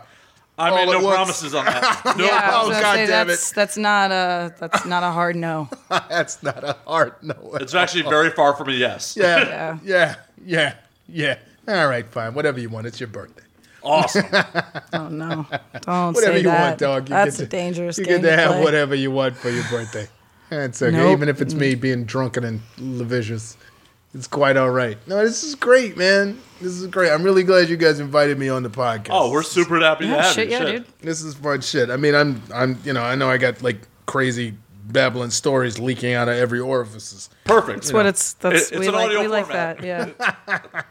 I 0.58 0.68
All 0.70 0.76
made 0.76 0.82
at 0.88 1.00
no 1.00 1.04
once. 1.06 1.14
promises 1.16 1.54
on 1.54 1.64
that. 1.64 2.02
No 2.18 2.24
Yeah, 2.24 2.50
I 2.52 2.60
Oh, 2.62 2.70
God 2.70 2.94
say 2.94 3.06
damn 3.06 3.26
that's 3.26 3.52
that's 3.52 3.76
not 3.78 4.10
a 4.12 4.54
that's 4.60 4.84
not 4.84 5.02
a 5.02 5.10
hard 5.10 5.34
no. 5.36 5.68
That's 5.88 6.42
not 6.42 6.62
a 6.62 6.76
hard 6.86 7.14
no. 7.22 7.34
It's 7.60 7.74
actually 7.74 8.02
very 8.02 8.30
far 8.30 8.54
from 8.54 8.68
a 8.68 8.72
yes. 8.72 9.16
Yeah, 9.16 9.78
yeah, 9.82 10.16
yeah, 10.44 10.74
yeah. 11.08 11.38
All 11.66 11.88
right, 11.88 12.06
fine. 12.06 12.34
Whatever 12.34 12.60
you 12.60 12.68
want. 12.68 12.86
It's 12.86 13.00
your 13.00 13.06
birthday. 13.08 13.42
Awesome. 13.82 14.26
Oh 14.92 15.08
no! 15.08 15.46
Don't 15.80 16.12
Whatever 16.14 16.32
say 16.34 16.38
you 16.38 16.42
that. 16.44 16.60
want, 16.68 16.78
dog. 16.78 17.08
You 17.08 17.14
That's 17.14 17.38
get 17.38 17.42
a 17.44 17.46
to, 17.46 17.50
dangerous 17.50 17.98
You 17.98 18.04
game 18.04 18.20
get 18.20 18.30
to 18.30 18.36
have 18.36 18.50
play. 18.52 18.62
whatever 18.62 18.94
you 18.94 19.10
want 19.10 19.36
for 19.36 19.50
your 19.50 19.64
birthday. 19.70 20.06
That's 20.50 20.80
okay. 20.82 20.94
Nope. 20.96 21.12
Even 21.16 21.28
if 21.28 21.40
it's 21.40 21.54
me 21.54 21.74
being 21.74 22.04
drunken 22.04 22.44
and 22.44 22.60
lascivious, 22.78 23.56
it's 24.14 24.26
quite 24.26 24.56
all 24.56 24.70
right. 24.70 24.98
No, 25.06 25.24
this 25.24 25.42
is 25.42 25.54
great, 25.54 25.96
man. 25.96 26.38
This 26.60 26.72
is 26.72 26.86
great. 26.86 27.10
I'm 27.10 27.22
really 27.22 27.42
glad 27.42 27.68
you 27.68 27.76
guys 27.76 27.98
invited 28.00 28.38
me 28.38 28.48
on 28.48 28.62
the 28.62 28.70
podcast. 28.70 29.08
Oh, 29.10 29.30
we're 29.30 29.42
super 29.42 29.80
happy 29.80 30.06
to 30.06 30.14
have 30.22 30.32
shit, 30.34 30.46
you. 30.48 30.52
yeah, 30.52 30.58
Shit. 30.64 30.84
dude. 30.86 30.98
This 31.00 31.22
is 31.22 31.34
fun 31.34 31.60
shit. 31.60 31.90
I 31.90 31.96
mean, 31.96 32.14
I'm, 32.14 32.42
I'm, 32.54 32.78
you 32.84 32.92
know, 32.92 33.02
I 33.02 33.14
know 33.14 33.28
I 33.28 33.38
got 33.38 33.62
like 33.62 33.80
crazy 34.06 34.54
babbling 34.84 35.30
stories 35.30 35.78
leaking 35.78 36.12
out 36.12 36.28
of 36.28 36.36
every 36.36 36.60
orifices. 36.60 37.30
Perfect. 37.44 37.80
That's 37.82 37.92
what 37.92 38.06
it's. 38.06 38.34
That's 38.34 38.70
It- 38.70 38.76
it's 38.76 38.80
we 38.80 38.88
an 38.88 38.94
like. 38.94 39.06
audio 39.06 39.20
We 39.22 39.26
like 39.28 39.46
format. 39.46 39.78
that. 39.78 39.84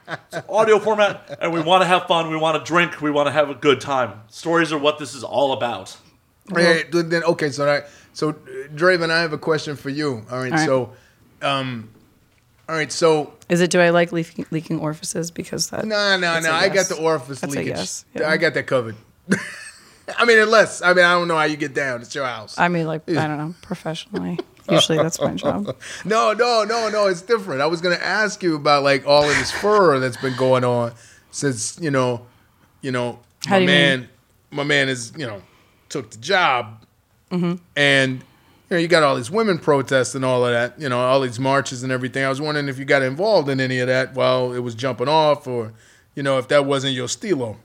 Yeah. 0.07 0.41
audio 0.49 0.79
format, 0.79 1.37
and 1.41 1.53
we 1.53 1.61
want 1.61 1.81
to 1.83 1.87
have 1.87 2.07
fun. 2.07 2.29
We 2.29 2.37
want 2.37 2.63
to 2.63 2.67
drink. 2.67 3.01
We 3.01 3.11
want 3.11 3.27
to 3.27 3.31
have 3.31 3.49
a 3.49 3.55
good 3.55 3.79
time. 3.81 4.21
Stories 4.29 4.71
are 4.73 4.77
what 4.77 4.97
this 4.97 5.13
is 5.13 5.23
all 5.23 5.53
about. 5.53 5.95
Hey, 6.53 6.83
then 6.91 7.23
okay, 7.23 7.49
so 7.49 7.63
that, 7.65 7.89
so 8.13 8.33
Draven, 8.33 9.09
I 9.09 9.21
have 9.21 9.31
a 9.31 9.37
question 9.37 9.75
for 9.77 9.89
you. 9.89 10.25
All 10.29 10.39
right, 10.39 10.51
All 10.51 10.57
right. 10.57 10.65
so, 10.65 10.93
um, 11.41 11.89
all 12.71 12.77
right, 12.77 12.89
so 12.91 13.33
Is 13.49 13.59
it? 13.59 13.69
Do 13.69 13.81
I 13.81 13.89
like 13.89 14.13
leaking, 14.13 14.45
leaking 14.49 14.79
orifices? 14.79 15.29
Because 15.29 15.69
that. 15.71 15.83
no, 15.83 16.17
no, 16.17 16.39
no, 16.39 16.51
I 16.53 16.69
got 16.69 16.85
the 16.87 16.95
orifice 16.95 17.41
That's 17.41 17.53
leakage. 17.53 18.03
yeah. 18.15 18.29
I 18.29 18.37
got 18.37 18.53
that 18.53 18.65
covered. 18.65 18.95
I 20.17 20.23
mean, 20.23 20.39
unless 20.39 20.81
I 20.81 20.93
mean, 20.93 21.03
I 21.03 21.11
don't 21.13 21.27
know 21.27 21.35
how 21.35 21.43
you 21.43 21.57
get 21.57 21.73
down. 21.73 22.01
It's 22.01 22.15
your 22.15 22.25
house. 22.25 22.57
I 22.57 22.69
mean, 22.69 22.87
like 22.87 23.09
I 23.09 23.27
don't 23.27 23.37
know. 23.37 23.53
Professionally, 23.61 24.39
usually 24.69 24.97
that's 24.97 25.19
my 25.19 25.33
job. 25.35 25.75
No, 26.05 26.31
no, 26.31 26.63
no, 26.63 26.87
no. 26.89 27.07
It's 27.07 27.21
different. 27.21 27.59
I 27.61 27.65
was 27.65 27.81
gonna 27.81 27.95
ask 27.95 28.41
you 28.41 28.55
about 28.55 28.83
like 28.83 29.05
all 29.05 29.23
of 29.29 29.35
this 29.37 29.51
fur 29.51 29.99
that's 29.99 30.17
been 30.17 30.37
going 30.37 30.63
on 30.63 30.93
since 31.31 31.77
you 31.81 31.91
know, 31.91 32.25
you 32.81 32.91
know, 32.93 33.19
How 33.45 33.59
my 33.59 33.65
man, 33.65 33.99
mean? 33.99 34.09
my 34.51 34.63
man 34.63 34.87
is 34.87 35.11
you 35.17 35.27
know 35.27 35.41
took 35.89 36.09
the 36.11 36.17
job, 36.19 36.85
Mm-hmm. 37.31 37.55
and 37.75 38.23
you 38.71 38.77
know 38.77 38.81
you 38.81 38.87
got 38.87 39.03
all 39.03 39.17
these 39.17 39.29
women 39.29 39.59
protests 39.59 40.15
and 40.15 40.23
all 40.23 40.45
of 40.45 40.53
that. 40.53 40.79
You 40.79 40.87
know, 40.87 40.99
all 40.99 41.19
these 41.19 41.39
marches 41.39 41.83
and 41.83 41.91
everything. 41.91 42.23
I 42.23 42.29
was 42.29 42.39
wondering 42.39 42.69
if 42.69 42.79
you 42.79 42.85
got 42.85 43.01
involved 43.01 43.49
in 43.49 43.59
any 43.59 43.79
of 43.79 43.87
that 43.87 44.13
while 44.15 44.53
it 44.53 44.59
was 44.59 44.75
jumping 44.75 45.09
off, 45.09 45.45
or 45.45 45.73
you 46.15 46.23
know, 46.23 46.37
if 46.37 46.47
that 46.47 46.65
wasn't 46.65 46.93
your 46.93 47.09
stilo. 47.09 47.57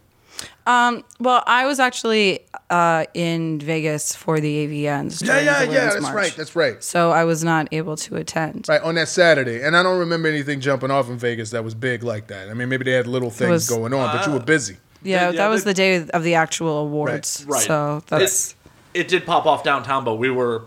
Well, 0.66 1.44
I 1.46 1.64
was 1.64 1.78
actually 1.78 2.40
uh, 2.70 3.04
in 3.14 3.60
Vegas 3.60 4.16
for 4.16 4.40
the 4.40 4.66
AVNs. 4.66 5.24
Yeah, 5.24 5.38
yeah, 5.38 5.64
the 5.64 5.72
yeah. 5.72 5.90
That's 5.90 6.02
March. 6.02 6.14
right. 6.14 6.34
That's 6.36 6.56
right. 6.56 6.82
so 6.82 7.12
I 7.12 7.22
was 7.22 7.44
not 7.44 7.68
able 7.70 7.96
to 7.98 8.16
attend. 8.16 8.66
Right 8.68 8.82
on 8.82 8.96
that 8.96 9.08
Saturday, 9.08 9.62
and 9.62 9.76
I 9.76 9.84
don't 9.84 10.00
remember 10.00 10.26
anything 10.26 10.60
jumping 10.60 10.90
off 10.90 11.08
in 11.08 11.18
Vegas 11.18 11.50
that 11.50 11.62
was 11.62 11.76
big 11.76 12.02
like 12.02 12.26
that. 12.26 12.48
I 12.48 12.54
mean, 12.54 12.68
maybe 12.68 12.84
they 12.84 12.92
had 12.92 13.06
little 13.06 13.30
things 13.30 13.50
was- 13.50 13.68
going 13.68 13.94
on, 13.94 14.16
but 14.16 14.26
you 14.26 14.32
were 14.32 14.40
busy. 14.40 14.78
Yeah, 15.02 15.26
Yeah, 15.30 15.36
that 15.36 15.48
was 15.48 15.62
the 15.62 15.74
day 15.74 16.04
of 16.08 16.24
the 16.24 16.34
actual 16.34 16.78
awards. 16.78 17.44
Right. 17.46 17.62
So 17.62 18.02
that's 18.08 18.56
it, 18.92 19.02
it 19.02 19.08
did 19.08 19.24
pop 19.24 19.46
off 19.46 19.62
downtown, 19.62 20.02
but 20.02 20.16
we 20.16 20.30
were 20.30 20.64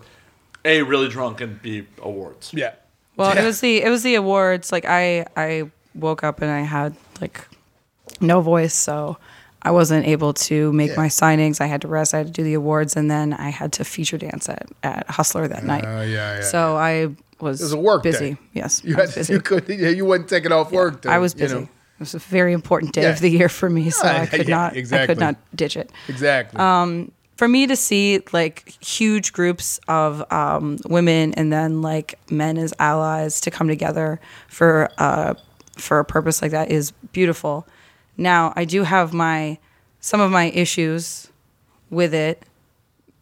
a 0.69 0.81
really 0.83 1.09
drunk 1.09 1.41
and 1.41 1.61
b 1.61 1.85
awards. 2.01 2.51
Yeah. 2.53 2.73
well, 3.17 3.35
it 3.37 3.43
was 3.43 3.59
the 3.61 3.81
it 3.81 3.89
was 3.89 4.03
the 4.03 4.15
awards. 4.15 4.71
Like 4.71 4.85
I 4.87 5.25
I 5.35 5.69
woke 5.95 6.23
up 6.23 6.41
and 6.41 6.51
I 6.51 6.61
had 6.61 6.95
like 7.21 7.37
no 8.21 8.41
voice, 8.41 8.73
so 8.73 9.17
I 9.61 9.71
wasn't 9.71 10.05
able 10.07 10.33
to 10.49 10.71
make 10.73 10.91
Yeah. 10.91 11.03
my 11.03 11.07
signings. 11.09 11.59
I 11.61 11.67
had 11.67 11.81
to 11.81 11.87
rest. 11.87 12.13
I 12.13 12.17
had 12.19 12.27
to 12.27 12.33
do 12.33 12.43
the 12.43 12.53
awards, 12.53 12.95
and 12.95 13.09
then 13.11 13.33
I 13.33 13.49
had 13.49 13.73
to 13.73 13.83
feature 13.83 14.17
dance 14.17 14.47
at, 14.49 14.67
at 14.83 15.05
Hustler 15.09 15.47
that 15.47 15.63
night. 15.63 15.83
Oh 15.85 16.01
yeah, 16.01 16.35
yeah. 16.37 16.41
So 16.41 16.77
I 16.77 17.09
was 17.41 17.59
It 17.61 17.65
was 17.65 17.73
a 17.73 17.77
work 17.79 18.03
busy. 18.03 18.31
day. 18.31 18.37
Yes, 18.53 18.81
you 18.83 18.95
I 18.97 19.01
was 19.01 19.09
had 19.09 19.19
busy. 19.19 19.33
you 19.35 19.41
could 19.41 19.67
yeah, 19.69 19.89
you 19.89 20.05
wouldn't 20.05 20.29
take 20.29 20.45
it 20.45 20.51
off 20.51 20.71
work. 20.71 21.01
To, 21.01 21.09
I 21.11 21.17
was 21.19 21.33
you 21.33 21.39
busy. 21.39 21.55
know. 21.55 21.61
It 21.99 22.03
was 22.07 22.13
a 22.15 22.19
very 22.19 22.53
important 22.53 22.93
day 22.93 23.01
Yeah. 23.01 23.09
of 23.09 23.19
the 23.19 23.29
year 23.29 23.49
for 23.49 23.69
me, 23.69 23.89
so 23.89 24.07
Yeah, 24.07 24.21
I 24.21 24.25
could 24.37 24.47
yeah, 24.47 24.55
not. 24.55 24.77
I 24.93 25.05
could 25.05 25.19
not 25.19 25.35
ditch 25.53 25.75
it. 25.75 25.91
Exactly. 26.07 26.57
Um, 26.57 27.11
For 27.39 27.47
me 27.47 27.67
to 27.67 27.77
see 27.77 28.19
like 28.33 28.67
huge 28.83 29.31
groups 29.31 29.79
of 29.87 30.29
um, 30.29 30.77
women 30.83 31.33
and 31.35 31.53
then 31.53 31.81
like 31.81 32.19
men 32.29 32.57
as 32.57 32.73
allies 32.79 33.39
to 33.39 33.49
come 33.49 33.69
together 33.69 34.19
for 34.49 34.89
uh, 34.97 35.35
for 35.77 35.99
a 35.99 36.03
purpose 36.03 36.41
like 36.41 36.51
that 36.51 36.69
is 36.69 36.91
beautiful. 37.13 37.65
Now 38.17 38.51
I 38.57 38.65
do 38.65 38.83
have 38.83 39.13
my 39.13 39.57
some 40.01 40.19
of 40.19 40.31
my 40.31 40.49
issues 40.49 41.29
with 41.89 42.13
it. 42.13 42.43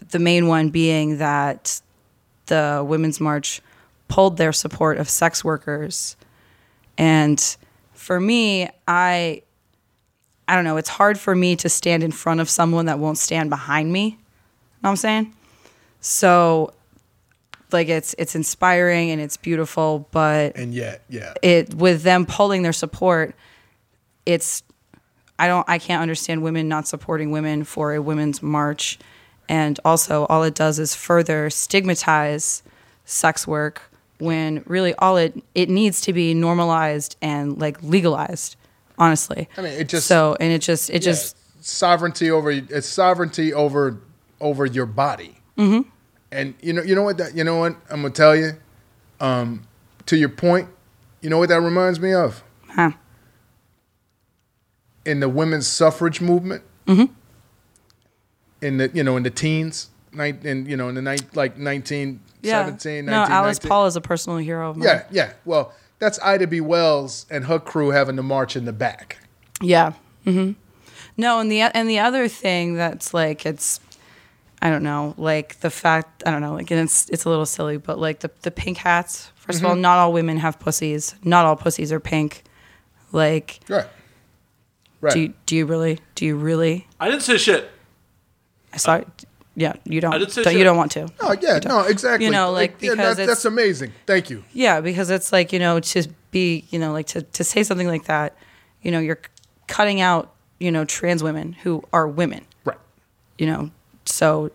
The 0.09 0.17
main 0.17 0.47
one 0.47 0.69
being 0.69 1.19
that 1.19 1.79
the 2.47 2.83
Women's 2.83 3.19
March 3.19 3.61
pulled 4.07 4.37
their 4.37 4.51
support 4.51 4.97
of 4.97 5.07
sex 5.07 5.45
workers. 5.45 6.15
And 6.97 7.39
for 7.93 8.19
me, 8.19 8.67
I 8.87 9.43
I 10.47 10.55
don't 10.55 10.63
know, 10.63 10.77
it's 10.77 10.89
hard 10.89 11.19
for 11.19 11.35
me 11.35 11.55
to 11.57 11.69
stand 11.69 12.03
in 12.03 12.11
front 12.11 12.39
of 12.39 12.49
someone 12.49 12.85
that 12.85 12.99
won't 12.99 13.17
stand 13.17 13.49
behind 13.49 13.91
me. 13.91 14.05
You 14.05 14.11
Know 14.11 14.17
what 14.81 14.89
I'm 14.91 14.95
saying? 14.97 15.33
So 15.99 16.73
like 17.71 17.89
it's 17.89 18.15
it's 18.17 18.35
inspiring 18.35 19.11
and 19.11 19.21
it's 19.21 19.37
beautiful, 19.37 20.07
but 20.11 20.55
and 20.55 20.73
yet, 20.73 21.03
yeah. 21.09 21.33
it 21.41 21.73
with 21.73 22.03
them 22.03 22.25
pulling 22.25 22.61
their 22.61 22.73
support, 22.73 23.35
it's 24.25 24.63
I 25.37 25.47
don't 25.47 25.67
I 25.67 25.77
can't 25.77 26.01
understand 26.01 26.43
women 26.43 26.67
not 26.67 26.87
supporting 26.87 27.31
women 27.31 27.63
for 27.63 27.93
a 27.93 28.01
women's 28.01 28.41
march. 28.41 28.99
And 29.49 29.79
also 29.85 30.25
all 30.25 30.43
it 30.43 30.55
does 30.55 30.77
is 30.79 30.93
further 30.93 31.49
stigmatize 31.49 32.63
sex 33.05 33.47
work 33.47 33.81
when 34.19 34.63
really 34.65 34.93
all 34.95 35.17
it 35.17 35.41
it 35.55 35.69
needs 35.69 36.01
to 36.01 36.13
be 36.13 36.33
normalized 36.33 37.17
and 37.21 37.57
like 37.59 37.81
legalized, 37.83 38.55
honestly. 38.97 39.49
I 39.57 39.61
mean, 39.61 39.73
it 39.73 39.89
just- 39.89 40.07
so 40.07 40.35
and 40.39 40.51
it 40.51 40.61
just 40.61 40.89
it 40.89 40.95
Yeah, 41.03 41.11
just 41.11 41.37
sovereignty 41.63 42.31
over 42.31 42.51
it's 42.51 42.87
sovereignty 42.87 43.53
over 43.53 43.99
over 44.39 44.65
your 44.65 44.85
body. 44.85 45.37
Mm-hmm. 45.57 45.89
And 46.31 46.53
you 46.61 46.73
know, 46.73 46.83
you 46.83 46.95
know 46.95 47.03
what 47.03 47.17
that 47.17 47.35
you 47.35 47.43
know 47.43 47.57
what 47.57 47.75
I'm 47.89 48.01
gonna 48.01 48.13
tell 48.13 48.35
you. 48.35 48.51
Um, 49.19 49.67
to 50.05 50.17
your 50.17 50.29
point, 50.29 50.69
you 51.21 51.29
know 51.29 51.37
what 51.39 51.49
that 51.49 51.61
reminds 51.61 51.99
me 51.99 52.13
of 52.13 52.43
huh. 52.69 52.91
in 55.05 55.19
the 55.19 55.29
women's 55.29 55.67
suffrage 55.67 56.21
movement. 56.21 56.63
Mm-hmm. 56.85 57.13
In 58.61 58.77
the 58.77 58.91
you 58.93 59.03
know 59.03 59.17
in 59.17 59.23
the 59.23 59.29
teens, 59.29 59.89
nine 60.11 60.39
in 60.43 60.65
you 60.65 60.77
know 60.77 60.89
in 60.89 60.95
the 60.95 61.01
night 61.01 61.35
like 61.35 61.57
19, 61.57 62.19
Yeah. 62.41 62.65
17, 62.65 63.05
no, 63.05 63.13
Alice 63.13 63.57
19. 63.57 63.69
Paul 63.69 63.85
is 63.85 63.95
a 63.95 64.01
personal 64.01 64.37
hero 64.37 64.71
of 64.71 64.77
mine. 64.77 64.87
Yeah, 64.87 65.03
yeah. 65.11 65.33
Well, 65.45 65.73
that's 65.99 66.19
Ida 66.21 66.47
B. 66.47 66.61
Wells 66.61 67.25
and 67.29 67.45
her 67.45 67.59
crew 67.59 67.89
having 67.89 68.15
to 68.17 68.23
march 68.23 68.55
in 68.55 68.65
the 68.65 68.73
back. 68.73 69.17
Yeah. 69.61 69.93
hmm 70.23 70.51
No, 71.17 71.39
and 71.39 71.51
the 71.51 71.61
and 71.61 71.89
the 71.89 71.99
other 71.99 72.27
thing 72.27 72.75
that's 72.75 73.13
like 73.13 73.45
it's, 73.45 73.79
I 74.61 74.69
don't 74.69 74.83
know, 74.83 75.15
like 75.17 75.59
the 75.61 75.69
fact 75.69 76.23
I 76.25 76.31
don't 76.31 76.41
know, 76.41 76.53
like 76.53 76.69
and 76.71 76.79
it's 76.81 77.09
it's 77.09 77.25
a 77.25 77.29
little 77.29 77.45
silly, 77.45 77.77
but 77.77 77.97
like 77.99 78.19
the 78.19 78.29
the 78.41 78.51
pink 78.51 78.77
hats. 78.77 79.31
1st 79.47 79.59
of 79.59 79.65
all, 79.65 79.75
not 79.75 79.97
all 79.97 80.11
women 80.11 80.37
have 80.37 80.59
pussies. 80.59 81.15
Not 81.23 81.45
all 81.45 81.55
pussies 81.55 81.91
are 81.93 81.99
pink. 82.01 82.43
Like, 83.13 83.61
Right. 83.69 83.85
Right. 84.99 85.13
do 85.13 85.19
you, 85.21 85.33
do 85.45 85.55
you 85.55 85.65
really? 85.65 85.99
Do 86.15 86.25
you 86.25 86.35
really? 86.35 86.85
I 86.99 87.09
didn't 87.09 87.21
say 87.23 87.37
shit. 87.37 87.69
I 88.73 88.77
saw. 88.77 88.99
Yeah, 89.59 89.73
you 89.85 89.99
don't. 90.01 90.13
I 90.13 90.19
didn't 90.19 90.33
say 90.33 90.43
don't- 90.43 90.55
you 90.55 90.63
don't 90.63 90.77
want 90.77 90.91
to. 90.91 91.07
oh 91.19 91.35
yeah, 91.41 91.59
no, 91.65 91.81
exactly. 91.81 92.25
You 92.25 92.31
know, 92.31 92.51
like, 92.51 92.75
yeah, 92.79 92.91
because 92.91 93.17
that- 93.17 93.25
that's 93.25 93.43
amazing. 93.45 93.91
Thank 94.05 94.29
you. 94.29 94.43
Yeah, 94.53 94.81
because 94.81 95.09
it's 95.09 95.31
like, 95.33 95.51
you 95.51 95.57
know, 95.57 95.79
to 95.79 96.07
be, 96.29 96.65
you 96.69 96.77
know, 96.77 96.91
like 96.91 97.07
to, 97.07 97.23
to 97.23 97.43
say 97.43 97.63
something 97.63 97.87
like 97.87 98.05
that, 98.05 98.35
you 98.83 98.91
know, 98.91 98.99
you're 98.99 99.19
cutting 99.67 99.99
out, 99.99 100.31
you 100.59 100.71
know, 100.71 100.85
trans 100.85 101.23
women 101.23 101.53
who 101.53 101.83
are 101.91 102.07
women, 102.07 102.45
Right. 102.65 102.77
you 103.39 103.47
know, 103.47 103.71
so 104.05 104.51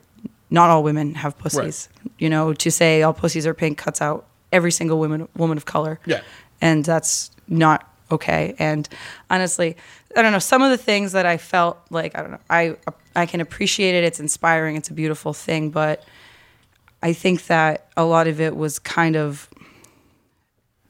not 0.50 0.70
all 0.70 0.84
women 0.84 1.16
have 1.16 1.36
pussies. 1.36 1.88
You 2.18 2.30
know, 2.30 2.53
to 2.55 2.70
say 2.70 3.03
all 3.03 3.12
pussies 3.12 3.44
are 3.46 3.55
pink 3.55 3.78
cuts 3.78 4.00
out 4.00 4.26
every 4.53 4.70
single 4.70 4.98
woman 5.00 5.26
woman 5.36 5.57
of 5.57 5.64
color. 5.64 5.98
Yeah. 6.07 6.20
And 6.61 6.84
that's 6.84 7.30
not 7.48 7.90
okay. 8.12 8.55
And 8.59 8.88
honestly, 9.30 9.76
I 10.16 10.22
don't 10.22 10.32
know, 10.32 10.38
some 10.38 10.62
of 10.62 10.70
the 10.70 10.76
things 10.78 11.12
that 11.12 11.24
I 11.26 11.36
felt 11.38 11.78
like, 11.90 12.16
I 12.16 12.20
don't 12.22 12.32
know, 12.32 12.40
I 12.50 12.76
I 13.16 13.26
can 13.26 13.40
appreciate 13.40 13.94
it. 13.94 14.04
It's 14.04 14.20
inspiring. 14.20 14.76
It's 14.76 14.90
a 14.90 14.94
beautiful 14.94 15.32
thing, 15.32 15.70
but 15.70 16.04
I 17.02 17.12
think 17.12 17.46
that 17.46 17.88
a 17.96 18.04
lot 18.04 18.26
of 18.26 18.40
it 18.40 18.56
was 18.56 18.78
kind 18.78 19.16
of 19.16 19.48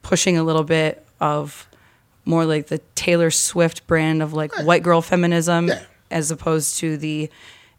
pushing 0.03 0.37
a 0.37 0.43
little 0.43 0.65
bit 0.65 1.05
of 1.21 1.69
more 2.25 2.45
like 2.45 2.67
the 2.69 2.79
Taylor 2.95 3.31
Swift 3.31 3.87
brand 3.87 4.23
of 4.23 4.33
like 4.33 4.53
white 4.65 4.83
girl 4.83 5.03
feminism 5.03 5.69
Yeah. 5.69 5.83
as 6.11 6.31
opposed 6.31 6.79
to 6.79 6.97
the 6.97 7.31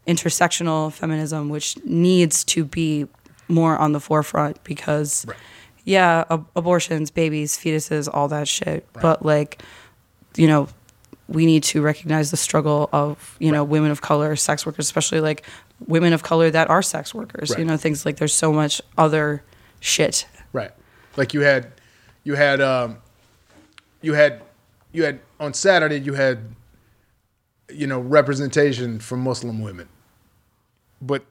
intersectional 0.06 0.92
feminism, 0.92 1.48
which 1.48 1.76
needs 1.84 2.44
to 2.44 2.64
be 2.64 3.06
more 3.48 3.76
on 3.78 3.92
the 3.92 4.00
forefront 4.00 4.62
because, 4.64 5.24
Right. 5.26 5.36
yeah, 5.84 6.24
ab- 6.30 6.46
abortions, 6.56 7.10
babies, 7.10 7.56
fetuses, 7.56 8.08
all 8.12 8.28
that 8.28 8.48
shit. 8.48 8.86
But 8.94 9.24
like, 9.24 9.62
you 10.36 10.46
know, 10.46 10.68
we 11.28 11.46
need 11.46 11.62
to 11.64 11.80
recognize 11.80 12.30
the 12.30 12.36
struggle 12.36 12.88
of 12.92 13.36
you 13.40 13.50
know 13.50 13.64
women 13.64 13.90
of 13.90 14.00
color, 14.00 14.36
sex 14.36 14.66
workers, 14.66 14.86
especially 14.86 15.20
like 15.20 15.44
women 15.86 16.12
of 16.12 16.22
color 16.22 16.50
that 16.50 16.68
are 16.68 16.82
sex 16.82 17.14
workers. 17.14 17.54
You 17.56 17.64
know, 17.64 17.76
things 17.76 18.04
like 18.04 18.16
there's 18.16 18.34
so 18.34 18.52
much 18.52 18.80
other 18.98 19.42
shit. 19.80 20.26
Right. 20.52 20.70
Like 21.16 21.34
you 21.34 21.40
had, 21.40 21.72
you 22.24 22.34
had, 22.34 22.60
um, 22.60 22.98
you 24.02 24.14
had, 24.14 24.42
you 24.92 25.04
had 25.04 25.20
on 25.40 25.54
Saturday. 25.54 26.00
You 26.00 26.14
had, 26.14 26.54
you 27.68 27.86
know, 27.86 28.00
representation 28.00 28.98
for 28.98 29.16
Muslim 29.16 29.60
women, 29.62 29.88
but 31.00 31.24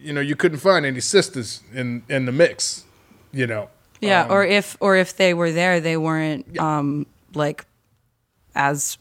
you 0.00 0.12
know 0.12 0.20
you 0.20 0.36
couldn't 0.36 0.58
find 0.58 0.86
any 0.86 1.00
sisters 1.00 1.62
in 1.74 2.02
in 2.08 2.26
the 2.26 2.32
mix. 2.32 2.84
You 3.32 3.46
know. 3.46 3.68
Yeah, 4.00 4.22
Um, 4.24 4.30
or 4.30 4.44
if 4.44 4.76
or 4.80 4.96
if 4.96 5.16
they 5.16 5.34
were 5.34 5.50
there, 5.52 5.80
they 5.80 5.96
weren't 5.96 6.58
um 6.58 7.06
like 7.34 7.66
as 8.58 8.98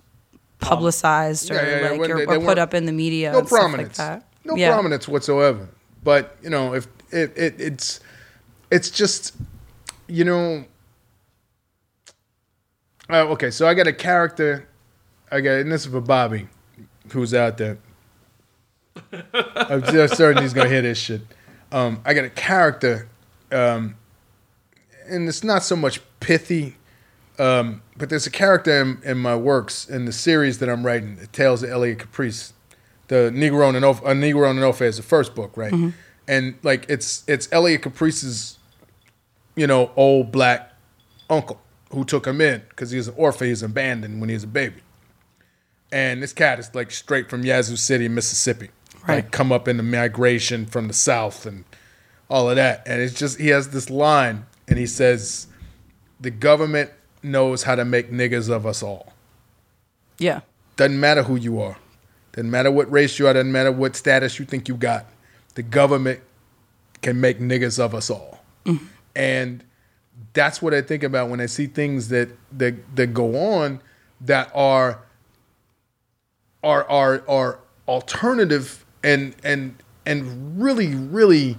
publicized 0.60 1.51
or 1.51 1.55
Yeah, 1.55 1.62
yeah, 1.62 1.82
yeah, 1.82 1.89
like 1.99 2.10
or, 2.10 2.26
they- 2.26 2.36
or 2.38 2.39
put 2.39 2.58
up 2.58 2.74
in 2.74 2.86
the 2.86 2.91
media. 2.93 3.34
no 3.34 3.41
prominence. 3.43 3.99
like 3.99 4.22
that. 4.22 4.28
No 4.45 4.55
yeah. 4.55 4.72
prominence 4.72 5.08
whatsoever. 5.08 5.68
But 6.03 6.38
you 6.41 6.49
know, 6.49 6.74
if 6.74 6.88
it, 7.12 7.38
it 7.38 7.60
it's 7.60 7.99
it's 8.72 8.89
just 8.89 9.36
you 10.08 10.24
know. 10.24 10.64
Uh, 13.10 13.24
okay, 13.30 13.51
so 13.51 13.68
I 13.68 13.74
got 13.74 13.88
a 13.88 13.93
character. 13.93 14.68
I 15.32 15.41
got, 15.41 15.51
and 15.60 15.72
this 15.72 15.86
is 15.86 15.91
for 15.91 16.01
Bobby, 16.01 16.47
who's 17.12 17.34
out 17.34 17.58
there. 17.58 17.78
I'm 19.34 19.82
just 19.84 20.16
certain 20.18 20.41
he's 20.43 20.53
gonna 20.53 20.70
hear 20.70 20.82
this 20.82 20.97
shit. 20.97 21.22
Um, 21.72 22.01
I 22.05 22.14
got 22.14 22.26
a 22.26 22.30
character, 22.30 23.08
um, 23.51 23.95
and 25.08 25.28
it's 25.28 25.43
not 25.43 25.64
so 25.64 25.76
much 25.76 25.99
pithy, 26.20 26.76
um, 27.39 27.82
but 27.98 28.10
there's 28.10 28.28
a 28.28 28.32
character 28.32 28.82
in, 28.82 29.02
in 29.04 29.18
my 29.18 29.36
works 29.36 29.89
in 29.89 30.06
the 30.06 30.12
series 30.12 30.60
that 30.60 30.70
I'm 30.70 30.86
writing, 30.86 31.16
the 31.16 31.28
Tales 31.28 31.64
of 31.64 31.70
Elliot 31.70 32.00
Caprice, 32.00 32.54
the 33.08 33.32
Negro 33.34 33.68
and 33.70 33.78
Enofa, 33.78 34.06
uh, 34.06 34.14
Negro 34.14 34.50
and 34.50 34.60
Enofa 34.60 34.82
is 34.82 34.98
the 34.98 35.04
first 35.04 35.34
book, 35.34 35.56
right? 35.56 35.74
And 36.28 36.56
like 36.62 36.86
it's 36.89 37.24
it's 37.28 37.48
Elliot 37.52 37.82
Caprice's, 37.82 38.60
you 39.56 39.66
know, 39.66 39.91
old 39.95 40.32
black 40.32 40.74
uncle 41.30 41.62
who 41.91 42.04
took 42.04 42.28
him 42.28 42.41
in 42.41 42.62
because 42.70 42.91
he 42.91 42.98
was 42.98 43.08
an 43.08 43.14
orphan, 43.18 43.45
he 43.45 43.52
was 43.52 43.64
abandoned 43.64 44.20
when 44.20 44.30
he 44.30 44.36
was 44.36 44.43
a 44.43 44.48
baby. 44.48 44.82
And 45.91 46.22
this 46.22 46.34
cat 46.34 46.60
is 46.60 46.76
like 46.76 46.91
straight 46.91 47.30
from 47.30 47.45
Yazoo 47.45 47.78
City, 47.78 48.10
Mississippi. 48.10 48.70
Right. 49.08 49.16
Like 49.16 49.32
come 49.32 49.54
up 49.54 49.70
in 49.70 49.78
the 49.78 49.84
migration 49.84 50.66
from 50.66 50.89
the 50.89 50.93
South 50.93 51.45
and 51.45 51.64
all 52.30 52.50
of 52.50 52.58
that. 52.58 52.84
And 52.86 53.02
it's 53.02 53.18
just 53.18 53.39
he 53.39 53.48
has 53.50 53.70
this 53.70 53.89
line 53.89 54.45
and 54.68 54.78
he 54.78 54.86
says, 54.86 55.48
The 56.20 56.32
government 56.32 56.91
knows 57.28 57.63
how 57.63 57.75
to 57.75 57.86
make 57.86 58.11
niggas 58.11 58.49
of 58.49 58.65
us 58.65 58.82
all. 58.82 59.13
Yeah. 60.17 60.41
Doesn't 60.75 60.99
matter 60.99 61.23
who 61.23 61.36
you 61.36 61.61
are. 61.61 61.78
Doesn't 62.34 62.51
matter 62.51 62.71
what 62.71 62.91
race 62.91 63.17
you 63.17 63.28
are, 63.28 63.34
doesn't 63.34 63.51
matter 63.51 63.71
what 63.71 63.95
status 63.95 64.38
you 64.38 64.45
think 64.45 64.67
you 64.67 64.75
got. 64.75 65.05
The 65.55 65.63
government 65.63 66.21
can 67.01 67.19
make 67.19 67.39
niggas 67.39 67.80
of 67.80 67.95
us 67.95 68.09
all. 68.09 68.43
Mm-hmm. 68.65 68.86
And 69.15 69.63
that's 70.34 70.61
what 70.61 70.73
I 70.73 70.82
think 70.82 71.03
about 71.03 71.30
when 71.30 71.41
I 71.41 71.47
see 71.47 71.65
things 71.67 72.09
that 72.09 72.30
that 72.57 72.75
that 72.95 73.13
go 73.13 73.53
on 73.53 73.82
that 74.21 74.51
are 74.53 74.99
are 76.63 76.88
are 76.89 77.23
are 77.28 77.59
alternative 77.88 78.86
and 79.03 79.36
and 79.43 79.75
and 80.05 80.61
really 80.61 80.93
really 80.93 81.57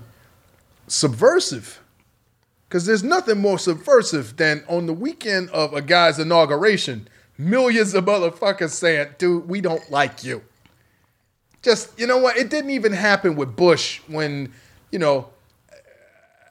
subversive. 0.86 1.80
Because 2.68 2.84
there's 2.84 3.02
nothing 3.02 3.40
more 3.40 3.58
subversive 3.58 4.36
than 4.36 4.62
on 4.68 4.86
the 4.86 4.92
weekend 4.92 5.48
of 5.50 5.72
a 5.72 5.80
guy's 5.80 6.18
inauguration, 6.18 7.08
millions 7.38 7.94
of 7.94 8.04
motherfuckers 8.04 8.70
saying, 8.70 9.08
dude, 9.16 9.48
we 9.48 9.62
don't 9.62 9.90
like 9.90 10.22
you. 10.22 10.42
Just, 11.62 11.98
you 11.98 12.06
know 12.06 12.18
what? 12.18 12.36
It 12.36 12.50
didn't 12.50 12.70
even 12.70 12.92
happen 12.92 13.36
with 13.36 13.56
Bush 13.56 14.00
when, 14.06 14.52
you 14.92 14.98
know, 14.98 15.28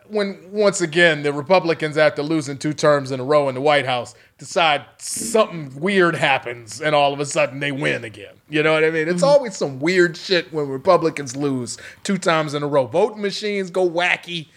when 0.10 0.40
once 0.52 0.82
again 0.82 1.24
the 1.24 1.34
Republicans, 1.34 1.98
after 1.98 2.24
losing 2.24 2.58
two 2.58 2.74
terms 2.74 3.12
in 3.12 3.20
a 3.20 3.24
row 3.24 3.50
in 3.50 3.56
the 3.56 3.62
White 3.62 3.86
House, 3.86 4.16
decide 4.38 4.86
something 4.98 5.80
weird 5.80 6.16
happens 6.16 6.82
and 6.82 6.96
all 6.96 7.14
of 7.14 7.20
a 7.20 7.26
sudden 7.26 7.60
they 7.60 7.72
win 7.72 8.04
again. 8.04 8.34
You 8.50 8.64
know 8.64 8.74
what 8.74 8.84
I 8.84 8.90
mean? 8.90 9.08
It's 9.08 9.18
mm-hmm. 9.18 9.26
always 9.26 9.56
some 9.56 9.80
weird 9.80 10.16
shit 10.16 10.52
when 10.54 10.68
Republicans 10.70 11.36
lose 11.36 11.78
two 12.04 12.18
times 12.18 12.54
in 12.54 12.64
a 12.64 12.68
row. 12.68 12.88
Voting 12.88 13.22
machines 13.22 13.70
go 13.70 13.88
wacky, 13.88 14.48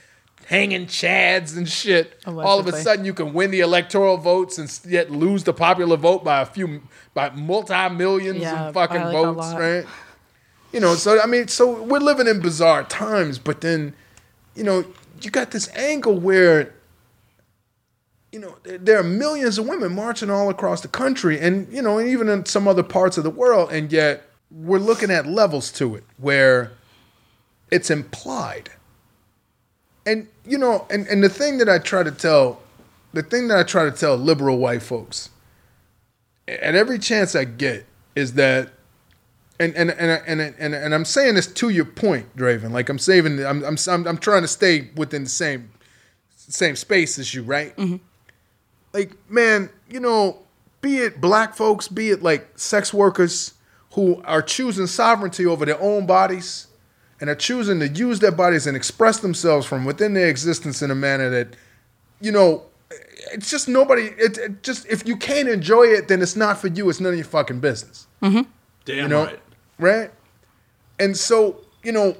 hanging 0.51 0.85
chads 0.85 1.57
and 1.57 1.69
shit. 1.69 2.21
All 2.27 2.59
of 2.59 2.67
a 2.67 2.73
sudden 2.73 3.05
you 3.05 3.15
can 3.15 3.33
win 3.33 3.53
the 3.53 3.61
electoral 3.61 4.17
votes 4.17 4.59
and 4.59 4.81
yet 4.85 5.09
lose 5.09 5.45
the 5.45 5.53
popular 5.53 5.97
vote 5.97 6.25
by 6.25 6.41
a 6.41 6.45
few, 6.45 6.83
by 7.15 7.31
multi 7.31 7.89
millions 7.91 8.41
Yeah, 8.41 8.67
of 8.67 8.75
fucking 8.75 9.01
like, 9.01 9.13
votes, 9.13 9.55
right? 9.55 9.87
You 10.73 10.81
know, 10.81 10.97
so 10.97 11.21
I 11.21 11.27
mean, 11.27 11.47
so 11.47 11.81
we're 11.85 12.01
living 12.01 12.27
in 12.27 12.41
bizarre 12.41 12.83
times, 12.83 13.39
but 13.39 13.61
then, 13.61 13.95
you 14.57 14.65
know, 14.65 14.85
you 15.23 15.31
got 15.31 15.53
this 15.53 15.69
angle 15.77 16.19
where, 16.19 16.75
you 18.33 18.41
know, 18.41 18.57
there, 18.65 18.79
there 18.79 18.99
are 18.99 19.05
millions 19.05 19.57
of 19.57 19.69
women 19.69 19.95
marching 19.95 20.31
all 20.31 20.51
across 20.51 20.81
the 20.81 20.89
country, 20.89 21.39
and 21.39 21.73
you 21.73 21.81
know, 21.81 21.99
and 21.99 22.09
even 22.09 22.29
in 22.29 22.45
some 22.45 22.67
other 22.67 22.83
parts 22.83 23.17
of 23.17 23.23
the 23.23 23.31
world, 23.31 23.71
and 23.71 23.93
yet 23.93 24.25
we're 24.51 24.79
looking 24.79 25.13
at 25.13 25.27
levels 25.27 25.71
to 25.71 25.95
it 25.95 26.03
where 26.17 26.73
it's 27.71 27.89
implied. 27.89 28.71
And 30.11 30.27
you 30.45 30.59
know, 30.59 30.87
and, 30.91 31.07
and 31.07 31.23
the 31.23 31.29
thing 31.29 31.59
that 31.59 31.69
I 31.69 31.79
try 31.79 32.03
to 32.03 32.11
tell, 32.11 32.61
the 33.13 33.23
thing 33.23 33.47
that 33.47 33.59
I 33.59 33.63
try 33.63 33.85
to 33.85 33.93
tell 33.93 34.17
liberal 34.17 34.59
white 34.59 34.83
folks, 34.83 35.31
at 36.49 36.75
every 36.75 36.99
chance 36.99 37.37
I 37.37 37.45
get, 37.45 37.87
is 38.17 38.35
that 38.35 38.71
and 39.61 39.73
and 39.77 39.93
and 39.93 40.23
and 40.27 40.41
and, 40.59 40.75
and 40.75 40.95
I'm 40.95 41.05
saying 41.05 41.37
this 41.37 41.47
to 41.47 41.69
your 41.69 41.85
point, 41.85 42.37
Draven. 42.37 42.73
Like 42.73 42.89
I'm 42.89 42.99
saving, 42.99 43.45
I'm 43.47 43.63
I'm 43.63 43.77
I'm, 43.87 44.09
I'm 44.09 44.19
trying 44.19 44.43
to 44.43 44.49
stay 44.49 44.91
within 44.97 45.23
the 45.23 45.31
same 45.31 45.71
same 46.35 46.75
space 46.75 47.17
as 47.17 47.33
you, 47.33 47.45
right? 47.45 47.77
Mm-hmm. 47.77 47.97
Like, 48.93 49.13
man, 49.31 49.71
you 49.89 50.01
know, 50.01 50.39
be 50.81 50.99
it 50.99 51.21
black 51.21 51.55
folks, 51.55 51.87
be 51.87 52.11
it 52.11 52.21
like 52.21 52.59
sex 52.59 52.93
workers 52.93 53.55
who 53.93 54.21
are 54.25 54.43
choosing 54.43 54.89
sovereignty 54.89 55.47
over 55.47 55.65
their 55.65 55.81
own 55.81 56.07
bodies 56.07 56.67
and 57.21 57.29
are 57.29 57.35
choosing 57.35 57.81
to 57.81 57.89
use 57.89 58.21
their 58.21 58.33
bodies 58.33 58.67
and 58.67 58.77
express 58.77 59.19
themselves 59.19 59.67
from 59.67 59.85
within 59.85 60.15
their 60.15 60.29
existence 60.29 60.83
in 60.83 60.91
a 60.91 60.95
manner 60.95 61.29
that, 61.31 61.55
you 62.21 62.33
know, 62.33 62.63
it's 63.33 63.51
just 63.51 63.69
nobody. 63.69 64.07
It, 64.19 64.39
it 64.39 64.63
just 64.63 64.87
if 64.87 65.07
you 65.07 65.17
can't 65.17 65.49
enjoy 65.49 65.85
it, 65.85 66.09
then 66.09 66.23
it's 66.23 66.37
not 66.37 66.59
for 66.59 66.69
you. 66.69 66.89
It's 66.89 67.01
none 67.01 67.13
of 67.13 67.19
your 67.19 67.27
fucking 67.27 67.61
business 67.61 68.07
mm-hmm. 68.23 68.43
Damn 68.85 68.97
you 68.97 69.09
know, 69.09 69.25
right. 69.25 69.41
right? 69.79 70.11
And 70.99 71.17
so, 71.17 71.61
you 71.83 71.93
know, 71.93 72.17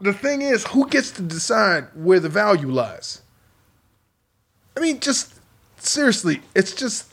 the 0.00 0.12
thing 0.12 0.42
is, 0.42 0.66
who 0.66 0.88
gets 0.88 1.10
to 1.12 1.22
decide 1.22 1.86
where 1.94 2.20
the 2.20 2.28
value 2.28 2.70
lies? 2.70 3.22
I 4.76 4.80
mean, 4.80 5.00
just 5.00 5.34
seriously, 5.78 6.42
it's 6.54 6.74
just 6.74 7.12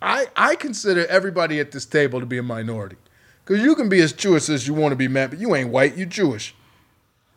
I 0.00 0.26
I 0.36 0.54
consider 0.56 1.06
everybody 1.06 1.60
at 1.60 1.72
this 1.72 1.84
table 1.84 2.20
to 2.20 2.26
be 2.26 2.38
a 2.38 2.42
minority. 2.42 2.96
Cause 3.44 3.58
you 3.58 3.74
can 3.74 3.88
be 3.88 4.00
as 4.00 4.12
Jewish 4.12 4.48
as 4.48 4.68
you 4.68 4.74
want 4.74 4.92
to 4.92 4.96
be, 4.96 5.08
man, 5.08 5.30
but 5.30 5.40
you 5.40 5.54
ain't 5.54 5.70
white. 5.70 5.96
You 5.96 6.06
Jewish. 6.06 6.54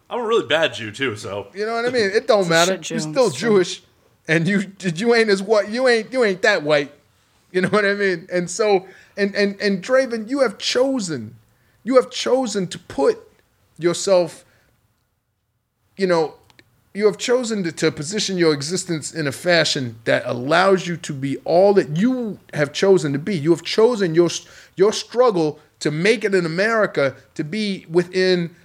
I'm 0.10 0.20
a 0.20 0.24
really 0.24 0.48
bad 0.48 0.74
Jew 0.74 0.92
too, 0.92 1.16
so 1.16 1.48
You 1.54 1.66
know 1.66 1.74
what 1.74 1.86
I 1.86 1.90
mean? 1.90 2.12
It 2.14 2.28
don't 2.28 2.48
matter. 2.48 2.74
You're 2.74 3.00
still 3.00 3.28
it's 3.28 3.38
true. 3.38 3.58
Jewish, 3.58 3.82
and 4.28 4.48
you 4.48 4.72
you 4.80 5.16
ain't 5.16 5.30
as 5.30 5.42
white. 5.42 5.70
You 5.70 5.88
ain't 5.88 6.14
you 6.14 6.24
ain't 6.24 6.42
that 6.44 6.64
white. 6.64 6.92
You 7.52 7.62
know 7.62 7.70
what 7.70 7.86
I 7.86 7.94
mean? 7.94 8.28
And 8.32 8.50
so 8.50 8.86
and 9.18 9.34
and 9.36 9.60
and 9.60 9.84
Draven, 9.84 10.30
you 10.30 10.42
have 10.42 10.58
chosen, 10.58 11.36
you 11.84 11.96
have 11.96 12.12
chosen 12.12 12.68
to 12.68 12.80
put 12.80 13.18
yourself. 13.80 14.46
You 15.98 16.08
know, 16.08 16.36
you 16.94 17.06
have 17.06 17.18
chosen 17.18 17.64
to, 17.64 17.72
to 17.72 17.92
position 17.92 18.38
your 18.38 18.54
existence 18.54 19.14
in 19.14 19.28
a 19.28 19.32
fashion 19.32 19.98
that 20.04 20.24
allows 20.26 20.86
you 20.86 20.98
to 20.98 21.14
be 21.14 21.38
all 21.46 21.74
that 21.74 21.98
you 21.98 22.40
have 22.54 22.74
chosen 22.74 23.14
to 23.14 23.20
be. 23.20 23.36
You 23.36 23.52
have 23.52 23.64
chosen 23.64 24.14
your 24.14 24.30
your 24.76 24.94
struggle 24.94 25.60
to 25.80 25.92
make 25.92 26.24
it 26.24 26.34
in 26.34 26.46
America 26.46 27.16
to 27.36 27.44
be 27.44 27.86
within 27.90 28.56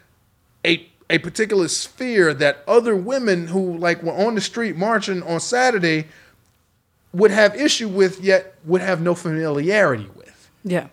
a 0.64 0.86
a 1.08 1.18
particular 1.18 1.66
sphere 1.66 2.32
that 2.34 2.62
other 2.68 2.94
women 2.94 3.48
who 3.48 3.76
like 3.78 4.02
were 4.02 4.12
on 4.12 4.36
the 4.36 4.40
street 4.40 4.76
marching 4.76 5.22
on 5.24 5.40
Saturday 5.40 6.06
would 7.12 7.32
have 7.32 7.54
issue 7.56 7.88
with 7.88 8.20
yet 8.20 8.54
would 8.64 8.80
have 8.80 9.00
no 9.00 9.14
familiarity 9.14 10.08
with. 10.14 10.50
Yeah. 10.62 10.86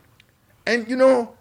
And 0.65 0.89
you 0.89 0.95
know, 0.95 1.33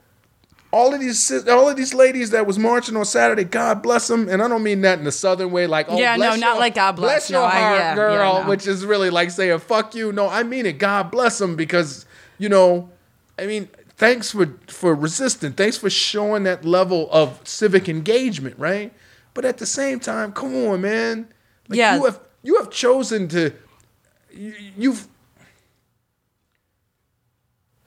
all 0.72 0.92
of 0.92 1.00
these 1.00 1.32
all 1.48 1.70
of 1.70 1.76
these 1.76 1.94
ladies 1.94 2.30
that 2.30 2.46
was 2.46 2.58
marching 2.58 2.96
on 2.96 3.06
Saturday, 3.06 3.44
God 3.44 3.82
bless 3.82 4.08
them. 4.08 4.28
And 4.28 4.42
I 4.42 4.48
don't 4.48 4.62
mean 4.62 4.82
that 4.82 4.98
in 4.98 5.06
the 5.06 5.12
southern 5.12 5.50
way, 5.52 5.66
like 5.66 5.86
oh 5.88 5.98
Yeah, 5.98 6.12
no, 6.16 6.26
bless 6.28 6.40
not 6.40 6.58
like 6.58 6.74
God 6.74 6.92
bless. 6.92 7.30
your 7.30 7.40
No, 7.40 7.46
I- 7.46 7.50
heart, 7.58 7.78
yeah, 7.78 7.94
girl, 7.94 8.14
yeah, 8.14 8.42
no. 8.42 8.48
which 8.50 8.66
is 8.66 8.84
really 8.84 9.08
like 9.08 9.30
saying 9.30 9.58
fuck 9.60 9.94
you. 9.94 10.12
No, 10.12 10.28
I 10.28 10.42
mean 10.42 10.66
it. 10.66 10.74
God 10.78 11.10
bless 11.10 11.38
them 11.38 11.56
because 11.56 12.04
you 12.38 12.50
know, 12.50 12.90
I 13.38 13.46
mean, 13.46 13.70
thanks 13.96 14.30
for 14.30 14.54
for 14.68 14.94
resisting. 14.94 15.52
Thanks 15.52 15.76
for 15.78 15.90
showing 15.90 16.44
that 16.44 16.64
level 16.64 17.08
of 17.10 17.40
civic 17.44 17.88
engagement, 17.88 18.58
right? 18.58 18.92
But 19.34 19.44
at 19.44 19.58
the 19.58 19.66
same 19.66 20.00
time, 20.00 20.32
come 20.32 20.54
on, 20.66 20.80
man. 20.80 21.28
Like, 21.68 21.78
Yeah. 21.78 21.96
you 21.96 22.04
have 22.04 22.20
you 22.42 22.56
have 22.58 22.70
chosen 22.70 23.28
to 23.28 23.52
you, 24.32 24.54
you've 24.76 25.08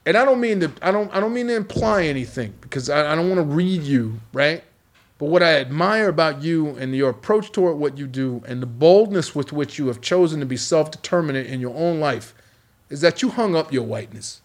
and 0.06 0.18
I 0.18 0.26
don't 0.26 0.40
mean 0.40 0.60
to 0.62 0.72
I 0.82 0.92
don't 0.92 1.14
I 1.14 1.20
don't 1.20 1.34
mean 1.34 1.48
to 1.48 1.56
imply 1.56 2.04
anything 2.04 2.54
because 2.62 2.90
I, 2.90 3.12
I 3.12 3.16
don't 3.16 3.30
want 3.30 3.40
to 3.40 3.56
read 3.56 3.84
you, 3.84 4.20
right? 4.34 4.64
But 5.18 5.26
what 5.26 5.44
I 5.44 5.56
admire 5.60 6.08
about 6.08 6.42
you 6.42 6.70
and 6.78 6.96
your 6.96 7.10
approach 7.10 7.52
toward 7.52 7.78
what 7.78 7.98
you 7.98 8.08
do 8.08 8.42
and 8.48 8.62
the 8.62 8.66
boldness 8.66 9.36
with 9.36 9.52
which 9.52 9.78
you 9.78 9.88
have 9.88 10.00
chosen 10.00 10.40
to 10.40 10.46
be 10.46 10.56
self-determinant 10.56 11.48
in 11.48 11.60
your 11.60 11.76
own 11.76 12.00
life 12.00 12.34
is 12.90 13.02
that 13.02 13.22
you 13.22 13.30
hung 13.30 13.54
up 13.54 13.74
your 13.74 13.84
whiteness. 13.84 14.40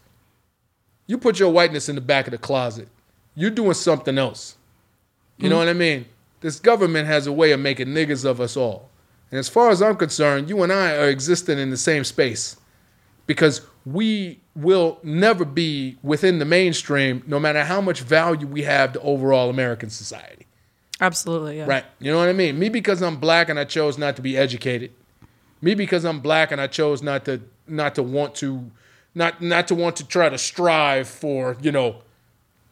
You 1.06 1.18
put 1.18 1.38
your 1.38 1.50
whiteness 1.50 1.88
in 1.88 1.94
the 1.94 2.00
back 2.00 2.26
of 2.26 2.32
the 2.32 2.38
closet. 2.38 2.88
You're 3.34 3.50
doing 3.50 3.74
something 3.74 4.16
else. 4.16 4.56
You 5.38 5.48
know 5.48 5.56
hmm. 5.56 5.60
what 5.60 5.68
I 5.68 5.74
mean? 5.74 6.06
This 6.40 6.60
government 6.60 7.06
has 7.06 7.26
a 7.26 7.32
way 7.32 7.52
of 7.52 7.60
making 7.60 7.88
niggas 7.88 8.24
of 8.24 8.40
us 8.40 8.56
all. 8.56 8.88
And 9.30 9.38
as 9.38 9.48
far 9.48 9.70
as 9.70 9.82
I'm 9.82 9.96
concerned, 9.96 10.48
you 10.48 10.62
and 10.62 10.72
I 10.72 10.96
are 10.96 11.08
existing 11.08 11.58
in 11.58 11.70
the 11.70 11.76
same 11.76 12.04
space 12.04 12.56
because 13.26 13.62
we 13.84 14.40
will 14.54 14.98
never 15.02 15.44
be 15.44 15.96
within 16.02 16.38
the 16.38 16.44
mainstream 16.44 17.22
no 17.26 17.40
matter 17.40 17.64
how 17.64 17.80
much 17.80 18.00
value 18.00 18.46
we 18.46 18.62
have 18.62 18.92
to 18.92 19.00
overall 19.00 19.50
American 19.50 19.90
society. 19.90 20.46
Absolutely. 21.00 21.58
Yeah. 21.58 21.66
Right. 21.66 21.84
You 21.98 22.12
know 22.12 22.18
what 22.18 22.28
I 22.28 22.32
mean? 22.32 22.58
Me 22.58 22.68
because 22.68 23.02
I'm 23.02 23.16
black 23.16 23.48
and 23.48 23.58
I 23.58 23.64
chose 23.64 23.98
not 23.98 24.16
to 24.16 24.22
be 24.22 24.36
educated. 24.36 24.92
Me 25.60 25.74
because 25.74 26.04
I'm 26.04 26.20
black 26.20 26.52
and 26.52 26.60
I 26.60 26.66
chose 26.66 27.02
not 27.02 27.24
to 27.24 27.40
not 27.66 27.94
to 27.94 28.02
want 28.02 28.34
to 28.36 28.70
not 29.14 29.40
not 29.40 29.68
to 29.68 29.74
want 29.74 29.96
to 29.96 30.06
try 30.06 30.28
to 30.28 30.38
strive 30.38 31.08
for, 31.08 31.56
you 31.60 31.72
know, 31.72 32.02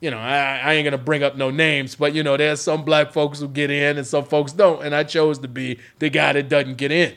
you 0.00 0.10
know, 0.10 0.18
I, 0.18 0.58
I 0.58 0.72
ain't 0.74 0.84
gonna 0.84 0.98
bring 0.98 1.22
up 1.22 1.36
no 1.36 1.50
names, 1.50 1.94
but 1.94 2.14
you 2.14 2.22
know, 2.22 2.36
there's 2.36 2.60
some 2.60 2.84
black 2.84 3.12
folks 3.12 3.40
who 3.40 3.48
get 3.48 3.70
in 3.70 3.98
and 3.98 4.06
some 4.06 4.24
folks 4.24 4.52
don't, 4.52 4.84
and 4.84 4.94
I 4.94 5.04
chose 5.04 5.38
to 5.40 5.48
be 5.48 5.78
the 5.98 6.10
guy 6.10 6.32
that 6.32 6.48
doesn't 6.48 6.76
get 6.76 6.90
in. 6.90 7.14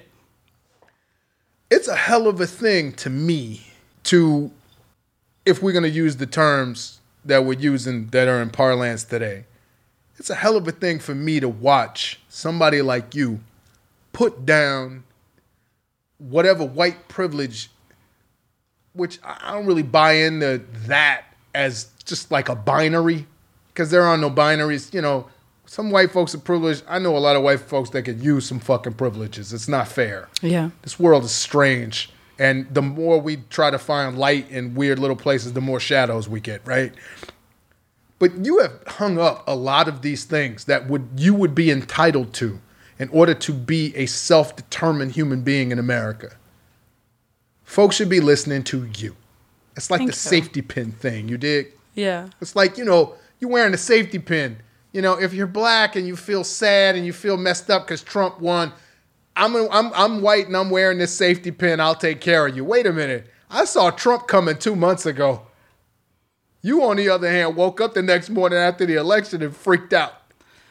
It's 1.72 1.88
a 1.88 1.96
hell 1.96 2.28
of 2.28 2.40
a 2.40 2.46
thing 2.46 2.94
to 2.94 3.10
me 3.10 3.62
to, 4.04 4.52
if 5.46 5.64
we're 5.64 5.74
gonna 5.74 5.88
use 5.88 6.18
the 6.18 6.28
terms 6.28 7.00
that 7.26 7.44
we're 7.44 7.60
using 7.60 8.08
that 8.08 8.28
are 8.28 8.42
in 8.42 8.52
parlance 8.52 9.04
today, 9.04 9.46
it's 10.18 10.30
a 10.30 10.36
hell 10.36 10.56
of 10.56 10.68
a 10.68 10.72
thing 10.72 11.00
for 11.00 11.16
me 11.16 11.40
to 11.40 11.50
watch 11.50 12.20
somebody 12.30 12.82
like 12.82 13.16
you 13.16 13.40
put 14.14 14.46
down 14.46 15.04
whatever 16.20 16.64
white 16.64 17.08
privilege, 17.08 17.70
which 18.96 19.20
I 19.24 19.52
don't 19.52 19.66
really 19.66 19.84
buy 19.84 20.14
into 20.14 20.64
that 20.88 21.26
as 21.54 21.89
just 22.04 22.32
like 22.32 22.50
a 22.50 22.56
binary, 22.56 23.28
because 23.74 23.91
there 23.91 24.04
are 24.04 24.18
no 24.18 24.30
binaries. 24.30 24.93
You 24.93 25.02
know, 25.02 25.28
some 25.66 25.91
white 25.91 26.12
folks 26.12 26.34
are 26.34 26.39
privileged. 26.39 26.84
I 26.88 27.00
know 27.00 27.16
a 27.16 27.20
lot 27.20 27.36
of 27.36 27.43
white 27.43 27.60
folks 27.60 27.89
that 27.91 28.04
could 28.04 28.22
use 28.22 28.46
some 28.46 28.60
fucking 28.60 28.93
privileges. 28.93 29.54
It's 29.54 29.68
not 29.68 29.88
fair. 29.88 30.30
Yeah. 30.41 30.72
This 30.82 31.00
world 31.00 31.24
is 31.24 31.32
strange. 31.32 32.10
And 32.38 32.68
the 32.74 32.82
more 32.82 33.20
we 33.20 33.38
try 33.50 33.72
to 33.72 33.80
find 33.80 34.18
light 34.18 34.50
in 34.50 34.76
weird 34.76 35.00
little 35.00 35.16
places, 35.16 35.54
the 35.54 35.62
more 35.62 35.80
shadows 35.80 36.28
we 36.28 36.41
get, 36.41 36.66
right? 36.66 36.93
But 38.20 38.46
you 38.46 38.60
have 38.60 38.74
hung 38.88 39.18
up 39.18 39.43
a 39.48 39.56
lot 39.56 39.88
of 39.88 40.02
these 40.02 40.26
things 40.26 40.66
that 40.66 40.88
would 40.88 41.08
you 41.18 41.34
would 41.34 41.56
be 41.56 41.72
entitled 41.72 42.34
to 42.34 42.60
in 42.98 43.10
order 43.10 43.34
to 43.34 43.54
be 43.54 43.96
a 43.96 44.06
self-determined 44.06 45.14
human 45.14 45.41
being 45.41 45.72
in 45.72 45.80
America. 45.80 46.36
Folks 47.66 47.95
should 47.95 48.09
be 48.09 48.20
listening 48.22 48.63
to 48.66 48.88
you. 48.97 49.16
It's 49.76 49.91
like 49.91 49.99
Thank 49.99 50.11
the 50.11 50.16
you. 50.16 50.20
safety 50.20 50.61
pin 50.61 50.91
thing. 50.93 51.28
You 51.28 51.38
dig? 51.38 51.74
Yeah. 51.95 52.30
It's 52.39 52.55
like, 52.55 52.78
you 52.78 52.86
know, 52.86 53.16
you're 53.39 53.49
wearing 53.51 53.74
a 53.74 53.78
safety 53.78 54.20
pin. 54.20 54.57
You 54.93 55.01
know, 55.01 55.20
if 55.20 55.34
you're 55.34 55.47
black 55.47 55.95
and 55.97 56.07
you 56.07 56.16
feel 56.16 56.43
sad 56.45 56.95
and 56.95 57.05
you 57.05 57.11
feel 57.11 57.36
messed 57.36 57.70
up 57.70 57.86
because 57.86 58.01
Trump 58.01 58.39
won, 58.39 58.72
I'm, 59.36 59.53
a, 59.55 59.68
I'm, 59.70 59.91
I'm 59.93 60.22
white 60.22 60.47
and 60.47 60.55
I'm 60.55 60.70
wearing 60.70 60.97
this 60.99 61.13
safety 61.13 61.51
pin. 61.51 61.82
I'll 61.82 61.95
take 61.95 62.22
care 62.22 62.47
of 62.47 62.55
you. 62.55 62.63
Wait 62.63 62.86
a 62.88 62.93
minute. 62.93 63.28
I 63.49 63.66
saw 63.66 63.89
Trump 63.91 64.28
coming 64.28 64.57
two 64.57 64.76
months 64.76 65.05
ago. 65.05 65.41
You, 66.61 66.84
on 66.84 66.95
the 66.97 67.09
other 67.09 67.30
hand, 67.30 67.55
woke 67.57 67.82
up 67.82 67.93
the 67.93 68.01
next 68.01 68.30
morning 68.30 68.57
after 68.57 68.86
the 68.86 68.95
election 68.95 69.43
and 69.43 69.55
freaked 69.55 69.91
out. 69.93 70.13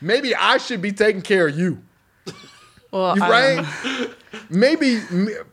Maybe 0.00 0.34
I 0.34 0.56
should 0.56 0.80
be 0.82 0.92
taking 0.92 1.22
care 1.22 1.48
of 1.48 1.58
you. 1.58 1.82
Well, 2.90 3.16
You 3.16 3.22
I 3.22 3.56
don't 3.56 3.56
know. 3.84 4.00
right? 4.06 4.10
Maybe, 4.50 4.86
you 4.88 5.44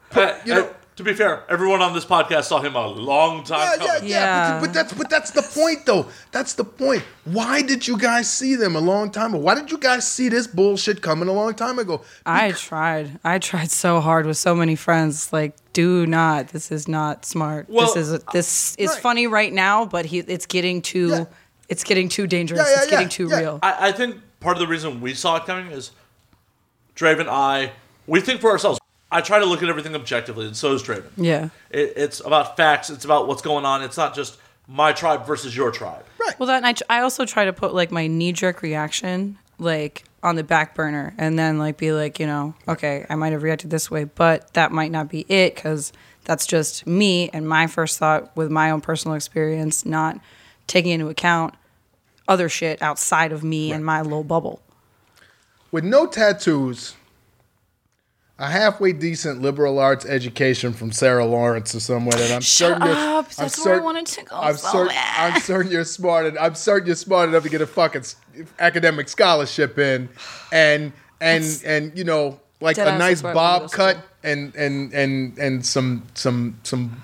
know. 0.45 0.63
uh, 0.63 0.73
to 1.03 1.11
be 1.11 1.15
fair, 1.15 1.43
everyone 1.49 1.81
on 1.81 1.93
this 1.93 2.05
podcast 2.05 2.43
saw 2.45 2.61
him 2.61 2.75
a 2.75 2.87
long 2.87 3.43
time 3.43 3.59
Yeah, 3.59 3.85
yeah, 3.85 3.93
coming. 3.93 4.09
yeah. 4.09 4.19
Yeah. 4.19 4.59
But, 4.59 4.65
but 4.67 4.73
that's 4.73 4.93
but 4.93 5.09
that's 5.09 5.31
the 5.31 5.41
point, 5.41 5.85
though. 5.85 6.05
That's 6.31 6.53
the 6.53 6.63
point. 6.63 7.03
Why 7.25 7.61
did 7.61 7.87
you 7.87 7.97
guys 7.97 8.29
see 8.29 8.55
them 8.55 8.75
a 8.75 8.79
long 8.79 9.11
time 9.11 9.33
ago? 9.33 9.39
Why 9.43 9.55
did 9.55 9.71
you 9.71 9.77
guys 9.77 10.09
see 10.09 10.29
this 10.29 10.47
bullshit 10.47 11.01
coming 11.01 11.27
a 11.27 11.33
long 11.33 11.53
time 11.55 11.79
ago? 11.79 12.01
I 12.25 12.51
tried. 12.51 13.19
I 13.23 13.39
tried 13.39 13.71
so 13.71 13.99
hard 13.99 14.25
with 14.25 14.37
so 14.37 14.53
many 14.55 14.75
friends. 14.75 15.33
Like, 15.33 15.55
do 15.73 16.05
not. 16.05 16.49
This 16.49 16.71
is 16.71 16.87
not 16.87 17.25
smart. 17.25 17.67
Well, 17.69 17.93
this 17.93 18.07
is 18.09 18.23
this 18.31 18.75
is 18.77 18.89
right. 18.91 18.99
funny 19.01 19.27
right 19.27 19.51
now, 19.51 19.85
but 19.85 20.05
he 20.05 20.19
it's 20.19 20.45
getting 20.45 20.81
too 20.81 21.09
Yeah. 21.09 21.25
it's 21.67 21.83
getting 21.83 22.09
too 22.09 22.27
dangerous. 22.27 22.61
Yeah, 22.61 22.69
yeah, 22.69 22.81
it's 22.81 22.89
getting 22.91 23.09
too 23.09 23.27
yeah. 23.29 23.39
real. 23.39 23.59
I, 23.63 23.89
I 23.89 23.91
think 23.91 24.17
part 24.39 24.55
of 24.55 24.61
the 24.61 24.67
reason 24.67 25.01
we 25.01 25.13
saw 25.13 25.37
it 25.37 25.45
coming 25.45 25.71
is 25.71 25.91
Draven 26.95 27.21
and 27.21 27.29
I, 27.29 27.71
we 28.05 28.21
think 28.21 28.41
for 28.41 28.51
ourselves. 28.51 28.79
I 29.11 29.21
try 29.21 29.39
to 29.39 29.45
look 29.45 29.61
at 29.61 29.69
everything 29.69 29.93
objectively, 29.93 30.45
and 30.45 30.55
so 30.55 30.69
does 30.69 30.83
Draven. 30.83 31.09
yeah. 31.17 31.49
It, 31.69 31.93
it's 31.97 32.21
about 32.21 32.55
facts. 32.55 32.89
It's 32.89 33.03
about 33.03 33.27
what's 33.27 33.41
going 33.41 33.65
on. 33.65 33.83
It's 33.83 33.97
not 33.97 34.15
just 34.15 34.37
my 34.67 34.93
tribe 34.93 35.25
versus 35.25 35.55
your 35.55 35.69
tribe. 35.71 36.05
Right. 36.19 36.39
Well, 36.39 36.47
that 36.47 36.63
and 36.63 36.81
I, 36.89 36.99
I 36.99 37.01
also 37.01 37.25
try 37.25 37.45
to 37.45 37.53
put 37.53 37.73
like 37.73 37.91
my 37.91 38.07
knee 38.07 38.31
jerk 38.31 38.61
reaction 38.61 39.37
like 39.59 40.05
on 40.23 40.35
the 40.35 40.43
back 40.43 40.75
burner, 40.75 41.13
and 41.17 41.37
then 41.37 41.57
like 41.57 41.77
be 41.77 41.91
like, 41.91 42.19
you 42.19 42.27
know, 42.27 42.53
okay, 42.67 43.05
I 43.09 43.15
might 43.15 43.33
have 43.33 43.43
reacted 43.43 43.69
this 43.69 43.91
way, 43.91 44.05
but 44.05 44.53
that 44.53 44.71
might 44.71 44.91
not 44.91 45.09
be 45.09 45.25
it 45.27 45.55
because 45.55 45.91
that's 46.23 46.45
just 46.45 46.85
me 46.87 47.29
and 47.29 47.47
my 47.47 47.67
first 47.67 47.97
thought 47.99 48.35
with 48.37 48.49
my 48.49 48.71
own 48.71 48.81
personal 48.81 49.15
experience, 49.15 49.85
not 49.85 50.19
taking 50.67 50.91
into 50.91 51.09
account 51.09 51.55
other 52.27 52.47
shit 52.47 52.81
outside 52.81 53.31
of 53.31 53.43
me 53.43 53.71
and 53.71 53.83
my 53.83 54.01
little 54.01 54.23
bubble. 54.23 54.61
With 55.71 55.83
no 55.83 56.05
tattoos, 56.05 56.95
a 58.41 58.49
halfway 58.49 58.91
decent 58.91 59.39
liberal 59.39 59.77
arts 59.77 60.03
education 60.05 60.73
from 60.73 60.91
Sarah 60.91 61.25
Lawrence 61.25 61.75
or 61.75 61.79
somewhere 61.79 62.17
that 62.17 62.31
I'm 62.31 62.41
Shut 62.41 62.71
certain 62.73 62.87
you're- 62.87 62.97
up. 62.99 63.25
I'm 63.27 63.45
That's 63.45 63.63
where 63.65 63.75
I 63.75 63.79
wanted 63.79 64.07
to 64.07 64.23
go 64.25 64.35
I'm 64.35 64.57
so 64.57 64.71
certain. 64.71 64.95
I'm 64.97 65.39
certain 65.41 65.71
you're 65.71 65.85
smart. 65.85 66.25
And 66.25 66.37
I'm 66.39 66.55
certain 66.55 66.87
you're 66.87 66.95
smart 66.95 67.29
enough 67.29 67.43
to 67.43 67.49
get 67.49 67.61
a 67.61 67.67
fucking 67.67 68.03
academic 68.59 69.09
scholarship 69.09 69.77
in, 69.77 70.09
and 70.51 70.91
and 71.21 71.61
and 71.65 71.95
you 71.97 72.03
know 72.03 72.39
like 72.61 72.77
a 72.79 72.85
nice 72.97 73.21
that's 73.21 73.23
where 73.23 73.33
I 73.33 73.35
wanna 73.35 73.59
bob 73.59 73.71
cut 73.71 73.97
and 74.23 74.55
and 74.55 74.91
and 74.93 75.37
and 75.37 75.65
some 75.65 76.03
some 76.15 76.57
some 76.63 77.01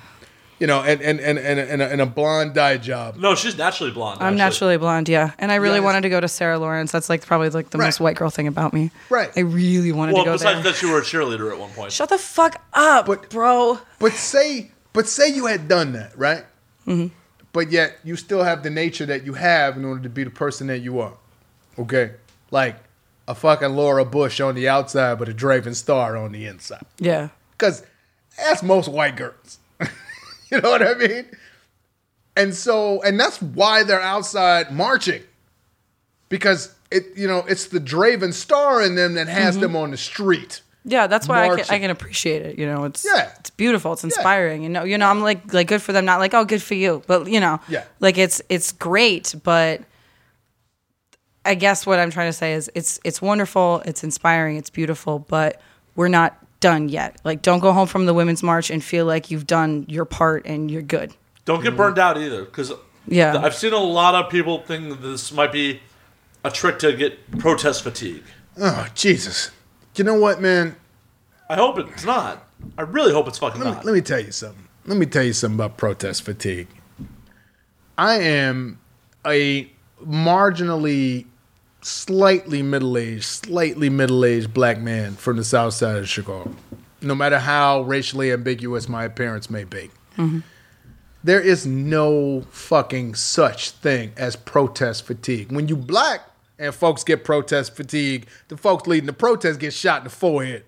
you 0.60 0.68
know, 0.68 0.82
and 0.82 1.02
and 1.02 1.20
and 1.20 1.38
and, 1.38 1.60
and, 1.60 1.82
a, 1.82 1.88
and 1.92 2.02
a 2.02 2.06
blonde 2.06 2.54
dye 2.54 2.78
job. 2.78 3.16
No, 3.18 3.36
she's 3.36 3.58
naturally 3.58 3.92
blonde. 3.92 4.20
I'm 4.22 4.28
actually. 4.34 4.38
naturally 4.38 4.78
blonde, 4.78 5.10
yeah, 5.10 5.32
and 5.38 5.52
I 5.52 5.56
really 5.56 5.76
Yes. 5.76 5.84
wanted 5.84 6.02
to 6.02 6.10
go 6.10 6.20
to 6.20 6.28
Sarah 6.28 6.58
Lawrence. 6.58 6.92
That's 6.92 7.10
like 7.10 7.26
probably 7.26 7.50
like 7.50 7.70
the 7.70 7.78
Right. 7.78 7.86
most 7.86 8.00
white 8.00 8.16
girl 8.16 8.30
thing 8.30 8.48
about 8.48 8.74
me. 8.74 8.92
Right. 9.10 9.32
I 9.36 9.42
really 9.42 9.92
wanted 9.92 10.14
Well, 10.14 10.24
to 10.24 10.26
go 10.28 10.32
Well, 10.32 10.38
besides 10.40 10.64
there. 10.64 10.72
that, 10.74 10.82
you 10.82 10.92
were 10.92 11.00
a 11.00 11.04
cheerleader 11.04 11.52
at 11.52 11.60
one 11.60 11.70
point. 11.72 11.92
Shut 11.92 12.10
the 12.10 12.18
fuck 12.18 12.62
up, 12.74 13.06
But- 13.06 13.30
bro. 13.30 13.80
But 14.00 14.14
say, 14.14 14.72
but 14.94 15.08
say 15.08 15.30
you 15.30 15.46
had 15.46 15.68
done 15.68 15.94
that, 15.94 16.18
right? 16.18 16.44
Mm-hmm. 16.88 17.08
But 17.54 17.72
yet 17.72 17.98
you 18.04 18.16
still 18.16 18.44
have 18.44 18.64
the 18.64 18.70
nature 18.70 19.06
that 19.08 19.26
you 19.26 19.34
have 19.34 19.78
in 19.78 19.86
order 19.86 20.02
to 20.04 20.10
be 20.10 20.24
the 20.24 20.30
person 20.30 20.68
that 20.68 20.80
you 20.80 21.00
are. 21.00 21.14
Okay, 21.80 22.12
like 22.52 22.76
a 23.28 23.36
fucking 23.36 23.70
Laura 23.76 24.06
Bush 24.06 24.40
on 24.40 24.56
the 24.56 24.68
outside, 24.70 25.20
but 25.20 25.28
a 25.30 25.34
Draven 25.34 25.76
Star 25.76 26.16
on 26.18 26.32
the 26.32 26.46
inside. 26.46 26.84
Yeah. 26.98 27.30
Because 27.52 27.84
that's 28.38 28.62
most 28.64 28.88
white 28.88 29.16
girls. 29.16 29.60
you 30.52 30.62
know 30.62 30.70
what 30.70 30.82
I 30.82 30.94
mean? 30.96 31.26
And 32.36 32.54
so, 32.54 33.02
and 33.02 33.20
that's 33.20 33.42
why 33.42 33.84
they're 33.84 34.02
outside 34.02 34.72
marching. 34.72 35.24
Because 36.30 36.76
it, 36.92 37.06
you 37.16 37.28
know, 37.28 37.44
it's 37.48 37.68
the 37.68 37.80
Draven 37.80 38.34
Star 38.34 38.82
in 38.82 38.96
them 38.96 39.16
that 39.16 39.28
has 39.28 39.56
mm-hmm. 39.56 39.62
them 39.62 39.76
on 39.76 39.92
the 39.92 39.98
street. 39.98 40.62
Yeah, 40.90 41.08
that's 41.08 41.28
why 41.28 41.50
I 41.50 41.56
can, 41.56 41.66
I 41.70 41.80
can 41.80 41.90
appreciate 41.90 42.44
it. 42.44 42.58
You 42.58 42.66
know, 42.66 42.86
it's 42.86 43.06
Yeah. 43.06 43.30
it's 43.40 43.50
beautiful. 43.50 43.92
It's 43.92 44.06
inspiring. 44.06 44.64
You 44.64 44.70
know, 44.70 44.86
you 44.86 44.98
know, 44.98 45.10
I'm 45.10 45.22
like 45.22 45.54
like 45.54 45.68
good 45.68 45.82
for 45.82 45.92
them. 45.92 46.06
Not 46.06 46.20
like 46.20 46.34
oh, 46.34 46.46
good 46.46 46.62
for 46.62 46.76
you, 46.76 47.04
but 47.08 47.28
you 47.28 47.42
know, 47.42 47.60
Yeah. 47.68 47.84
like 48.00 48.18
it's 48.18 48.42
it's 48.48 48.72
great. 48.72 49.36
But 49.44 49.82
I 51.44 51.56
guess 51.56 51.86
what 51.86 52.00
I'm 52.00 52.10
trying 52.10 52.30
to 52.30 52.34
say 52.34 52.54
is 52.54 52.72
it's 52.74 53.02
it's 53.04 53.22
wonderful. 53.22 53.82
It's 53.86 54.02
inspiring. 54.02 54.56
It's 54.56 54.70
beautiful. 54.70 55.20
But 55.20 55.62
we're 55.98 56.08
not 56.08 56.42
done 56.60 56.90
yet. 56.90 57.18
Like, 57.24 57.42
don't 57.42 57.60
go 57.60 57.72
home 57.74 57.88
from 57.88 58.06
the 58.06 58.14
women's 58.14 58.42
march 58.44 58.70
and 58.70 58.84
feel 58.84 59.06
like 59.06 59.30
you've 59.32 59.48
done 59.48 59.86
your 59.88 60.06
part 60.06 60.46
and 60.46 60.70
you're 60.72 60.82
good. 60.82 61.14
Don't 61.46 61.64
get 61.64 61.78
burned 61.78 61.98
out 62.00 62.18
either, 62.18 62.44
because 62.46 62.72
Yeah. 63.08 63.40
I've 63.42 63.56
seen 63.56 63.74
a 63.74 63.78
lot 63.78 64.16
of 64.16 64.30
people 64.32 64.62
think 64.64 65.02
this 65.02 65.32
might 65.32 65.52
be 65.52 65.80
a 66.44 66.52
trick 66.52 66.80
to 66.80 66.94
get 66.94 67.40
protest 67.40 67.84
fatigue. 67.84 68.24
Oh, 68.60 68.88
Jesus. 68.96 69.52
You 69.96 70.04
know 70.04 70.16
what, 70.20 70.42
man? 70.42 70.76
I 71.50 71.56
hope 71.56 71.80
it's 71.80 72.04
not. 72.06 72.46
I 72.78 72.82
really 72.82 73.14
hope 73.14 73.28
it's 73.28 73.38
fucking 73.38 73.62
Let 73.62 73.68
me, 73.68 73.76
not. 73.76 73.86
let 73.86 73.94
me 73.94 74.02
tell 74.02 74.20
you 74.20 74.32
something. 74.32 74.68
Let 74.86 74.98
me 74.98 75.06
tell 75.06 75.24
you 75.24 75.34
something 75.34 75.56
about 75.56 75.78
protest 75.78 76.24
fatigue. 76.24 76.68
I 77.98 78.16
am 78.20 78.80
a 79.26 79.72
marginally, 80.06 81.26
slightly 81.88 82.62
middle 82.62 82.98
aged, 82.98 83.24
slightly 83.24 83.90
middle 83.90 84.26
aged 84.26 84.54
black 84.54 84.80
man 84.80 85.16
from 85.16 85.38
the 85.38 85.44
south 85.44 85.74
side 85.74 85.98
of 85.98 86.10
Chicago. 86.10 86.54
No 87.02 87.16
matter 87.16 87.40
how 87.40 87.82
racially 87.82 88.32
ambiguous 88.32 88.90
my 88.90 89.06
appearance 89.06 89.50
may 89.50 89.64
be, 89.64 89.90
mm-hmm. 90.18 90.40
there 91.24 91.40
is 91.40 91.66
no 91.66 92.42
fucking 92.50 93.16
such 93.16 93.72
thing 93.72 94.12
as 94.18 94.36
protest 94.36 95.06
fatigue. 95.06 95.52
When 95.52 95.68
you 95.68 95.76
black 95.76 96.22
and 96.60 96.74
folks 96.74 97.04
get 97.04 97.24
protest 97.24 97.76
fatigue, 97.76 98.28
the 98.48 98.58
folks 98.58 98.88
leading 98.88 99.06
the 99.08 99.14
protest 99.14 99.60
get 99.60 99.74
shot 99.74 100.00
in 100.00 100.04
the 100.06 100.10
forehead. 100.10 100.66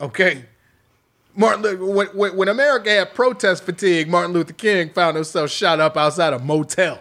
Okay. 0.00 0.44
Martin, 1.36 1.62
Lu- 1.62 1.92
when, 1.92 2.06
when, 2.08 2.36
when 2.36 2.48
America 2.48 2.90
had 2.90 3.14
protest 3.14 3.64
fatigue, 3.64 4.08
Martin 4.08 4.32
Luther 4.32 4.52
King 4.52 4.90
found 4.90 5.16
himself 5.16 5.50
shot 5.50 5.80
up 5.80 5.96
outside 5.96 6.32
a 6.32 6.38
motel. 6.38 7.00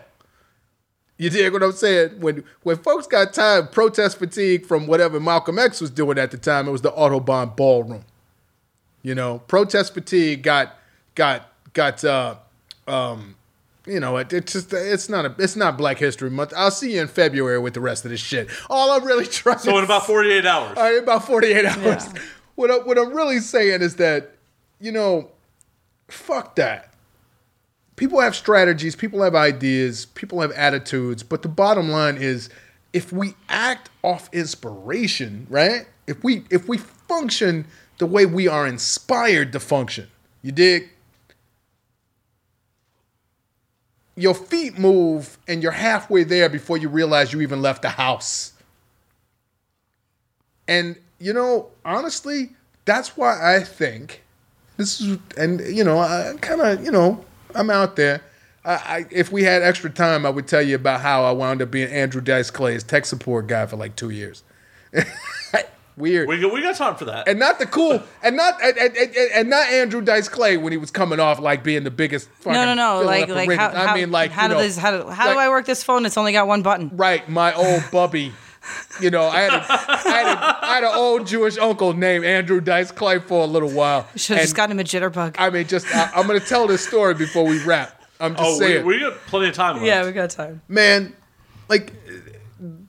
You 1.24 1.30
dig 1.30 1.54
what 1.54 1.64
I'm 1.64 1.72
saying? 1.72 2.20
When 2.20 2.44
when 2.64 2.76
folks 2.76 3.08
got 3.08 3.34
tired 3.34 3.72
protest 3.72 4.20
fatigue 4.20 4.66
from 4.66 4.88
whatever 4.88 5.22
Malcolm 5.22 5.58
X 5.58 5.80
was 5.80 5.90
doing 5.90 6.18
at 6.18 6.32
the 6.32 6.38
time, 6.38 6.68
it 6.68 6.72
was 6.72 6.82
the 6.82 6.92
Audubon 6.92 7.52
ballroom. 7.56 8.04
You 9.04 9.16
know, 9.16 9.40
protest 9.48 9.94
fatigue 9.94 10.44
got 10.44 10.78
got 11.16 11.50
got 11.72 12.04
uh 12.04 12.36
um 12.88 13.36
you 13.86 14.02
know, 14.02 14.18
it, 14.18 14.34
it's 14.34 14.52
just 14.52 14.74
it's 14.74 15.08
not 15.08 15.26
a 15.26 15.34
it's 15.40 15.56
not 15.56 15.78
Black 15.78 15.98
History 15.98 16.30
Month. 16.30 16.54
I'll 16.58 16.72
see 16.72 16.96
you 16.96 17.02
in 17.02 17.08
February 17.08 17.58
with 17.58 17.74
the 17.74 17.80
rest 17.80 18.04
of 18.04 18.12
this 18.12 18.20
shit. 18.20 18.50
All 18.70 18.92
I'm 18.92 19.06
really 19.06 19.26
trying 19.42 19.60
so 19.60 19.72
to 19.72 19.78
in 19.78 19.86
about 19.86 20.06
48 20.06 20.46
hours. 20.46 20.78
all 20.78 20.84
right, 20.84 21.02
about 21.02 21.26
48 21.26 21.66
hours. 21.66 22.06
What, 22.56 22.70
I, 22.70 22.78
what 22.80 23.00
I'm 23.00 23.14
really 23.14 23.40
saying 23.40 23.82
is 23.82 23.96
that, 23.96 24.36
you 24.80 24.92
know, 24.92 25.32
fuck 26.08 26.56
that. 26.58 26.93
People 27.96 28.20
have 28.20 28.36
strategies, 28.36 28.96
people 28.96 29.22
have 29.22 29.36
ideas, 29.36 30.06
people 30.06 30.42
have 30.42 30.52
attitudes, 30.52 31.22
but 31.22 31.44
the 31.44 31.48
bottom 31.48 31.90
line 31.90 32.18
is 32.18 32.50
if 32.92 33.12
we 33.12 33.36
act 33.50 33.90
off 34.04 34.30
inspiration, 34.34 35.48
right? 35.50 35.86
If 36.08 36.24
we 36.24 36.44
if 36.50 36.68
we 36.68 36.78
function 36.78 37.66
the 38.00 38.06
way 38.06 38.26
we 38.26 38.48
are 38.48 38.68
inspired 38.68 39.52
to 39.54 39.60
function, 39.60 40.08
you 40.42 40.52
dig? 40.52 40.90
Your 44.16 44.36
feet 44.36 44.78
move 44.78 45.38
and 45.48 45.64
you're 45.64 45.72
halfway 45.72 46.24
there 46.24 46.50
before 46.50 46.78
you 46.78 46.90
realize 46.90 47.34
you 47.34 47.42
even 47.42 47.62
left 47.62 47.82
the 47.82 47.90
house. 47.90 48.54
And 50.68 50.98
you 51.20 51.34
know, 51.34 51.70
honestly, 51.86 52.52
that's 52.86 53.16
why 53.16 53.56
I 53.56 53.62
think 53.62 54.24
this 54.78 55.00
is. 55.00 55.18
And 55.38 55.62
you 55.62 55.84
know, 55.84 56.00
I 56.00 56.34
kind 56.42 56.62
of, 56.62 56.84
you 56.84 56.92
know, 56.92 57.24
I'm 57.56 57.70
out 57.70 57.96
there. 57.96 58.22
I, 58.66 58.74
I, 58.74 59.06
if 59.12 59.32
we 59.32 59.44
had 59.44 59.62
extra 59.62 59.90
time, 59.90 60.26
I 60.26 60.30
would 60.30 60.48
tell 60.48 60.62
you 60.62 60.76
about 60.76 61.02
how 61.02 61.26
I 61.26 61.32
wound 61.32 61.62
up 61.62 61.70
being 61.72 61.90
Andrew 61.90 62.22
Dice 62.22 62.50
Clay's 62.50 62.84
tech 62.84 63.06
support 63.06 63.48
guy 63.48 63.66
for 63.66 63.76
like 63.76 63.96
two 63.96 64.10
years. 64.10 64.44
Weird. 65.96 66.28
we, 66.28 66.40
got, 66.40 66.52
we 66.52 66.62
got 66.64 66.76
time 66.76 66.96
for 66.96 67.06
that. 67.06 67.28
and 67.28 67.38
not 67.38 67.60
the 67.60 67.68
cool, 67.68 68.02
and 68.24 68.36
not 68.36 68.60
and, 68.64 68.76
and, 68.80 68.98
and, 68.98 69.16
and 69.16 69.50
not 69.50 69.68
Andrew 69.68 70.02
Dice 70.02 70.28
Clay 70.28 70.58
when 70.58 70.72
he 70.72 70.78
was 70.78 70.90
coming 70.90 71.20
off 71.20 71.40
like 71.40 71.64
being 71.64 71.84
the 71.84 71.92
biggest. 71.92 72.30
No, 72.30 72.36
fucking 72.54 72.54
no, 72.54 72.74
no. 72.74 73.00
filling 73.02 73.30
Like, 73.30 73.48
like 73.48 73.60
how, 73.60 73.68
I 73.70 73.88
how, 73.88 73.96
mean, 73.96 74.10
like 74.10 74.32
how 74.32 74.44
you 74.44 74.48
do 74.50 74.54
know, 74.56 74.62
this? 74.62 74.76
How 74.76 74.90
do, 74.90 75.08
how 75.10 75.28
like- 75.28 75.36
do 75.36 75.40
I 75.40 75.50
work 75.50 75.68
this 75.68 75.84
phone? 75.84 76.08
It's 76.08 76.18
only 76.18 76.32
got 76.32 76.48
one 76.48 76.64
button. 76.64 76.90
Right, 76.96 77.28
my 77.30 77.54
old 77.54 77.84
bubby. 77.92 78.34
You 79.02 79.12
know, 79.12 79.28
I 79.28 79.42
had 79.42 79.54
a, 79.54 79.66
I 79.70 80.10
had 80.10 80.28
a, 80.28 80.53
I 80.64 80.76
had 80.76 80.84
an 80.84 80.92
old 80.94 81.28
Jewish 81.28 81.58
uncle 81.58 81.94
named 81.94 82.26
Andrew 82.26 82.62
Dice 82.62 82.92
Clay 82.92 83.20
for 83.20 83.44
a 83.44 83.46
little 83.48 83.70
while. 83.72 84.08
Should 84.16 84.38
have 84.38 84.44
just 84.44 84.54
And, 84.54 84.58
gotten 84.58 84.80
him 84.80 84.80
a 84.80 84.84
jitterbug. 84.84 85.36
I 85.38 85.50
mean, 85.50 85.68
just 85.68 85.86
I, 85.94 86.12
I'm 86.16 86.28
going 86.28 86.40
to 86.40 86.46
tell 86.46 86.68
this 86.68 86.86
story 86.88 87.14
before 87.14 87.46
we 87.46 87.64
wrap. 87.64 88.02
I'm 88.20 88.36
just 88.36 88.46
oh, 88.46 88.54
we, 88.54 88.60
saying, 88.60 88.86
we 88.86 89.00
got 89.00 89.14
plenty 89.28 89.50
of 89.50 89.56
time 89.56 89.76
left. 89.76 89.86
yeah, 89.86 90.06
we 90.06 90.12
got 90.12 90.30
time. 90.30 90.62
man. 90.68 91.16
Like, 91.70 91.94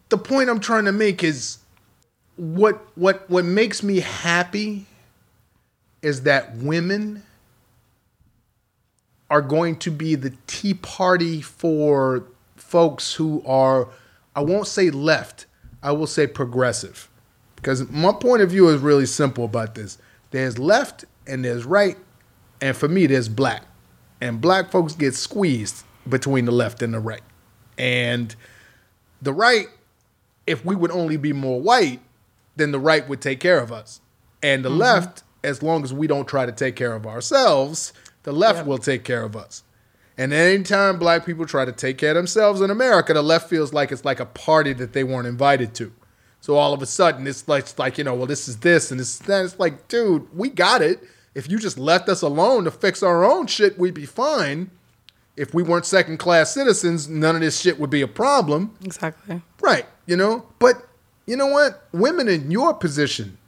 the 0.08 0.18
point 0.18 0.50
I'm 0.50 0.60
trying 0.60 0.84
to 0.84 0.92
make 0.92 1.24
is 1.24 1.58
what 2.36 2.86
what 2.96 3.28
what 3.30 3.44
makes 3.44 3.82
me 3.82 4.00
happy 4.00 4.86
is 6.02 6.22
that 6.22 6.56
women 6.56 7.22
are 9.30 9.40
going 9.40 9.76
to 9.76 9.90
be 9.90 10.14
the 10.14 10.32
tea 10.46 10.74
party 10.74 11.40
for 11.40 12.26
folks 12.56 13.14
who 13.14 13.42
are 13.46 13.88
I 14.36 14.40
won't 14.42 14.66
say 14.66 14.90
left, 14.90 15.46
I 15.82 15.92
will 15.92 16.06
say 16.06 16.26
progressive. 16.26 17.08
Because 17.64 17.90
my 17.90 18.12
point 18.12 18.42
of 18.42 18.50
view 18.50 18.68
is 18.68 18.82
really 18.82 19.06
simple 19.06 19.46
about 19.46 19.74
this. 19.74 19.96
There's 20.32 20.58
left 20.58 21.06
and 21.26 21.42
there's 21.42 21.64
right, 21.64 21.96
and 22.60 22.76
for 22.76 22.88
me 22.88 23.06
there's 23.06 23.30
black. 23.30 23.62
And 24.20 24.38
black 24.38 24.70
folks 24.70 24.94
get 24.94 25.14
squeezed 25.14 25.82
between 26.06 26.44
the 26.44 26.52
left 26.52 26.82
and 26.82 26.92
the 26.92 27.00
right. 27.00 27.22
And 27.78 28.36
the 29.22 29.32
right, 29.32 29.68
if 30.46 30.62
we 30.62 30.76
would 30.76 30.90
only 30.90 31.16
be 31.16 31.32
more 31.32 31.58
white, 31.58 32.00
then 32.54 32.70
the 32.70 32.78
right 32.78 33.08
would 33.08 33.22
take 33.22 33.40
care 33.40 33.60
of 33.60 33.72
us. 33.72 34.02
And 34.42 34.62
the 34.62 34.68
mm-hmm. 34.68 34.80
left, 34.80 35.22
as 35.42 35.62
long 35.62 35.84
as 35.84 35.92
we 35.94 36.06
don't 36.06 36.28
try 36.28 36.44
to 36.44 36.52
take 36.52 36.76
care 36.76 36.94
of 36.94 37.06
ourselves, 37.06 37.94
the 38.24 38.32
left 38.32 38.58
Yep. 38.58 38.66
will 38.66 38.78
take 38.78 39.04
care 39.04 39.24
of 39.24 39.34
us. 39.34 39.62
And 40.18 40.34
anytime 40.34 40.98
black 40.98 41.24
people 41.24 41.46
try 41.46 41.64
to 41.64 41.72
take 41.72 41.96
care 41.96 42.10
of 42.10 42.16
themselves 42.16 42.60
in 42.60 42.70
America, 42.70 43.14
the 43.14 43.22
left 43.22 43.48
feels 43.48 43.72
like 43.72 43.90
it's 43.90 44.04
like 44.04 44.20
a 44.20 44.26
party 44.26 44.74
that 44.74 44.92
they 44.92 45.02
weren't 45.02 45.26
invited 45.26 45.74
to. 45.76 45.94
So 46.45 46.57
all 46.57 46.74
of 46.74 46.82
a 46.82 46.86
sudden, 46.86 47.26
it's 47.26 47.49
like, 47.49 47.62
it's 47.62 47.78
like 47.78 47.97
you 47.97 48.05
know, 48.05 48.14
well, 48.14 48.26
this 48.26 48.49
is 48.49 48.59
this 48.59 48.90
and 48.90 49.01
this 49.01 49.14
is 49.14 49.18
that. 49.20 49.47
It's 49.47 49.59
like, 49.59 49.88
dude, 49.88 50.28
we 50.36 50.51
got 50.51 50.82
it. 50.82 51.03
If 51.34 51.51
you 51.51 51.59
just 51.59 51.78
left 51.78 52.07
us 52.11 52.20
alone 52.20 52.64
to 52.64 52.70
fix 52.70 53.03
our 53.03 53.24
own 53.24 53.47
shit, 53.47 53.78
we'd 53.78 53.95
be 53.95 54.05
fine. 54.05 54.70
If 55.38 55.55
we 55.55 55.62
weren't 55.62 55.86
second 55.86 56.18
class 56.18 56.53
citizens, 56.53 57.09
none 57.09 57.34
of 57.34 57.40
this 57.40 57.59
shit 57.62 57.80
would 57.80 57.88
be 57.88 58.03
a 58.03 58.07
problem. 58.07 58.76
Exactly. 58.84 59.40
Right, 59.62 59.86
you 60.05 60.18
know? 60.18 60.45
But 60.59 60.86
you 61.24 61.34
know 61.38 61.47
what? 61.47 61.88
Women 61.92 62.28
in 62.28 62.51
your 62.51 62.74
position, 62.74 63.38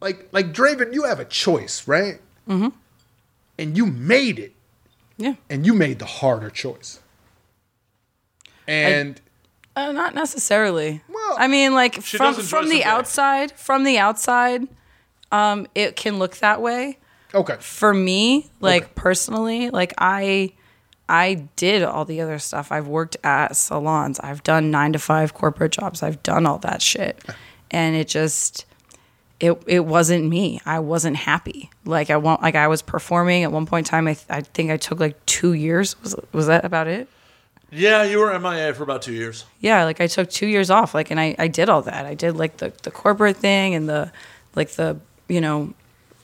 like 0.00 0.26
like 0.32 0.50
Draven, 0.54 0.94
you 0.94 1.04
have 1.04 1.20
a 1.20 1.26
choice, 1.26 1.86
right? 1.86 2.22
Mm-hmm. 2.48 2.68
And 3.58 3.76
you 3.76 3.84
made 3.84 4.38
it, 4.38 4.54
Yeah. 5.18 5.34
and 5.50 5.66
you 5.66 5.74
made 5.74 5.98
the 5.98 6.06
harder 6.06 6.48
choice. 6.48 7.00
And 8.66 9.20
Uh, 9.76 9.92
not 9.92 10.14
necessarily. 10.14 11.02
Well, 11.28 11.36
I 11.38 11.48
mean, 11.48 11.74
like 11.74 11.94
She 12.04 12.16
from 12.16 12.26
does 12.34 12.38
enjoy 12.38 12.48
from 12.48 12.64
some 12.64 12.70
the 12.70 12.78
day. 12.78 12.84
outside, 12.84 13.52
from 13.52 13.84
the 13.84 13.98
outside, 13.98 14.68
um, 15.32 15.66
it 15.74 15.96
can 15.96 16.18
look 16.18 16.36
that 16.38 16.60
way. 16.62 16.98
okay, 17.34 17.56
For 17.60 17.92
me, 17.94 18.50
like 18.60 18.84
Okay. 18.84 18.92
personally, 18.94 19.70
like 19.70 19.92
I, 19.98 20.52
I 21.08 21.44
did 21.56 21.82
all 21.82 22.04
the 22.04 22.20
other 22.20 22.38
stuff. 22.38 22.70
I've 22.72 22.86
worked 22.88 23.16
at 23.24 23.56
salons. 23.56 24.20
I've 24.20 24.42
done 24.42 24.70
nine 24.70 24.92
to 24.92 24.98
five 24.98 25.34
corporate 25.34 25.72
jobs. 25.72 26.02
I've 26.02 26.22
done 26.22 26.46
all 26.46 26.58
that 26.58 26.80
shit, 26.80 27.22
and 27.70 27.94
it 27.96 28.08
just, 28.08 28.64
it 29.40 29.60
it 29.66 29.80
wasn't 29.84 30.26
me. 30.28 30.60
I 30.64 30.78
wasn't 30.78 31.16
happy. 31.16 31.68
Like 31.84 32.08
I 32.08 32.16
want 32.16 32.40
like 32.40 32.54
I 32.54 32.68
was 32.68 32.80
performing 32.80 33.42
at 33.42 33.52
one 33.52 33.66
point 33.66 33.86
in 33.86 33.90
time. 33.90 34.06
I 34.06 34.14
th- 34.14 34.26
I 34.30 34.40
think 34.42 34.70
I 34.70 34.76
took 34.78 35.00
like 35.00 35.24
two 35.26 35.52
years. 35.52 36.00
Was 36.02 36.14
was 36.32 36.46
that 36.46 36.64
about 36.64 36.86
it? 36.86 37.08
Yeah, 37.74 38.04
you 38.04 38.20
were 38.20 38.38
MIA 38.38 38.72
for 38.74 38.82
about 38.84 39.02
two 39.02 39.12
years. 39.12 39.44
Yeah, 39.60 39.84
like 39.84 40.00
I 40.00 40.06
took 40.06 40.30
two 40.30 40.46
years 40.46 40.70
off. 40.70 40.94
Like 40.94 41.10
and 41.10 41.18
I 41.18 41.34
I 41.38 41.48
did 41.48 41.68
all 41.68 41.82
that. 41.82 42.06
I 42.06 42.14
did 42.14 42.36
like 42.36 42.58
the 42.58 42.72
the 42.82 42.90
corporate 42.90 43.36
thing 43.36 43.74
and 43.74 43.88
the 43.88 44.12
like 44.54 44.70
the 44.72 44.98
you 45.28 45.40
know 45.40 45.74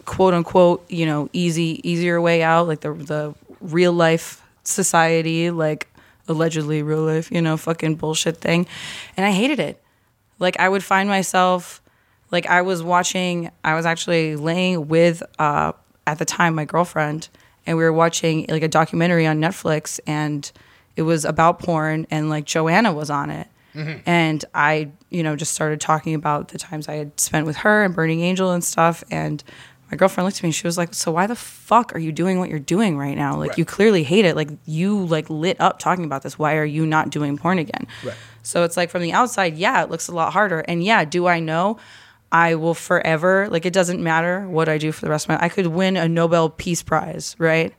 quote 0.04 0.34
unquote 0.34 0.84
you 0.90 1.06
know 1.06 1.28
easy 1.32 1.80
easier 1.88 2.20
way 2.20 2.42
out 2.42 2.66
like 2.66 2.80
the 2.80 2.92
the 2.92 3.34
real 3.60 3.92
life 3.92 4.42
society 4.64 5.50
like 5.50 5.88
allegedly 6.28 6.82
real 6.82 7.02
life 7.02 7.30
you 7.30 7.40
know 7.40 7.56
fucking 7.56 7.94
bullshit 7.94 8.36
thing 8.36 8.66
and 9.16 9.26
i 9.26 9.30
hated 9.30 9.58
it 9.58 9.82
like 10.38 10.58
i 10.58 10.68
would 10.68 10.82
find 10.82 11.08
myself 11.08 11.82
like 12.30 12.46
i 12.46 12.62
was 12.62 12.82
watching 12.82 13.50
i 13.64 13.74
was 13.74 13.86
actually 13.86 14.36
laying 14.36 14.88
with 14.88 15.22
uh 15.38 15.72
at 16.06 16.18
the 16.18 16.24
time 16.24 16.54
my 16.54 16.64
girlfriend 16.64 17.28
and 17.66 17.76
we 17.76 17.84
were 17.84 17.92
watching 17.92 18.46
like 18.48 18.62
a 18.62 18.68
documentary 18.68 19.26
on 19.26 19.38
netflix 19.38 20.00
and 20.06 20.50
it 21.00 21.02
was 21.02 21.24
about 21.24 21.58
porn 21.58 22.06
and 22.10 22.30
like 22.30 22.44
joanna 22.44 22.92
was 22.92 23.10
on 23.10 23.30
it. 23.30 23.48
Mm-hmm. 23.74 23.98
And 24.06 24.44
i 24.54 24.90
you 25.10 25.22
know 25.24 25.34
just 25.34 25.52
started 25.52 25.80
talking 25.80 26.14
about 26.14 26.48
the 26.48 26.58
times 26.58 26.88
i 26.88 26.94
had 26.94 27.18
spent 27.18 27.46
with 27.46 27.56
her 27.58 27.82
and 27.84 27.94
burning 27.94 28.20
angel 28.20 28.50
and 28.52 28.62
stuff. 28.62 29.02
And 29.10 29.42
my 29.90 29.96
girlfriend 29.96 30.24
looked 30.26 30.36
at 30.38 30.42
me 30.44 30.48
and 30.48 30.54
she 30.54 30.66
was 30.66 30.76
like 30.78 30.92
so 30.94 31.10
why 31.10 31.26
the 31.26 31.34
fuck 31.36 31.94
are 31.94 31.98
you 31.98 32.12
doing 32.12 32.38
what 32.38 32.48
you're 32.50 32.58
doing 32.76 32.96
right 32.98 33.16
now? 33.16 33.36
Like 33.36 33.50
Right. 33.50 33.58
you 33.58 33.64
clearly 33.64 34.02
hate 34.04 34.24
it. 34.24 34.36
Like 34.36 34.50
you 34.66 35.04
like 35.06 35.28
lit 35.30 35.60
up 35.60 35.78
talking 35.80 36.04
about 36.04 36.22
this. 36.22 36.38
Why 36.38 36.56
are 36.56 36.64
you 36.64 36.84
not 36.86 37.10
doing 37.10 37.36
porn 37.38 37.58
again? 37.58 37.86
Right. 38.04 38.14
so 38.42 38.62
it's 38.64 38.76
like 38.76 38.90
from 38.90 39.02
the 39.02 39.12
outside 39.12 39.56
yeah 39.56 39.82
it 39.82 39.90
looks 39.90 40.08
a 40.08 40.12
lot 40.14 40.32
harder. 40.32 40.60
And 40.60 40.84
yeah 40.84 41.04
do 41.04 41.26
i 41.26 41.40
know? 41.40 41.78
I 42.32 42.54
will 42.54 42.74
forever 42.74 43.48
like 43.50 43.66
it 43.66 43.72
doesn't 43.72 44.00
matter 44.00 44.46
what 44.48 44.68
i 44.68 44.78
do 44.78 44.92
for 44.92 45.00
the 45.04 45.10
rest 45.10 45.24
of 45.26 45.30
my 45.30 45.38
i 45.44 45.48
could 45.48 45.66
win 45.66 45.96
a 45.96 46.08
nobel 46.08 46.48
peace 46.48 46.80
prize 46.82 47.34
right 47.38 47.74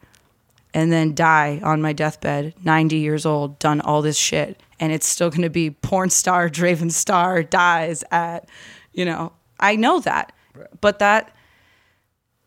and 0.74 0.91
then 0.91 1.13
die 1.13 1.59
on 1.63 1.82
my 1.82 1.93
deathbed 1.93 2.53
90 2.63 2.97
years 2.97 3.26
old 3.26 3.59
done 3.59 3.82
all 3.82 4.01
this 4.01 4.17
shit 4.17 4.61
and 4.80 4.91
it's 4.91 5.07
still 5.07 5.30
going 5.30 5.41
to 5.41 5.49
be 5.49 5.72
porn 5.72 6.09
star 6.09 6.49
draven 6.49 6.91
star 6.91 7.43
dies 7.43 8.03
at 8.11 8.47
you 8.93 9.05
know 9.05 9.32
i 9.59 9.76
know 9.76 9.99
that 9.99 10.34
but 10.80 10.99
that 10.99 11.36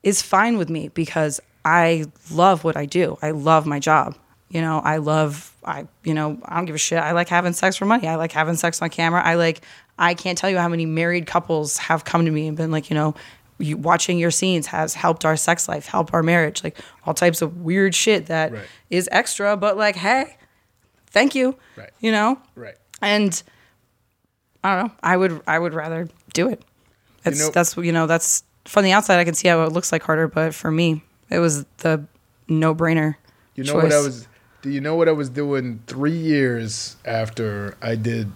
is 0.02 0.22
fine 0.22 0.58
with 0.58 0.68
me 0.68 0.88
because 0.88 1.40
I 1.64 2.04
love 2.30 2.62
what 2.62 2.76
I 2.76 2.86
do. 2.86 3.18
I 3.22 3.30
love 3.30 3.66
my 3.66 3.78
job. 3.78 4.16
You 4.50 4.60
know, 4.60 4.78
I 4.78 4.98
love 4.98 5.52
I 5.64 5.88
you 6.04 6.14
know, 6.14 6.38
I 6.44 6.56
don't 6.56 6.66
give 6.66 6.74
a 6.74 6.78
shit. 6.78 6.98
I 6.98 7.12
like 7.12 7.28
having 7.28 7.54
sex 7.54 7.76
for 7.76 7.86
money. 7.86 8.06
I 8.06 8.16
like 8.16 8.30
having 8.30 8.56
sex 8.56 8.80
on 8.82 8.90
camera. 8.90 9.22
I 9.24 9.34
like 9.34 9.62
I 9.98 10.14
can't 10.14 10.36
tell 10.36 10.50
you 10.50 10.58
how 10.58 10.68
many 10.68 10.86
married 10.86 11.26
couples 11.26 11.78
have 11.78 12.04
come 12.04 12.24
to 12.26 12.30
me 12.30 12.46
and 12.46 12.56
been 12.56 12.70
like, 12.70 12.90
you 12.90 12.94
know, 12.94 13.14
you, 13.58 13.76
watching 13.76 14.18
your 14.18 14.30
scenes 14.30 14.66
has 14.68 14.94
helped 14.94 15.24
our 15.24 15.36
sex 15.36 15.68
life, 15.68 15.86
helped 15.86 16.12
our 16.12 16.22
marriage, 16.22 16.64
like 16.64 16.78
all 17.04 17.14
types 17.14 17.40
of 17.42 17.58
weird 17.62 17.94
shit 17.94 18.26
that 18.26 18.52
is 18.90 19.08
Right. 19.10 19.18
extra, 19.18 19.56
but 19.56 19.76
like, 19.76 19.96
hey, 19.96 20.36
thank 21.08 21.34
you. 21.34 21.56
Right. 21.76 21.90
You 22.00 22.10
know? 22.12 22.38
Right. 22.56 22.74
And 23.00 23.42
I 24.62 24.74
don't 24.76 24.86
know. 24.88 24.92
I 25.02 25.16
would 25.16 25.40
I 25.46 25.58
would 25.58 25.74
rather 25.74 26.08
do 26.32 26.48
it. 26.48 26.62
It's 27.24 27.38
know- 27.38 27.50
that's 27.50 27.76
you 27.76 27.92
know 27.92 28.06
that's 28.06 28.42
from 28.64 28.84
the 28.84 28.92
outside 28.92 29.18
I 29.20 29.24
can 29.24 29.34
see 29.34 29.48
how 29.48 29.62
it 29.64 29.72
looks 29.72 29.92
like 29.92 30.02
harder, 30.02 30.26
but 30.28 30.54
for 30.54 30.70
me 30.70 31.02
it 31.30 31.38
was 31.38 31.64
the 31.78 32.04
no 32.48 32.74
brainer. 32.74 33.14
You 33.54 33.64
know 33.64 33.74
what 33.74 33.92
I 33.92 34.00
was? 34.00 34.26
Do 34.62 34.70
you 34.70 34.80
know 34.80 34.96
what 34.96 35.08
I 35.08 35.12
was 35.12 35.28
doing 35.28 35.80
three 35.86 36.16
years 36.16 36.96
after 37.04 37.76
I 37.82 37.94
did 37.96 38.32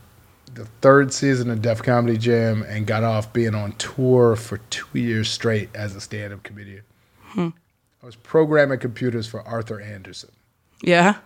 the 0.54 0.64
third 0.80 1.12
season 1.12 1.50
of 1.50 1.62
Def 1.62 1.82
Comedy 1.82 2.16
Jam 2.18 2.62
and 2.62 2.86
got 2.86 3.04
off 3.04 3.32
being 3.32 3.54
on 3.54 3.72
tour 3.72 4.36
for 4.36 4.58
two 4.70 4.98
years 4.98 5.28
straight 5.30 5.68
as 5.74 5.94
a 5.94 6.00
stand-up 6.00 6.42
comedian? 6.42 6.82
Hmm. 7.22 7.48
I 8.02 8.06
was 8.06 8.16
programming 8.16 8.78
computers 8.78 9.26
for 9.26 9.42
Arthur 9.42 9.80
Andersen. 9.80 10.30
Yeah. 10.82 11.16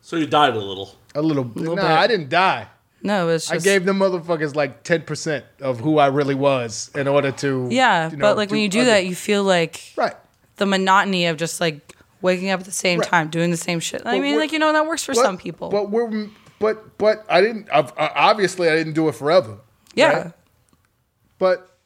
So 0.00 0.16
you 0.16 0.26
died 0.26 0.54
a 0.54 0.58
little. 0.58 0.96
A 1.14 1.22
little. 1.22 1.44
Little 1.54 1.76
no, 1.76 1.82
bit. 1.82 1.90
I 1.90 2.06
didn't 2.06 2.28
die. 2.28 2.68
No, 3.02 3.28
it 3.28 3.32
was 3.32 3.50
I 3.50 3.58
gave 3.58 3.84
the 3.84 3.92
motherfuckers 3.92 4.54
like 4.54 4.84
ten 4.84 5.02
percent 5.02 5.44
of 5.60 5.80
who 5.80 5.98
I 5.98 6.06
really 6.06 6.36
was 6.36 6.90
in 6.94 7.08
order 7.08 7.32
to. 7.32 7.68
Yeah, 7.70 8.10
you 8.10 8.16
know, 8.16 8.20
but 8.22 8.36
like 8.36 8.50
when 8.50 8.60
you 8.60 8.68
do 8.68 8.80
other- 8.82 8.90
that 8.90 9.06
you 9.06 9.14
feel 9.16 9.42
like 9.42 9.92
right? 9.96 10.14
the 10.56 10.66
monotony 10.66 11.26
of 11.26 11.36
just 11.36 11.60
like 11.60 11.96
waking 12.20 12.50
up 12.50 12.60
at 12.60 12.66
the 12.66 12.70
same 12.72 13.00
Right. 13.00 13.08
time, 13.08 13.28
doing 13.28 13.50
the 13.50 13.56
same 13.56 13.80
shit. 13.80 14.02
I 14.04 14.20
mean, 14.20 14.38
like 14.38 14.52
you 14.52 14.60
know 14.60 14.72
that 14.72 14.86
works 14.86 15.02
for 15.02 15.14
But- 15.14 15.22
some 15.24 15.36
people. 15.36 15.68
But 15.68 15.90
we're 15.90 16.28
but 16.62 16.96
but 16.96 17.26
I 17.28 17.40
didn't. 17.40 17.68
I've, 17.70 17.92
obviously, 17.98 18.68
I 18.70 18.76
didn't 18.76 18.94
do 18.94 19.08
it 19.08 19.14
forever. 19.16 19.58
yeah. 19.94 20.12
right? 20.22 20.32
But 21.38 21.76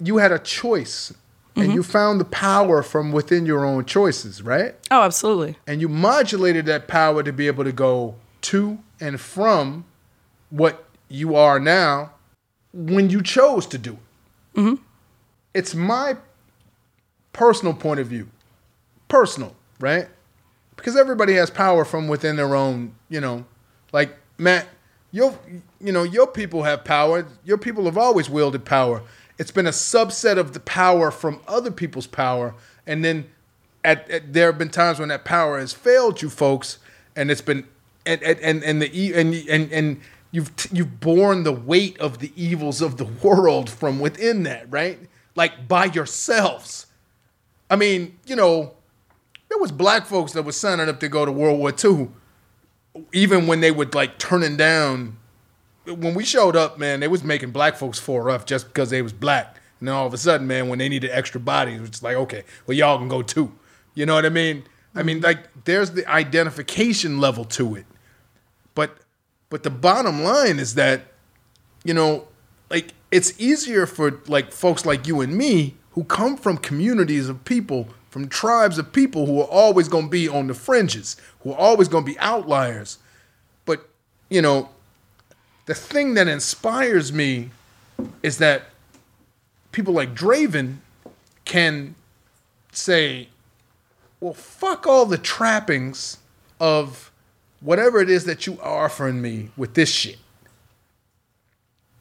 you 0.00 0.16
had 0.18 0.32
a 0.32 0.38
choice, 0.38 1.12
Mm-hmm. 1.12 1.60
and 1.62 1.72
you 1.74 1.82
found 1.82 2.20
the 2.20 2.26
power 2.26 2.82
from 2.82 3.12
within 3.12 3.46
your 3.46 3.64
own 3.64 3.86
choices, 3.86 4.42
right? 4.42 4.74
Oh, 4.90 5.02
absolutely. 5.02 5.56
And 5.66 5.80
you 5.80 5.88
modulated 5.88 6.66
that 6.66 6.86
power 6.86 7.22
to 7.22 7.32
be 7.32 7.46
able 7.46 7.64
to 7.64 7.72
go 7.72 8.16
to 8.42 8.78
and 9.00 9.18
from 9.18 9.86
what 10.50 10.84
you 11.08 11.34
are 11.34 11.58
now 11.58 12.12
when 12.74 13.08
you 13.08 13.22
chose 13.22 13.66
to 13.68 13.78
do 13.78 13.94
it. 13.94 14.60
Mm-hmm. 14.60 14.82
It's 15.54 15.74
my 15.74 16.16
personal 17.32 17.72
point 17.72 18.00
of 18.00 18.06
view. 18.06 18.28
Personal, 19.08 19.56
right? 19.80 20.08
Because 20.76 20.94
everybody 20.94 21.32
has 21.36 21.48
power 21.48 21.86
from 21.86 22.06
within 22.06 22.36
their 22.36 22.54
own, 22.54 22.94
you 23.08 23.20
know, 23.22 23.46
like 23.96 24.14
Matt, 24.36 24.68
your 25.10 25.38
you 25.80 25.90
know, 25.90 26.02
your 26.02 26.26
people 26.26 26.64
have 26.64 26.84
power. 26.84 27.26
Your 27.46 27.56
people 27.56 27.86
have 27.86 27.96
always 27.96 28.28
wielded 28.28 28.66
power. 28.66 29.02
It's 29.38 29.50
been 29.50 29.66
a 29.66 29.70
subset 29.70 30.36
of 30.36 30.52
the 30.52 30.60
power 30.60 31.10
from 31.10 31.40
other 31.48 31.70
people's 31.70 32.06
power, 32.06 32.54
and 32.86 33.02
then 33.02 33.30
at, 33.82 34.10
at 34.10 34.34
there 34.34 34.48
have 34.48 34.58
been 34.58 34.68
times 34.68 34.98
when 34.98 35.08
that 35.08 35.24
power 35.24 35.58
has 35.58 35.72
failed 35.72 36.20
you 36.20 36.28
folks, 36.28 36.76
and 37.16 37.30
it's 37.30 37.40
been 37.40 37.66
and 38.04 38.22
and 38.22 38.62
and, 38.62 38.82
the 38.82 39.14
and 39.14 39.34
and 39.48 39.72
and 39.72 40.00
you've 40.30 40.52
you've 40.70 41.00
borne 41.00 41.44
the 41.44 41.52
weight 41.52 41.98
of 41.98 42.18
the 42.18 42.32
evils 42.36 42.82
of 42.82 42.98
the 42.98 43.06
world 43.22 43.70
from 43.70 43.98
within 43.98 44.42
that, 44.42 44.66
right? 44.70 44.98
Like 45.34 45.66
by 45.66 45.86
yourselves. 45.86 46.84
I 47.70 47.76
mean, 47.76 48.18
you 48.26 48.36
know, 48.36 48.74
there 49.48 49.56
was 49.56 49.72
black 49.72 50.04
folks 50.04 50.32
that 50.32 50.42
were 50.42 50.52
signing 50.52 50.86
up 50.86 51.00
to 51.00 51.08
go 51.08 51.24
to 51.24 51.32
World 51.32 51.58
War 51.58 51.72
II, 51.72 52.10
even 53.12 53.46
when 53.46 53.60
they 53.60 53.70
would 53.70 53.94
like 53.94 54.18
turning 54.18 54.56
down. 54.56 55.16
When 55.84 56.14
we 56.14 56.24
showed 56.24 56.56
up, 56.56 56.78
man, 56.78 57.00
they 57.00 57.08
was 57.08 57.22
making 57.22 57.52
black 57.52 57.76
folks 57.76 57.98
for 57.98 58.24
rough 58.24 58.44
just 58.44 58.66
because 58.66 58.90
they 58.90 59.02
was 59.02 59.12
black. 59.12 59.60
And 59.78 59.88
then 59.88 59.94
all 59.94 60.06
of 60.06 60.14
a 60.14 60.18
sudden, 60.18 60.46
man, 60.46 60.68
when 60.68 60.78
they 60.78 60.88
needed 60.88 61.10
extra 61.10 61.40
bodies, 61.40 61.80
it's 61.82 62.02
like, 62.02 62.16
okay, 62.16 62.42
well, 62.66 62.76
y'all 62.76 62.98
can 62.98 63.08
go 63.08 63.22
too. 63.22 63.52
You 63.94 64.06
know 64.06 64.14
what 64.14 64.26
I 64.26 64.30
mean? 64.30 64.64
I 64.94 65.02
mean, 65.02 65.18
mm-hmm. 65.18 65.26
like, 65.26 65.64
there's 65.64 65.92
the 65.92 66.08
identification 66.10 67.20
level 67.20 67.44
to 67.44 67.76
it. 67.76 67.86
But 68.74 68.96
but 69.48 69.62
the 69.62 69.70
bottom 69.70 70.22
line 70.22 70.58
is 70.58 70.74
that, 70.74 71.02
you 71.84 71.94
know, 71.94 72.26
like 72.70 72.94
it's 73.10 73.38
easier 73.40 73.86
for 73.86 74.20
like 74.26 74.52
folks 74.52 74.84
like 74.84 75.06
you 75.06 75.20
and 75.20 75.36
me 75.36 75.76
who 75.92 76.04
come 76.04 76.36
from 76.36 76.58
communities 76.58 77.28
of 77.28 77.44
people, 77.44 77.88
from 78.16 78.28
tribes 78.28 78.78
of 78.78 78.94
people 78.94 79.26
who 79.26 79.42
are 79.42 79.48
always 79.48 79.88
gonna 79.88 80.08
be 80.08 80.26
on 80.26 80.46
the 80.46 80.54
fringes, 80.54 81.18
who 81.40 81.52
are 81.52 81.58
always 81.58 81.86
gonna 81.86 82.06
be 82.06 82.18
outliers. 82.18 82.96
But, 83.66 83.90
you 84.30 84.40
know, 84.40 84.70
the 85.66 85.74
thing 85.74 86.14
that 86.14 86.26
inspires 86.26 87.12
me 87.12 87.50
is 88.22 88.38
that 88.38 88.70
people 89.70 89.92
like 89.92 90.14
Draven 90.14 90.78
can 91.44 91.94
say, 92.72 93.28
well, 94.18 94.32
fuck 94.32 94.86
all 94.86 95.04
the 95.04 95.18
trappings 95.18 96.16
of 96.58 97.12
whatever 97.60 98.00
it 98.00 98.08
is 98.08 98.24
that 98.24 98.46
you 98.46 98.58
are 98.62 98.86
offering 98.86 99.20
me 99.20 99.50
with 99.58 99.74
this 99.74 99.90
shit. 99.90 100.16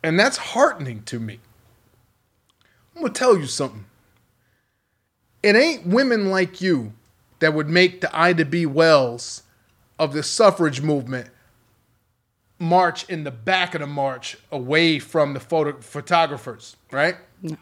And 0.02 0.18
that's 0.18 0.38
heartening 0.38 1.04
to 1.08 1.20
me. 1.20 1.42
I'm 2.96 3.02
gonna 3.02 3.14
tell 3.14 3.38
you 3.38 3.48
something. 3.48 3.84
It 5.46 5.56
ain't 5.56 5.86
women 5.86 6.32
like 6.32 6.60
you 6.60 6.94
that 7.38 7.54
would 7.54 7.70
make 7.70 8.02
the 8.02 8.10
Ida 8.20 8.46
B. 8.46 8.66
Wells 8.66 9.44
of 10.00 10.12
the 10.12 10.24
suffrage 10.24 10.82
movement 10.82 11.30
march 12.58 13.08
in 13.12 13.24
the 13.26 13.30
back 13.30 13.76
of 13.76 13.82
the 13.82 13.86
march 13.86 14.38
away 14.52 14.98
from 14.98 15.36
the 15.36 15.40
photo- 15.40 15.80
photographers, 15.82 16.78
right? 16.92 17.18
No. 17.44 17.58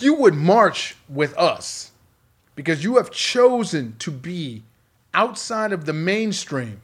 You 0.00 0.16
would 0.16 0.34
march 0.34 0.96
with 1.08 1.34
us 1.38 1.92
because 2.54 2.84
you 2.84 2.96
have 2.96 3.10
chosen 3.10 3.96
to 4.00 4.10
be 4.10 4.64
outside 5.14 5.72
of 5.72 5.86
the 5.86 5.94
mainstream. 5.94 6.82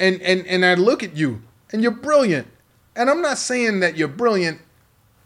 And 0.00 0.20
and 0.22 0.44
and 0.48 0.66
I 0.66 0.74
look 0.74 1.04
at 1.04 1.16
you 1.16 1.40
and 1.72 1.84
you're 1.84 1.92
brilliant. 1.92 2.48
And 2.96 3.08
I'm 3.08 3.22
not 3.22 3.38
saying 3.38 3.78
that 3.78 3.96
you're 3.96 4.08
brilliant 4.08 4.60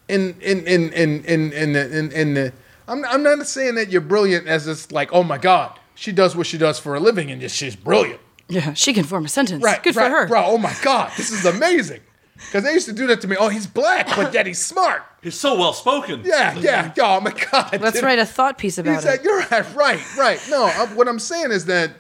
in 0.09 0.37
in 0.41 0.67
in 0.67 0.93
in 0.93 1.25
in 1.25 1.53
in 1.53 1.73
the 1.73 1.99
in, 1.99 2.13
in 2.13 2.35
the 2.35 2.53
I'm 2.89 3.05
I'm 3.05 3.23
not 3.23 3.47
saying 3.47 3.75
that 3.77 3.91
you're 3.91 4.01
brilliant 4.01 4.47
as 4.47 4.67
it's 4.69 4.93
like, 4.93 5.13
oh 5.13 5.23
my 5.23 5.39
God, 5.39 5.79
she 5.95 6.13
does 6.13 6.37
what 6.37 6.47
she 6.47 6.59
does 6.59 6.79
for 6.79 6.95
a 6.95 7.01
living 7.01 7.31
and 7.31 7.41
just 7.41 7.57
she's 7.57 7.77
brilliant. 7.77 8.21
Yeah, 8.49 8.75
she 8.75 8.93
can 8.93 9.05
form 9.05 9.25
a 9.25 9.29
sentence. 9.29 9.63
Right. 9.63 9.83
Good 9.83 9.97
right, 9.97 10.09
for 10.09 10.17
her. 10.17 10.27
Bro, 10.29 10.45
oh 10.47 10.59
my 10.59 10.75
God, 10.83 11.11
this 11.17 11.33
is 11.33 11.45
amazing. 11.45 12.01
Because 12.37 12.65
they 12.65 12.73
used 12.73 12.87
to 12.87 12.93
do 12.93 13.07
that 13.07 13.23
to 13.23 13.29
me. 13.29 13.37
Oh, 13.39 13.49
he's 13.49 13.67
black, 13.67 14.09
but 14.15 14.35
yet 14.35 14.47
he's 14.47 14.65
smart. 14.65 15.03
He's 15.23 15.35
so 15.35 15.59
well 15.59 15.73
spoken. 15.73 16.23
Yeah, 16.25 16.55
yeah. 16.59 16.93
Oh 16.99 17.21
my 17.21 17.33
God. 17.51 17.81
Let's 17.81 18.03
write 18.03 18.19
a 18.19 18.27
thought 18.27 18.59
piece 18.59 18.77
He 18.77 18.83
about 18.83 19.03
said, 19.03 19.21
it. 19.21 19.25
"You're 19.25 19.39
right, 19.39 19.75
right, 19.75 20.17
right." 20.17 20.41
No, 20.51 20.65
i 20.65 20.87
what 20.95 21.09
I'm 21.09 21.19
saying 21.19 21.51
is 21.51 21.65
that, 21.65 21.93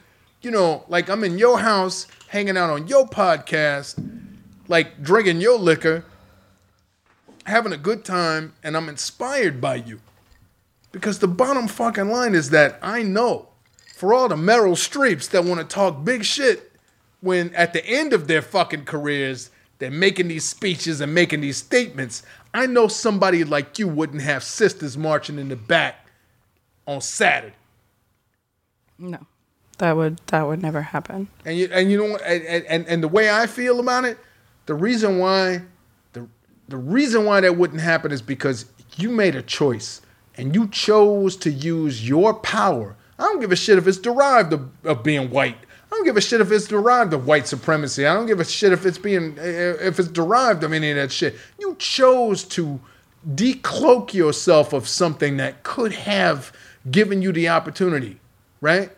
you 0.42 0.50
know, 0.50 0.84
like 0.88 1.08
I'm 1.08 1.24
in 1.24 1.38
your 1.38 1.58
house, 1.58 2.06
hanging 2.28 2.56
out 2.56 2.70
on 2.70 2.86
your 2.86 3.06
podcast, 3.06 3.98
like 4.68 5.02
drinking 5.02 5.40
your 5.40 5.58
liquor, 5.58 6.04
having 7.46 7.72
a 7.72 7.78
good 7.78 8.04
time, 8.04 8.54
and 8.62 8.76
I'm 8.76 8.88
inspired 8.88 9.60
by 9.60 9.76
you. 9.76 10.00
Because 10.92 11.20
the 11.20 11.28
bottom 11.28 11.68
fucking 11.68 12.08
line 12.08 12.34
is 12.34 12.50
that 12.50 12.78
I 12.82 13.02
know, 13.02 13.48
for 13.94 14.12
all 14.12 14.28
the 14.28 14.36
Meryl 14.36 14.72
Streeps 14.72 15.30
that 15.30 15.44
want 15.44 15.60
to 15.60 15.66
talk 15.66 16.04
big 16.04 16.24
shit, 16.24 16.72
when 17.20 17.54
at 17.54 17.72
the 17.72 17.84
end 17.86 18.12
of 18.12 18.28
their 18.28 18.42
fucking 18.42 18.84
careers 18.84 19.50
they're 19.78 19.90
making 19.90 20.28
these 20.28 20.44
speeches 20.44 21.00
and 21.00 21.14
making 21.14 21.40
these 21.40 21.58
statements, 21.58 22.22
I 22.54 22.66
know 22.66 22.88
somebody 22.88 23.44
like 23.44 23.78
you 23.78 23.88
wouldn't 23.88 24.22
have 24.22 24.42
sisters 24.42 24.96
marching 24.96 25.38
in 25.38 25.48
the 25.48 25.56
back 25.56 26.06
on 26.86 27.00
Saturday. 27.00 27.54
No, 28.98 29.18
that 29.78 29.96
would 29.96 30.18
that 30.28 30.46
would 30.46 30.62
never 30.62 30.80
happen. 30.80 31.28
And 31.44 31.58
you 31.58 31.68
and 31.70 31.90
you 31.90 31.98
know 31.98 32.16
and, 32.16 32.64
and 32.66 32.86
and 32.88 33.02
the 33.02 33.08
way 33.08 33.30
I 33.30 33.46
feel 33.46 33.78
about 33.78 34.04
it, 34.06 34.18
the 34.64 34.74
reason 34.74 35.18
why 35.18 35.62
the 36.68 36.76
reason 36.76 37.24
why 37.24 37.40
that 37.40 37.56
wouldn't 37.56 37.80
happen 37.80 38.12
is 38.12 38.22
because 38.22 38.66
you 38.96 39.10
made 39.10 39.34
a 39.34 39.42
choice 39.42 40.00
and 40.36 40.54
you 40.54 40.68
chose 40.68 41.36
to 41.36 41.50
use 41.50 42.06
your 42.08 42.34
power. 42.34 42.96
I 43.18 43.22
don't 43.22 43.40
give 43.40 43.52
a 43.52 43.56
shit 43.56 43.78
if 43.78 43.86
it's 43.86 43.98
derived 43.98 44.52
of, 44.52 44.68
of 44.84 45.02
being 45.02 45.30
white. 45.30 45.56
I 45.86 45.96
don't 45.96 46.04
give 46.04 46.16
a 46.16 46.20
shit 46.20 46.40
if 46.40 46.50
it's 46.50 46.66
derived 46.66 47.12
of 47.12 47.26
white 47.26 47.46
supremacy. 47.46 48.06
I 48.06 48.14
don't 48.14 48.26
give 48.26 48.40
a 48.40 48.44
shit 48.44 48.72
if 48.72 48.84
it's 48.84 48.98
being 48.98 49.38
eh, 49.38 49.74
if 49.80 49.98
it's 49.98 50.08
derived 50.08 50.64
of 50.64 50.72
any 50.72 50.90
of 50.90 50.96
that 50.96 51.12
shit. 51.12 51.36
You 51.58 51.76
chose 51.78 52.44
to 52.44 52.80
decloak 53.34 54.12
yourself 54.12 54.72
of 54.72 54.88
something 54.88 55.36
that 55.36 55.62
could 55.62 55.92
have 55.92 56.52
given 56.90 57.22
you 57.22 57.32
the 57.32 57.48
opportunity, 57.48 58.18
right? 58.60 58.90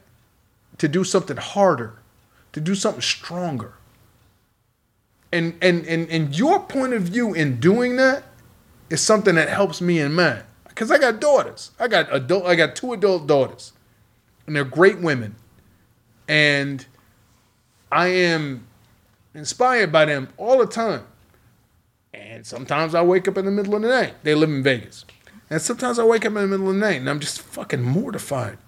To 0.79 0.89
do 0.89 1.05
something 1.05 1.37
harder, 1.37 1.99
to 2.53 2.61
do 2.61 2.75
something 2.75 3.03
stronger. 3.03 3.75
And 5.33 5.55
and 5.61 5.87
and 5.87 6.09
and 6.11 6.37
your 6.37 6.61
point 6.61 6.95
of 6.95 7.03
view 7.03 7.35
in 7.35 7.61
doing 7.61 7.97
that 7.97 8.25
is 8.91 9.01
something 9.01 9.35
that 9.35 9.49
helps 9.49 9.81
me 9.81 10.01
and 10.01 10.15
mine. 10.15 10.43
Cause 10.75 10.91
I 10.93 10.99
got 10.99 11.21
daughters. 11.21 11.73
I 11.79 11.89
got 11.89 12.15
adult 12.15 12.47
I 12.47 12.55
got 12.55 12.77
two 12.77 12.93
adult 12.93 13.27
daughters. 13.27 13.73
And 14.47 14.55
they're 14.57 14.65
great 14.65 15.01
women. 15.01 15.35
And 16.29 16.87
I 17.91 18.09
am 18.09 18.67
inspired 19.35 19.91
by 19.93 20.05
them 20.05 20.29
all 20.37 20.59
the 20.59 20.67
time. 20.67 21.05
And 22.15 22.47
sometimes 22.47 22.95
I 22.95 23.03
wake 23.03 23.29
up 23.29 23.37
in 23.37 23.45
the 23.45 23.51
middle 23.51 23.75
of 23.75 23.83
the 23.83 23.89
night. 23.89 24.15
They 24.23 24.35
live 24.35 24.49
in 24.51 24.63
Vegas. 24.63 25.05
And 25.51 25.61
sometimes 25.61 25.99
I 25.99 26.05
wake 26.05 26.25
up 26.25 26.29
in 26.29 26.35
the 26.35 26.47
middle 26.47 26.69
of 26.69 26.75
the 26.75 26.81
night 26.81 26.97
and 26.97 27.09
I'm 27.09 27.21
just 27.21 27.41
fucking 27.41 27.83
mortified. 27.83 28.59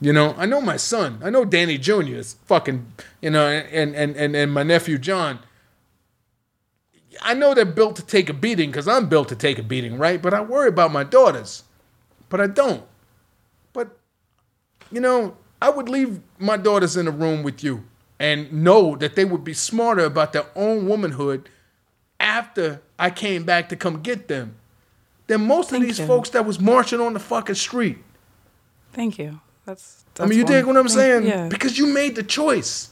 You 0.00 0.12
know, 0.12 0.34
I 0.36 0.46
know 0.46 0.60
my 0.60 0.76
son. 0.76 1.20
I 1.24 1.30
know 1.30 1.44
Danny 1.44 1.78
Jr. 1.78 2.16
is 2.16 2.36
fucking, 2.44 2.86
you 3.22 3.30
know, 3.30 3.46
and 3.46 3.94
and 3.94 4.14
and, 4.16 4.36
and 4.36 4.52
my 4.52 4.62
nephew 4.62 4.98
John. 4.98 5.38
I 7.22 7.34
know 7.34 7.54
they're 7.54 7.64
built 7.64 7.96
to 7.96 8.04
take 8.04 8.28
a 8.28 8.34
beating 8.34 8.70
because 8.70 8.88
I'm 8.88 9.08
built 9.08 9.28
to 9.28 9.36
take 9.36 9.58
a 9.58 9.62
beating, 9.62 9.98
right? 9.98 10.20
But 10.20 10.34
I 10.34 10.40
worry 10.40 10.68
about 10.68 10.92
my 10.92 11.04
daughters. 11.04 11.64
But 12.28 12.40
I 12.40 12.46
don't. 12.46 12.84
But 13.72 13.96
you 14.90 15.00
know, 15.00 15.36
I 15.60 15.70
would 15.70 15.88
leave 15.88 16.20
my 16.38 16.56
daughters 16.56 16.96
in 16.96 17.06
a 17.08 17.10
room 17.10 17.42
with 17.42 17.62
you 17.62 17.84
and 18.18 18.52
know 18.52 18.96
that 18.96 19.14
they 19.14 19.24
would 19.24 19.44
be 19.44 19.54
smarter 19.54 20.04
about 20.04 20.32
their 20.32 20.46
own 20.54 20.86
womanhood 20.86 21.48
after 22.18 22.80
I 22.98 23.10
came 23.10 23.44
back 23.44 23.68
to 23.68 23.76
come 23.76 24.02
get 24.02 24.28
them 24.28 24.56
than 25.26 25.46
most 25.46 25.70
Thank 25.70 25.82
of 25.82 25.88
these 25.88 25.98
you. 25.98 26.06
folks 26.06 26.30
that 26.30 26.46
was 26.46 26.58
marching 26.60 27.00
on 27.00 27.12
the 27.12 27.20
fucking 27.20 27.56
street. 27.56 27.98
Thank 28.92 29.18
you. 29.18 29.40
That's. 29.64 30.04
I 30.18 30.22
mean, 30.22 30.30
that's 30.30 30.38
you 30.38 30.44
dig 30.44 30.66
what 30.66 30.76
I'm 30.76 30.88
saying? 30.88 31.26
Yeah. 31.26 31.48
Because 31.48 31.78
you 31.78 31.86
made 31.86 32.16
the 32.16 32.22
choice. 32.22 32.90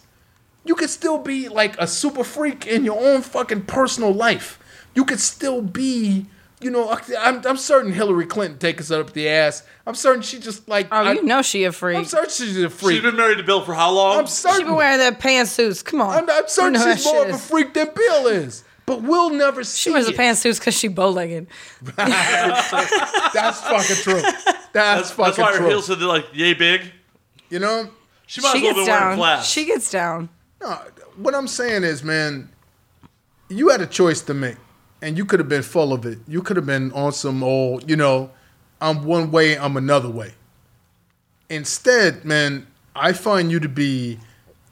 You 0.65 0.75
could 0.75 0.91
still 0.91 1.19
be 1.19 1.49
like 1.49 1.77
a 1.79 1.87
super 1.87 2.25
freak 2.25 2.67
in 2.67 2.85
your 2.85 2.99
own 3.01 3.23
fucking 3.23 3.63
personal 3.63 4.13
life. 4.13 4.59
You 4.95 5.05
could 5.05 5.21
still 5.21 5.61
be, 5.61 6.27
you 6.61 6.71
know, 6.71 6.97
I'm, 7.19 7.45
I'm 7.47 7.57
certain 7.57 7.93
Hillary 7.93 8.27
Clinton 8.27 8.59
takes 8.59 8.91
us 8.91 8.91
up 8.99 9.13
the 9.13 9.29
ass. 9.29 9.63
I'm 9.87 9.95
certain 9.95 10.23
she 10.23 10.39
just 10.39 10.67
like. 10.69 10.89
Oh, 10.91 10.97
I, 10.97 11.13
you 11.13 11.23
know 11.25 11.43
she 11.43 11.65
a 11.65 11.73
freak. 11.73 11.99
I'm 11.99 12.05
certain 12.07 12.31
she's 12.31 12.57
a 12.57 12.71
She's 12.71 12.81
freak. 12.81 13.03
been 13.03 13.17
married 13.17 13.37
to 13.39 13.43
Bill 13.45 13.63
for 13.63 13.75
how 13.75 13.91
long? 13.93 14.21
I'm 14.21 14.27
certain. 14.27 14.53
She 14.53 14.57
certain. 14.61 14.67
been 14.69 14.77
wearing 14.77 14.99
that 14.99 15.21
pantsuits. 15.21 15.85
Come 15.85 16.01
on. 16.01 16.17
I'm, 16.17 16.31
I'm 16.31 16.49
certain 16.49 16.75
she's 16.75 16.85
that 16.85 17.05
more 17.05 17.25
shit 17.25 17.29
of 17.31 17.37
a 17.37 17.39
freak 17.39 17.75
than 17.75 17.89
Bill 17.95 18.27
is. 18.29 18.65
But 18.87 19.03
we'll 19.03 19.31
never 19.31 19.65
see 19.65 19.79
She 19.89 19.91
wears 19.91 20.07
the 20.07 20.13
it. 20.13 20.19
pantsuits 20.19 20.59
because 20.59 20.79
she 20.79 20.89
bow-legged. 20.89 21.47
That's 21.97 23.61
fucking 23.61 23.97
true. 23.97 24.21
That's, 24.73 24.75
that's, 24.75 25.11
fucking 25.13 25.25
that's 25.25 25.39
why 25.39 25.53
her 25.53 25.59
true. 25.59 25.69
heels 25.69 25.89
are 25.91 25.97
like 25.97 26.27
yay 26.35 26.53
big. 26.55 26.83
you 27.49 27.61
know? 27.61 27.89
She 28.27 28.41
might 28.41 28.53
She 28.59 28.67
as 28.69 28.75
well 28.75 28.75
gets 28.75 28.87
be 28.87 28.91
wearing 28.91 29.09
down. 29.11 29.17
flats. 29.19 29.49
She 29.49 29.65
gets 29.67 29.91
down. 29.91 30.29
No, 30.65 30.79
what 31.17 31.35
I'm 31.35 31.47
saying 31.47 31.85
is, 31.85 32.03
man, 32.03 32.49
you 33.51 33.69
had 33.69 33.83
a 33.83 33.87
choice 33.87 34.23
to 34.23 34.35
make, 34.35 34.57
and 35.03 35.19
you 35.19 35.27
could 35.27 35.39
have 35.39 35.49
been 35.49 35.63
full 35.63 35.93
of 35.93 36.07
it. 36.07 36.19
You 36.27 36.43
could 36.43 36.57
have 36.57 36.65
been 36.65 36.91
on 36.93 37.13
some 37.13 37.43
old, 37.43 37.89
you 37.89 37.97
know, 37.97 38.31
I'm 38.81 39.05
one 39.05 39.31
way, 39.31 39.59
I'm 39.59 39.77
another 39.77 40.09
way. 40.09 40.33
Instead, 41.51 42.25
man, 42.25 42.67
I 42.97 43.13
find 43.13 43.51
you 43.53 43.61
to 43.61 43.69
be 43.69 44.19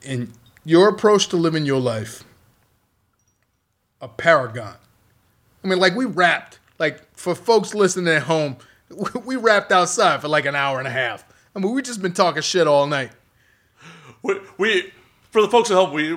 in 0.01 0.33
your 0.65 0.89
approach 0.89 1.29
to 1.29 1.37
living 1.37 1.67
your 1.67 1.81
life 1.81 2.25
a 4.01 4.09
paragon. 4.09 4.75
I 5.63 5.69
mean, 5.69 5.79
like 5.79 5.95
we 5.95 6.07
rapped, 6.07 6.59
like 6.79 7.01
for 7.15 7.35
folks 7.35 7.75
listening 7.75 8.13
at 8.15 8.23
home, 8.23 8.57
we 9.27 9.37
rapped 9.37 9.71
outside 9.71 10.23
for 10.23 10.29
like 10.29 10.47
an 10.47 10.55
hour 10.55 10.79
and 10.79 10.89
a 10.89 10.91
half. 10.91 11.23
I 11.55 11.59
mean, 11.59 11.75
we 11.75 11.83
just 11.83 12.01
been 12.01 12.15
talking 12.15 12.41
shit 12.41 12.67
all 12.67 12.87
night. 12.87 13.11
we, 14.23 14.41
we 14.57 14.93
for 15.33 15.43
the 15.43 15.49
folks 15.49 15.71
at 15.71 15.75
home, 15.75 15.93
we 15.93 16.17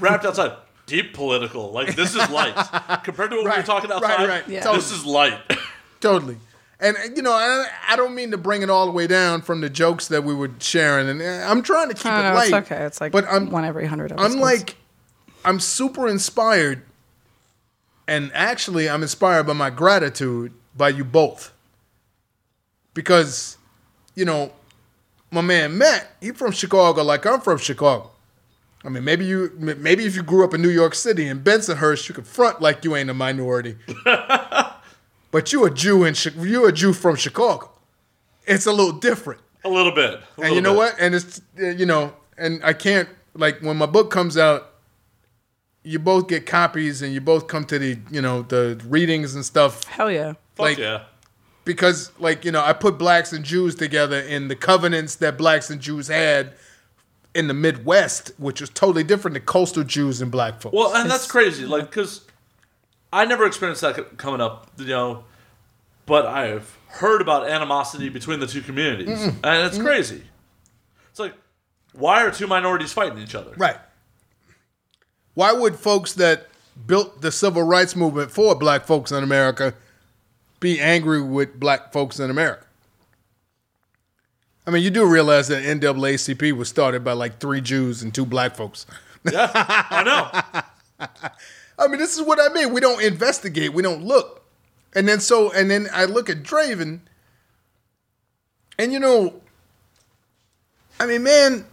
wrapped 0.00 0.24
outside. 0.24 0.52
Deep 0.86 1.14
political, 1.14 1.72
like 1.72 1.96
this 1.96 2.14
is 2.14 2.30
light 2.30 2.54
compared 3.04 3.30
to 3.30 3.36
what 3.36 3.42
we 3.44 3.50
were 3.50 3.56
Right, 3.56 3.64
talking 3.66 3.90
right, 3.90 4.02
outside. 4.02 4.28
right. 4.28 4.48
Yeah. 4.48 4.72
This 4.72 4.92
is 4.92 5.04
light. 5.04 5.38
Totally. 6.00 6.36
And 6.78 6.96
uh, 6.96 7.00
you 7.16 7.22
know, 7.22 7.32
I, 7.32 7.66
I 7.88 7.96
don't 7.96 8.14
mean 8.14 8.30
to 8.30 8.36
bring 8.38 8.62
it 8.62 8.70
all 8.70 8.86
the 8.86 8.92
way 8.92 9.06
down 9.08 9.42
from 9.42 9.60
the 9.62 9.68
jokes 9.70 10.06
that 10.08 10.22
we 10.22 10.32
were 10.34 10.50
sharing, 10.60 11.08
and 11.08 11.20
uh, 11.20 11.50
I'm 11.50 11.62
trying 11.62 11.88
to 11.88 11.94
keep 11.94 12.04
No, 12.04 12.20
it 12.20 12.22
no, 12.22 12.34
light. 12.34 12.44
it's 12.44 12.70
okay. 12.70 12.84
It's 12.84 13.00
like 13.00 13.10
but 13.12 13.24
I'm 13.28 13.50
one 13.50 13.64
every 13.64 13.86
hundred 13.86 14.12
episodes. 14.12 14.34
I'm 14.34 14.40
like, 14.40 14.76
I'm 15.44 15.58
super 15.58 16.06
inspired, 16.06 16.82
and 18.06 18.30
actually, 18.32 18.88
I'm 18.88 19.02
inspired 19.02 19.48
by 19.48 19.54
my 19.54 19.70
gratitude 19.70 20.52
by 20.76 20.90
you 20.90 21.02
both, 21.04 21.52
because, 22.94 23.56
you 24.14 24.24
know, 24.24 24.52
my 25.32 25.40
man 25.40 25.76
Matt, 25.78 26.06
he 26.20 26.30
from 26.30 26.52
Chicago, 26.52 27.02
like 27.02 27.26
I'm 27.26 27.40
from 27.40 27.58
Chicago. 27.58 28.10
I 28.86 28.88
mean, 28.88 29.02
maybe 29.02 29.24
you, 29.24 29.50
maybe 29.58 30.04
if 30.04 30.14
you 30.14 30.22
grew 30.22 30.44
up 30.44 30.54
in 30.54 30.62
New 30.62 30.70
York 30.70 30.94
City 30.94 31.26
in 31.26 31.40
Bensonhurst, 31.42 32.08
you 32.08 32.14
could 32.14 32.26
front 32.26 32.60
like 32.62 32.84
you 32.84 32.94
ain't 32.94 33.10
a 33.10 33.14
minority. 33.14 33.76
but 34.04 35.52
you 35.52 35.64
a 35.64 35.70
Jew 35.70 36.04
in 36.04 36.14
you 36.38 36.66
a 36.66 36.72
Jew 36.72 36.92
from 36.92 37.16
Chicago. 37.16 37.70
It's 38.46 38.64
a 38.66 38.72
little 38.72 38.92
different. 38.92 39.40
a 39.64 39.68
little 39.68 39.90
bit. 39.90 40.14
a 40.14 40.16
And 40.16 40.22
little 40.38 40.54
you 40.54 40.60
know 40.60 40.72
bit. 40.72 40.76
what? 40.76 40.94
And 41.00 41.14
it's 41.16 41.40
uh, 41.60 41.66
you 41.66 41.84
know, 41.84 42.14
and 42.38 42.60
I 42.64 42.72
can't 42.74 43.08
like 43.34 43.58
when 43.60 43.76
my 43.76 43.86
book 43.86 44.10
comes 44.12 44.38
out, 44.38 44.70
you 45.82 45.98
both 45.98 46.28
get 46.28 46.46
copies 46.46 47.02
and 47.02 47.12
you 47.12 47.20
both 47.20 47.48
come 47.48 47.64
to 47.64 47.78
the 47.80 47.98
you 48.10 48.22
know 48.22 48.42
the 48.42 48.80
readings 48.86 49.34
and 49.34 49.44
stuff 49.44 49.84
hell 49.84 50.10
yeah. 50.10 50.34
Fuck 50.54 50.78
yeah. 50.78 51.04
because 51.64 52.12
like 52.20 52.44
you 52.44 52.52
know 52.52 52.62
I 52.62 52.72
put 52.72 52.98
blacks 52.98 53.32
and 53.32 53.44
Jews 53.44 53.74
together 53.74 54.20
in 54.20 54.46
the 54.48 54.56
covenants 54.56 55.16
that 55.16 55.36
blacks 55.36 55.70
and 55.70 55.80
Jews 55.80 56.08
had 56.08 56.54
in 57.36 57.48
the 57.48 57.54
Midwest, 57.54 58.32
which 58.38 58.60
was 58.62 58.70
totally 58.70 59.04
different 59.04 59.34
than 59.34 59.42
coastal 59.44 59.84
Jews 59.84 60.22
and 60.22 60.32
black 60.32 60.60
folks. 60.60 60.74
Well, 60.74 60.96
and 60.96 61.10
that's 61.10 61.30
crazy. 61.30 61.66
Like, 61.66 61.90
because 61.90 62.22
I 63.12 63.26
never 63.26 63.44
experienced 63.44 63.82
that 63.82 64.16
coming 64.16 64.40
up, 64.40 64.70
you 64.78 64.86
know, 64.86 65.24
but 66.06 66.24
I've 66.24 66.76
heard 66.88 67.20
about 67.20 67.48
animosity 67.48 68.08
between 68.08 68.40
the 68.40 68.46
two 68.46 68.62
communities, 68.62 69.22
and 69.22 69.66
it's 69.66 69.78
crazy. 69.78 70.22
It's 71.10 71.20
like, 71.20 71.34
why 71.92 72.24
are 72.24 72.30
two 72.30 72.46
minorities 72.46 72.92
fighting 72.92 73.18
each 73.18 73.34
other? 73.34 73.52
Right. 73.56 73.76
Why 75.34 75.52
would 75.52 75.76
folks 75.76 76.14
that 76.14 76.46
built 76.86 77.20
the 77.20 77.30
civil 77.30 77.62
rights 77.62 77.94
movement 77.94 78.30
for 78.30 78.54
black 78.54 78.86
folks 78.86 79.12
in 79.12 79.22
America 79.22 79.74
be 80.60 80.80
angry 80.80 81.22
with 81.22 81.60
black 81.60 81.92
folks 81.92 82.18
in 82.18 82.30
America? 82.30 82.65
I 84.66 84.72
mean, 84.72 84.82
you 84.82 84.90
do 84.90 85.06
realize 85.06 85.48
that 85.48 85.62
NAACP 85.62 86.52
was 86.52 86.68
started 86.68 87.04
by 87.04 87.12
like 87.12 87.38
three 87.38 87.60
Jews 87.60 88.02
and 88.02 88.14
two 88.14 88.26
black 88.26 88.56
folks. 88.56 88.86
Yeah, 89.32 89.50
I 89.52 90.04
know. 90.04 91.08
I 91.80 91.88
mean, 91.88 91.98
this 91.98 92.16
is 92.16 92.22
what 92.22 92.38
I 92.40 92.54
mean. 92.54 92.72
We 92.72 92.80
don't 92.80 93.02
investigate. 93.02 93.72
We 93.72 93.82
don't 93.82 94.04
look. 94.04 94.44
And 94.94 95.08
then 95.08 95.18
so, 95.18 95.50
and 95.50 95.68
then 95.68 95.88
I 95.92 96.04
look 96.04 96.30
at 96.30 96.44
Draven, 96.44 97.00
and 98.78 98.92
you 98.92 99.00
know, 99.00 99.34
I 101.00 101.06
mean, 101.06 101.24
man, 101.24 101.66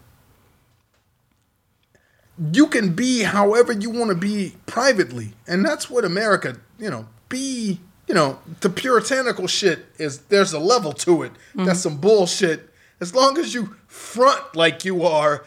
you 2.51 2.65
can 2.65 2.95
be 2.95 3.21
however 3.21 3.71
you 3.71 3.91
want 3.91 4.09
to 4.09 4.15
be 4.15 4.55
privately, 4.65 5.33
and 5.47 5.63
that's 5.63 5.91
what 5.91 6.05
America, 6.05 6.57
you 6.79 6.89
know, 6.89 7.07
be. 7.29 7.79
You 8.07 8.15
know, 8.15 8.39
the 8.59 8.69
puritanical 8.69 9.47
shit 9.47 9.85
is 9.97 10.23
there's 10.23 10.51
a 10.51 10.59
level 10.59 10.91
to 10.91 11.23
it. 11.23 11.31
That's 11.53 11.69
mm-hmm. 11.69 11.75
some 11.75 11.97
bullshit. 11.99 12.72
As 13.03 13.13
long 13.13 13.37
as 13.37 13.53
you 13.53 13.75
front 13.85 14.55
like 14.55 14.85
you 14.85 15.03
are 15.03 15.43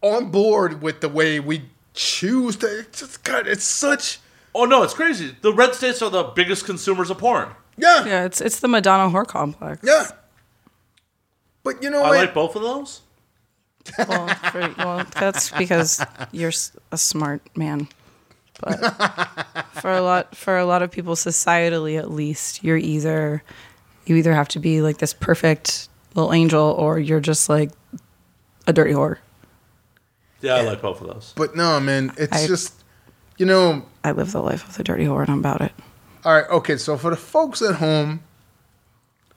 on 0.00 0.30
board 0.30 0.80
with 0.80 1.02
the 1.02 1.08
way 1.08 1.38
we 1.38 1.64
choose 1.92 2.56
to, 2.56 2.78
it's 2.80 3.00
just 3.00 3.22
God, 3.22 3.46
it's 3.46 3.64
such 3.64 4.18
Oh 4.54 4.64
no, 4.64 4.82
it's 4.82 4.94
crazy. 4.94 5.36
The 5.40 5.52
red 5.52 5.74
states 5.74 6.00
are 6.00 6.10
the 6.10 6.22
biggest 6.24 6.64
consumers 6.64 7.10
of 7.10 7.18
porn. 7.18 7.50
yeah, 7.76 8.04
yeah. 8.04 8.06
Yeah, 8.06 8.24
it's 8.24 8.40
it's 8.40 8.60
the 8.60 8.68
Madonna 8.68 9.12
whore 9.12 9.26
complex. 9.26 9.80
Yeah. 9.84 10.06
But 11.64 11.82
you 11.82 11.90
know 11.90 12.02
I 12.02 12.08
what? 12.10 12.16
like 12.18 12.34
both 12.34 12.56
of 12.56 12.62
those. 12.62 13.00
Well, 13.98 14.28
for, 14.50 14.74
well, 14.78 15.06
that's 15.14 15.50
because 15.50 16.02
you're 16.32 16.52
a 16.90 16.96
smart 16.96 17.42
man. 17.54 17.88
But 18.60 18.78
for 19.74 19.92
a 19.92 20.00
lot 20.00 20.34
for 20.36 20.56
a 20.56 20.64
lot 20.64 20.82
of 20.82 20.90
people, 20.90 21.16
societally 21.16 21.98
at 21.98 22.10
least, 22.10 22.64
you're 22.64 22.78
either 22.78 23.42
you 24.06 24.16
either 24.16 24.32
have 24.34 24.48
to 24.50 24.58
be 24.58 24.80
like 24.80 24.98
this 24.98 25.12
perfect 25.12 25.88
little 26.14 26.32
angel, 26.32 26.62
or 26.62 26.98
you're 26.98 27.20
just 27.20 27.48
like 27.48 27.70
a 28.66 28.72
dirty 28.72 28.92
whore. 28.92 29.18
Yeah, 30.40 30.54
I 30.56 30.60
like 30.62 30.82
both 30.82 31.00
of 31.00 31.06
those. 31.08 31.32
But 31.36 31.56
no, 31.56 31.80
man, 31.80 32.12
it's 32.16 32.32
I- 32.44 32.46
just 32.46 32.74
you 33.38 33.46
know. 33.46 33.84
I 34.02 34.12
live 34.12 34.32
the 34.32 34.42
life 34.42 34.68
of 34.68 34.76
the 34.76 34.84
dirty 34.84 35.04
whore, 35.04 35.22
and 35.22 35.30
I'm 35.30 35.38
about 35.38 35.60
it. 35.60 35.72
All 36.24 36.34
right, 36.34 36.48
okay. 36.50 36.76
So 36.76 36.96
for 36.96 37.10
the 37.10 37.16
folks 37.16 37.60
at 37.62 37.76
home 37.76 38.22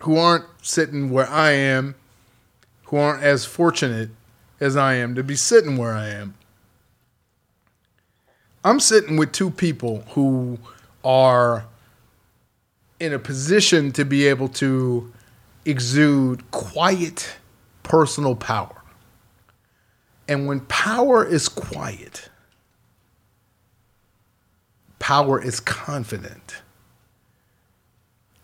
who 0.01 0.17
aren't 0.17 0.45
sitting 0.61 1.09
where 1.09 1.30
I 1.30 1.51
am, 1.51 1.95
who 2.86 2.97
aren't 2.97 3.23
as 3.23 3.45
fortunate 3.45 4.09
as 4.59 4.75
I 4.78 4.95
am 4.95 5.15
to 5.15 5.23
be 5.23 5.36
sitting 5.36 5.78
where 5.78 5.93
I 5.93 6.07
am, 6.09 6.36
I'm 8.63 8.80
sitting 8.80 9.17
with 9.17 9.32
two 9.32 9.49
people 9.49 10.03
who 10.09 10.59
are 11.03 11.65
in 12.99 13.13
a 13.13 13.19
position 13.19 13.91
to 13.93 14.03
be 14.03 14.28
able 14.28 14.49
to 14.49 15.11
exude 15.68 16.49
quiet 16.51 17.38
personal 17.84 18.36
power. 18.36 18.82
And 20.28 20.47
when 20.47 20.61
power 20.61 21.26
is 21.26 21.47
quiet, 21.47 22.30
power 24.99 25.41
is 25.41 25.59
confident. 25.59 26.61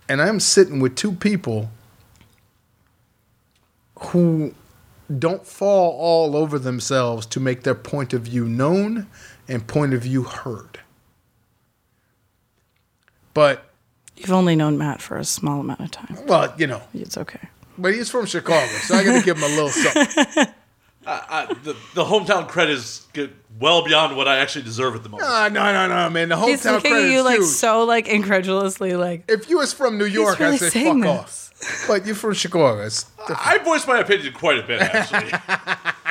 And 0.07 0.21
I'm 0.21 0.39
sitting 0.39 0.79
with 0.79 0.95
two 0.95 1.13
people 1.13 1.71
who 3.99 4.53
don't 5.19 5.45
fall 5.45 5.97
all 5.97 6.35
over 6.35 6.59
themselves 6.59 7.25
to 7.27 7.39
make 7.39 7.63
their 7.63 7.75
point 7.75 8.13
of 8.13 8.23
view 8.23 8.47
known 8.47 9.07
and 9.47 9.65
point 9.67 9.93
of 9.93 10.01
view 10.01 10.23
heard. 10.23 10.79
But, 13.33 13.72
You've 14.17 14.31
only 14.31 14.55
known 14.55 14.77
Matt 14.77 15.01
for 15.01 15.17
a 15.17 15.25
small 15.25 15.59
amount 15.61 15.79
of 15.81 15.91
time. 15.91 16.17
well, 16.27 16.53
you 16.57 16.67
know, 16.67 16.81
It's 16.93 17.17
okay. 17.17 17.49
but 17.77 17.93
he's 17.93 18.09
from 18.09 18.25
Chicago, 18.25 18.65
so 18.83 18.95
I 18.95 19.03
got 19.03 19.19
to 19.19 19.25
give 19.25 19.37
him 19.37 19.43
a 19.43 19.47
little 19.47 19.69
something. 19.69 20.45
I, 21.05 21.47
the, 21.63 21.75
the 21.95 22.05
hometown 22.05 22.47
credits 22.47 23.07
get 23.11 23.29
well 23.59 23.83
beyond 23.83 24.15
what 24.15 24.27
I 24.29 24.37
actually 24.37 24.63
deserve 24.63 24.95
at 24.95 25.03
the 25.03 25.09
moment. 25.09 25.27
Ah, 25.29 25.49
no, 25.51 25.73
no, 25.73 25.87
no, 25.89 26.09
man. 26.09 26.29
The 26.29 26.35
hometown 26.35 26.47
He's 26.47 26.63
hometown 26.63 26.73
looking 26.75 26.91
at 26.91 26.95
credits, 26.95 27.13
you 27.13 27.21
like 27.23 27.39
dude. 27.39 27.47
so 27.49 27.83
like 27.83 28.07
incredulously, 28.07 28.93
like 28.93 29.25
If 29.27 29.49
you 29.49 29.57
was 29.57 29.73
from 29.73 29.97
New 29.97 30.05
York, 30.05 30.39
really 30.39 30.53
I'd 30.53 30.59
say 30.71 30.85
fuck 30.85 31.01
this. 31.01 31.05
off. 31.07 31.85
But 31.87 32.05
you're 32.05 32.15
from 32.15 32.33
Chicago. 32.33 32.87
I 33.29 33.57
voiced 33.59 33.87
my 33.87 33.99
opinion 33.99 34.33
quite 34.33 34.59
a 34.59 34.63
bit, 34.63 34.81
actually. 34.81 35.31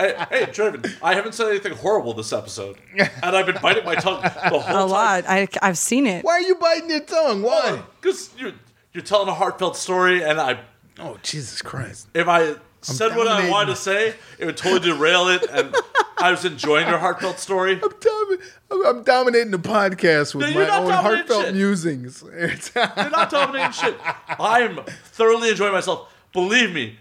hey, 0.00 0.26
hey, 0.30 0.46
Trevin, 0.46 0.92
I 1.02 1.14
haven't 1.14 1.32
said 1.32 1.48
anything 1.48 1.74
horrible 1.74 2.12
this 2.14 2.32
episode, 2.32 2.76
and 2.98 3.10
I've 3.22 3.46
been 3.46 3.58
biting 3.62 3.84
my 3.84 3.94
tongue 3.94 4.22
the 4.22 4.28
whole 4.30 4.62
time. 4.62 4.76
a 4.76 4.84
lot. 4.86 5.24
I 5.28 5.46
I've 5.62 5.78
seen 5.78 6.06
it. 6.06 6.24
Why 6.24 6.32
are 6.32 6.40
you 6.42 6.54
biting 6.56 6.90
your 6.90 7.00
tongue? 7.00 7.42
Why? 7.42 7.82
Because 8.00 8.30
you're 8.38 8.52
you're 8.92 9.04
telling 9.04 9.28
a 9.28 9.34
heartfelt 9.34 9.76
story, 9.76 10.22
and 10.22 10.40
I 10.40 10.60
Oh, 10.98 11.16
Jesus 11.22 11.62
Christ. 11.62 12.08
if 12.14 12.28
I 12.28 12.54
said 12.82 13.10
what 13.16 13.26
I 13.26 13.30
dominating. 13.32 13.50
wanted 13.52 13.70
to 13.70 13.76
say, 13.76 14.14
it 14.38 14.44
would 14.46 14.56
totally 14.56 14.80
derail 14.92 15.28
it, 15.28 15.44
and 15.50 15.74
I 16.18 16.30
was 16.30 16.44
enjoying 16.44 16.88
your 16.88 16.98
heartfelt 16.98 17.38
story. 17.38 17.74
I'm, 17.74 17.90
domi- 18.00 18.36
I'm- 18.70 18.86
I'm 18.86 19.02
dominating 19.02 19.50
the 19.50 19.58
podcast 19.58 20.34
with 20.34 20.46
No, 20.46 20.48
you're 20.52 20.62
my 20.62 20.68
not 20.68 20.82
own 20.82 20.88
dominating 20.88 21.16
heartfelt 21.16 21.44
shit. 21.46 21.54
musings. 21.54 22.22
It's- 22.22 22.72
You're 22.74 23.10
not 23.10 23.30
dominating 23.30 23.72
shit. 23.72 23.96
I'm 24.38 24.80
thoroughly 25.12 25.50
enjoying 25.50 25.72
myself. 25.72 26.12
Believe 26.32 26.72
me, 26.74 26.98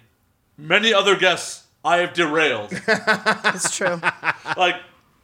many 0.57 0.93
other 0.93 1.15
guests 1.17 1.63
I 1.89 1.97
have 1.97 2.13
derailed. 2.13 2.71
It's 3.45 3.75
true. 3.75 3.99
like, 4.55 4.75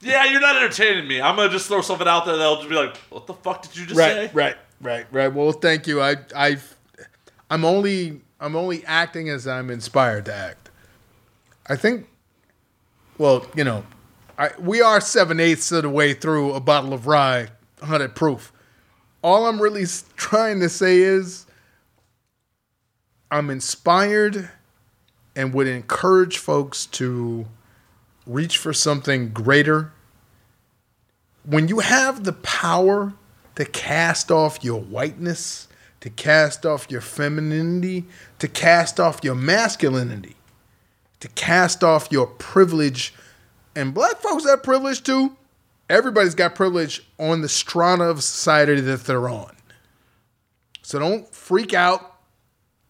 yeah, 0.02 0.26
you're 0.26 0.42
not 0.42 0.56
entertaining 0.56 1.08
me. 1.08 1.22
I'm 1.22 1.36
gonna 1.36 1.50
just 1.50 1.68
throw 1.68 1.82
something 1.82 2.08
out 2.08 2.26
there 2.26 2.38
that'll 2.38 2.58
just 2.58 2.70
be 2.70 2.76
like, 2.76 2.98
what 3.12 3.28
the 3.28 3.36
fuck 3.36 3.62
did 3.62 3.78
you 3.78 3.86
just 3.86 4.00
right, 4.00 4.14
say? 4.14 4.32
right, 4.34 4.56
right, 4.82 5.06
right. 5.12 5.32
Well, 5.32 5.52
thank 5.52 5.86
you. 5.86 6.02
I, 6.02 6.16
I, 6.36 6.58
I'm 7.52 7.64
only, 7.66 8.22
I'm 8.40 8.56
only 8.56 8.84
acting 8.86 9.30
as 9.30 9.48
I'm 9.48 9.70
inspired 9.70 10.26
to 10.26 10.34
act. 10.34 10.72
I 11.68 11.76
think, 11.76 12.08
well, 13.20 13.46
you 13.56 13.64
know, 13.64 13.86
I, 14.40 14.50
we 14.60 14.82
are 14.82 15.00
seven 15.00 15.40
eighths 15.40 15.72
of 15.72 15.84
the 15.84 15.90
way 15.90 16.14
through 16.14 16.54
a 16.54 16.60
bottle 16.60 16.94
of 16.94 17.06
rye, 17.06 17.50
hundred 17.82 18.16
proof. 18.16 18.52
All 19.22 19.46
I'm 19.46 19.62
really 19.62 19.86
trying 20.16 20.60
to 20.62 20.70
say 20.70 20.98
is, 20.98 21.46
I'm 23.30 23.52
inspired, 23.52 24.50
and 25.36 25.54
would 25.54 25.68
encourage 25.68 26.38
folks 26.38 26.86
to 26.88 27.46
reach 28.26 28.58
for 28.58 28.74
something 28.74 29.30
greater 29.30 29.92
when 31.46 31.68
you 31.68 31.80
have 31.80 32.24
the 32.24 32.34
power 32.34 33.14
to 33.56 33.66
cast 33.66 34.32
off 34.32 34.64
your 34.64 34.82
whiteness, 34.82 35.68
to 36.02 36.10
cast 36.10 36.66
off 36.66 36.88
your 36.90 37.02
femininity, 37.02 38.06
to 38.40 38.48
cast 38.48 39.00
off 39.00 39.20
your 39.24 39.36
masculinity, 39.36 40.36
to 41.20 41.28
cast 41.30 41.84
off 41.84 42.08
your 42.12 42.28
privilege, 42.28 43.14
and 43.76 43.94
black 43.94 44.18
folks 44.18 44.46
have 44.46 44.64
privilege 44.64 45.04
too. 45.04 45.36
Everybody's 45.90 46.36
got 46.36 46.56
privilege 46.56 47.08
on 47.20 47.42
the 47.42 47.50
strata 47.50 48.06
of 48.06 48.24
society 48.24 48.82
that 48.82 49.04
they're 49.04 49.30
on. 49.30 49.56
So 50.82 51.00
don't 51.00 51.28
freak 51.34 51.74
out. 51.74 52.15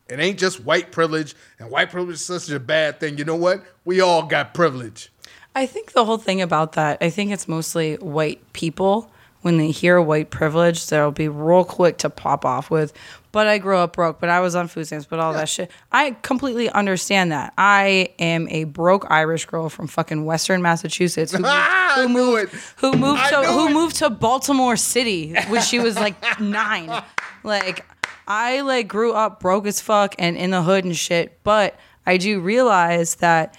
It 0.08 0.20
ain't 0.20 0.38
just 0.38 0.64
white 0.64 0.92
privilege, 0.92 1.36
and 1.60 1.72
white 1.72 1.90
privilege 1.90 2.16
is 2.16 2.26
such 2.26 2.50
a 2.50 2.60
bad 2.60 3.00
thing. 3.00 3.18
You 3.18 3.26
know 3.26 3.36
what? 3.36 3.64
We 3.86 4.02
all 4.02 4.24
got 4.24 4.54
privilege. 4.54 5.12
I 5.56 5.66
think 5.66 5.94
the 5.94 6.06
whole 6.06 6.18
thing 6.18 6.42
about 6.42 6.74
that, 6.74 6.98
I 7.02 7.10
think 7.10 7.32
it's 7.32 7.48
mostly 7.48 7.96
white 7.96 8.42
people. 8.54 9.10
When 9.42 9.58
they 9.58 9.70
hear 9.70 10.02
white 10.02 10.32
privilege, 10.32 10.88
they'll 10.88 11.12
be 11.12 11.28
real 11.28 11.64
quick 11.64 12.00
to 12.00 12.10
pop 12.10 12.46
off 12.46 12.72
with, 12.72 12.94
but 13.32 13.46
I 13.46 13.60
grew 13.60 13.78
up 13.78 13.94
broke, 13.94 14.20
but 14.20 14.28
I 14.28 14.40
was 14.40 14.56
on 14.56 14.68
food 14.68 14.88
stamps, 14.88 15.06
but 15.06 15.20
all 15.20 15.34
that 15.34 15.48
shit. 15.48 15.70
I 15.92 16.16
completely 16.24 16.68
understand 16.70 17.32
that. 17.32 17.54
I 17.56 18.14
am 18.18 18.48
a 18.50 18.64
broke 18.64 19.06
Irish 19.12 19.46
girl 19.46 19.70
from 19.70 19.86
fucking 19.86 20.26
Western 20.26 20.64
Massachusetts 20.64 21.32
who 21.32 21.40
moved, 21.44 21.54
who 21.96 22.08
moved, 22.08 22.56
who 22.78 22.94
moved 22.94 23.30
to 23.30 23.44
who 23.44 23.70
moved 23.72 23.98
to 23.98 24.10
Baltimore 24.10 24.78
City 24.78 25.36
when 25.50 25.62
she 25.62 25.78
was 25.80 25.96
like 25.96 26.16
nine. 26.40 27.04
Like 27.44 27.86
I 28.28 28.62
like 28.62 28.88
grew 28.88 29.14
up 29.14 29.40
broke 29.40 29.66
as 29.68 29.80
fuck 29.82 30.16
and 30.18 30.36
in 30.38 30.52
the 30.52 30.64
hood 30.64 30.86
and 30.86 30.96
shit, 30.96 31.40
but 31.44 31.78
I 32.06 32.18
do 32.18 32.40
realize 32.40 33.16
that 33.16 33.58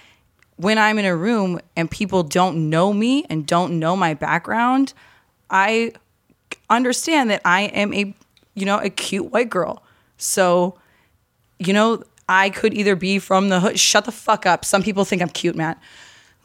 when 0.57 0.77
I'm 0.77 0.97
in 0.99 1.05
a 1.05 1.15
room 1.15 1.59
and 1.75 1.89
people 1.89 2.23
don't 2.23 2.69
know 2.69 2.91
me 2.91 3.25
and 3.29 3.45
don't 3.45 3.79
know 3.79 3.95
my 3.95 4.13
background, 4.13 4.93
I 5.49 5.93
understand 6.69 7.29
that 7.29 7.41
I 7.45 7.61
am 7.63 7.93
a 7.93 8.13
you 8.55 8.65
know 8.65 8.79
a 8.79 8.89
cute 8.89 9.31
white 9.31 9.49
girl. 9.49 9.83
So, 10.17 10.79
you 11.59 11.73
know, 11.73 12.03
I 12.27 12.49
could 12.49 12.73
either 12.73 12.95
be 12.95 13.19
from 13.19 13.49
the 13.49 13.59
hood. 13.59 13.79
Shut 13.79 14.05
the 14.05 14.11
fuck 14.11 14.45
up. 14.45 14.65
Some 14.65 14.83
people 14.83 15.05
think 15.05 15.21
I'm 15.21 15.29
cute, 15.29 15.55
Matt. 15.55 15.81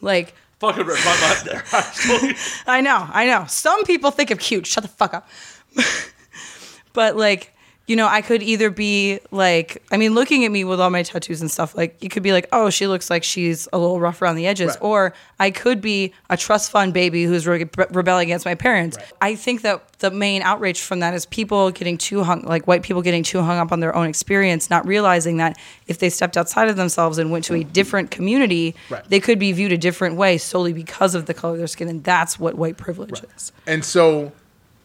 Like 0.01 0.35
Fucking 0.63 0.87
read 0.87 1.05
my 1.05 1.21
mind 1.21 1.45
there. 1.45 1.65
I 2.69 2.81
know, 2.83 3.09
I 3.13 3.27
know. 3.27 3.47
Some 3.49 3.83
people 3.83 4.13
think 4.13 4.31
I'm 4.31 4.39
cute. 4.39 4.65
Shut 4.65 4.85
the 4.85 4.89
fuck 4.89 5.13
up. 5.13 5.29
but 6.93 7.17
like, 7.17 7.53
you 7.93 7.97
know, 7.97 8.09
I 8.09 8.23
could 8.23 8.43
either 8.43 8.71
be 8.71 9.21
like, 9.33 9.83
I 9.93 9.99
mean, 9.99 10.15
looking 10.15 10.47
at 10.47 10.51
me 10.51 10.65
with 10.65 10.81
all 10.81 10.89
my 10.89 11.03
tattoos 11.03 11.43
and 11.43 11.51
stuff, 11.51 11.77
like, 11.77 12.03
you 12.03 12.09
could 12.09 12.23
be 12.23 12.33
like, 12.33 12.49
oh, 12.51 12.71
she 12.71 12.87
looks 12.87 13.11
like 13.11 13.23
she's 13.23 13.69
a 13.71 13.79
little 13.79 14.01
rough 14.01 14.23
around 14.23 14.37
the 14.37 14.47
edges. 14.47 14.69
Right. 14.69 14.79
Or 14.81 15.15
I 15.39 15.51
could 15.51 15.83
be 15.83 16.15
a 16.31 16.39
trust 16.39 16.71
fund 16.71 16.95
baby 16.95 17.25
who's 17.25 17.47
re- 17.47 17.69
rebelling 17.91 18.29
against 18.29 18.47
my 18.47 18.55
parents. 18.55 18.97
I 19.21 19.35
think 19.35 19.61
that 19.61 19.99
the 19.99 20.11
main 20.11 20.41
outrage 20.41 20.81
from 20.81 21.01
that 21.01 21.13
is 21.13 21.27
people 21.27 21.71
getting 21.71 21.99
too 21.99 22.23
hung, 22.23 22.45
like 22.45 22.67
white 22.67 22.83
people 22.83 23.03
getting 23.03 23.25
too 23.25 23.43
hung 23.43 23.59
up 23.59 23.73
on 23.73 23.81
their 23.81 23.95
own 23.95 24.07
experience, 24.07 24.71
not 24.71 24.87
realizing 24.87 25.37
that 25.37 25.59
if 25.87 25.99
they 25.99 26.09
stepped 26.09 26.39
outside 26.39 26.71
of 26.71 26.77
themselves 26.77 27.19
and 27.19 27.31
went 27.31 27.45
to 27.45 27.55
a 27.55 27.59
mm-hmm. 27.59 27.73
different 27.73 28.11
community, 28.11 28.75
Right. 28.89 29.07
they 29.11 29.21
could 29.21 29.39
be 29.39 29.53
viewed 29.53 29.73
a 29.73 29.77
different 29.77 30.17
way 30.17 30.39
solely 30.39 30.73
because 30.73 31.15
of 31.15 31.27
the 31.27 31.35
color 31.35 31.53
of 31.53 31.59
their 31.59 31.67
skin. 31.67 31.89
And 31.89 32.03
that's 32.03 32.41
what 32.41 32.55
white 32.55 32.79
privilege 32.79 33.23
is. 33.37 33.53
And 33.67 33.85
so, 33.85 34.33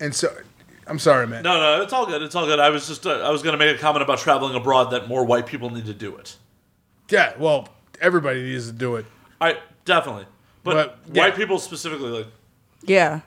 and 0.02 0.14
so, 0.14 0.36
I'm 0.88 1.00
sorry, 1.00 1.28
man. 1.28 1.44
no, 1.44 1.60
no, 1.60 1.82
it's 1.84 1.94
all 1.94 2.06
good. 2.06 2.22
It's 2.22 2.36
all 2.36 2.46
good. 2.46 2.60
I 2.60 2.70
was 2.70 2.88
just, 2.88 3.06
uh, 3.06 3.20
I 3.20 3.30
was 3.30 3.42
gonna 3.44 3.58
make 3.58 3.76
a 3.76 3.80
comment 3.80 4.04
about 4.04 4.20
traveling 4.20 4.56
abroad 4.56 4.86
that 4.92 5.08
more 5.08 5.24
white 5.26 5.46
people 5.46 5.70
need 5.70 5.86
to 5.86 5.94
do 5.94 6.16
it. 6.16 6.36
Yeah, 7.10 7.34
well, 7.38 7.70
everybody 8.02 8.44
needs 8.44 8.68
to 8.68 8.74
do 8.74 8.96
it. 8.96 9.06
I 9.42 9.58
definitely, 9.86 10.26
but, 10.64 10.74
But, 11.06 11.16
yeah. 11.16 11.24
white 11.24 11.36
people 11.36 11.60
specifically 11.60 12.10
like 12.10 12.28
Yeah. 12.84 13.22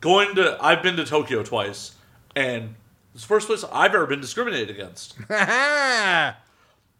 going 0.00 0.34
to. 0.36 0.56
I've 0.60 0.82
been 0.82 0.96
to 0.96 1.04
Tokyo 1.04 1.42
twice, 1.42 1.92
and 2.34 2.74
it's 3.14 3.22
the 3.24 3.28
first 3.28 3.46
place 3.46 3.64
I've 3.72 3.94
ever 3.94 4.06
been 4.06 4.20
discriminated 4.20 4.70
against. 4.70 5.14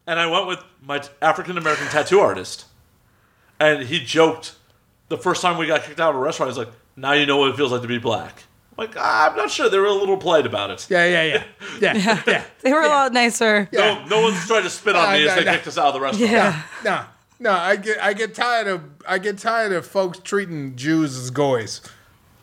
And 0.08 0.20
I 0.20 0.26
went 0.28 0.46
with 0.46 0.60
my 0.82 1.02
African 1.20 1.58
American 1.58 1.88
tattoo 1.88 2.20
artist, 2.20 2.66
and 3.58 3.82
he 3.82 3.98
joked 3.98 4.54
the 5.08 5.18
first 5.18 5.42
time 5.42 5.58
we 5.58 5.66
got 5.66 5.82
kicked 5.82 5.98
out 5.98 6.10
of 6.10 6.16
a 6.16 6.18
restaurant. 6.20 6.50
He's 6.52 6.58
like, 6.58 6.70
"Now 6.94 7.12
you 7.12 7.26
know 7.26 7.38
what 7.38 7.50
it 7.50 7.56
feels 7.56 7.72
like 7.72 7.82
to 7.82 7.88
be 7.88 7.98
black." 7.98 8.44
I'm 8.78 8.86
like, 8.86 8.96
ah, 8.98 9.30
I'm 9.30 9.36
not 9.36 9.50
sure. 9.50 9.70
They 9.70 9.78
were 9.78 9.86
a 9.86 9.92
little 9.94 10.16
polite 10.18 10.44
about 10.46 10.70
it. 10.70 10.86
yeah, 10.90 11.06
yeah, 11.06 11.44
yeah, 11.80 11.94
yeah, 11.94 12.22
yeah. 12.26 12.44
They 12.60 12.72
were 12.72 12.82
a 12.82 12.88
lot 12.88 13.12
nicer. 13.12 13.68
Yeah. 13.72 14.04
No, 14.04 14.16
no 14.18 14.22
one's 14.22 14.46
trying 14.46 14.64
to 14.64 14.70
spit 14.70 14.94
on 14.94 15.04
Nah, 15.04 15.12
me 15.12 15.22
as 15.22 15.28
nah, 15.28 15.34
they 15.36 15.44
nah. 15.44 15.52
kicked 15.52 15.66
us 15.66 15.78
out 15.78 15.86
of 15.88 15.94
the 15.94 16.00
restaurant. 16.00 16.30
Yeah. 16.30 16.62
No, 16.84 17.04
no, 17.38 17.52
I 17.52 17.76
get 17.76 18.02
I 18.02 18.12
get 18.12 18.34
tired 18.34 18.66
of 18.66 18.82
I 19.08 19.18
get 19.18 19.38
tired 19.38 19.72
of 19.72 19.86
folks 19.86 20.18
treating 20.18 20.76
Jews 20.76 21.16
as 21.16 21.30
goys. 21.30 21.80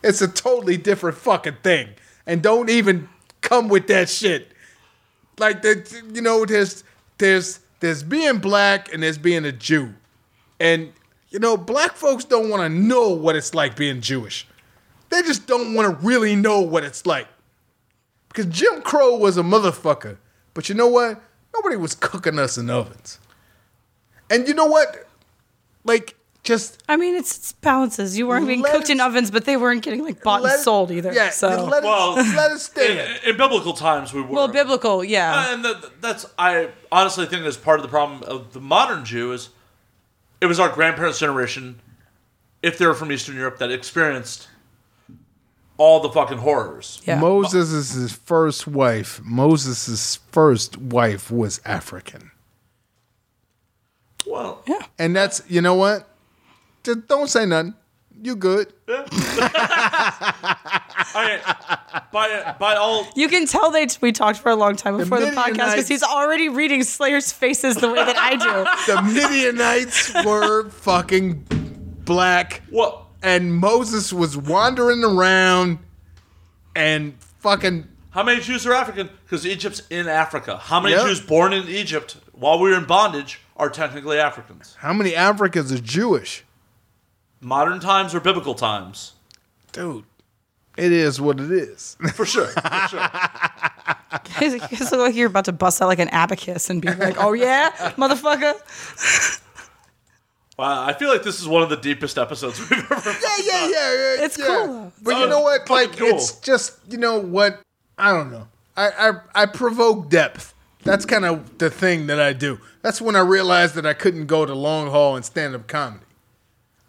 It's 0.02 0.20
a 0.20 0.28
totally 0.28 0.76
different 0.76 1.16
fucking 1.18 1.58
thing, 1.62 1.90
and 2.26 2.42
don't 2.42 2.68
even 2.68 3.08
come 3.40 3.68
with 3.68 3.86
that 3.86 4.08
shit. 4.08 4.48
Like 5.38 5.62
that, 5.62 5.92
you 6.12 6.20
know, 6.20 6.44
there's 6.44 6.84
there's 7.18 7.60
there's 7.80 8.02
being 8.02 8.38
black 8.38 8.92
and 8.92 9.02
there's 9.02 9.18
being 9.18 9.44
a 9.44 9.52
Jew, 9.52 9.94
and 10.58 10.92
you 11.30 11.38
know, 11.38 11.56
black 11.56 11.96
folks 11.96 12.24
don't 12.24 12.48
want 12.48 12.62
to 12.62 12.68
know 12.68 13.08
what 13.10 13.34
it's 13.36 13.54
like 13.54 13.76
being 13.76 14.00
Jewish. 14.00 14.46
They 15.14 15.22
just 15.22 15.46
don't 15.46 15.74
want 15.74 15.88
to 15.88 16.04
really 16.06 16.34
know 16.34 16.60
what 16.60 16.82
it's 16.82 17.06
like. 17.06 17.28
Because 18.28 18.46
Jim 18.46 18.82
Crow 18.82 19.16
was 19.16 19.36
a 19.36 19.42
motherfucker. 19.42 20.16
But 20.54 20.68
you 20.68 20.74
know 20.74 20.88
what? 20.88 21.22
Nobody 21.54 21.76
was 21.76 21.94
cooking 21.94 22.36
us 22.36 22.58
in 22.58 22.68
ovens. 22.68 23.20
And 24.28 24.48
you 24.48 24.54
know 24.54 24.66
what? 24.66 25.06
Like, 25.84 26.16
just 26.42 26.82
I 26.88 26.96
mean, 26.96 27.14
it's, 27.14 27.36
it's 27.38 27.52
balances. 27.52 28.18
You 28.18 28.26
weren't 28.26 28.48
being 28.48 28.60
Let 28.62 28.72
cooked 28.72 28.90
in 28.90 29.00
ovens, 29.00 29.30
but 29.30 29.44
they 29.44 29.56
weren't 29.56 29.84
getting 29.84 30.02
like 30.02 30.20
bought 30.20 30.44
and 30.44 30.60
sold 30.60 30.90
either. 30.90 31.12
Yeah, 31.12 31.30
so 31.30 31.64
let, 31.64 31.84
Well, 31.84 32.18
it, 32.18 32.34
let 32.34 32.50
it 32.50 32.58
stay 32.58 33.18
In, 33.22 33.30
in 33.30 33.36
biblical 33.36 33.72
times, 33.72 34.12
we 34.12 34.20
were. 34.20 34.26
well, 34.26 34.48
biblical, 34.48 35.04
yeah. 35.04 35.32
Uh, 35.32 35.54
and 35.54 35.64
that, 35.64 36.00
that's 36.02 36.26
I 36.36 36.70
honestly 36.90 37.26
think 37.26 37.44
that's 37.44 37.56
part 37.56 37.78
of 37.78 37.82
the 37.84 37.88
problem 37.88 38.24
of 38.24 38.52
the 38.52 38.60
modern 38.60 39.04
Jew 39.04 39.30
is 39.32 39.50
it 40.40 40.46
was 40.46 40.58
our 40.58 40.68
grandparents' 40.68 41.20
generation, 41.20 41.80
if 42.62 42.78
they 42.78 42.86
were 42.86 42.94
from 42.94 43.12
Eastern 43.12 43.36
Europe, 43.36 43.58
that 43.58 43.70
experienced 43.70 44.48
all 45.76 46.00
the 46.00 46.10
fucking 46.10 46.38
horrors. 46.38 47.02
yeah. 47.04 47.18
Moses' 47.18 48.12
first 48.12 48.66
wife, 48.66 49.20
Moses' 49.24 50.16
first 50.30 50.76
wife 50.76 51.30
was 51.30 51.60
African. 51.64 52.30
Well, 54.26 54.62
yeah. 54.66 54.80
And 54.98 55.14
that's, 55.14 55.42
you 55.48 55.60
know 55.60 55.74
what? 55.74 56.08
Just 56.82 57.06
don't 57.08 57.28
say 57.28 57.46
nothing. 57.46 57.74
You 58.22 58.36
good. 58.36 58.72
I, 61.14 62.08
by 62.12 62.54
by 62.58 62.74
all 62.76 63.06
You 63.16 63.28
can 63.28 63.46
tell 63.46 63.70
they 63.70 63.86
we 64.00 64.12
talked 64.12 64.38
for 64.38 64.50
a 64.50 64.56
long 64.56 64.76
time 64.76 64.96
before 64.96 65.20
the, 65.20 65.26
podcast 65.26 65.72
because 65.72 65.88
he's 65.88 66.02
already 66.02 66.48
reading 66.48 66.84
Slayer's 66.84 67.32
faces 67.32 67.74
the 67.76 67.88
way 67.88 67.96
that 67.96 68.16
I 68.16 68.36
do. 68.36 68.64
The 68.94 69.02
Midianites 69.02 70.14
were 70.24 70.70
fucking 70.70 71.44
black. 72.04 72.62
what 72.70 73.03
And 73.24 73.54
Moses 73.54 74.12
was 74.12 74.36
wandering 74.36 75.02
around 75.02 75.78
and 76.76 77.14
fucking 77.40 77.88
How 78.10 78.22
many 78.22 78.40
Jews 78.40 78.66
are 78.66 78.74
African? 78.74 79.08
Because 79.24 79.46
Egypt's 79.46 79.82
in 79.90 80.08
Africa. 80.08 80.58
How 80.58 80.78
many 80.78 80.94
Yep. 80.94 81.06
Jews 81.06 81.20
born 81.20 81.52
in 81.52 81.66
Egypt 81.68 82.16
while 82.32 82.58
we 82.60 82.70
were 82.70 82.76
in 82.76 82.84
bondage 82.84 83.40
are 83.56 83.70
technically 83.70 84.18
Africans? 84.18 84.76
how 84.80 84.92
many 84.92 85.14
Africans 85.16 85.72
are 85.72 85.78
Jewish? 85.78 86.44
Modern 87.40 87.80
times 87.80 88.14
or 88.14 88.20
biblical 88.20 88.54
times? 88.54 89.12
Dude, 89.72 90.04
it 90.76 90.92
is 90.92 91.20
what 91.20 91.40
it 91.40 91.50
is. 91.50 91.96
For 92.14 92.26
sure. 92.26 92.46
For 92.48 92.88
sure. 92.88 93.08
You 94.40 94.58
guys 94.58 94.92
look 94.92 95.00
like 95.00 95.14
you're 95.16 95.26
about 95.26 95.44
to 95.46 95.52
bust 95.52 95.82
out 95.82 95.88
like 95.88 95.98
an 95.98 96.08
abacus 96.08 96.70
and 96.70 96.80
be 96.80 96.88
like, 96.94 97.16
"Oh 97.18 97.32
yeah, 97.32 97.70
motherfucker." 97.96 98.54
Wow, 100.56 100.84
I 100.84 100.92
feel 100.92 101.08
like 101.08 101.24
this 101.24 101.40
is 101.40 101.48
one 101.48 101.62
of 101.62 101.68
the 101.68 101.76
deepest 101.76 102.16
episodes 102.16 102.60
we've 102.60 102.72
ever. 102.90 103.10
Yeah, 103.10 103.36
yeah, 103.42 103.68
yeah. 103.68 103.68
yeah 103.68 104.24
It's 104.24 104.38
yeah. 104.38 104.46
cool, 104.46 104.66
though. 104.66 104.92
But 105.02 105.18
you 105.18 105.26
know 105.26 105.40
what? 105.40 105.68
Like, 105.68 105.96
cool. 105.96 106.08
it's 106.08 106.38
just 106.40 106.78
you 106.88 106.98
know 106.98 107.18
what? 107.18 107.60
I 107.98 108.12
don't 108.12 108.30
know. 108.30 108.48
I 108.76 108.90
I, 109.34 109.42
I 109.42 109.46
provoke 109.46 110.10
depth. 110.10 110.54
That's 110.84 111.06
kind 111.06 111.24
of 111.24 111.58
the 111.58 111.70
thing 111.70 112.06
that 112.08 112.20
I 112.20 112.34
do. 112.34 112.60
That's 112.82 113.00
when 113.00 113.16
I 113.16 113.20
realized 113.20 113.74
that 113.76 113.86
I 113.86 113.94
couldn't 113.94 114.26
go 114.26 114.44
to 114.44 114.54
long 114.54 114.90
haul 114.90 115.16
and 115.16 115.24
stand 115.24 115.54
up 115.54 115.66
comedy. 115.66 116.04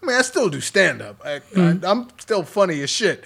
I 0.04 0.06
mean, 0.06 0.18
I 0.18 0.22
still 0.22 0.50
do 0.50 0.60
stand 0.60 1.02
up. 1.02 1.22
I, 1.24 1.36
I, 1.36 1.40
mm-hmm. 1.40 1.86
I'm 1.86 2.10
still 2.20 2.44
funny 2.44 2.82
as 2.82 2.90
shit. 2.90 3.24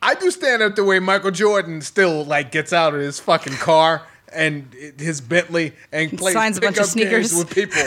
I 0.00 0.14
do 0.14 0.30
stand 0.30 0.62
up 0.62 0.76
the 0.76 0.84
way 0.84 0.98
Michael 0.98 1.32
Jordan 1.32 1.82
still 1.82 2.24
like 2.24 2.52
gets 2.52 2.72
out 2.72 2.94
of 2.94 3.00
his 3.00 3.20
fucking 3.20 3.54
car 3.54 4.02
and 4.32 4.72
his 4.98 5.20
Bentley 5.20 5.72
and 5.92 6.16
plays 6.16 6.34
signs 6.34 6.58
a 6.58 6.60
bunch 6.60 6.78
of 6.78 6.86
sneakers. 6.86 7.34
with 7.34 7.50
people. 7.50 7.82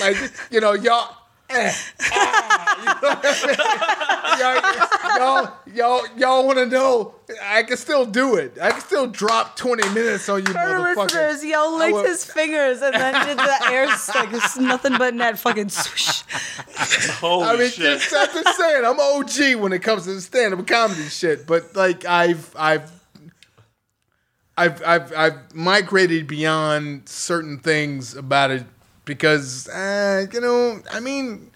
like 0.00 0.16
you 0.50 0.60
know, 0.60 0.72
y'all. 0.72 1.16
eh, 1.50 1.70
ah, 2.12 2.78
you 2.78 2.84
know 3.02 3.20
I 3.22 5.16
mean? 5.16 5.18
y'all, 5.18 5.18
y'all, 5.18 6.00
y'all, 6.06 6.18
y'all 6.18 6.46
want 6.46 6.58
to 6.58 6.66
know? 6.66 7.14
I 7.42 7.62
can 7.62 7.76
still 7.76 8.06
do 8.06 8.36
it. 8.36 8.56
I 8.60 8.70
can 8.70 8.80
still 8.80 9.06
drop 9.06 9.56
twenty 9.56 9.86
minutes 9.90 10.28
on 10.28 10.46
you, 10.46 10.54
Our 10.54 10.94
motherfuckers. 10.94 11.14
listeners, 11.14 11.44
yo 11.44 11.58
I 11.58 11.78
licked 11.78 11.92
will- 11.94 12.04
his 12.04 12.24
fingers 12.24 12.80
and 12.82 12.94
then 12.94 13.26
did 13.26 13.38
the 13.38 13.66
air 13.70 13.86
like 13.86 14.32
it's 14.32 14.56
nothing 14.58 14.96
but 14.98 15.14
net 15.14 15.38
fucking 15.38 15.68
swoosh. 15.68 16.22
Holy 17.20 17.44
I 17.44 17.56
mean, 17.56 17.70
shit. 17.70 18.00
just, 18.00 18.14
I'm 18.16 18.42
just 18.42 18.58
saying, 18.58 18.84
I'm 18.84 18.98
OG 18.98 19.60
when 19.60 19.72
it 19.72 19.80
comes 19.82 20.04
to 20.06 20.20
stand-up 20.20 20.66
comedy 20.66 21.02
shit. 21.08 21.46
But 21.46 21.74
like, 21.76 22.04
I've, 22.04 22.54
I've, 22.56 22.90
I've, 24.56 24.82
I've, 24.84 25.12
I've 25.14 25.54
migrated 25.54 26.26
beyond 26.26 27.08
certain 27.08 27.58
things 27.58 28.14
about 28.14 28.50
it 28.50 28.64
because, 29.04 29.68
uh, 29.68 30.26
you 30.32 30.40
know, 30.40 30.80
I 30.92 31.00
mean, 31.00 31.50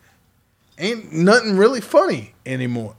ain't 0.79 1.13
nothing 1.13 1.57
really 1.57 1.81
funny 1.83 2.35
anymore. 2.47 2.97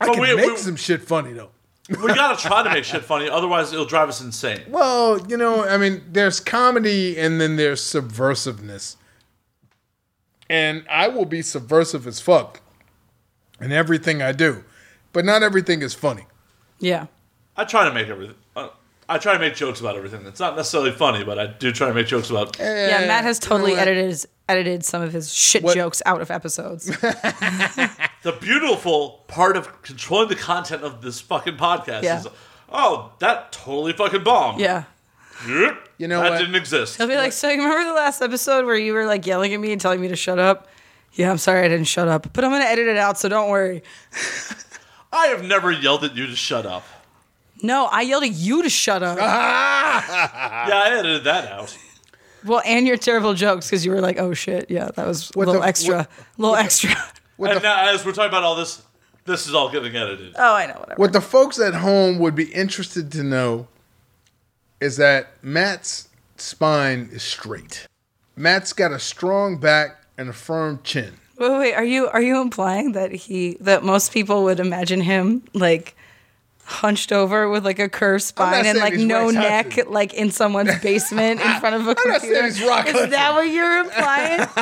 I 0.00 0.06
But 0.06 0.12
can 0.14 0.22
we- 0.22 0.36
make 0.36 0.50
we- 0.52 0.56
some 0.56 0.76
shit 0.76 1.02
funny 1.02 1.32
though. 1.32 1.50
we 1.88 2.08
gotta 2.08 2.36
try 2.40 2.62
to 2.62 2.68
make 2.70 2.84
shit 2.84 3.02
funny, 3.04 3.30
otherwise 3.30 3.72
it'll 3.72 3.86
drive 3.86 4.10
us 4.10 4.20
insane. 4.20 4.60
Well, 4.68 5.26
you 5.26 5.38
know, 5.38 5.64
I 5.66 5.78
mean, 5.78 6.02
there's 6.12 6.38
comedy 6.38 7.18
and 7.18 7.40
then 7.40 7.56
there's 7.56 7.80
subversiveness. 7.82 8.96
And 10.50 10.84
I 10.90 11.08
will 11.08 11.24
be 11.24 11.40
subversive 11.42 12.06
as 12.06 12.20
fuck 12.20 12.60
in 13.60 13.72
everything 13.72 14.20
I 14.22 14.32
do. 14.32 14.64
But 15.14 15.24
not 15.24 15.42
everything 15.42 15.80
is 15.82 15.94
funny. 15.94 16.26
Yeah. 16.78 17.06
I 17.58 17.64
try 17.64 17.86
to 17.88 17.92
make 17.92 18.08
everything. 18.08 18.36
Uh, 18.56 18.68
I 19.10 19.18
try 19.18 19.32
to 19.34 19.38
make 19.38 19.54
jokes 19.54 19.80
about 19.80 19.96
everything. 19.96 20.24
It's 20.26 20.40
not 20.40 20.54
necessarily 20.56 20.92
funny, 20.92 21.24
but 21.24 21.38
I 21.38 21.46
do 21.48 21.72
try 21.72 21.88
to 21.88 21.94
make 21.94 22.06
jokes 22.06 22.30
about. 22.30 22.56
Yeah, 22.58 23.06
Matt 23.06 23.24
has 23.24 23.38
totally 23.38 23.72
what? 23.72 23.80
edited 23.80 24.04
his, 24.06 24.28
edited 24.48 24.84
some 24.84 25.02
of 25.02 25.12
his 25.12 25.32
shit 25.34 25.62
What- 25.62 25.74
jokes 25.74 26.00
out 26.06 26.20
of 26.22 26.30
episodes. 26.30 26.90
The 28.24 28.32
beautiful 28.32 29.24
part 29.28 29.56
of 29.56 29.80
controlling 29.82 30.28
the 30.28 30.34
content 30.34 30.82
of 30.82 31.02
this 31.02 31.20
fucking 31.20 31.56
podcast 31.56 32.02
Yeah. 32.02 32.18
is, 32.18 32.26
oh, 32.68 33.12
that 33.20 33.52
totally 33.52 33.92
fucking 33.92 34.24
bombed. 34.24 34.60
yeah. 34.60 34.84
Yep. 35.48 35.88
You 35.98 36.08
know 36.08 36.20
that 36.20 36.32
what? 36.32 36.38
didn't 36.38 36.56
exist. 36.56 36.96
He'll 36.96 37.06
be 37.06 37.14
like, 37.14 37.32
so 37.32 37.48
you 37.48 37.62
remember 37.62 37.84
the 37.88 37.94
last 37.94 38.20
episode 38.20 38.66
where 38.66 38.76
you 38.76 38.92
were 38.92 39.06
like 39.06 39.24
yelling 39.24 39.54
at 39.54 39.60
me 39.60 39.70
and 39.70 39.80
telling 39.80 40.00
me 40.00 40.08
to 40.08 40.16
shut 40.16 40.40
up? 40.40 40.66
Yeah, 41.12 41.30
I'm 41.30 41.38
sorry 41.38 41.64
I 41.64 41.68
didn't 41.68 41.86
shut 41.86 42.08
up, 42.08 42.32
but 42.32 42.42
I'm 42.44 42.50
gonna 42.50 42.64
edit 42.64 42.88
it 42.88 42.96
out, 42.96 43.18
so 43.18 43.28
don't 43.28 43.48
worry. 43.50 43.82
I 45.12 45.28
have 45.28 45.44
never 45.44 45.70
yelled 45.70 46.02
at 46.02 46.16
you 46.16 46.26
to 46.26 46.34
shut 46.36 46.66
up. 46.66 46.84
No, 47.62 47.86
I 47.86 48.02
yelled 48.02 48.24
at 48.24 48.32
you 48.32 48.62
to 48.62 48.70
shut 48.70 49.02
up. 49.02 49.18
Ah! 49.20 50.66
Yeah, 50.68 50.76
I 50.76 50.98
edited 50.98 51.24
that 51.24 51.50
out. 51.50 51.76
well, 52.44 52.62
and 52.64 52.86
your 52.86 52.96
terrible 52.96 53.34
jokes 53.34 53.66
because 53.66 53.84
you 53.84 53.90
were 53.92 54.00
like, 54.00 54.18
oh 54.18 54.32
shit, 54.34 54.70
yeah, 54.70 54.90
that 54.94 55.06
was 55.06 55.30
a 55.30 55.38
What 55.38 55.46
little 55.46 55.62
the- 55.62 55.68
extra, 55.68 55.96
what- 55.96 56.08
little 56.38 56.56
extra. 56.56 56.90
What 57.36 57.50
and 57.52 57.60
the, 57.60 57.62
now, 57.64 57.88
as 57.92 58.04
we're 58.04 58.12
talking 58.12 58.28
about 58.30 58.42
all 58.44 58.56
this, 58.56 58.82
this 59.24 59.46
is 59.46 59.54
all 59.54 59.70
getting 59.70 59.94
edited. 59.94 60.34
oh, 60.36 60.54
I 60.54 60.66
know, 60.66 60.74
whatever. 60.74 60.98
what 61.00 61.12
the 61.12 61.20
folks 61.20 61.58
at 61.60 61.74
home 61.74 62.18
would 62.18 62.34
be 62.34 62.44
interested 62.52 63.12
to 63.12 63.22
know 63.22 63.68
is 64.80 64.96
that 64.96 65.28
Matt's 65.42 66.08
spine 66.36 67.08
is 67.12 67.22
straight. 67.22 67.86
Matt's 68.36 68.72
got 68.72 68.92
a 68.92 68.98
strong 68.98 69.58
back 69.58 70.02
and 70.16 70.28
a 70.28 70.32
firm 70.32 70.80
chin. 70.84 71.14
Wait, 71.38 71.50
wait, 71.50 71.58
wait, 71.58 71.74
are 71.74 71.84
you 71.84 72.08
are 72.08 72.22
you 72.22 72.40
implying 72.40 72.92
that 72.92 73.12
he 73.12 73.56
that 73.60 73.84
most 73.84 74.12
people 74.12 74.42
would 74.44 74.58
imagine 74.60 75.00
him 75.00 75.42
like 75.54 75.94
hunched 76.68 77.12
over 77.12 77.48
with 77.48 77.64
like 77.64 77.78
a 77.78 77.88
curved 77.88 78.22
spine 78.22 78.66
and 78.66 78.78
like 78.78 78.92
no 78.94 79.30
neck, 79.30 79.88
like 79.88 80.12
in 80.12 80.30
someone's 80.30 80.78
basement 80.80 81.40
in 81.40 81.60
front 81.60 81.76
of 81.76 81.88
a 81.88 81.94
computer? 81.94 82.44
Is 82.44 82.58
that 82.58 83.32
what 83.34 83.48
you're 83.48 83.78
implying? 83.78 84.38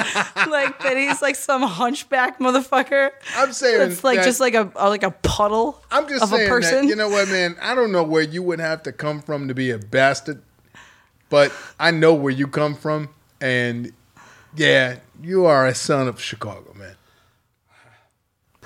like 0.50 0.78
that 0.84 0.94
he's 0.96 1.20
like 1.20 1.34
some 1.34 1.62
hunchback 1.62 2.38
motherfucker? 2.38 3.10
I'm 3.36 3.52
saying 3.52 3.90
It's 3.90 4.04
like 4.04 4.22
just 4.22 4.38
like 4.38 4.54
a, 4.54 4.70
a- 4.76 4.88
like 4.88 5.02
a 5.02 5.10
puddle 5.10 5.82
I'm 5.90 6.08
just 6.08 6.22
of 6.22 6.28
saying 6.28 6.46
a 6.46 6.48
person. 6.48 6.74
that 6.82 6.86
you 6.86 6.94
know 6.94 7.08
what, 7.08 7.28
man. 7.28 7.56
I 7.60 7.74
don't 7.74 7.90
know 7.90 8.04
where 8.04 8.22
you 8.22 8.42
would 8.44 8.60
have 8.60 8.84
to 8.84 8.92
come 8.92 9.20
from 9.20 9.48
to 9.48 9.54
be 9.54 9.70
a 9.72 9.78
bastard, 9.78 10.40
but 11.28 11.52
I 11.80 11.90
know 11.90 12.14
where 12.14 12.32
you 12.32 12.46
come 12.46 12.76
from, 12.76 13.08
and 13.40 13.92
yeah, 14.54 14.98
you 15.20 15.44
are 15.46 15.66
a 15.66 15.74
son 15.74 16.06
of 16.06 16.20
Chicago, 16.20 16.72
man. 16.74 16.94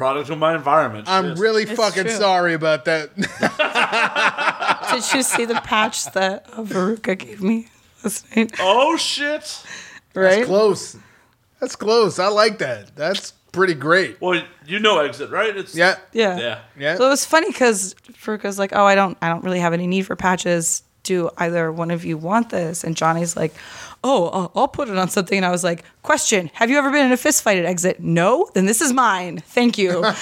Product 0.01 0.31
of 0.31 0.39
my 0.39 0.55
environment. 0.55 1.09
I'm 1.09 1.29
shit. 1.33 1.39
really 1.39 1.63
It's 1.65 1.73
fucking 1.73 2.05
true. 2.05 2.13
sorry 2.13 2.55
about 2.55 2.87
that. 2.87 3.15
Did 4.91 5.15
you 5.15 5.23
see 5.23 5.45
the 5.45 5.61
patch 5.63 6.07
that 6.13 6.47
uh, 6.55 6.63
Veruca 6.63 7.19
gave 7.19 7.43
me 7.43 7.69
last 8.03 8.25
night? 8.35 8.55
Oh 8.61 8.97
shit. 8.97 9.63
Right? 10.15 10.37
That's 10.37 10.47
close. 10.47 10.97
That's 11.61 11.77
close. 11.77 12.19
I 12.19 12.29
like 12.29 12.61
that. 12.61 12.97
That's 12.97 13.33
pretty 13.53 13.75
great. 13.75 14.19
Well, 14.23 14.43
you 14.67 14.79
know 14.79 15.01
exit, 15.01 15.29
right? 15.31 15.55
It's 15.55 15.75
Yeah. 15.77 15.97
Yeah. 16.13 16.39
Yeah. 16.39 16.59
Yeah. 16.79 16.97
So 16.97 17.05
it 17.05 17.11
was 17.11 17.27
funny 17.27 17.49
because 17.51 17.95
Veruca's 18.13 18.59
like, 18.59 18.73
"Oh, 18.75 18.87
I 18.87 18.95
don't, 18.95 19.19
I 19.21 19.29
don't 19.29 19.45
really 19.45 19.61
have 19.61 19.75
any 19.75 19.87
need 19.87 20.07
for 20.07 20.17
patches. 20.17 20.83
Do 21.03 21.29
either 21.37 21.71
one 21.71 21.91
of 21.91 22.07
you 22.07 22.17
want 22.17 22.49
this?" 22.49 22.85
And 22.85 22.97
Johnny's 22.97 23.37
like, 23.37 23.53
"Oh, 24.03 24.51
I'll, 24.55 24.69
put 24.69 24.89
it 24.89 24.97
on 24.97 25.09
something." 25.09 25.37
And 25.37 25.47
I 25.47 25.51
was 25.51 25.65
like, 25.65 25.85
"Question: 26.03 26.51
Have 26.55 26.71
you 26.71 26.79
ever 26.79 26.91
been 26.91 27.07
in 27.07 27.13
a 27.13 27.17
fist 27.17 27.43
fight 27.43 27.59
at 27.59 27.65
Exit? 27.65 28.01
No. 28.01 28.49
Then 28.55 28.67
this 28.67 28.81
is 28.81 28.93
mine. 28.93 29.39
Thank 29.39 29.79
you." 29.79 30.05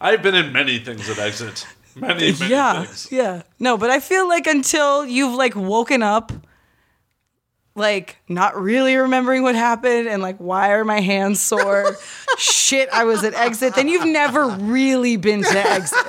I've 0.00 0.22
been 0.22 0.34
in 0.34 0.52
many 0.52 0.78
things 0.78 1.08
at 1.10 1.18
exit. 1.18 1.66
Many, 1.96 2.32
many 2.32 2.50
yeah, 2.50 2.84
things. 2.84 3.08
yeah. 3.10 3.42
No, 3.58 3.76
but 3.76 3.90
I 3.90 3.98
feel 4.00 4.28
like 4.28 4.46
until 4.46 5.04
you've 5.04 5.34
like 5.34 5.56
woken 5.56 6.02
up, 6.02 6.30
like 7.74 8.16
not 8.28 8.60
really 8.60 8.96
remembering 8.96 9.42
what 9.42 9.54
happened 9.54 10.08
and 10.08 10.22
like 10.22 10.36
why 10.38 10.72
are 10.72 10.84
my 10.84 11.00
hands 11.00 11.40
sore? 11.40 11.96
Shit, 12.38 12.88
I 12.92 13.04
was 13.04 13.24
at 13.24 13.34
Exit. 13.34 13.74
Then 13.74 13.88
you've 13.88 14.06
never 14.06 14.46
really 14.46 15.16
been 15.16 15.42
to 15.42 15.58
Exit. 15.68 16.06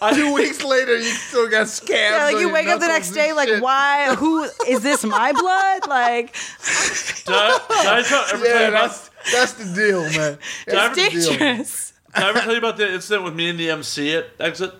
Two 0.14 0.32
weeks 0.34 0.62
later, 0.62 0.96
you 0.96 1.02
still 1.04 1.48
got 1.48 1.68
scabs. 1.68 1.90
Yeah, 1.90 2.24
like 2.24 2.38
you 2.38 2.52
wake 2.52 2.66
up 2.68 2.80
the 2.80 2.88
next 2.88 3.08
and 3.08 3.16
day, 3.16 3.32
like, 3.32 3.48
shit. 3.48 3.62
why? 3.62 4.14
Who 4.16 4.44
is 4.66 4.82
this? 4.82 5.04
My 5.04 5.32
blood? 5.38 5.86
Like, 5.88 6.32
Did 6.32 7.34
I, 7.34 7.58
did 7.68 7.86
I 7.86 8.02
tell, 8.02 8.24
ever 8.34 8.44
tell 8.44 8.44
Yeah, 8.44 8.62
you 8.62 8.68
about, 8.68 8.82
that's 8.88 9.10
that's 9.32 9.52
the 9.54 9.74
deal, 9.74 10.02
man. 10.02 10.12
I 10.12 10.16
ever- 10.26 10.38
That's 10.66 10.96
the 10.96 11.10
deal. 11.10 11.38
dangerous. 11.38 11.92
did 12.14 12.24
I 12.24 12.28
ever 12.28 12.38
tell 12.40 12.52
you 12.52 12.58
about 12.58 12.76
the 12.76 12.92
incident 12.92 13.24
with 13.24 13.34
me 13.34 13.48
and 13.48 13.58
the 13.58 13.70
MC 13.70 14.14
at 14.14 14.26
exit? 14.38 14.74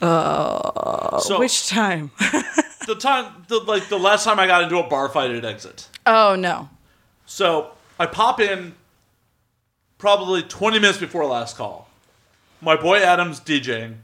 Uh, 0.00 1.18
so 1.18 1.38
Which 1.38 1.68
time? 1.68 2.10
the 2.86 2.94
time, 2.94 3.44
the, 3.48 3.58
like 3.60 3.88
the 3.88 3.98
last 3.98 4.24
time 4.24 4.38
I 4.38 4.46
got 4.46 4.62
into 4.62 4.78
a 4.78 4.88
bar 4.88 5.08
fight 5.08 5.30
at 5.30 5.44
exit. 5.44 5.88
Oh 6.06 6.36
no. 6.36 6.68
So 7.26 7.72
I 7.98 8.06
pop 8.06 8.40
in 8.40 8.74
probably 9.98 10.42
20 10.42 10.78
minutes 10.78 10.98
before 10.98 11.24
last 11.26 11.56
call. 11.56 11.88
My 12.60 12.76
boy 12.76 12.98
Adam's 13.02 13.40
DJing. 13.40 13.96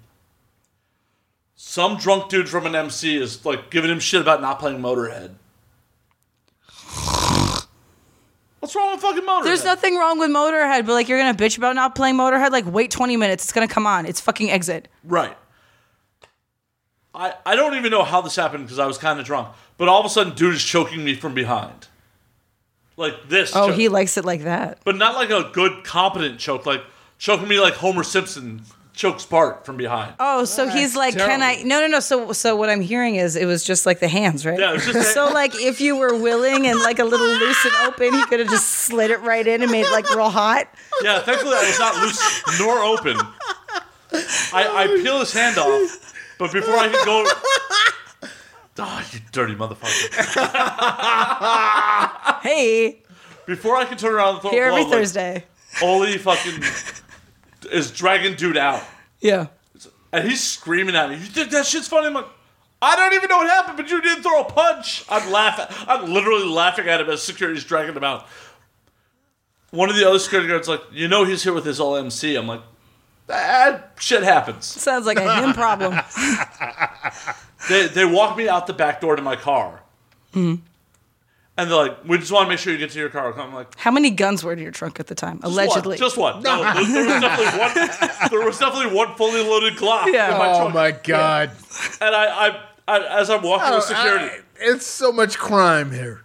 Some 1.57 1.97
drunk 1.97 2.29
dude 2.29 2.49
from 2.49 2.67
an 2.67 2.75
MC 2.75 3.17
is 3.17 3.45
like 3.45 3.71
giving 3.71 3.91
him 3.91 4.01
shit 4.01 4.21
about 4.21 4.41
not 4.41 4.59
playing 4.59 4.79
Motorhead. 4.79 5.35
What's 8.59 8.75
wrong 8.75 8.93
with 8.93 9.03
fucking 9.03 9.23
Motorhead? 9.23 9.45
There's 9.45 9.65
nothing 9.65 9.97
wrong 9.97 10.19
with 10.19 10.31
Motorhead, 10.31 10.87
but 10.87 10.95
like 10.95 11.09
you're 11.09 11.19
gonna 11.19 11.37
bitch 11.37 11.59
about 11.59 11.75
not 11.75 11.95
playing 11.95 12.17
Motorhead. 12.17 12.51
Like, 12.51 12.65
wait 12.67 12.91
20 12.91 13.17
minutes. 13.17 13.45
It's 13.45 13.53
gonna 13.53 13.69
come 13.69 13.87
on. 13.87 14.07
It's 14.07 14.21
fucking 14.21 14.51
Exit. 14.51 14.89
Right. 15.05 15.37
I 17.15 17.35
I 17.47 17.55
don't 17.57 17.75
even 17.75 17.91
know 17.91 18.03
how 18.03 18.21
this 18.21 18.37
happened 18.37 18.65
because 18.65 18.79
I 18.79 18.87
was 18.87 18.99
kind 18.99 19.21
of 19.21 19.27
drunk. 19.27 19.49
But 19.77 19.89
all 19.89 20.01
of 20.01 20.07
a 20.07 20.09
sudden, 20.09 20.35
dude 20.35 20.55
is 20.55 20.65
choking 20.65 21.05
me 21.05 21.15
from 21.15 21.35
behind. 21.35 21.89
Like 22.97 23.29
this. 23.29 23.53
Oh, 23.55 23.69
choke. 23.69 23.77
he 23.77 23.89
likes 23.89 24.17
it 24.17 24.25
like 24.25 24.43
that. 24.43 24.79
But 24.85 24.97
not 24.97 25.15
like 25.15 25.31
a 25.31 25.51
good, 25.53 25.85
competent 25.85 26.39
choke. 26.39 26.65
Like 26.67 26.83
choking 27.19 27.49
me 27.49 27.61
like 27.61 27.75
Homer 27.75 28.03
Simpson 28.03 28.63
chokes 28.95 29.27
Bart 29.27 29.67
from 29.67 29.77
behind. 29.77 30.15
Oh, 30.19 30.45
so 30.45 30.69
he's 30.69 30.97
like, 30.97 31.15
can 31.17 31.43
I? 31.43 31.63
No, 31.63 31.81
no, 31.81 31.87
no. 31.89 32.01
So, 32.01 32.33
so 32.33 32.57
what 32.57 32.71
I'm 32.71 32.81
hearing 32.81 33.17
is 33.17 33.37
it 33.37 33.47
was 33.47 33.63
just 33.65 33.85
like 33.85 34.01
the 34.01 34.09
hands, 34.09 34.47
right? 34.47 34.59
Yeah, 34.59 34.71
it 34.71 34.75
was 34.75 34.87
just 34.87 35.13
So 35.13 35.29
like 35.29 35.55
if 35.57 35.81
you 35.81 35.97
were 35.97 36.17
willing 36.17 36.67
and 36.67 36.79
like 36.81 36.99
a 36.99 37.05
little 37.05 37.27
loose 37.27 37.65
and 37.65 37.75
open, 37.87 38.15
he 38.15 38.25
could 38.27 38.41
have 38.41 38.49
just 38.49 38.69
slid 38.69 39.11
it 39.11 39.21
right 39.21 39.47
in 39.47 39.63
and 39.63 39.71
made 39.71 39.85
it 39.85 39.93
like 39.93 40.09
real 40.15 40.31
hot. 40.31 40.69
Yeah, 41.03 41.21
thankfully 41.21 41.55
I 41.57 41.65
was 41.67 41.79
not 41.79 41.97
loose 42.03 42.43
nor 42.59 42.79
open. 42.79 43.17
I, 44.53 44.85
I 44.85 44.87
peel 45.03 45.19
his 45.19 45.33
hand 45.33 45.59
off, 45.59 46.15
but 46.39 46.53
before 46.53 46.77
I 46.77 46.89
could 46.89 47.05
go. 47.05 47.27
Ah, 48.79 49.07
you 49.13 49.21
dirty 49.33 49.55
motherfucker. 49.55 50.11
Hey, 52.43 53.03
Before 53.47 53.77
I 53.77 53.85
can 53.85 53.99
turn 53.99 54.15
around 54.15 54.35
and 54.35 54.43
throw 54.43 54.51
here 54.51 54.65
every 54.65 54.83
like, 54.83 54.93
Thursday. 54.93 55.45
Oli 55.83 56.19
fucking 56.19 56.63
is 57.67 57.91
dragging 57.91 58.35
dude 58.35 58.57
out. 58.57 58.83
Yeah. 59.21 59.47
And 60.13 60.29
he's 60.29 60.43
screaming 60.43 60.95
at 60.95 61.11
me. 61.11 61.17
You 61.17 61.23
think 61.23 61.51
that 61.51 61.67
shit's 61.67 61.89
funny? 61.89 62.07
I'm 62.07 62.15
like, 62.15 62.29
I 62.81 62.97
don't 62.97 63.15
even 63.15 63.29
know 63.29 63.39
what 63.39 63.49
happened, 63.49 63.77
but 63.77 63.91
you 63.91 64.01
didn't 64.01 64.23
throw 64.23 64.43
a 64.43 64.45
punch. 64.45 65.05
I'm 65.09 65.31
laughing. 65.33 65.67
I'm 65.89 66.13
literally 66.13 66.47
laughing 66.47 66.89
at 66.89 67.01
him 67.01 67.09
as 67.11 67.23
security's 67.23 67.65
dragging 67.65 67.97
him 67.97 68.05
out. 68.05 68.27
One 69.71 69.91
of 69.91 69.97
the 69.97 70.07
other 70.07 70.19
security 70.19 70.49
guards 70.49 70.69
like, 70.69 70.83
you 70.93 71.09
know 71.09 71.25
he's 71.25 71.43
here 71.43 71.53
with 71.53 71.65
his 71.65 71.81
old 71.81 71.99
MC. 71.99 72.37
I'm 72.37 72.47
like, 72.47 72.61
that 73.27 73.95
shit 73.99 74.23
happens. 74.23 74.67
Sounds 74.67 75.07
like 75.07 75.19
a 75.19 75.43
him 75.43 75.53
problem. 75.53 75.99
They 77.69 77.87
they 77.87 78.05
walk 78.05 78.37
me 78.37 78.49
out 78.49 78.67
the 78.67 78.73
back 78.73 79.01
door 79.01 79.17
to 79.17 79.23
my 79.23 79.37
car. 79.37 79.81
Hmm. 80.33 80.57
And 81.57 81.71
they're 81.71 81.77
like, 81.77 82.05
we 82.05 82.19
just 82.19 82.33
want 82.33 82.47
to 82.47 82.49
make 82.49 82.59
sure 82.59 82.73
you 82.73 82.79
get 82.81 82.91
to 82.91 82.99
your 82.99 83.09
car. 83.11 83.33
I'm 83.39 83.55
like, 83.55 83.79
How 83.79 83.93
many 83.93 84.11
guns 84.11 84.43
were 84.43 84.53
in 84.53 84.59
your 84.59 84.73
trunk 84.73 84.99
at 84.99 85.07
the 85.07 85.15
time? 85.15 85.37
just 85.41 85.45
Allegedly. 85.53 85.91
One, 85.91 85.99
just 85.99 86.17
one. 86.17 86.43
No, 86.43 86.63
there, 86.65 86.85
there 86.85 87.05
was 87.07 87.21
definitely 87.21 87.59
one. 87.61 88.11
There 88.31 88.41
was 88.45 88.59
definitely 88.59 88.95
one 88.97 89.15
fully 89.17 89.43
loaded 89.43 89.75
Glock 89.75 90.13
Yeah. 90.13 90.33
in 90.33 90.39
my 90.39 90.49
Oh 90.49 90.57
trunk. 90.71 90.75
my 90.75 90.91
god. 90.91 91.51
And 92.01 92.15
I, 92.15 92.49
I, 92.49 92.61
I, 92.89 93.21
as 93.21 93.31
I'm 93.31 93.43
walking 93.43 93.69
Oh, 93.73 93.77
with 93.77 93.85
security, 93.85 94.25
I- 94.27 94.41
it's 94.59 94.85
so 94.87 95.13
much 95.13 95.39
crime 95.39 95.93
here. 95.93 96.23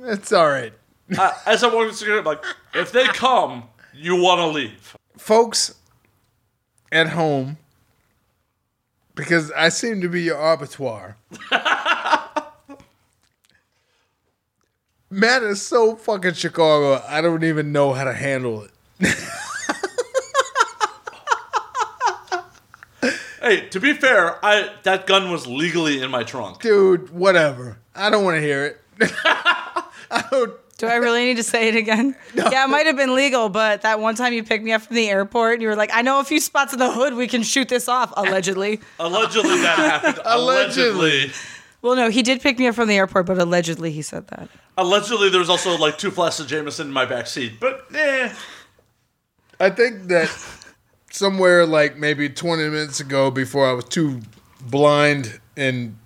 It's 0.00 0.32
all 0.32 0.48
right. 0.48 0.72
I, 1.18 1.32
as 1.46 1.64
I'm 1.64 1.72
walking 1.72 1.88
with 1.88 1.96
security, 1.96 2.20
I'm 2.20 2.24
like, 2.36 2.44
if 2.74 2.92
they 2.92 3.04
come, 3.06 3.64
you 3.94 4.14
want 4.14 4.38
to 4.40 4.46
leave. 4.46 4.96
Folks 5.16 5.74
at 6.92 7.08
home, 7.08 7.56
because 9.16 9.50
I 9.52 9.70
seem 9.70 10.00
to 10.02 10.08
be 10.08 10.22
your 10.22 10.36
arbiter. 10.36 11.16
Matt 15.10 15.42
is 15.42 15.62
so 15.62 15.96
fucking 15.96 16.34
Chicago, 16.34 17.02
I 17.08 17.20
don't 17.20 17.44
even 17.44 17.72
know 17.72 17.92
how 17.94 18.04
to 18.04 18.12
handle 18.12 18.64
it. 18.64 18.70
Hey, 23.40 23.68
to 23.68 23.80
be 23.80 23.94
fair, 23.94 24.44
I 24.44 24.70
that 24.82 25.06
gun 25.06 25.30
was 25.30 25.46
legally 25.46 26.02
in 26.02 26.10
my 26.10 26.22
trunk. 26.24 26.60
Dude, 26.60 27.10
whatever. 27.10 27.78
I 27.94 28.10
don't 28.10 28.24
want 28.24 28.36
to 28.36 28.40
hear 28.42 28.64
it. 28.66 28.80
I 29.24 30.24
don't. 30.30 30.52
Do 30.76 30.86
I 30.86 30.96
really 30.96 31.24
need 31.24 31.38
to 31.38 31.42
say 31.42 31.68
it 31.68 31.74
again? 31.76 32.14
Yeah, 32.34 32.64
it 32.64 32.68
might 32.68 32.86
have 32.86 32.96
been 32.96 33.14
legal, 33.14 33.48
but 33.48 33.82
that 33.82 34.00
one 34.00 34.16
time 34.16 34.32
you 34.32 34.44
picked 34.44 34.64
me 34.64 34.72
up 34.72 34.82
from 34.82 34.96
the 34.96 35.08
airport 35.08 35.54
and 35.54 35.62
you 35.62 35.68
were 35.68 35.76
like, 35.76 35.90
I 35.92 36.02
know 36.02 36.20
a 36.20 36.24
few 36.24 36.40
spots 36.40 36.72
in 36.72 36.78
the 36.78 36.92
hood 36.92 37.14
we 37.14 37.26
can 37.26 37.42
shoot 37.42 37.68
this 37.68 37.88
off, 37.88 38.12
allegedly. 38.16 38.80
Allegedly, 39.00 39.60
that 39.62 39.78
happened. 39.78 40.20
Allegedly. 40.26 41.22
Allegedly. 41.22 41.32
Well, 41.80 41.94
no, 41.94 42.10
he 42.10 42.22
did 42.22 42.40
pick 42.40 42.58
me 42.58 42.66
up 42.66 42.74
from 42.74 42.88
the 42.88 42.96
airport, 42.96 43.26
but 43.26 43.38
allegedly 43.38 43.92
he 43.92 44.02
said 44.02 44.26
that. 44.28 44.48
Allegedly, 44.76 45.28
there 45.28 45.40
was 45.40 45.50
also 45.50 45.76
like 45.76 45.98
two 45.98 46.10
flasks 46.10 46.40
of 46.40 46.48
Jameson 46.48 46.88
in 46.88 46.92
my 46.92 47.04
back 47.04 47.26
seat. 47.26 47.60
But 47.60 47.86
eh, 47.94 48.32
I 49.60 49.70
think 49.70 50.04
that 50.04 50.28
somewhere 51.10 51.66
like 51.66 51.96
maybe 51.96 52.28
20 52.28 52.64
minutes 52.64 53.00
ago, 53.00 53.30
before 53.30 53.68
I 53.68 53.72
was 53.72 53.84
too 53.84 54.20
blind 54.60 55.40
and 55.56 55.96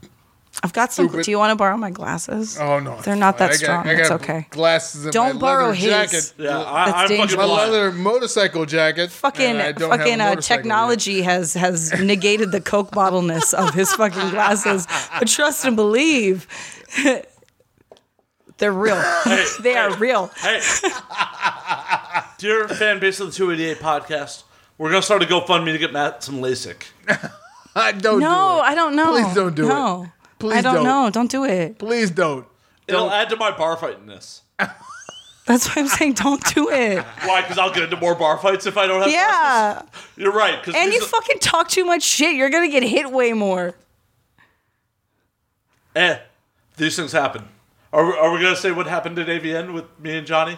I've 0.65 0.73
got 0.73 0.93
some. 0.93 1.09
Stupid. 1.09 1.25
Do 1.25 1.31
you 1.33 1.39
want 1.39 1.51
to 1.51 1.57
borrow 1.57 1.77
my 1.77 1.91
glasses? 1.91 2.57
oh 2.59 2.79
no, 2.79 3.01
They're 3.01 3.17
not 3.17 3.39
that 3.39 3.47
I 3.51 3.53
got- 3.55 3.59
strong. 3.59 3.89
I 3.89 3.93
It's 3.95 4.09
got 4.09 4.21
okay. 4.23 4.47
Glasses. 4.51 5.07
In 5.07 5.11
Don't 5.11 5.35
my 5.35 5.41
borrow 5.41 5.73
his. 5.73 5.85
jacket. 5.85 6.33
yeah, 6.39 6.51
That's 6.51 6.67
I, 6.69 7.03
I'm 7.03 7.09
fucking. 7.09 7.37
My 7.37 7.45
blind. 7.47 7.73
leather 7.73 7.93
motorcycle 7.93 8.65
jacket. 8.67 9.11
Fucking 9.11 9.57
don't 9.57 9.61
have 9.61 9.77
fucking 9.79 10.21
uh, 10.21 10.25
motorcycle 10.29 10.35
yet. 10.35 10.43
technology 10.43 11.23
has 11.23 11.55
has 11.55 11.93
negated 12.01 12.53
the 12.53 12.61
coke 12.61 12.93
bottleness 12.93 13.53
of 13.55 13.75
his 13.75 13.93
fucking 13.95 14.31
glasses. 14.31 14.87
But 15.19 15.27
trust 15.27 15.65
and 15.65 15.75
believe, 15.75 16.47
they're 18.59 18.73
real. 18.73 19.03
they 19.63 19.75
are 19.77 19.97
real. 19.97 20.29
Hey, 20.41 20.61
dear 22.39 22.69
fan 22.69 23.01
base 23.01 23.21
of 23.21 23.29
the 23.29 23.33
288 23.33 23.79
podcast, 23.83 24.45
we're 24.79 24.91
gonna 24.91 25.03
start 25.03 25.23
a 25.23 25.27
GoFundMe 25.27 25.73
to 25.73 25.79
get 25.79 25.93
Matt 25.93 26.23
some 26.23 26.37
LASIK. 26.41 26.85
I 27.75 27.93
don't. 27.93 28.21
No, 28.21 28.59
do 28.59 28.65
it. 28.65 28.69
I 28.71 28.75
don't 28.75 28.95
know. 28.97 29.13
Please 29.13 29.35
don't 29.35 29.55
do 29.57 29.67
it. 29.67 30.09
No. 30.43 30.49
Please 30.49 30.59
I 30.59 30.63
don't, 30.63 30.75
don't. 30.77 30.85
know. 30.85 31.11
Don't 31.11 31.31
do 31.31 31.45
it. 31.45 31.79
Please 31.79 32.11
don't. 32.11 32.47
It'll 32.89 33.11
add 33.11 33.29
to 33.31 33.37
my 33.37 33.51
bar 33.57 33.77
fightingness. 33.77 34.41
That's 35.47 35.67
why 35.69 35.83
I'm 35.83 35.89
saying 35.89 36.13
don't 36.15 36.43
do 36.55 36.71
it. 36.71 37.05
Why? 37.25 37.41
Because 37.43 37.59
I'll 37.59 37.73
get 37.73 37.83
into 37.85 37.97
more 37.97 38.15
bar 38.15 38.39
fights 38.39 38.65
if 38.67 38.77
I 38.77 38.87
don't 38.87 39.03
have 39.03 39.11
glasses. 39.11 39.89
Yeah. 40.17 40.23
You're 40.25 40.33
right. 40.33 40.61
Because 40.61 40.75
And 40.77 40.93
you 40.93 41.01
fucking 41.05 41.39
talk 41.41 41.69
too 41.69 41.85
much 41.85 42.03
shit. 42.03 42.35
You're 42.37 42.51
gonna 42.51 42.69
get 42.69 42.83
hit 42.85 43.11
way 43.11 43.33
more. 43.33 43.75
eh, 45.97 46.19
these 46.77 46.97
things 46.97 47.13
happen. 47.13 47.45
Are 47.93 48.07
we, 48.07 48.13
are 48.17 48.33
we 48.33 48.41
gonna 48.41 48.57
say 48.57 48.71
what 48.73 48.87
happened 48.87 49.19
at 49.19 49.27
AVN 49.27 49.73
with 49.73 49.85
me 50.01 50.17
and 50.19 50.27
Johnny? 50.27 50.57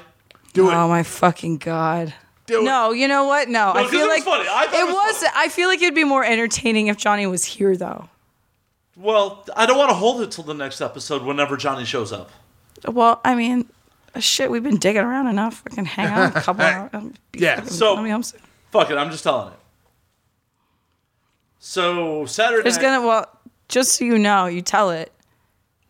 Do 0.52 0.70
it. 0.70 0.74
Oh 0.74 0.89
my 0.89 1.02
fucking 1.02 1.59
god. 1.59 2.15
do 2.47 2.61
it. 2.61 2.65
No, 2.65 2.93
you 2.93 3.09
know 3.09 3.24
what? 3.24 3.48
No, 3.48 3.70
I 3.70 3.82
'cause 3.82 3.90
feel 3.90 4.01
it 4.01 4.02
was 4.05 4.09
like 4.11 4.24
funny. 4.24 4.48
I 4.48 4.66
thought 4.66 4.74
it 4.74 4.81
it 4.81 4.85
was 4.86 4.94
was. 4.94 5.16
funny. 5.23 5.32
I 5.35 5.48
feel 5.48 5.69
like 5.69 5.82
it'd 5.82 5.94
be 5.94 6.05
more 6.05 6.24
entertaining 6.24 6.86
if 6.89 6.97
Johnny 6.97 7.27
was 7.27 7.44
here, 7.44 7.77
though. 7.77 8.09
Well, 8.97 9.45
I 9.57 9.66
don't 9.66 9.77
want 9.79 9.91
to 9.91 9.95
hold 9.97 10.21
it 10.23 10.31
till 10.31 10.45
the 10.45 10.55
next 10.55 10.81
episode 10.81 11.23
whenever 11.23 11.57
Johnny 11.57 11.85
shows 11.85 12.12
up. 12.12 12.31
Well, 12.87 13.21
I 13.25 13.35
mean, 13.35 13.69
shit, 14.21 14.51
we've 14.51 14.62
been 14.62 14.77
digging 14.79 15.03
around 15.03 15.27
enough. 15.27 15.62
We 15.69 15.75
can 15.75 15.85
hang 15.85 16.07
out 16.07 16.37
a 16.37 16.41
couple 16.41 16.65
hours. 16.65 16.91
Yeah, 17.33 17.57
fucking- 17.57 17.71
so- 17.71 17.95
let 17.95 18.05
me 18.05 18.11
home 18.11 18.23
soon. 18.23 18.41
Fuck 18.71 18.91
it, 18.91 18.97
I'm 18.97 19.11
just 19.11 19.23
telling 19.25 19.53
it. 19.53 19.59
So 21.59 22.27
Saturday 22.27 22.69
night, 22.71 22.81
gonna 22.81 23.07
well, 23.07 23.27
just 23.69 23.93
so 23.93 24.05
you 24.05 24.19
know, 24.19 24.47
you 24.47 24.61
tell 24.62 24.91
it. 24.91 25.11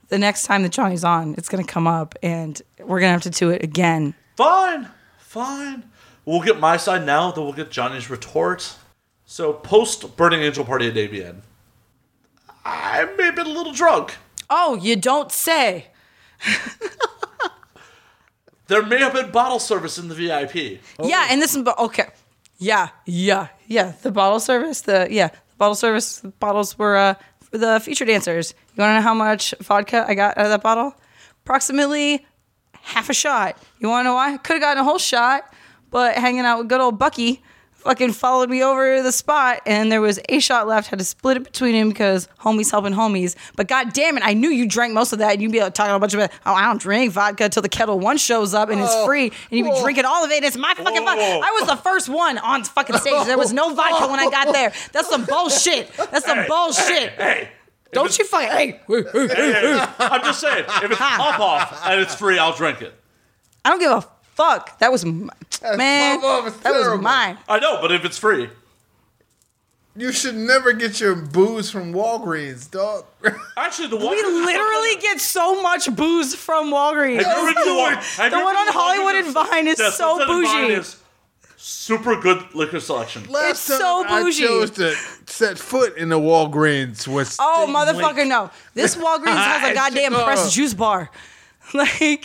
The 0.08 0.18
next 0.18 0.44
time 0.44 0.62
that 0.62 0.68
Johnny's 0.70 1.02
on, 1.02 1.34
it's 1.36 1.48
gonna 1.48 1.64
come 1.64 1.86
up, 1.86 2.14
and 2.22 2.60
we're 2.78 3.00
gonna 3.00 3.12
have 3.12 3.22
to 3.22 3.30
do 3.30 3.50
it 3.50 3.62
again. 3.64 4.14
fine, 4.36 4.88
fine. 5.18 5.84
We'll 6.24 6.42
get 6.42 6.58
my 6.60 6.76
side 6.76 7.04
now, 7.04 7.30
then 7.32 7.44
we'll 7.44 7.52
get 7.52 7.70
Johnny's 7.70 8.08
retort. 8.08 8.76
So 9.26 9.52
post 9.52 10.16
Burning 10.16 10.42
Angel 10.42 10.64
party 10.64 10.88
at 10.88 10.94
AVN, 10.94 11.40
I 12.64 13.04
may 13.16 13.24
have 13.24 13.36
been 13.36 13.46
a 13.46 13.50
little 13.50 13.72
drunk. 13.72 14.16
Oh, 14.48 14.76
you 14.76 14.96
don't 14.96 15.30
say. 15.32 15.86
There 18.66 18.82
may 18.82 18.98
have 18.98 19.12
been 19.12 19.30
bottle 19.30 19.58
service 19.58 19.98
in 19.98 20.08
the 20.08 20.14
VIP. 20.14 20.80
Yeah, 21.02 21.26
and 21.30 21.40
this 21.42 21.54
is 21.54 21.66
okay. 21.78 22.06
Yeah, 22.56 22.88
yeah, 23.04 23.48
yeah. 23.66 23.92
The 24.02 24.10
bottle 24.10 24.40
service, 24.40 24.80
the 24.82 25.06
yeah, 25.10 25.28
the 25.28 25.56
bottle 25.58 25.74
service 25.74 26.20
the 26.20 26.28
bottles 26.28 26.78
were 26.78 26.96
uh, 26.96 27.14
for 27.40 27.58
the 27.58 27.78
feature 27.80 28.06
dancers. 28.06 28.54
You 28.74 28.80
want 28.80 28.92
to 28.92 28.94
know 28.94 29.02
how 29.02 29.12
much 29.14 29.54
vodka 29.60 30.06
I 30.08 30.14
got 30.14 30.38
out 30.38 30.46
of 30.46 30.50
that 30.50 30.62
bottle? 30.62 30.94
Approximately 31.44 32.24
half 32.72 33.10
a 33.10 33.14
shot. 33.14 33.58
You 33.80 33.88
want 33.90 34.04
to 34.04 34.08
know 34.08 34.14
why? 34.14 34.38
Could 34.38 34.54
have 34.54 34.62
gotten 34.62 34.80
a 34.80 34.84
whole 34.84 34.98
shot, 34.98 35.52
but 35.90 36.14
hanging 36.16 36.46
out 36.46 36.58
with 36.60 36.68
good 36.68 36.80
old 36.80 36.98
Bucky 36.98 37.42
fucking 37.84 38.12
followed 38.12 38.50
me 38.50 38.62
over 38.62 38.96
to 38.96 39.02
the 39.02 39.12
spot, 39.12 39.60
and 39.66 39.92
there 39.92 40.00
was 40.00 40.18
a 40.28 40.40
shot 40.40 40.66
left. 40.66 40.88
Had 40.88 40.98
to 40.98 41.04
split 41.04 41.36
it 41.36 41.44
between 41.44 41.74
him 41.74 41.88
because 41.90 42.28
homies 42.40 42.70
helping 42.70 42.92
homies. 42.92 43.36
But 43.56 43.68
god 43.68 43.92
damn 43.92 44.16
it, 44.16 44.24
I 44.24 44.34
knew 44.34 44.48
you 44.48 44.66
drank 44.66 44.92
most 44.94 45.12
of 45.12 45.20
that, 45.20 45.34
and 45.34 45.42
you'd 45.42 45.52
be 45.52 45.60
like, 45.60 45.74
talking 45.74 45.94
a 45.94 45.98
bunch 45.98 46.14
of 46.14 46.20
it. 46.20 46.32
Oh, 46.44 46.52
I 46.54 46.64
don't 46.66 46.80
drink 46.80 47.12
vodka 47.12 47.44
until 47.44 47.62
the 47.62 47.68
Ketel 47.68 48.00
One 48.00 48.16
shows 48.16 48.54
up 48.54 48.70
and 48.70 48.80
it's 48.80 48.90
Oh, 48.92 49.06
free, 49.06 49.24
and 49.26 49.32
you'd 49.58 49.64
be 49.64 49.70
whoa. 49.70 49.82
drinking 49.82 50.04
all 50.06 50.24
of 50.24 50.30
it. 50.30 50.42
It's 50.42 50.56
my 50.56 50.74
fucking 50.74 51.04
vodka. 51.04 51.20
Oh. 51.22 51.40
I 51.44 51.50
was 51.60 51.68
the 51.68 51.76
first 51.76 52.08
one 52.08 52.38
on 52.38 52.64
fucking 52.64 52.96
stage. 52.96 53.26
There 53.26 53.38
was 53.38 53.52
no 53.52 53.74
vodka 53.74 54.08
when 54.10 54.18
I 54.20 54.30
got 54.30 54.52
there. 54.52 54.72
That's 54.92 55.08
some 55.08 55.24
bullshit. 55.24 55.90
That's 56.10 56.24
some 56.26 56.46
bullshit. 56.46 57.10
Hey, 57.12 57.48
Don't 57.92 58.16
you 58.18 58.24
fucking 58.24 58.48
hey. 58.48 58.80
hey, 58.88 59.02
hey, 59.12 59.84
I'm 59.98 60.22
just 60.22 60.40
saying, 60.40 60.64
if 60.66 60.84
it's 60.90 60.96
pop 60.98 61.38
off 61.38 61.86
and 61.86 62.00
it's 62.00 62.14
free, 62.14 62.38
I'll 62.38 62.54
drink 62.56 62.82
it. 62.82 62.92
I 63.64 63.70
don't 63.70 63.78
give 63.78 63.90
a 63.92 64.06
fuck. 64.34 64.78
That 64.78 64.92
was 64.92 65.04
m- 65.04 65.30
man. 65.76 66.20
pop-off 66.20 66.46
is 66.48 66.56
That 66.60 66.72
was 66.74 67.00
mine. 67.00 67.38
I 67.48 67.58
know, 67.58 67.78
but 67.80 67.90
if 67.92 68.04
it's 68.04 68.18
free, 68.18 68.48
You 69.96 70.10
should 70.10 70.34
never 70.34 70.72
get 70.72 70.98
your 71.00 71.14
booze 71.14 71.70
from 71.70 71.92
Walgreens, 71.94 72.68
dog. 72.68 73.04
actually, 73.56 73.86
the 73.88 73.96
We 73.96 74.02
Walgreens- 74.06 74.44
literally 74.44 74.96
get 75.00 75.20
so 75.20 75.62
much 75.62 75.94
booze 75.94 76.34
from 76.34 76.72
Walgreens. 76.72 77.22
Have 77.22 77.26
you 77.36 77.42
ever 77.48 77.54
been 77.54 77.64
to 77.64 77.74
Wal- 77.76 77.90
The 77.90 77.96
have 77.96 78.32
you 78.32 78.38
ever 78.38 78.44
one 78.44 78.54
been 78.54 78.60
on 78.60 78.66
to 78.66 78.72
Hollywood 78.72 79.14
Walgreens? 79.14 79.24
and 79.26 79.34
Vine 79.34 79.68
is 79.68 79.78
Yeah, 79.78 79.90
so 79.90 80.18
Sunset 80.18 80.28
and 80.30 80.46
Vine 80.46 80.62
bougie. 80.66 80.74
is 80.80 80.96
Super 81.56 82.20
good 82.20 82.54
liquor 82.54 82.80
selection. 82.80 83.22
Last 83.30 83.50
It's 83.50 83.60
so 83.60 84.02
time 84.04 84.24
bougie. 84.24 84.44
I 84.44 84.48
chose 84.48 84.70
to 84.72 84.94
set 85.26 85.58
foot 85.58 85.96
in 85.96 86.08
the 86.10 86.18
Walgreens 86.18 87.06
was 87.08 87.36
Oh, 87.40 87.66
motherfucker, 87.70 88.16
Link. 88.16 88.28
no. 88.28 88.50
This 88.74 88.96
Walgreens 89.04 89.36
has 89.36 89.62
a 89.62 89.70
It's 89.70 89.78
goddamn 89.78 90.10
Chicago. 90.12 90.24
pressed 90.26 90.52
juice 90.52 90.74
bar. 90.74 91.08
Like, 91.74 92.24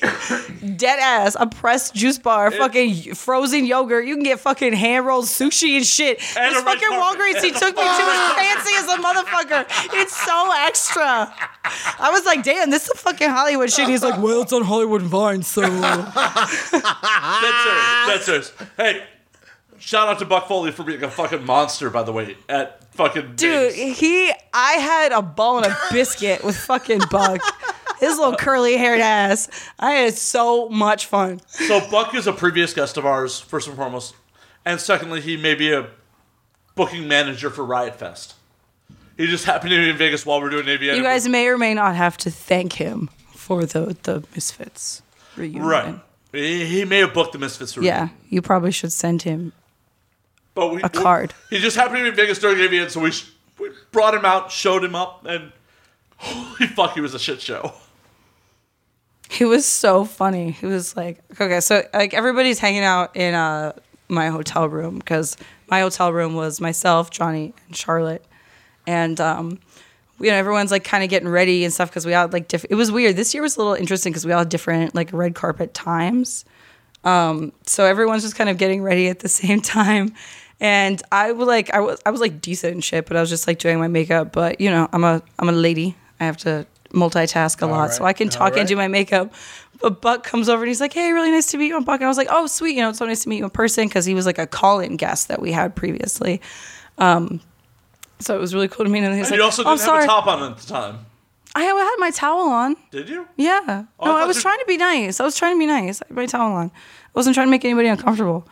dead 0.77 0.99
ass, 0.99 1.35
a 1.39 1.47
pressed 1.47 1.95
juice 1.95 2.19
bar, 2.19 2.51
fucking 2.51 3.15
frozen 3.15 3.65
yogurt. 3.65 4.05
You 4.05 4.13
can 4.15 4.23
get 4.23 4.39
fucking 4.39 4.73
hand 4.73 5.07
rolled 5.07 5.25
sushi 5.25 5.77
and 5.77 5.85
shit. 5.85 6.19
And 6.37 6.53
this 6.55 6.63
fucking. 6.63 6.87
Walgreens 6.89 7.41
he 7.41 7.51
took 7.51 7.75
me 7.75 7.81
to 7.81 7.89
is 7.89 8.33
fancy 8.35 8.73
as 8.75 8.87
a 8.87 8.97
motherfucker. 9.01 9.65
It's 9.95 10.15
so 10.15 10.51
extra. 10.55 11.33
I 11.99 12.11
was 12.11 12.25
like, 12.25 12.43
damn, 12.43 12.69
this 12.69 12.83
is 12.83 12.89
a 12.91 12.97
fucking 12.97 13.29
Hollywood 13.29 13.71
shit. 13.71 13.87
He's 13.87 14.03
like, 14.03 14.21
well, 14.21 14.43
it's 14.43 14.53
on 14.53 14.63
Hollywood 14.63 15.01
Vine, 15.01 15.41
so. 15.41 15.63
Uh, 15.63 16.11
That's 16.71 17.63
serious. 17.63 18.07
That's 18.07 18.25
serious. 18.25 18.53
Hey, 18.77 19.03
shout 19.79 20.09
out 20.09 20.19
to 20.19 20.25
Buck 20.25 20.47
Foley 20.47 20.71
for 20.71 20.83
being 20.83 21.01
a 21.03 21.09
fucking 21.09 21.43
monster, 21.45 21.89
by 21.89 22.03
the 22.03 22.11
way, 22.11 22.37
at 22.47 22.83
fucking 22.93 23.35
Dude, 23.35 23.71
Vegas. 23.73 23.99
he, 23.99 24.31
I 24.53 24.73
had 24.73 25.11
a 25.11 25.21
ball 25.23 25.57
and 25.63 25.67
a 25.67 25.77
biscuit 25.91 26.43
with 26.43 26.57
fucking 26.57 27.01
Buck. 27.09 27.41
His 27.99 28.17
little 28.17 28.35
curly 28.35 28.77
haired 28.77 28.99
ass. 29.01 29.49
I 29.77 29.91
had 29.91 30.13
so 30.13 30.69
much 30.69 31.05
fun. 31.05 31.41
So 31.47 31.81
Buck 31.89 32.15
is 32.15 32.27
a 32.27 32.33
previous 32.33 32.73
guest 32.73 32.97
of 32.97 33.05
ours, 33.05 33.39
first 33.39 33.67
and 33.67 33.75
foremost, 33.75 34.15
and 34.65 34.79
secondly, 34.79 35.21
he 35.21 35.37
may 35.37 35.55
be 35.55 35.71
a 35.73 35.87
booking 36.75 37.07
manager 37.07 37.49
for 37.49 37.65
Riot 37.65 37.95
Fest. 37.97 38.35
He 39.17 39.27
just 39.27 39.43
happened 39.45 39.71
to 39.71 39.77
be 39.77 39.89
in 39.89 39.97
Vegas 39.97 40.25
while 40.25 40.39
we're 40.41 40.49
doing 40.49 40.65
AVN. 40.65 40.95
You 40.95 41.03
guys 41.03 41.27
may 41.27 41.47
or 41.47 41.57
may 41.57 41.73
not 41.73 41.95
have 41.95 42.15
to 42.19 42.31
thank 42.31 42.73
him 42.73 43.09
for 43.33 43.65
the 43.65 43.97
the 44.03 44.23
Misfits 44.33 45.01
reunion. 45.35 45.65
right? 45.65 45.99
He, 46.31 46.65
he 46.65 46.85
may 46.85 46.99
have 46.99 47.13
booked 47.13 47.33
the 47.33 47.39
Misfits. 47.39 47.75
reunion. 47.75 47.95
Yeah, 47.95 48.09
you 48.29 48.41
probably 48.41 48.71
should 48.71 48.93
send 48.93 49.23
him 49.23 49.51
but 50.55 50.73
we, 50.73 50.81
a 50.83 50.89
card. 50.89 51.33
He 51.49 51.59
just 51.59 51.75
happened 51.75 51.97
to 51.97 52.03
be 52.03 52.09
in 52.09 52.15
Vegas 52.15 52.39
during 52.39 52.57
AVN, 52.57 52.89
so 52.89 52.99
we, 52.99 53.11
sh- 53.11 53.31
we 53.59 53.69
brought 53.91 54.13
him 54.13 54.25
out, 54.25 54.51
showed 54.51 54.83
him 54.83 54.95
up, 54.95 55.25
and 55.25 55.51
holy 56.17 56.67
fuck, 56.67 56.93
he 56.93 57.01
was 57.01 57.13
a 57.13 57.19
shit 57.19 57.41
show. 57.41 57.73
He 59.29 59.45
was 59.45 59.65
so 59.65 60.05
funny. 60.05 60.51
He 60.51 60.65
was 60.65 60.97
like, 60.97 61.19
okay, 61.39 61.59
so 61.59 61.83
like 61.93 62.13
everybody's 62.13 62.59
hanging 62.59 62.83
out 62.83 63.15
in 63.15 63.35
uh 63.35 63.73
my 64.09 64.29
hotel 64.29 64.67
room 64.67 64.97
because 64.97 65.37
my 65.69 65.81
hotel 65.81 66.11
room 66.11 66.33
was 66.33 66.59
myself, 66.59 67.11
Johnny, 67.11 67.53
and 67.67 67.75
Charlotte, 67.75 68.25
and 68.87 69.21
um, 69.21 69.59
you 70.19 70.31
know 70.31 70.35
everyone's 70.35 70.71
like 70.71 70.83
kind 70.83 71.03
of 71.03 71.09
getting 71.11 71.29
ready 71.29 71.63
and 71.63 71.71
stuff 71.71 71.89
because 71.89 72.05
we 72.05 72.13
all 72.13 72.23
had 72.23 72.33
like 72.33 72.47
different. 72.47 72.71
It 72.71 72.75
was 72.75 72.91
weird. 72.91 73.15
This 73.15 73.33
year 73.33 73.43
was 73.43 73.55
a 73.55 73.59
little 73.59 73.75
interesting 73.75 74.11
because 74.11 74.25
we 74.25 74.31
all 74.31 74.39
had 74.39 74.49
different 74.49 74.95
like 74.95 75.13
red 75.13 75.35
carpet 75.35 75.73
times. 75.73 76.43
Um, 77.03 77.53
so 77.65 77.85
everyone's 77.85 78.23
just 78.23 78.35
kind 78.35 78.49
of 78.49 78.57
getting 78.57 78.81
ready 78.81 79.07
at 79.07 79.19
the 79.19 79.29
same 79.41 79.61
time. 79.61 80.13
And 80.59 81.01
I 81.11 81.31
was 81.31 81.47
like, 81.47 81.73
I 81.73 81.79
was, 81.79 82.01
I 82.05 82.11
was 82.11 82.19
like 82.19 82.41
decent 82.41 82.73
and 82.73 82.83
shit, 82.83 83.05
but 83.05 83.15
I 83.15 83.21
was 83.21 83.29
just 83.29 83.47
like 83.47 83.59
doing 83.59 83.79
my 83.79 83.87
makeup. 83.87 84.33
But 84.33 84.59
you 84.59 84.69
know, 84.69 84.89
I'm 84.91 85.03
a, 85.03 85.21
I'm 85.37 85.47
a 85.49 85.53
lady. 85.53 85.95
I 86.19 86.25
have 86.25 86.37
to 86.37 86.65
multitask 86.91 87.61
a 87.61 87.65
lot, 87.65 87.93
so. 87.93 88.03
I 88.05 88.13
can 88.13 88.27
All 88.27 88.31
talk 88.31 88.57
and 88.57 88.67
do 88.67 88.75
my 88.75 88.87
makeup. 88.87 89.33
But 89.81 90.01
Buck 90.01 90.23
comes 90.23 90.49
over 90.49 90.63
and 90.63 90.67
he's 90.67 90.81
like, 90.81 90.91
"Hey, 90.93 91.13
really 91.13 91.31
nice 91.31 91.47
to 91.51 91.57
meet 91.57 91.67
you, 91.67 91.77
I'm 91.77 91.83
Buck." 91.85 92.01
And 92.01 92.05
I 92.05 92.09
was 92.09 92.17
like, 92.17 92.27
"Oh, 92.29 92.47
sweet, 92.47 92.75
you 92.75 92.81
know, 92.81 92.89
it's 92.89 92.97
so 92.99 93.05
nice 93.05 93.23
to 93.23 93.29
meet 93.29 93.37
you 93.37 93.45
in 93.45 93.49
person," 93.49 93.87
because 93.87 94.05
he 94.05 94.13
was 94.13 94.25
like 94.25 94.37
a 94.37 94.45
call-in 94.47 94.97
guest 94.97 95.27
that 95.29 95.41
we 95.41 95.51
had 95.53 95.75
previously. 95.75 96.41
Um, 96.97 97.39
so 98.19 98.35
it 98.35 98.39
was 98.41 98.53
really 98.53 98.67
cool 98.67 98.85
to 98.85 98.91
meet 98.91 98.99
him. 98.99 99.05
And 99.11 99.15
he's 99.15 99.27
And 99.27 99.31
like, 99.31 99.37
you 99.39 99.43
also 99.45 99.63
"Oh, 99.63 99.69
didn't 99.75 99.79
sorry, 99.85 100.01
have 100.01 100.03
a 100.05 100.07
top 100.07 100.27
on 100.27 100.51
at 100.51 100.57
the 100.57 100.67
time, 100.67 101.05
I 101.55 101.63
had 101.63 101.95
my 101.99 102.11
towel 102.11 102.49
on." 102.49 102.75
did 102.91 103.07
you? 103.07 103.25
Yeah. 103.37 103.59
I 103.65 103.65
no, 103.67 103.85
I 103.99 104.05
thought 104.19 104.27
was 104.27 104.35
you- 104.37 104.41
trying 104.41 104.59
to 104.59 104.65
be 104.65 104.77
nice. 104.77 105.19
I 105.19 105.23
was 105.23 105.37
trying 105.37 105.55
to 105.55 105.59
be 105.59 105.65
nice. 105.67 106.01
I 106.01 106.05
had 106.09 106.15
my 106.17 106.25
towel 106.25 106.51
on. 106.53 106.67
I 106.75 107.09
wasn't 107.13 107.35
trying 107.35 107.47
to 107.47 107.51
make 107.51 107.63
anybody 107.63 107.87
uncomfortable. 107.87 108.45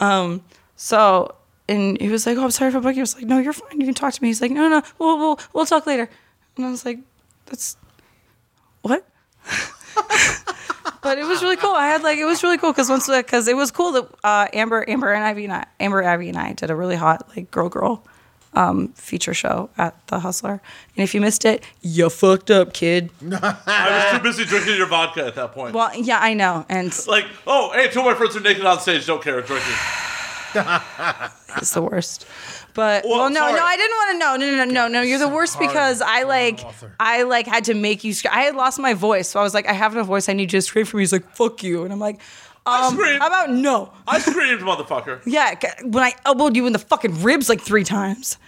Um, 0.00 0.42
so 0.76 1.34
and 1.68 2.00
he 2.00 2.08
was 2.08 2.26
like, 2.26 2.36
"Oh, 2.36 2.42
I'm 2.44 2.50
sorry 2.50 2.72
for 2.72 2.80
bugging." 2.80 2.96
you." 2.96 3.00
I 3.00 3.02
was 3.02 3.14
like, 3.14 3.24
"No, 3.26 3.38
you're 3.38 3.52
fine. 3.52 3.80
You 3.80 3.86
can 3.86 3.94
talk 3.94 4.12
to 4.12 4.22
me." 4.22 4.28
He's 4.30 4.42
like, 4.42 4.50
"No, 4.50 4.62
no, 4.68 4.80
no. 4.80 4.82
We'll 4.98 5.18
we'll 5.18 5.40
we'll 5.52 5.66
talk 5.66 5.86
later." 5.86 6.10
And 6.56 6.66
I 6.66 6.70
was 6.70 6.84
like, 6.84 6.98
"That's 7.46 7.76
what?" 8.82 9.06
but 11.02 11.18
it 11.18 11.24
was 11.26 11.42
really 11.42 11.56
cool. 11.56 11.74
I 11.74 11.86
had 11.86 12.02
like 12.02 12.18
it 12.18 12.24
was 12.24 12.42
really 12.42 12.58
cool 12.58 12.72
because 12.72 12.88
once 12.88 13.08
because 13.08 13.46
it 13.46 13.56
was 13.56 13.70
cool 13.70 13.92
that 13.92 14.08
uh, 14.24 14.48
Amber 14.52 14.88
Amber 14.88 15.12
and 15.12 15.24
Ivy 15.24 15.44
and 15.44 15.52
I, 15.52 15.66
Amber 15.78 16.02
Abby 16.02 16.28
and 16.28 16.38
I 16.38 16.52
did 16.52 16.70
a 16.70 16.76
really 16.76 16.96
hot 16.96 17.28
like 17.36 17.50
girl 17.50 17.68
girl 17.68 18.04
um, 18.54 18.88
feature 18.94 19.34
show 19.34 19.70
at 19.76 20.06
the 20.06 20.20
Hustler. 20.20 20.62
And 20.96 21.04
if 21.04 21.14
you 21.14 21.20
missed 21.20 21.44
it, 21.44 21.64
you 21.82 22.08
fucked 22.08 22.50
up, 22.50 22.72
kid. 22.72 23.10
I 23.22 24.12
was 24.12 24.18
too 24.18 24.22
busy 24.22 24.44
drinking 24.44 24.76
your 24.76 24.86
vodka 24.86 25.26
at 25.26 25.34
that 25.34 25.52
point. 25.52 25.74
Well, 25.74 25.94
yeah, 25.94 26.18
I 26.20 26.34
know, 26.34 26.64
and 26.68 26.96
like, 27.06 27.26
oh, 27.46 27.72
hey, 27.74 27.88
two 27.88 28.00
of 28.00 28.06
my 28.06 28.14
friends 28.14 28.36
are 28.36 28.40
naked 28.40 28.64
on 28.64 28.80
stage. 28.80 29.06
Don't 29.06 29.22
care. 29.22 29.40
Drinking. 29.40 29.74
It's 30.54 31.72
the 31.72 31.82
worst. 31.82 32.26
But 32.74 33.04
Well, 33.04 33.18
well, 33.20 33.30
no, 33.30 33.40
sorry. 33.40 33.52
no, 33.54 33.64
I 33.64 33.76
didn't 33.76 33.96
want 33.96 34.12
to 34.12 34.18
know. 34.18 34.36
No, 34.36 34.56
no, 34.56 34.64
no, 34.64 34.72
no, 34.72 34.88
no. 34.88 35.02
You're 35.02 35.18
the 35.18 35.28
worst 35.28 35.54
hard 35.54 35.68
because 35.68 36.02
I 36.02 36.24
like. 36.24 36.60
I 36.98 37.22
like 37.22 37.46
had 37.46 37.64
to 37.64 37.74
make 37.74 38.02
you. 38.04 38.12
Sc- 38.12 38.26
I 38.26 38.42
had 38.42 38.56
lost 38.56 38.78
my 38.78 38.94
voice, 38.94 39.28
so 39.28 39.40
I 39.40 39.42
was 39.42 39.54
like, 39.54 39.68
I 39.68 39.72
have 39.72 39.94
no 39.94 40.02
voice. 40.02 40.28
I 40.28 40.32
need 40.32 40.52
you 40.52 40.58
to 40.58 40.62
scream 40.62 40.84
for 40.84 40.96
me. 40.96 41.02
He's 41.02 41.12
like, 41.12 41.28
fuck 41.36 41.62
you, 41.62 41.84
and 41.84 41.92
I'm 41.92 42.00
like, 42.00 42.20
um, 42.66 42.94
screamed. 42.94 43.20
how 43.20 43.28
about 43.28 43.50
no? 43.50 43.92
I 44.08 44.18
screamed, 44.18 44.60
motherfucker. 44.62 45.20
Yeah, 45.26 45.54
when 45.84 46.02
I 46.02 46.14
elbowed 46.26 46.56
you 46.56 46.66
in 46.66 46.72
the 46.72 46.78
fucking 46.78 47.22
ribs 47.22 47.48
like 47.48 47.60
three 47.60 47.84
times, 47.84 48.38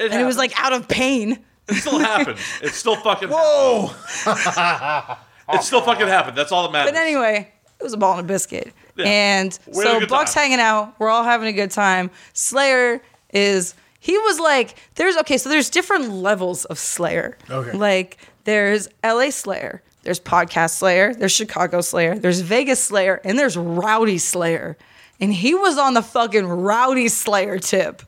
and 0.00 0.12
it 0.14 0.24
was 0.24 0.36
like 0.38 0.58
out 0.58 0.72
of 0.72 0.88
pain. 0.88 1.38
it 1.68 1.74
still 1.74 1.98
happened. 1.98 2.38
It 2.62 2.72
still 2.72 2.96
fucking. 2.96 3.28
Whoa! 3.30 3.90
It 5.48 5.62
still 5.62 5.80
fucking 5.80 6.08
happened. 6.08 6.36
That's 6.36 6.50
all 6.50 6.64
that 6.64 6.72
matters. 6.72 6.90
But 6.92 6.98
anyway, 7.00 7.52
it 7.78 7.82
was 7.84 7.92
a 7.92 7.96
ball 7.96 8.18
and 8.18 8.20
a 8.20 8.24
biscuit. 8.26 8.72
Yeah. 8.96 9.04
And 9.06 9.58
We 9.66 9.84
had 9.84 9.96
a 9.96 10.00
so 10.00 10.06
Buck's 10.06 10.34
time. 10.34 10.42
hanging 10.44 10.60
out. 10.60 10.94
We're 10.98 11.08
all 11.08 11.24
having 11.24 11.48
a 11.48 11.52
good 11.52 11.70
time. 11.70 12.10
Slayer 12.32 13.00
is 13.32 13.74
he 14.00 14.16
was 14.18 14.38
like 14.40 14.76
there's 14.94 15.16
okay, 15.18 15.38
so 15.38 15.48
there's 15.48 15.70
different 15.70 16.10
levels 16.10 16.64
of 16.66 16.78
Slayer. 16.78 17.36
Okay. 17.50 17.72
Like 17.76 18.18
there's 18.44 18.88
LA 19.04 19.30
Slayer, 19.30 19.82
there's 20.02 20.20
podcast 20.20 20.78
Slayer, 20.78 21.12
there's 21.14 21.32
Chicago 21.32 21.80
Slayer, 21.80 22.18
there's 22.18 22.40
Vegas 22.40 22.82
Slayer, 22.82 23.20
and 23.24 23.38
there's 23.38 23.56
Rowdy 23.56 24.18
Slayer. 24.18 24.76
And 25.20 25.32
he 25.32 25.54
was 25.54 25.78
on 25.78 25.94
the 25.94 26.02
fucking 26.02 26.46
Rowdy 26.46 27.08
Slayer 27.08 27.58
tip. 27.58 28.02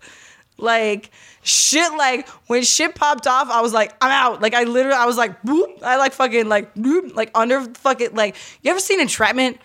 Like 0.59 1.10
shit, 1.43 1.93
like 1.94 2.28
when 2.48 2.62
shit 2.62 2.94
popped 2.94 3.27
off, 3.27 3.48
I 3.51 3.60
was 3.62 3.73
like, 3.73 3.94
I'm 4.01 4.10
out. 4.10 4.43
Like 4.43 4.55
I 4.55 4.65
literally, 4.65 4.98
I 4.98 5.06
was 5.06 5.16
like, 5.16 5.43
boop. 5.43 5.82
I 5.82 5.97
like 5.97 6.12
fucking 6.12 6.48
like, 6.48 6.74
boop, 6.74 7.15
like 7.15 7.31
under 7.35 7.62
fucking 7.62 8.15
like. 8.15 8.36
You 8.62 8.70
ever 8.70 8.81
seen 8.81 9.01
Entrapment? 9.01 9.59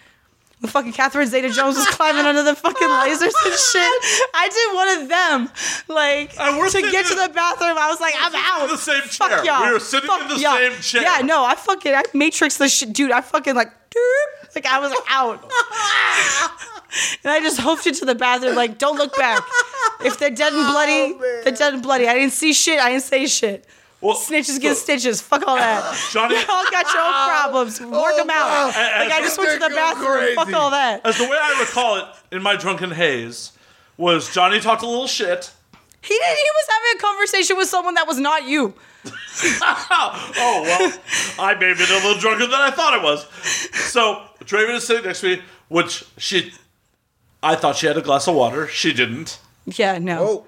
Fucking 0.68 0.94
Catherine 0.94 1.28
Zeta-Jones 1.28 1.76
was 1.76 1.88
climbing 1.88 2.26
under 2.26 2.42
the 2.44 2.56
fucking 2.56 2.88
lasers 2.88 3.22
and 3.22 3.54
shit. 3.54 3.94
I 4.34 4.50
did 4.50 4.76
one 4.76 5.02
of 5.04 5.10
them. 5.10 5.50
Like 5.88 6.34
we're 6.58 6.70
to 6.70 6.82
get 6.92 7.06
to 7.08 7.16
the 7.16 7.30
bathroom, 7.34 7.78
I 7.78 7.90
was 7.90 8.00
like, 8.00 8.14
I'm 8.18 8.34
out. 8.36 8.70
the 8.70 8.78
same 8.78 9.02
Fuck 9.02 9.30
chair. 9.30 9.46
y'all. 9.46 9.66
We 9.68 9.74
were 9.74 9.80
sitting 9.80 10.08
Fuck 10.08 10.22
in 10.22 10.28
the 10.30 10.40
y'all. 10.40 10.58
same 10.58 10.82
chair. 10.82 11.02
Yeah, 11.04 11.26
no, 11.26 11.44
I 11.44 11.56
fucking 11.56 11.94
I 11.94 12.04
matrix 12.14 12.58
the 12.58 12.68
shit, 12.70 12.94
dude. 12.94 13.12
I 13.12 13.22
fucking 13.22 13.56
like, 13.56 13.72
doop, 13.90 14.56
like 14.56 14.66
I 14.66 14.80
was 14.80 14.94
out. 15.10 15.44
And 17.24 17.32
I 17.32 17.40
just 17.40 17.60
hoofed 17.60 17.88
it 17.88 17.96
to 17.96 18.06
the 18.06 18.14
bathroom, 18.16 18.56
like, 18.56 18.78
don't 18.78 18.98
look 18.98 19.16
back. 19.18 19.44
If 20.06 20.20
they're 20.20 20.30
dead 20.30 20.54
and 20.54 20.62
oh, 20.68 20.72
bloody, 20.72 21.42
they're 21.44 21.54
dead 21.56 21.74
and 21.74 21.82
bloody. 21.82 22.08
I 22.08 22.14
didn't 22.14 22.34
see 22.34 22.54
shit. 22.54 22.80
I 22.80 22.90
didn't 22.92 23.04
say 23.04 23.26
shit. 23.26 23.66
Well, 24.04 24.18
Snitches 24.18 24.60
get 24.60 24.76
so- 24.76 24.84
stitches. 24.84 25.22
Fuck 25.22 25.48
all 25.48 25.56
that. 25.56 25.96
Johnny- 26.12 26.36
Y'all 26.48 26.66
got 26.70 26.94
your 26.94 27.04
own 27.04 27.14
problems. 27.14 27.80
Work 27.80 28.18
them 28.18 28.30
out. 28.30 28.68
Like, 28.68 29.12
I 29.12 29.22
just 29.22 29.38
went 29.38 29.52
to 29.54 29.60
the 29.60 29.70
Go 29.70 29.76
bathroom. 29.76 30.36
Fuck 30.36 30.54
all 30.54 30.72
that. 30.72 31.06
As 31.06 31.18
the 31.18 31.24
way 31.24 31.38
I 31.42 31.58
recall 31.60 31.98
it 31.98 32.06
in 32.32 32.44
my 32.44 32.56
drunken 32.58 32.92
haze 32.92 33.54
was 33.98 34.34
Johnny 34.34 34.60
talked 34.60 34.84
a 34.84 34.88
little 34.88 35.08
shit. 35.08 35.52
He 36.02 36.14
didn't. 36.14 36.38
He 36.38 36.50
was 36.54 36.68
having 36.70 36.98
a 36.98 37.02
conversation 37.02 37.56
with 37.58 37.70
someone 37.70 37.94
that 37.94 38.06
was 38.08 38.20
not 38.20 38.46
you. 38.46 38.74
Oh 39.96 40.62
well, 40.64 40.94
I 41.40 41.56
may 41.56 41.70
have 41.70 41.78
been 41.78 41.90
a 41.90 42.06
little 42.06 42.20
drunker 42.20 42.46
than 42.46 42.60
I 42.60 42.72
thought 42.72 42.94
I 42.94 43.04
was. 43.04 43.26
So 43.74 44.22
Draven 44.42 44.76
is 44.76 44.86
sitting 44.86 45.06
next 45.06 45.22
to 45.22 45.36
me, 45.38 45.42
which 45.70 46.04
she, 46.18 46.52
I 47.42 47.56
thought 47.56 47.76
she 47.78 47.88
had 47.88 47.98
a 47.98 48.02
glass 48.02 48.28
of 48.28 48.36
water. 48.36 48.68
She 48.68 48.94
didn't. 48.94 49.40
Yeah, 49.66 49.98
no. 49.98 50.24
Oh, 50.24 50.46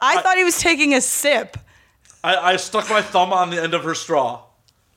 I, 0.00 0.20
thought 0.20 0.36
he 0.36 0.44
was 0.44 0.58
taking 0.58 0.94
a 0.94 1.00
sip. 1.00 1.56
I, 2.28 2.52
I 2.52 2.56
stuck 2.56 2.88
my 2.90 3.00
thumb 3.02 3.32
on 3.32 3.50
the 3.50 3.62
end 3.62 3.74
of 3.74 3.84
her 3.84 3.94
straw, 3.94 4.42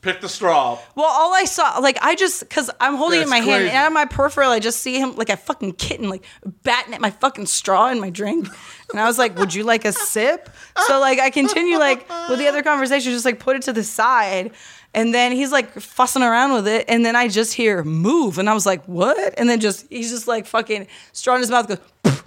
Pick 0.02 0.20
the 0.20 0.28
straw. 0.28 0.74
up. 0.74 0.84
Well, 0.96 1.06
all 1.06 1.32
I 1.34 1.46
saw, 1.46 1.78
like, 1.78 1.98
I 2.02 2.16
just, 2.16 2.40
because 2.40 2.72
I'm 2.80 2.96
holding 2.96 3.20
it 3.20 3.24
in 3.24 3.30
my 3.30 3.38
That's 3.40 3.50
hand, 3.50 3.60
crazy. 3.62 3.70
and 3.70 3.78
out 3.78 3.88
of 3.88 3.94
my 3.94 4.06
peripheral, 4.06 4.50
I 4.50 4.60
just 4.60 4.80
see 4.80 5.00
him 5.00 5.16
like 5.16 5.30
a 5.30 5.38
fucking 5.38 5.74
kitten, 5.74 6.10
like 6.10 6.26
batting 6.64 6.94
at 6.96 7.02
my 7.02 7.12
fucking 7.12 7.46
straw 7.46 7.90
in 7.92 8.00
my 8.00 8.10
drink. 8.10 8.48
And 8.90 9.00
I 9.00 9.06
was 9.06 9.18
like, 9.20 9.38
would 9.38 9.54
you 9.54 9.64
like 9.64 9.86
a 9.86 9.92
sip? 9.94 10.50
So, 10.88 11.00
like, 11.00 11.20
I 11.20 11.30
continue, 11.30 11.78
like, 11.78 12.10
with 12.30 12.40
the 12.40 12.48
other 12.48 12.64
conversation, 12.64 13.12
just 13.12 13.26
like 13.26 13.40
put 13.40 13.56
it 13.56 13.62
to 13.64 13.74
the 13.74 13.84
side. 13.84 14.52
And 14.94 15.14
then 15.14 15.32
he's 15.32 15.52
like 15.54 15.72
fussing 15.80 16.24
around 16.24 16.52
with 16.54 16.68
it. 16.68 16.86
And 16.90 17.06
then 17.06 17.16
I 17.16 17.28
just 17.30 17.54
hear 17.54 17.82
move. 17.84 18.40
And 18.40 18.50
I 18.50 18.54
was 18.54 18.66
like, 18.66 18.84
what? 18.86 19.36
And 19.38 19.48
then 19.48 19.60
just, 19.62 19.86
he's 19.90 20.10
just 20.10 20.28
like 20.28 20.46
fucking 20.48 20.88
straw 21.14 21.36
in 21.36 21.42
his 21.42 21.50
mouth 21.52 21.68
goes, 21.70 21.78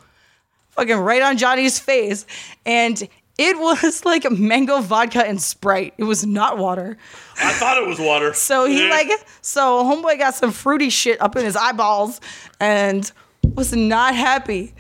fucking 0.71 0.97
right 0.97 1.21
on 1.23 1.37
Johnny's 1.37 1.79
face. 1.79 2.25
And 2.65 3.07
it 3.39 3.59
was 3.59 4.05
like 4.05 4.31
mango 4.31 4.81
vodka 4.81 5.27
and 5.27 5.41
Sprite. 5.41 5.95
It 5.99 6.05
was 6.05 6.25
not 6.25 6.59
water. 6.59 6.97
I 7.37 7.53
thought 7.53 7.77
it 7.83 7.87
was 7.87 7.99
water. 7.99 8.33
So 8.45 8.67
he 8.67 8.89
like 8.89 9.09
so 9.41 9.85
homeboy 9.85 10.19
got 10.19 10.35
some 10.35 10.53
fruity 10.53 10.91
shit 10.91 11.21
up 11.21 11.37
in 11.37 11.45
his 11.45 11.57
eyeballs 11.57 12.21
and 12.61 13.11
was 13.55 13.75
not 13.75 14.15
happy. 14.15 14.75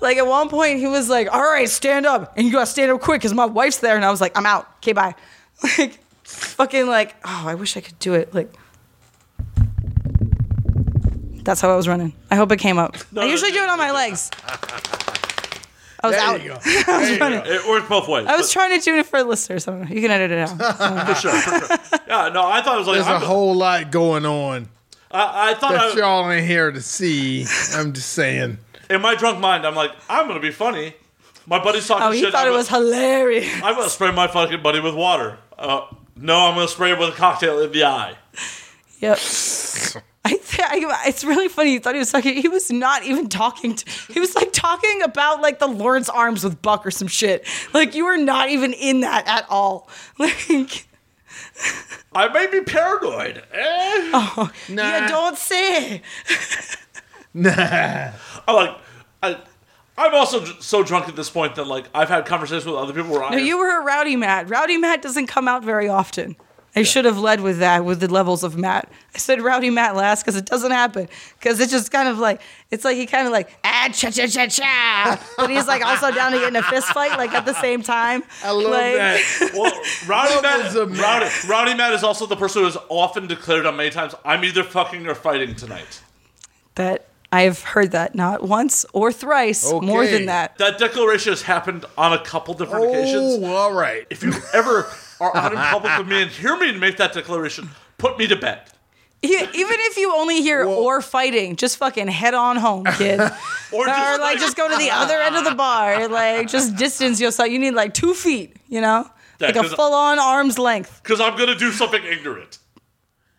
Like 0.00 0.18
at 0.18 0.26
one 0.26 0.48
point 0.48 0.78
he 0.78 0.86
was 0.86 1.08
like, 1.08 1.32
"All 1.32 1.40
right, 1.40 1.68
stand 1.68 2.04
up, 2.04 2.34
and 2.36 2.46
you 2.46 2.52
gotta 2.52 2.66
stand 2.66 2.90
up 2.90 3.00
quick 3.00 3.20
because 3.20 3.32
my 3.34 3.46
wife's 3.46 3.78
there." 3.78 3.96
And 3.96 4.04
I 4.04 4.10
was 4.10 4.20
like, 4.20 4.36
"I'm 4.36 4.46
out. 4.46 4.68
Okay, 4.78 4.92
bye." 4.92 5.14
Like, 5.78 5.98
fucking 6.24 6.86
like, 6.86 7.14
oh, 7.24 7.44
I 7.46 7.54
wish 7.54 7.76
I 7.76 7.80
could 7.80 7.98
do 7.98 8.12
it. 8.14 8.34
Like, 8.34 8.52
that's 11.44 11.60
how 11.60 11.70
I 11.70 11.76
was 11.76 11.86
running. 11.88 12.12
I 12.30 12.36
hope 12.36 12.50
it 12.52 12.58
came 12.58 12.78
up. 12.78 12.96
No, 13.12 13.22
I 13.22 13.26
usually 13.26 13.52
do 13.52 13.62
it 13.62 13.68
on 13.68 13.78
my 13.78 13.92
legs. 13.92 14.30
I 16.02 16.06
was 16.08 16.16
there 16.16 16.24
out. 16.26 16.42
you 16.42 16.48
go. 16.48 16.54
I 16.54 16.56
was 16.56 16.84
There 16.86 17.12
you 17.14 17.18
running. 17.20 17.40
go. 17.44 17.50
It 17.50 17.68
works 17.68 17.88
both 17.88 18.08
ways. 18.08 18.26
I 18.26 18.36
was 18.36 18.52
trying 18.52 18.78
to 18.78 18.84
tune 18.84 18.98
it 18.98 19.06
for 19.06 19.18
the 19.20 19.24
listeners. 19.28 19.66
I. 19.66 19.78
You 19.84 20.00
can 20.00 20.10
edit 20.10 20.30
it 20.30 20.38
out. 20.38 21.06
for 21.08 21.14
sure, 21.14 21.32
for 21.32 21.66
sure. 21.66 21.98
Yeah, 22.08 22.28
no, 22.32 22.46
I 22.46 22.60
thought 22.62 22.76
it 22.76 22.78
was 22.78 22.86
like 22.86 22.96
there's 22.96 23.06
a 23.06 23.10
I'm- 23.10 23.22
whole 23.22 23.54
lot 23.54 23.90
going 23.90 24.26
on 24.26 24.68
I, 25.10 25.50
I 25.50 25.54
thought 25.54 25.72
that 25.72 25.94
I, 25.94 25.98
y'all 25.98 26.30
ain't 26.30 26.46
here 26.46 26.70
to 26.70 26.82
see. 26.82 27.46
I'm 27.72 27.92
just 27.92 28.10
saying. 28.12 28.58
in 28.90 29.00
my 29.00 29.14
drunk 29.14 29.38
mind, 29.40 29.64
I'm 29.66 29.74
like, 29.74 29.92
I'm 30.08 30.26
gonna 30.28 30.40
be 30.40 30.50
funny. 30.50 30.94
My 31.46 31.62
buddy's 31.62 31.86
talking 31.86 32.04
Oh, 32.06 32.10
he 32.10 32.20
shit. 32.22 32.32
thought 32.32 32.46
I'm 32.46 32.52
it 32.52 32.56
was 32.56 32.68
gonna- 32.68 32.84
hilarious. 32.86 33.48
I'm 33.62 33.74
gonna 33.76 33.88
spray 33.88 34.10
my 34.10 34.26
fucking 34.26 34.62
buddy 34.62 34.80
with 34.80 34.94
water. 34.96 35.38
Uh, 35.56 35.82
no, 36.16 36.36
I'm 36.48 36.54
gonna 36.56 36.66
spray 36.68 36.90
him 36.92 36.98
with 36.98 37.10
a 37.10 37.12
cocktail 37.16 37.60
in 37.60 37.70
the 37.72 37.84
eye. 37.84 38.14
Yep. 39.00 39.18
I, 40.24 40.30
th- 40.30 40.55
I 40.68 41.08
it's 41.08 41.24
really 41.24 41.48
funny. 41.48 41.72
You 41.72 41.80
thought 41.80 41.94
he 41.94 41.98
was 41.98 42.10
talking. 42.10 42.36
He 42.40 42.48
was 42.48 42.70
not 42.70 43.04
even 43.04 43.28
talking. 43.28 43.74
To, 43.74 44.12
he 44.12 44.20
was 44.20 44.34
like 44.34 44.52
talking 44.52 45.02
about 45.02 45.40
like 45.40 45.58
the 45.58 45.66
Lawrence 45.66 46.08
Arms 46.08 46.44
with 46.44 46.60
Buck 46.62 46.86
or 46.86 46.90
some 46.90 47.08
shit. 47.08 47.46
Like 47.72 47.94
you 47.94 48.04
were 48.04 48.16
not 48.16 48.50
even 48.50 48.72
in 48.72 49.00
that 49.00 49.26
at 49.26 49.46
all. 49.48 49.88
Like 50.18 50.86
I 52.14 52.28
may 52.28 52.46
be 52.46 52.62
paranoid. 52.62 53.42
Eh? 53.52 54.10
Oh. 54.14 54.50
Nah. 54.68 55.02
you 55.02 55.08
don't 55.08 55.38
say. 55.38 56.02
Nah. 57.34 58.12
I'm 58.48 58.56
like, 58.56 58.78
I, 59.22 59.36
I'm 59.98 60.14
also 60.14 60.42
so 60.60 60.82
drunk 60.82 61.06
at 61.06 61.16
this 61.16 61.28
point 61.28 61.56
that 61.56 61.66
like 61.66 61.84
I've 61.94 62.08
had 62.08 62.24
conversations 62.24 62.64
with 62.64 62.76
other 62.76 62.94
people 62.94 63.10
where 63.10 63.24
I. 63.24 63.30
No, 63.32 63.36
you 63.36 63.58
were 63.58 63.78
a 63.78 63.84
rowdy 63.84 64.16
Matt. 64.16 64.48
Rowdy 64.48 64.78
Matt 64.78 65.02
doesn't 65.02 65.26
come 65.26 65.46
out 65.46 65.62
very 65.62 65.86
often. 65.86 66.36
I 66.76 66.82
should 66.82 67.06
have 67.06 67.18
led 67.18 67.40
with 67.40 67.60
that, 67.60 67.84
with 67.86 68.00
the 68.00 68.08
levels 68.12 68.44
of 68.44 68.56
Matt. 68.58 68.90
I 69.14 69.18
said 69.18 69.40
rowdy 69.40 69.70
Matt 69.70 69.96
last 69.96 70.22
because 70.22 70.36
it 70.36 70.44
doesn't 70.44 70.72
happen. 70.72 71.08
Because 71.38 71.58
it's 71.58 71.72
just 71.72 71.90
kind 71.90 72.06
of 72.06 72.18
like, 72.18 72.42
it's 72.70 72.84
like 72.84 72.96
he 72.98 73.06
kind 73.06 73.26
of 73.26 73.32
like, 73.32 73.48
ah, 73.64 73.88
cha 73.92 74.10
cha 74.10 74.26
cha 74.26 74.46
cha. 74.46 75.18
But 75.38 75.48
he's 75.48 75.66
like 75.66 75.82
also 75.84 76.10
down 76.12 76.32
to 76.32 76.38
get 76.38 76.48
in 76.48 76.56
a 76.56 76.62
fist 76.62 76.88
fight, 76.88 77.16
like 77.16 77.32
at 77.32 77.46
the 77.46 77.54
same 77.62 77.82
time. 77.82 78.22
I 78.44 78.50
love 78.50 78.70
Like- 78.70 78.94
that. 78.96 79.50
Well, 79.54 79.72
Rowdy 80.06 80.42
Matt, 80.42 80.74
Rowdy, 80.98 81.30
Rowdy 81.48 81.74
Matt 81.74 81.92
is 81.94 82.02
also 82.04 82.26
the 82.26 82.36
person 82.36 82.60
who 82.60 82.66
has 82.66 82.76
often 82.90 83.26
declared 83.26 83.64
on 83.64 83.76
many 83.76 83.88
times, 83.90 84.14
"I'm 84.24 84.44
either 84.44 84.62
fucking 84.62 85.06
or 85.06 85.14
fighting 85.14 85.54
tonight." 85.54 86.02
That 86.74 87.06
I've 87.32 87.62
heard 87.62 87.92
that 87.92 88.14
not 88.14 88.42
once 88.42 88.84
or 88.92 89.12
thrice, 89.12 89.70
more 89.72 90.06
than 90.06 90.26
that. 90.26 90.58
That 90.58 90.78
declaration 90.78 91.32
has 91.32 91.42
happened 91.42 91.86
on 91.96 92.12
a 92.12 92.22
couple 92.22 92.52
different 92.54 92.84
occasions. 92.90 93.38
Oh, 93.42 93.54
all 93.54 93.72
right. 93.72 94.06
If 94.10 94.22
you 94.22 94.34
ever 94.52 94.86
are 95.20 95.36
out 95.36 95.52
in 95.52 95.58
public 95.58 95.98
with 95.98 96.08
me 96.08 96.22
and 96.22 96.30
hear 96.30 96.56
me 96.56 96.76
make 96.76 96.96
that 96.98 97.12
declaration, 97.12 97.70
put 97.98 98.18
me 98.18 98.26
to 98.28 98.36
bed. 98.36 98.62
Even 99.22 99.48
if 99.54 99.96
you 99.96 100.14
only 100.14 100.42
hear 100.42 100.62
or 100.64 101.00
fighting, 101.00 101.56
just 101.56 101.78
fucking 101.78 102.06
head 102.08 102.34
on 102.34 102.56
home, 102.56 102.84
kid. 102.96 103.20
Or 103.72 103.80
or 103.82 103.86
just 103.86 104.20
like 104.20 104.38
just 104.38 104.56
go 104.56 104.68
to 104.70 104.76
the 104.76 104.90
other 104.92 105.16
end 105.20 105.34
of 105.34 105.42
the 105.44 105.54
bar, 105.54 106.06
like 106.06 106.46
just 106.46 106.76
distance 106.76 107.20
yourself. 107.20 107.50
You 107.50 107.58
need 107.58 107.72
like 107.72 107.94
two 107.94 108.14
feet, 108.14 108.54
you 108.68 108.80
know, 108.80 109.10
Yeah, 109.40 109.48
like 109.48 109.56
a 109.56 109.64
full 109.64 109.92
on 109.92 110.20
arm's 110.20 110.56
length. 110.56 111.00
because 111.02 111.20
I'm 111.20 111.36
gonna 111.36 111.56
do 111.56 111.72
something 111.72 112.00
ignorant. 112.04 112.58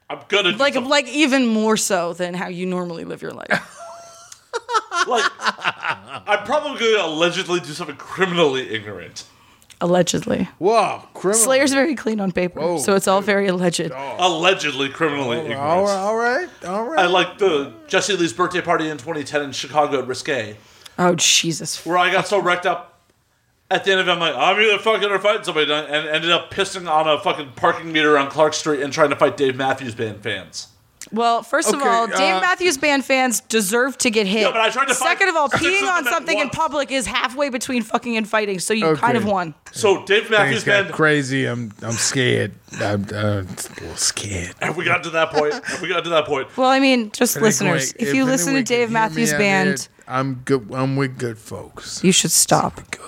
I'm 0.09 0.19
gonna 0.27 0.51
do 0.51 0.57
like 0.57 0.73
something. 0.73 0.89
like 0.89 1.07
even 1.07 1.47
more 1.47 1.77
so 1.77 2.11
than 2.11 2.33
how 2.33 2.49
you 2.49 2.65
normally 2.65 3.05
live 3.05 3.21
your 3.21 3.31
life. 3.31 3.79
like 5.07 5.31
I'm 5.39 6.43
probably 6.45 6.77
gonna 6.79 7.07
allegedly 7.07 7.61
do 7.61 7.71
something 7.71 7.95
criminally 7.95 8.69
ignorant. 8.69 9.23
Allegedly, 9.79 10.49
Wow, 10.57 11.07
criminal. 11.13 11.43
Slayer's 11.43 11.71
very 11.71 11.93
clean 11.93 12.19
on 12.19 12.31
paper, 12.31 12.59
Whoa, 12.59 12.77
so 12.79 12.95
it's 12.95 13.07
all 13.07 13.21
very 13.21 13.47
alleged. 13.47 13.91
Oh. 13.93 14.15
Allegedly 14.17 14.89
criminally 14.89 15.37
ignorant. 15.37 15.59
All 15.61 15.83
right, 15.83 15.95
all 15.95 16.15
right, 16.15 16.49
all 16.65 16.83
right. 16.85 16.99
I 16.99 17.05
like 17.05 17.37
the 17.37 17.73
Jesse 17.87 18.13
Lee's 18.17 18.33
birthday 18.33 18.61
party 18.61 18.89
in 18.89 18.97
2010 18.97 19.41
in 19.43 19.51
Chicago 19.51 19.99
at 19.99 20.07
Risque, 20.07 20.57
Oh 20.97 21.13
Jesus! 21.15 21.85
where 21.85 21.97
I 21.97 22.11
got 22.11 22.27
so 22.27 22.41
wrecked 22.41 22.65
up. 22.65 22.95
At 23.69 23.83
the 23.83 23.91
end 23.91 23.99
of 23.99 24.07
it, 24.07 24.11
I'm 24.11 24.19
like, 24.19 24.33
I'm 24.33 24.57
either 24.59 24.79
fucking 24.79 25.11
or 25.11 25.19
fighting 25.19 25.43
somebody, 25.43 25.71
and 25.71 26.07
ended 26.07 26.31
up 26.31 26.51
pissing 26.51 26.89
on 26.89 27.07
a 27.07 27.19
fucking 27.19 27.51
parking 27.57 27.91
meter 27.91 28.17
on 28.17 28.29
Clark 28.31 28.53
Street 28.53 28.81
and 28.81 28.91
trying 28.93 29.09
to 29.09 29.15
fight 29.17 29.35
Dave 29.37 29.57
Matthews 29.57 29.93
Band 29.93 30.23
fans. 30.23 30.69
Well, 31.11 31.43
first 31.43 31.69
of 31.69 31.75
Okay, 31.81 31.87
all, 31.87 32.07
Dave 32.07 32.35
uh, 32.35 32.41
Matthews 32.41 32.77
Band 32.77 33.05
fans 33.05 33.39
deserve 33.41 33.97
to 33.99 34.09
get 34.09 34.27
hit. 34.27 34.41
Yeah, 34.41 34.51
but 34.51 34.61
I 34.61 34.69
tried 34.69 34.87
to 34.87 34.93
fight 34.93 35.07
Second 35.17 35.29
of 35.29 35.35
all, 35.35 35.49
peeing 35.49 35.79
them 35.81 35.89
on 35.89 36.05
something 36.05 36.37
in 36.37 36.49
public 36.49 36.91
is 36.91 37.05
halfway 37.05 37.49
between 37.49 37.83
fucking 37.83 38.17
and 38.17 38.27
fighting, 38.27 38.59
so 38.59 38.73
you 38.73 38.85
Okay. 38.87 39.01
kind 39.01 39.17
of 39.17 39.25
won. 39.25 39.53
So 39.71 40.03
Dave 40.05 40.29
Matthews 40.29 40.63
Band. 40.63 40.91
crazy. 40.91 41.45
I'm 41.45 41.71
I'm 41.81 41.91
scared. 41.93 42.53
I'm, 42.79 43.03
uh, 43.11 43.17
a 43.17 43.41
little 43.81 43.95
scared. 43.95 44.53
Have 44.61 44.75
we 44.77 44.85
got 44.85 45.03
to 45.03 45.09
that 45.11 45.31
point? 45.31 45.53
Have 45.53 45.81
we 45.81 45.87
got 45.87 46.03
to 46.03 46.09
that 46.11 46.25
point? 46.25 46.55
Well, 46.57 46.69
I 46.69 46.79
mean, 46.79 47.11
just 47.11 47.37
I 47.37 47.41
listeners, 47.41 47.93
we- 47.99 48.07
if 48.07 48.13
you 48.13 48.23
I 48.23 48.25
listen 48.25 48.53
we 48.53 48.59
to 48.59 48.63
Dave 48.65 48.91
Matthews 48.91 49.31
Band, 49.33 49.79
here, 49.79 49.87
I'm 50.07 50.35
good. 50.45 50.69
I'm 50.73 50.95
with 50.95 51.17
good 51.17 51.37
folks. 51.37 52.03
you 52.03 52.11
should 52.11 52.31
stop 52.31 52.75
Good. 52.91 53.03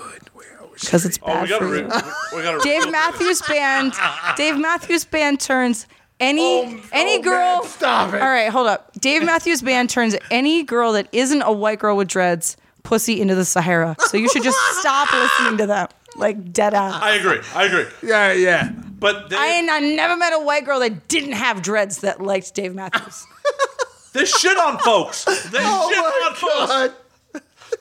Because 0.80 1.04
it's 1.04 1.18
Oh, 1.22 1.26
bad 1.26 1.42
we 1.42 1.48
got 1.50 1.58
to. 1.58 1.64
for 1.66 1.70
Re- 1.72 2.42
you. 2.46 2.54
we. 2.56 2.60
Dave 2.62 2.90
Matthews 2.90 3.42
Band, 3.42 3.92
Dave 4.38 4.56
Matthews 4.58 5.04
Band 5.04 5.38
turns 5.38 5.86
any 6.20 6.60
oh, 6.66 6.82
any 6.92 7.18
oh, 7.18 7.22
girl. 7.22 7.60
man, 7.60 7.64
stop 7.64 8.14
it. 8.14 8.22
All 8.22 8.28
right, 8.28 8.50
hold 8.50 8.66
up. 8.66 8.92
Dave 9.00 9.24
Matthews 9.24 9.62
Band 9.62 9.90
turns 9.90 10.14
any 10.30 10.62
girl 10.62 10.92
that 10.92 11.08
isn't 11.12 11.42
a 11.42 11.52
white 11.52 11.78
girl 11.78 11.96
with 11.96 12.08
dreads 12.08 12.56
pussy 12.82 13.20
into 13.20 13.34
the 13.34 13.44
Sahara. 13.44 13.96
So 13.98 14.16
you 14.16 14.28
should 14.28 14.42
just 14.42 14.58
stop 14.78 15.12
listening 15.12 15.58
to 15.58 15.66
them. 15.66 15.88
Like 16.16 16.52
dead 16.52 16.74
ass. 16.74 17.00
I 17.00 17.14
agree. 17.14 17.38
I 17.54 17.64
agree. 17.64 17.86
Yeah, 18.02 18.32
yeah. 18.32 18.70
But 18.70 19.30
they, 19.30 19.36
I 19.36 19.66
I 19.70 19.80
never 19.80 20.16
met 20.16 20.32
a 20.32 20.40
white 20.40 20.64
girl 20.64 20.80
that 20.80 21.08
didn't 21.08 21.32
have 21.32 21.62
dreads 21.62 21.98
that 21.98 22.20
liked 22.20 22.54
Dave 22.54 22.74
Matthews. 22.74 23.26
they 24.12 24.24
shit 24.24 24.58
on 24.58 24.78
folks. 24.78 25.24
They 25.24 25.58
Oh 25.60 25.88
shit 25.88 25.98
on 25.98 26.04
my 26.04 26.36
folks. 26.36 26.72
god. 26.72 26.92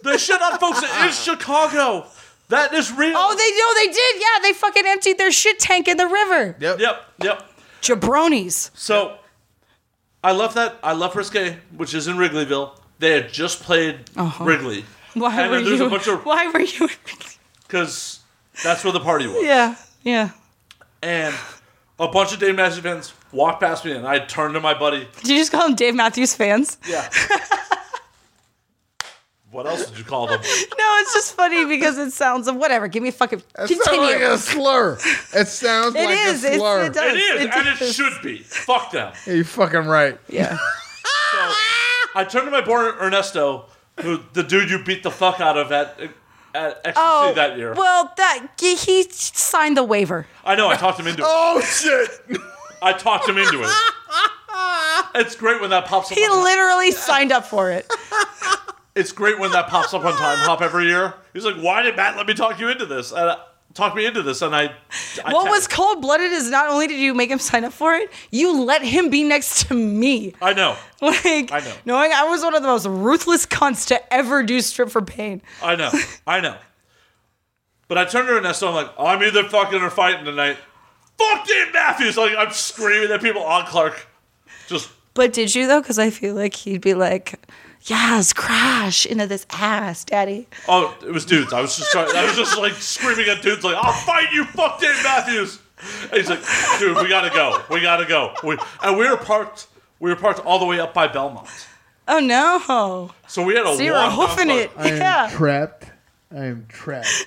They 0.03 0.17
shit 0.17 0.41
on 0.41 0.59
folks 0.59 0.83
in 0.83 1.11
Chicago. 1.11 2.05
That 2.49 2.73
is 2.73 2.91
real. 2.91 3.13
Oh, 3.15 3.35
they 3.35 3.51
know 3.51 3.73
they 3.85 3.93
did. 3.93 4.21
Yeah, 4.21 4.41
they 4.41 4.53
fucking 4.53 4.83
emptied 4.85 5.17
their 5.17 5.31
shit 5.31 5.59
tank 5.59 5.87
in 5.87 5.97
the 5.97 6.07
river. 6.07 6.55
Yep. 6.59 6.79
Yep, 6.79 7.05
yep. 7.23 7.48
Jabronis. 7.81 8.71
So 8.73 9.17
I 10.23 10.31
love 10.31 10.53
that. 10.55 10.77
I 10.83 10.93
love 10.93 11.15
Risque, 11.15 11.57
which 11.75 11.93
is 11.93 12.07
in 12.07 12.17
Wrigleyville. 12.17 12.71
They 12.99 13.11
had 13.11 13.29
just 13.31 13.61
played 13.63 14.09
Wrigley. 14.39 14.79
Uh-huh. 14.79 14.85
Why 15.21 15.41
and 15.41 15.51
were 15.51 15.61
there's 15.61 15.79
you? 15.79 15.85
a 15.85 15.89
bunch 15.89 16.07
of 16.07 16.25
Why 16.25 16.47
were 16.51 16.59
you? 16.59 16.89
because 17.67 18.19
that's 18.63 18.83
where 18.83 18.93
the 18.93 18.99
party 18.99 19.27
was. 19.27 19.43
yeah, 19.43 19.75
yeah. 20.03 20.31
And 21.01 21.33
a 21.99 22.07
bunch 22.07 22.33
of 22.33 22.39
Dave 22.39 22.55
Matthews 22.55 22.79
fans 22.83 23.13
walked 23.31 23.61
past 23.61 23.85
me, 23.85 23.93
and 23.93 24.05
I 24.05 24.19
turned 24.19 24.53
to 24.55 24.59
my 24.59 24.73
buddy. 24.77 25.07
Did 25.21 25.27
you 25.29 25.37
just 25.37 25.51
call 25.51 25.67
them 25.67 25.75
Dave 25.75 25.95
Matthews 25.95 26.35
fans? 26.35 26.77
Yeah. 26.87 27.09
what 29.51 29.65
else 29.67 29.87
did 29.89 29.97
you 29.97 30.03
call 30.03 30.27
them? 30.27 30.39
No, 30.79 30.95
it's 31.01 31.13
just 31.13 31.33
funny 31.35 31.65
because 31.65 31.97
it 31.97 32.11
sounds 32.11 32.47
of 32.47 32.55
whatever. 32.55 32.87
Give 32.87 33.03
me 33.03 33.09
a 33.09 33.11
fucking 33.11 33.41
That 33.55 33.67
sounds 33.69 33.81
continue. 33.83 34.13
like 34.13 34.21
a 34.21 34.37
slur. 34.37 34.97
It 35.33 35.47
sounds 35.47 35.95
It 35.95 36.05
like 36.05 36.17
is, 36.19 36.43
a 36.43 36.47
it's- 36.47 36.59
slur. 36.59 36.85
it 36.85 36.93
does. 36.93 37.13
It 37.13 37.17
is, 37.17 37.41
It 37.45 37.51
and 37.53 37.67
it 37.67 37.79
does. 37.79 37.95
should 37.95 38.13
be. 38.23 38.39
Fuck 38.39 38.91
them. 38.91 39.13
Yeah, 39.27 39.33
you 39.33 39.43
fucking 39.43 39.85
right. 39.85 40.17
yeah. 40.29 40.57
So 41.31 41.37
I 42.15 42.25
turned 42.27 42.45
to 42.45 42.51
my 42.51 42.61
boy 42.61 42.89
Ernesto, 42.99 43.65
who 44.01 44.19
the 44.33 44.41
dude 44.41 44.69
you 44.71 44.83
beat 44.83 45.03
the 45.03 45.11
fuck 45.11 45.39
out 45.39 45.57
of 45.57 45.71
at 45.71 45.99
at 46.55 46.81
Ecstasy 46.83 46.93
Oh, 46.97 47.33
that 47.35 47.55
year. 47.57 47.73
well, 47.75 48.11
that 48.17 48.47
he, 48.59 48.75
he 48.75 49.03
signed 49.11 49.77
the 49.77 49.83
waiver. 49.83 50.25
I 50.43 50.55
know. 50.55 50.69
I 50.69 50.75
talked 50.75 50.99
him 50.99 51.05
into 51.05 51.21
it. 51.21 51.27
Oh 51.29 51.61
shit! 51.61 52.09
I 52.81 52.93
talked 52.93 53.29
him 53.29 53.37
into 53.37 53.61
it. 53.63 53.69
It's 55.15 55.35
great 55.35 55.61
when 55.61 55.69
that 55.69 55.85
pops 55.85 56.11
up. 56.11 56.17
He 56.17 56.23
on, 56.25 56.43
literally 56.43 56.91
signed 56.91 57.31
up 57.31 57.45
for 57.45 57.71
it. 57.71 57.89
It's 58.99 59.11
great 59.13 59.39
when 59.39 59.51
that 59.51 59.67
pops 59.67 59.93
up 59.93 60.03
on 60.03 60.13
Timehop 60.13 60.61
every 60.61 60.87
year. 60.87 61.13
He's 61.33 61.45
like, 61.45 61.55
"Why 61.55 61.81
did 61.81 61.95
Matt 61.95 62.17
let 62.17 62.27
me 62.27 62.33
talk 62.33 62.59
you 62.59 62.69
into 62.69 62.85
this?" 62.85 63.11
And 63.11 63.21
uh, 63.21 63.37
talk 63.73 63.95
me 63.95 64.05
into 64.05 64.21
this, 64.21 64.41
and 64.41 64.55
I. 64.55 64.73
I 65.23 65.33
What 65.33 65.49
was 65.49 65.67
cold 65.67 66.01
blooded 66.01 66.31
is 66.31 66.49
not 66.49 66.69
only 66.69 66.87
did 66.87 66.99
you 66.99 67.13
make 67.13 67.29
him 67.29 67.39
sign 67.39 67.63
up 67.63 67.73
for 67.73 67.93
it, 67.95 68.11
you 68.31 68.63
let 68.63 68.81
him 68.83 69.09
be 69.09 69.23
next 69.23 69.67
to 69.67 69.73
me. 69.73 70.33
I 70.41 70.53
know. 70.53 70.75
Like, 71.01 71.53
I 71.53 71.61
know. 71.63 71.73
knowing 71.85 72.11
I 72.11 72.25
was 72.25 72.43
one 72.43 72.53
of 72.55 72.61
the 72.61 72.67
most 72.67 72.85
ruthless 72.85 73.45
cunts 73.45 73.87
to 73.87 74.13
ever 74.13 74.43
do 74.43 74.59
strip 74.59 74.89
for 74.89 75.01
pain. 75.01 75.41
I 75.63 75.77
know. 75.77 75.91
I 76.27 76.41
know. 76.41 76.57
But 77.87 77.97
I 77.97 78.03
turned 78.03 78.27
to 78.27 78.35
Ernesto. 78.35 78.67
I'm 78.67 78.75
like, 78.75 78.91
I'm 78.99 79.23
either 79.23 79.45
fucking 79.45 79.81
or 79.81 79.89
fighting 79.89 80.25
tonight. 80.25 80.57
Fuck 81.17 81.47
Dave 81.47 81.73
Matthews! 81.73 82.17
Like 82.17 82.33
I'm 82.37 82.51
screaming 82.51 83.11
at 83.11 83.21
people 83.21 83.43
on 83.43 83.65
Clark. 83.65 84.07
Just 84.67 84.89
But 85.13 85.31
did 85.31 85.55
you 85.55 85.67
though? 85.67 85.81
Because 85.81 85.99
I 85.99 86.09
feel 86.09 86.35
like 86.35 86.53
he'd 86.53 86.81
be 86.81 86.93
like, 86.93 87.39
"Yes, 87.83 88.33
crash 88.33 89.05
into 89.05 89.27
this 89.27 89.45
ass, 89.51 90.03
daddy." 90.03 90.47
oh, 90.67 90.95
it 91.05 91.11
was 91.11 91.25
dudes. 91.25 91.53
I 91.53 91.61
was 91.61 91.77
just 91.77 91.91
trying. 91.91 92.15
I 92.15 92.25
was 92.25 92.35
just 92.35 92.57
like 92.57 92.73
screaming 92.73 93.27
at 93.29 93.41
dudes. 93.41 93.63
Like 93.63 93.75
I'll 93.75 93.93
fight 93.93 94.31
you. 94.33 94.45
Fuck 94.45 94.79
Dave 94.79 95.01
Matthews. 95.03 95.59
And 96.03 96.11
he's 96.13 96.29
like, 96.29 96.41
dude, 96.77 96.97
we 96.97 97.07
gotta 97.07 97.29
go. 97.29 97.63
We 97.69 97.81
gotta 97.81 98.05
go. 98.05 98.33
We, 98.43 98.57
and 98.83 98.97
we 98.97 99.09
were 99.09 99.15
parked. 99.15 99.67
We 99.99 100.09
were 100.09 100.15
parked 100.17 100.39
all 100.45 100.59
the 100.59 100.65
way 100.65 100.79
up 100.79 100.93
by 100.93 101.07
Belmont. 101.07 101.47
Oh 102.07 102.19
no! 102.19 103.11
So 103.27 103.43
we 103.43 103.55
had 103.55 103.65
a 103.65 103.75
So 103.75 103.83
you 103.83 103.91
were 103.91 103.97
walk 103.97 104.09
down 104.09 104.27
hoofing 104.27 104.49
it. 104.49 104.73
Clark. 104.73 104.89
Yeah. 104.89 105.29
trapped. 105.31 105.85
I 106.35 106.45
am 106.45 106.65
trapped. 106.67 107.07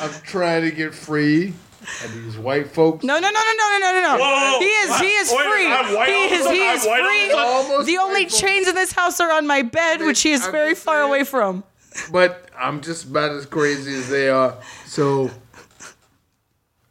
I'm 0.00 0.10
trying 0.22 0.62
to 0.62 0.70
get 0.70 0.94
free, 0.94 1.54
and 2.02 2.24
these 2.24 2.36
white 2.38 2.68
folks. 2.68 3.04
No, 3.04 3.18
no, 3.18 3.30
no, 3.30 3.30
no, 3.30 3.52
no, 3.56 3.78
no, 3.78 3.92
no, 3.92 4.00
no, 4.02 4.18
Whoa, 4.18 4.50
no. 4.52 4.58
He 4.60 4.66
is, 4.66 4.98
he 5.00 5.06
is 5.06 5.30
Wait, 5.30 5.46
free. 5.46 5.66
I'm 5.72 5.94
white 5.94 6.08
He 6.08 6.14
all 6.14 6.24
of 6.26 6.32
a 6.32 6.34
is, 6.34 6.50
he 6.50 6.68
I'm 6.68 6.76
is 6.76 6.84
white 6.86 7.30
all 7.34 7.60
of 7.60 7.64
a 7.64 7.68
free. 7.68 7.72
Almost 7.72 7.86
The 7.86 7.98
only 7.98 8.14
white 8.24 8.30
folks. 8.30 8.40
chains 8.40 8.68
in 8.68 8.74
this 8.74 8.92
house 8.92 9.20
are 9.20 9.32
on 9.32 9.46
my 9.46 9.62
bed, 9.62 10.00
which 10.00 10.22
he 10.22 10.32
is 10.32 10.44
I'm 10.46 10.52
very 10.52 10.74
far 10.74 10.96
saying. 11.00 11.08
away 11.08 11.24
from. 11.24 11.64
But 12.12 12.48
I'm 12.58 12.80
just 12.80 13.04
about 13.04 13.30
as 13.32 13.46
crazy 13.46 13.94
as 13.94 14.08
they 14.08 14.28
are. 14.28 14.56
So 14.86 15.30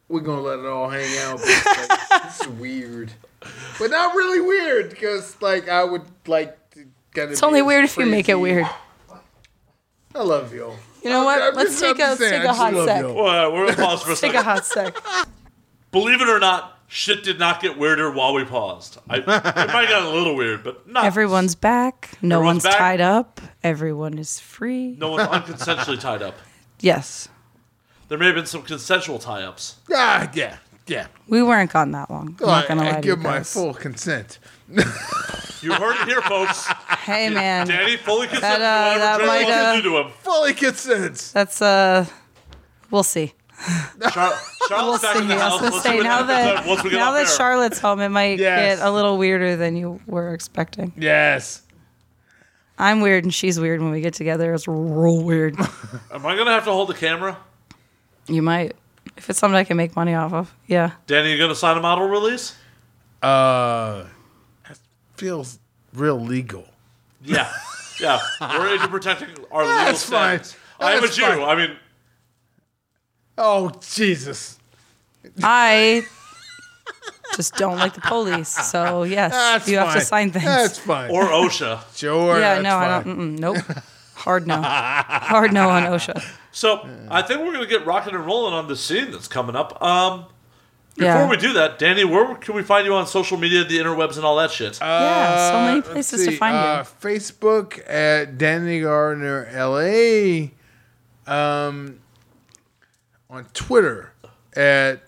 we're 0.08 0.20
gonna 0.20 0.40
let 0.42 0.58
it 0.60 0.66
all 0.66 0.88
hang 0.88 1.16
out. 1.18 1.38
But, 1.40 1.88
like, 1.88 2.22
this 2.24 2.40
is 2.42 2.48
weird, 2.48 3.12
but 3.78 3.90
not 3.90 4.14
really 4.14 4.40
weird 4.40 4.90
because 4.90 5.40
like 5.42 5.68
I 5.68 5.84
would 5.84 6.02
like 6.26 6.56
to 6.70 6.86
kind 7.14 7.26
of. 7.26 7.32
It's 7.32 7.42
only 7.42 7.62
weird 7.62 7.84
if 7.84 7.96
you 7.96 8.06
make 8.06 8.28
it 8.28 8.34
weird. 8.38 8.66
I 10.14 10.22
love 10.22 10.54
you. 10.54 10.72
You 11.04 11.10
know 11.10 11.24
what? 11.24 11.40
I'm 11.40 11.54
Let's 11.54 11.78
just- 11.78 11.82
take 11.82 11.96
a 11.96 11.98
just 11.98 12.20
take 12.20 12.32
I 12.32 12.36
a 12.36 12.42
just 12.44 12.58
hot 12.58 12.74
love 12.74 12.88
sec. 12.88 13.00
you. 13.02 13.12
Well, 13.12 13.52
we're 13.52 13.66
gonna 13.66 13.86
pause 13.86 14.02
for 14.02 14.12
a 14.12 14.16
Take 14.16 14.32
second. 14.32 14.36
a 14.40 14.42
hot 14.42 14.64
sec. 14.66 14.96
Believe 15.92 16.20
it 16.20 16.28
or 16.28 16.40
not, 16.40 16.78
shit 16.88 17.22
did 17.22 17.38
not 17.38 17.60
get 17.60 17.78
weirder 17.78 18.10
while 18.10 18.34
we 18.34 18.44
paused. 18.44 18.98
I, 19.08 19.18
it 19.18 19.26
might 19.26 19.42
have 19.44 19.54
gotten 19.70 20.06
a 20.06 20.10
little 20.10 20.34
weird, 20.34 20.64
but 20.64 20.88
not. 20.88 21.04
Everyone's 21.04 21.54
back. 21.54 22.10
No 22.22 22.36
Everyone's 22.38 22.64
one's 22.64 22.74
back. 22.74 22.78
tied 22.78 23.00
up. 23.00 23.40
Everyone 23.62 24.18
is 24.18 24.40
free. 24.40 24.96
No 24.98 25.10
one's 25.10 25.28
unconsensually 25.28 26.00
tied 26.00 26.22
up. 26.22 26.34
Yes. 26.80 27.28
There 28.08 28.18
may 28.18 28.26
have 28.26 28.34
been 28.34 28.46
some 28.46 28.62
consensual 28.62 29.18
tie-ups. 29.18 29.76
Ah, 29.92 30.30
yeah, 30.34 30.56
yeah. 30.86 31.06
We 31.28 31.42
weren't 31.42 31.72
gone 31.72 31.92
that 31.92 32.10
long. 32.10 32.36
I'm 32.40 32.46
not 32.46 32.64
I, 32.64 32.68
gonna 32.68 32.82
I 32.82 32.90
lie 32.90 32.94
to 32.96 33.00
give 33.00 33.18
my 33.18 33.36
guys. 33.38 33.52
full 33.52 33.72
consent. 33.74 34.38
You 34.68 35.72
heard 35.72 35.96
it 36.02 36.08
here, 36.08 36.20
folks. 36.22 36.66
Hey 37.04 37.30
man, 37.30 37.66
Danny 37.66 37.96
fully 37.96 38.26
consented 38.26 38.60
That, 38.60 38.90
uh, 38.90 38.94
to 38.94 39.00
that 39.00 39.20
whatever 39.20 39.24
Trevor 39.24 39.26
might, 39.26 39.44
wants 39.44 39.56
uh, 39.56 39.76
to 39.76 39.82
do 39.82 39.88
to 39.90 39.96
him. 39.98 40.10
Fully 40.22 40.52
consents. 40.54 41.32
that's 41.32 41.62
uh, 41.62 42.06
we'll 42.90 43.02
see. 43.02 43.32
Char- 44.10 44.32
We'll 44.70 44.98
Charlotte's 44.98 45.02
back 45.02 45.16
see. 45.16 45.22
in 45.22 45.28
the 45.28 45.34
I 45.34 45.36
was 45.36 45.42
house. 45.42 45.60
gonna 45.60 45.72
Let's 45.72 45.82
see 45.84 45.88
say 45.90 45.96
what 45.96 46.02
now 46.04 46.10
happens 46.24 46.28
that 46.28 46.66
once 46.66 46.84
we 46.84 46.90
get 46.90 46.96
now 46.96 47.08
off 47.08 47.14
that 47.14 47.20
air. 47.30 47.36
Charlotte's 47.36 47.78
home, 47.78 48.00
it 48.00 48.08
might 48.10 48.38
Yes. 48.38 48.78
get 48.78 48.86
a 48.86 48.90
little 48.90 49.16
weirder 49.18 49.56
than 49.56 49.76
you 49.76 50.00
were 50.06 50.32
expecting. 50.34 50.92
Yes. 50.98 51.62
I'm 52.78 53.00
weird 53.00 53.24
and 53.24 53.32
she's 53.32 53.58
weird 53.60 53.80
when 53.80 53.90
we 53.92 54.00
get 54.00 54.14
together. 54.14 54.52
It's 54.52 54.66
real 54.66 55.22
weird. 55.22 55.56
Am 56.12 56.26
I 56.26 56.36
gonna 56.36 56.50
have 56.52 56.64
to 56.64 56.72
hold 56.72 56.88
the 56.88 56.94
camera? 56.94 57.38
you 58.26 58.40
might, 58.42 58.74
if 59.16 59.28
it's 59.30 59.38
something 59.38 59.56
I 59.56 59.64
can 59.64 59.76
make 59.76 59.94
money 59.96 60.14
off 60.14 60.32
of. 60.32 60.54
Yeah. 60.66 60.92
Danny, 61.06 61.30
you 61.32 61.38
gonna 61.38 61.54
sign 61.54 61.76
a 61.76 61.80
model 61.80 62.08
release? 62.08 62.56
Uh, 63.22 64.02
that 64.02 64.06
feels 65.16 65.58
real 65.92 66.18
legal. 66.20 66.66
Yeah, 67.22 67.50
yeah. 68.00 68.20
We're 68.40 68.74
into 68.74 68.88
protecting 68.88 69.28
our 69.50 69.62
legal 69.62 69.76
That's 69.76 70.04
fine. 70.04 70.38
status. 70.44 70.56
I 70.80 70.92
am 70.92 70.98
a 70.98 71.00
That's 71.02 71.16
Jew. 71.16 71.22
fine. 71.22 71.40
I 71.42 71.54
mean, 71.54 71.76
Oh 73.36 73.70
Jesus. 73.80 74.58
I 75.42 76.02
just 77.36 77.54
don't 77.56 77.78
like 77.78 77.94
the 77.94 78.00
police. 78.02 78.48
So 78.48 79.04
yes, 79.04 79.32
That's 79.32 79.68
you 79.68 79.78
have 79.78 79.88
to 79.88 80.00
fine. 80.00 80.04
sign 80.04 80.30
things. 80.32 80.44
That's 80.44 80.78
fine. 80.78 81.10
or 81.10 81.24
OSHA. 81.24 81.96
sure. 81.96 82.38
yeah, 82.38 82.60
that's 82.60 82.62
no, 82.62 82.76
I 82.76 83.02
fine. 83.02 83.04
don't. 83.16 83.36
Mm-mm, 83.36 83.38
nope. 83.38 83.56
Hard 84.14 84.46
no. 84.46 84.60
Hard 84.62 85.52
no 85.52 85.68
on 85.70 85.84
OSHA. 85.84 86.22
So 86.52 86.88
I 87.10 87.22
think 87.22 87.40
we're 87.40 87.52
gonna 87.52 87.66
get 87.66 87.84
rocking 87.86 88.14
and 88.14 88.24
rolling 88.24 88.54
on 88.54 88.68
the 88.68 88.76
scene 88.76 89.10
that's 89.10 89.28
coming 89.28 89.56
up. 89.56 89.82
Um, 89.82 90.26
before 90.96 91.12
Yeah. 91.12 91.28
we 91.28 91.36
do 91.36 91.52
that, 91.54 91.78
Danny, 91.78 92.04
where 92.04 92.34
can 92.36 92.54
we 92.54 92.62
find 92.62 92.86
you 92.86 92.94
on 92.94 93.06
social 93.06 93.36
media, 93.36 93.64
the 93.64 93.78
interwebs, 93.78 94.16
and 94.16 94.24
all 94.24 94.36
that 94.36 94.50
shit? 94.50 94.78
Yeah, 94.80 95.50
so 95.50 95.58
many 95.60 95.72
Uh, 95.72 95.74
let's 95.76 95.88
places 95.90 96.24
to 96.26 96.30
see, 96.32 96.36
find 96.36 96.54
you. 96.54 96.60
uh, 96.60 96.84
Facebook 96.84 97.80
at 97.90 98.38
Danny 98.38 98.80
Gardner 98.80 99.48
LA. 99.54 100.50
Um, 101.26 102.00
on 103.30 103.46
Twitter 103.54 104.12
at 104.54 105.00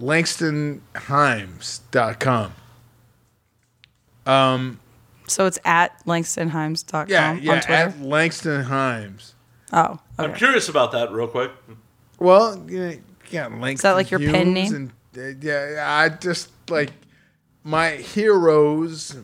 LangstonHimes.com. 0.00 2.52
Um, 4.26 4.80
So 5.26 5.46
it's 5.46 5.58
at 5.64 6.04
langstonhimes.com 6.06 7.06
yeah, 7.08 7.32
yeah, 7.34 7.52
on 7.52 7.58
Twitter. 7.60 7.72
at 7.72 8.00
Langston 8.00 8.64
Himes. 8.64 9.32
oh, 9.72 9.98
I'm 10.18 10.34
curious 10.34 10.68
about 10.68 10.92
that, 10.92 11.12
real 11.12 11.28
quick. 11.28 11.50
Well, 12.18 12.62
yeah, 12.68 12.94
yeah, 13.30 13.46
Langston. 13.46 13.74
Is 13.74 13.80
that 13.82 13.92
like 13.92 14.10
your 14.10 14.20
pen 14.20 14.54
Himes 14.54 14.70
name? 14.72 14.92
Yeah, 15.40 15.84
I 15.86 16.08
just 16.10 16.50
like 16.70 16.92
my 17.64 17.90
heroes, 17.92 19.16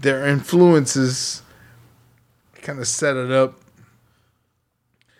their 0.00 0.26
influences, 0.26 1.42
kind 2.60 2.78
of 2.78 2.86
set 2.86 3.16
it 3.16 3.30
up. 3.30 3.58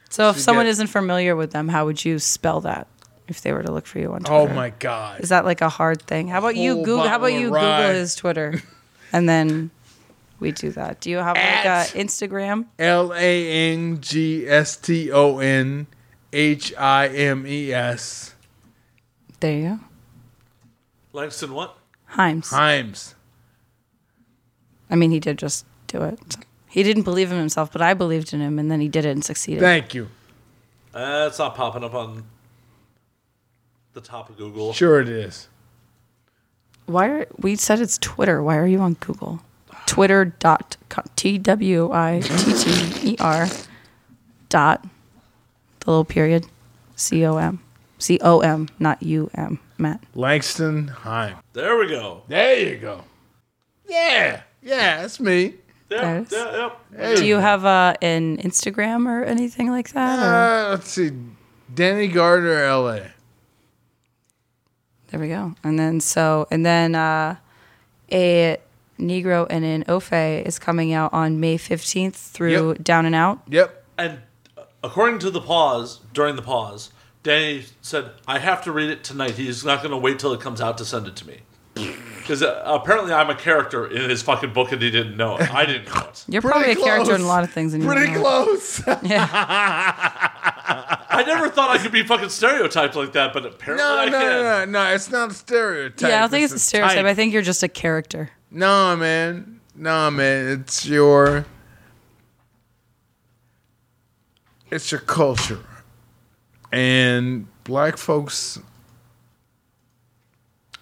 So 0.08 0.28
if 0.30 0.38
someone 0.38 0.66
get- 0.66 0.70
isn't 0.70 0.86
familiar 0.88 1.34
with 1.34 1.52
them, 1.52 1.68
how 1.68 1.86
would 1.86 2.04
you 2.04 2.18
spell 2.18 2.60
that 2.62 2.86
if 3.28 3.40
they 3.40 3.52
were 3.52 3.62
to 3.62 3.72
look 3.72 3.86
for 3.86 3.98
you 3.98 4.12
on 4.12 4.22
oh 4.26 4.40
Twitter? 4.40 4.52
Oh 4.52 4.54
my 4.54 4.70
god! 4.70 5.20
Is 5.20 5.30
that 5.30 5.44
like 5.44 5.60
a 5.62 5.68
hard 5.68 6.02
thing? 6.02 6.28
How 6.28 6.38
about 6.38 6.56
you 6.56 6.76
Google? 6.76 7.08
How 7.08 7.16
about 7.16 7.32
you 7.32 7.46
of 7.48 7.54
Google 7.54 7.88
his 7.94 8.14
Twitter, 8.14 8.62
and 9.12 9.28
then 9.28 9.70
we 10.38 10.52
do 10.52 10.70
that. 10.72 11.00
Do 11.00 11.10
you 11.10 11.16
have 11.18 11.36
like 11.36 11.66
At- 11.66 11.94
a 11.94 11.98
Instagram? 11.98 12.66
L 12.78 13.12
A 13.14 13.72
N 13.72 14.00
G 14.00 14.46
S 14.46 14.76
T 14.76 15.10
O 15.10 15.38
N 15.38 15.86
H 16.32 16.74
I 16.76 17.08
M 17.08 17.46
E 17.46 17.72
S. 17.72 18.31
There 19.42 19.58
you 19.58 19.68
go. 19.70 19.78
Langston, 21.12 21.52
what? 21.52 21.76
Himes. 22.12 22.50
Himes. 22.50 23.14
I 24.88 24.94
mean, 24.94 25.10
he 25.10 25.18
did 25.18 25.36
just 25.36 25.66
do 25.88 26.02
it. 26.02 26.36
He 26.68 26.84
didn't 26.84 27.02
believe 27.02 27.32
in 27.32 27.38
himself, 27.38 27.72
but 27.72 27.82
I 27.82 27.92
believed 27.92 28.32
in 28.32 28.40
him, 28.40 28.60
and 28.60 28.70
then 28.70 28.80
he 28.80 28.86
did 28.86 29.04
it 29.04 29.10
and 29.10 29.24
succeeded. 29.24 29.60
Thank 29.60 29.94
you. 29.94 30.08
Uh, 30.94 31.26
it's 31.28 31.40
not 31.40 31.56
popping 31.56 31.82
up 31.82 31.92
on 31.92 32.22
the 33.94 34.00
top 34.00 34.30
of 34.30 34.36
Google. 34.36 34.72
Sure 34.72 35.00
it 35.00 35.08
is. 35.08 35.48
Why 36.86 37.08
are 37.08 37.26
we 37.36 37.56
said 37.56 37.80
it's 37.80 37.98
Twitter? 37.98 38.44
Why 38.44 38.56
are 38.56 38.66
you 38.68 38.78
on 38.78 38.94
Google? 38.94 39.40
Twitter 39.86 40.24
dot 40.24 40.76
T 41.16 41.36
W 41.36 41.90
I 41.90 42.20
T 42.22 42.54
T 42.54 43.10
E 43.12 43.16
R 43.18 43.48
dot 44.48 44.84
the 45.80 45.90
little 45.90 46.04
period. 46.04 46.46
C 46.94 47.26
O 47.26 47.38
M. 47.38 47.60
C 48.02 48.18
O 48.22 48.40
M, 48.40 48.68
not 48.78 49.02
U 49.02 49.30
M, 49.34 49.58
Matt. 49.78 50.02
Langston 50.14 50.88
Heim. 50.88 51.36
There 51.52 51.76
we 51.78 51.88
go. 51.88 52.22
There 52.28 52.58
you 52.58 52.76
go. 52.78 53.04
Yeah, 53.88 54.42
yeah, 54.62 55.00
that's 55.02 55.20
me. 55.20 55.54
Yeah, 55.90 56.18
Nice. 56.20 56.32
yeah, 56.32 56.56
yep. 56.56 56.80
Hey. 56.96 57.14
Do 57.16 57.26
you 57.26 57.36
have 57.36 57.64
uh, 57.66 57.94
an 58.00 58.38
Instagram 58.38 59.06
or 59.06 59.24
anything 59.24 59.70
like 59.70 59.90
that? 59.92 60.18
or- 60.18 60.22
Uh, 60.66 60.70
let's 60.70 60.90
see, 60.90 61.10
Danny 61.74 62.08
Gardner, 62.08 62.62
L.A. 62.64 63.10
There 65.08 65.20
we 65.20 65.28
go. 65.28 65.54
And 65.62 65.78
then 65.78 66.00
so 66.00 66.46
and 66.50 66.64
then 66.64 66.94
uh, 66.94 67.36
a 68.10 68.56
Negro 68.98 69.46
and 69.50 69.64
an 69.64 69.84
Ofay 69.84 70.42
is 70.46 70.58
coming 70.58 70.92
out 70.92 71.12
on 71.12 71.38
May 71.40 71.56
fifteenth 71.58 72.16
through 72.16 72.70
Yep. 72.72 72.82
Down 72.84 73.04
and 73.06 73.14
Out. 73.14 73.40
Yep. 73.48 73.84
And 73.98 74.20
according 74.82 75.18
to 75.20 75.30
the 75.30 75.40
pause, 75.40 76.00
during 76.14 76.36
the 76.36 76.42
pause, 76.42 76.90
Danny 77.22 77.64
said, 77.82 78.10
I 78.26 78.38
have 78.40 78.62
to 78.64 78.72
read 78.72 78.90
it 78.90 79.04
tonight. 79.04 79.32
He's 79.32 79.64
not 79.64 79.78
going 79.80 79.92
to 79.92 79.96
wait 79.98 80.18
till 80.18 80.32
it 80.32 80.40
comes 80.40 80.60
out 80.60 80.76
to 80.78 80.84
send 80.84 81.06
it 81.06 81.16
to 81.16 81.26
me. 81.26 81.40
Because 82.22 82.40
uh, 82.40 82.62
apparently 82.64 83.12
I'm 83.12 83.30
a 83.30 83.34
character 83.34 83.84
in 83.84 84.08
his 84.08 84.22
fucking 84.22 84.52
book 84.52 84.70
and 84.70 84.80
he 84.80 84.92
didn't 84.92 85.16
know 85.16 85.38
it. 85.38 85.52
I 85.52 85.66
didn't 85.66 85.92
know 85.92 86.02
it. 86.08 86.24
You're 86.28 86.40
probably 86.40 86.62
a 86.70 86.74
Pretty 86.74 86.82
character 86.82 87.16
in 87.16 87.20
a 87.22 87.26
lot 87.26 87.42
of 87.42 87.50
things. 87.50 87.74
And 87.74 87.82
you 87.82 87.88
Pretty 87.88 88.12
don't 88.12 88.22
know 88.22 88.42
it. 88.42 88.44
close. 88.44 88.80
Yeah. 89.02 89.28
I 91.10 91.24
never 91.26 91.48
thought 91.48 91.70
I 91.70 91.78
could 91.78 91.90
be 91.90 92.04
fucking 92.04 92.28
stereotyped 92.28 92.94
like 92.94 93.12
that, 93.14 93.32
but 93.32 93.44
apparently 93.44 93.84
no, 93.84 93.98
I 93.98 94.04
no, 94.08 94.20
can. 94.20 94.30
no, 94.30 94.42
no, 94.42 94.64
no. 94.66 94.94
It's 94.94 95.10
not 95.10 95.32
a 95.32 95.34
stereotype. 95.34 96.08
yeah, 96.08 96.18
I 96.18 96.20
don't 96.20 96.30
think 96.30 96.44
it's 96.44 96.52
a 96.52 96.58
stereotype. 96.60 96.96
type. 96.98 97.06
I 97.06 97.14
think 97.14 97.32
you're 97.32 97.42
just 97.42 97.64
a 97.64 97.68
character. 97.68 98.30
No, 98.52 98.94
man. 98.96 99.58
No, 99.74 100.08
man. 100.12 100.60
It's 100.60 100.86
your. 100.86 101.44
It's 104.70 104.92
your 104.92 105.00
culture, 105.00 105.58
and 106.72 107.46
black 107.64 107.96
folks. 107.96 108.58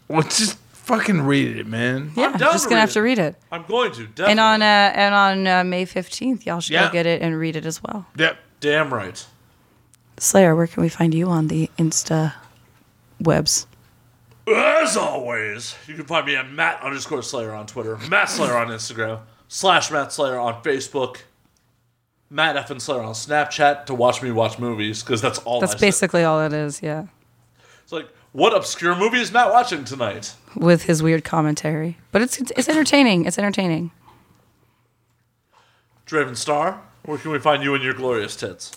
Well, 0.09 0.23
just 0.23 0.57
fucking 0.73 1.23
read 1.23 1.57
it, 1.57 1.67
man. 1.67 2.12
Yeah, 2.17 2.31
I'm 2.33 2.39
just 2.39 2.69
gonna 2.69 2.81
have 2.81 2.91
it. 2.91 2.95
to 2.95 3.03
read 3.03 3.19
it. 3.19 3.37
I'm 3.53 3.65
going 3.65 3.93
to. 3.93 4.07
Definitely. 4.07 4.31
And 4.33 4.41
on 4.41 4.62
uh, 4.62 4.65
and 4.65 5.15
on 5.15 5.47
uh, 5.47 5.65
May 5.65 5.85
fifteenth, 5.85 6.47
y'all 6.47 6.61
should 6.61 6.73
Yeah. 6.73 6.87
go 6.89 6.93
get 6.93 7.07
it 7.07 7.23
and 7.23 7.39
read 7.39 7.57
it 7.57 7.67
as 7.67 7.83
well. 7.83 8.07
Yep. 8.17 8.39
Damn 8.61 8.93
right. 8.93 9.25
Slayer, 10.19 10.55
where 10.55 10.67
can 10.67 10.83
we 10.83 10.89
find 10.89 11.15
you 11.15 11.29
on 11.29 11.47
the 11.49 11.71
Insta 11.79 12.35
webs? 13.21 13.67
As 14.47 14.97
always, 14.97 15.77
you 15.87 15.95
can 15.95 16.05
find 16.05 16.27
me 16.27 16.35
at 16.37 16.51
Matt 16.51 16.83
underscore 16.83 17.23
Slayer 17.23 17.53
on 17.53 17.67
Twitter, 17.67 17.97
Matt 18.09 18.29
Slayer 18.29 18.57
on 18.57 18.67
Instagram, 18.69 19.21
slash 19.49 19.91
Matt 19.91 20.12
Slayer 20.12 20.39
on 20.39 20.61
Facebook, 20.62 21.19
Matt 22.31 22.81
Slayer 22.81 23.02
on 23.02 23.12
Snapchat 23.12 23.86
to 23.86 23.94
watch 23.94 24.23
me 24.23 24.31
watch 24.31 24.59
movies 24.59 25.02
because 25.02 25.20
that's 25.20 25.39
all. 25.40 25.61
That's 25.61 25.74
I 25.74 25.78
basically 25.78 26.23
all 26.23 26.40
it 26.40 26.52
is. 26.52 26.81
Yeah, 26.81 27.07
It's 27.82 27.90
like, 27.93 28.09
what 28.32 28.55
obscure 28.57 28.94
movie 28.94 29.19
is 29.19 29.32
Matt 29.32 29.51
watching 29.51 29.85
tonight? 29.85 30.35
with 30.57 30.85
his 30.85 31.02
weird 31.02 31.24
commentary, 31.24 31.97
but 32.12 32.23
it's 32.23 32.40
it's 32.40 32.69
entertaining. 32.69 33.24
It's 33.27 33.39
entertaining. 33.39 33.90
Draven 36.07 36.36
Star, 36.36 36.81
where 37.05 37.19
can 37.19 37.31
we 37.31 37.39
find 37.39 37.62
you 37.62 37.74
and 37.74 37.82
your 37.85 37.94
glorious 37.94 38.35
tits? 38.36 38.73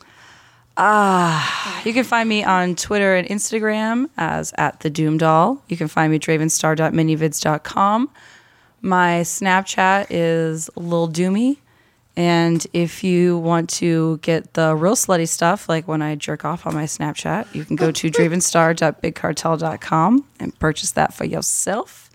Ah, 0.75 1.81
You 1.85 1.93
can 1.93 2.03
find 2.03 2.27
me 2.27 2.43
on 2.43 2.73
Twitter 2.75 3.15
and 3.15 3.27
Instagram 3.27 4.09
as 4.17 4.53
at 4.57 4.80
the 4.80 4.89
Doom 4.89 5.19
Doll. 5.19 5.61
You 5.67 5.77
can 5.77 5.88
find 5.88 6.09
me 6.11 6.15
at 6.15 6.23
dravenstar.minivids.com. 6.23 8.09
My 8.81 9.21
Snapchat 9.21 10.07
is 10.09 10.69
Lil 10.75 11.09
Doomy. 11.09 11.57
And 12.15 12.65
if 12.73 13.03
you 13.03 13.40
want 13.40 13.72
to 13.72 14.18
get 14.18 14.53
the 14.53 14.76
real 14.76 14.95
slutty 14.95 15.27
stuff, 15.27 15.68
like 15.68 15.88
when 15.88 16.03
I 16.03 16.14
jerk 16.15 16.45
off 16.45 16.68
on 16.68 16.76
my 16.76 16.84
Snapchat, 16.84 17.56
you 17.56 17.65
can 17.65 17.76
go 17.76 17.91
to 17.91 18.11
dravenstar.bigcartel.com 18.18 20.26
and 20.40 20.60
purchase 20.60 20.91
that 20.91 21.11
for 21.14 21.26
yourself. 21.26 22.11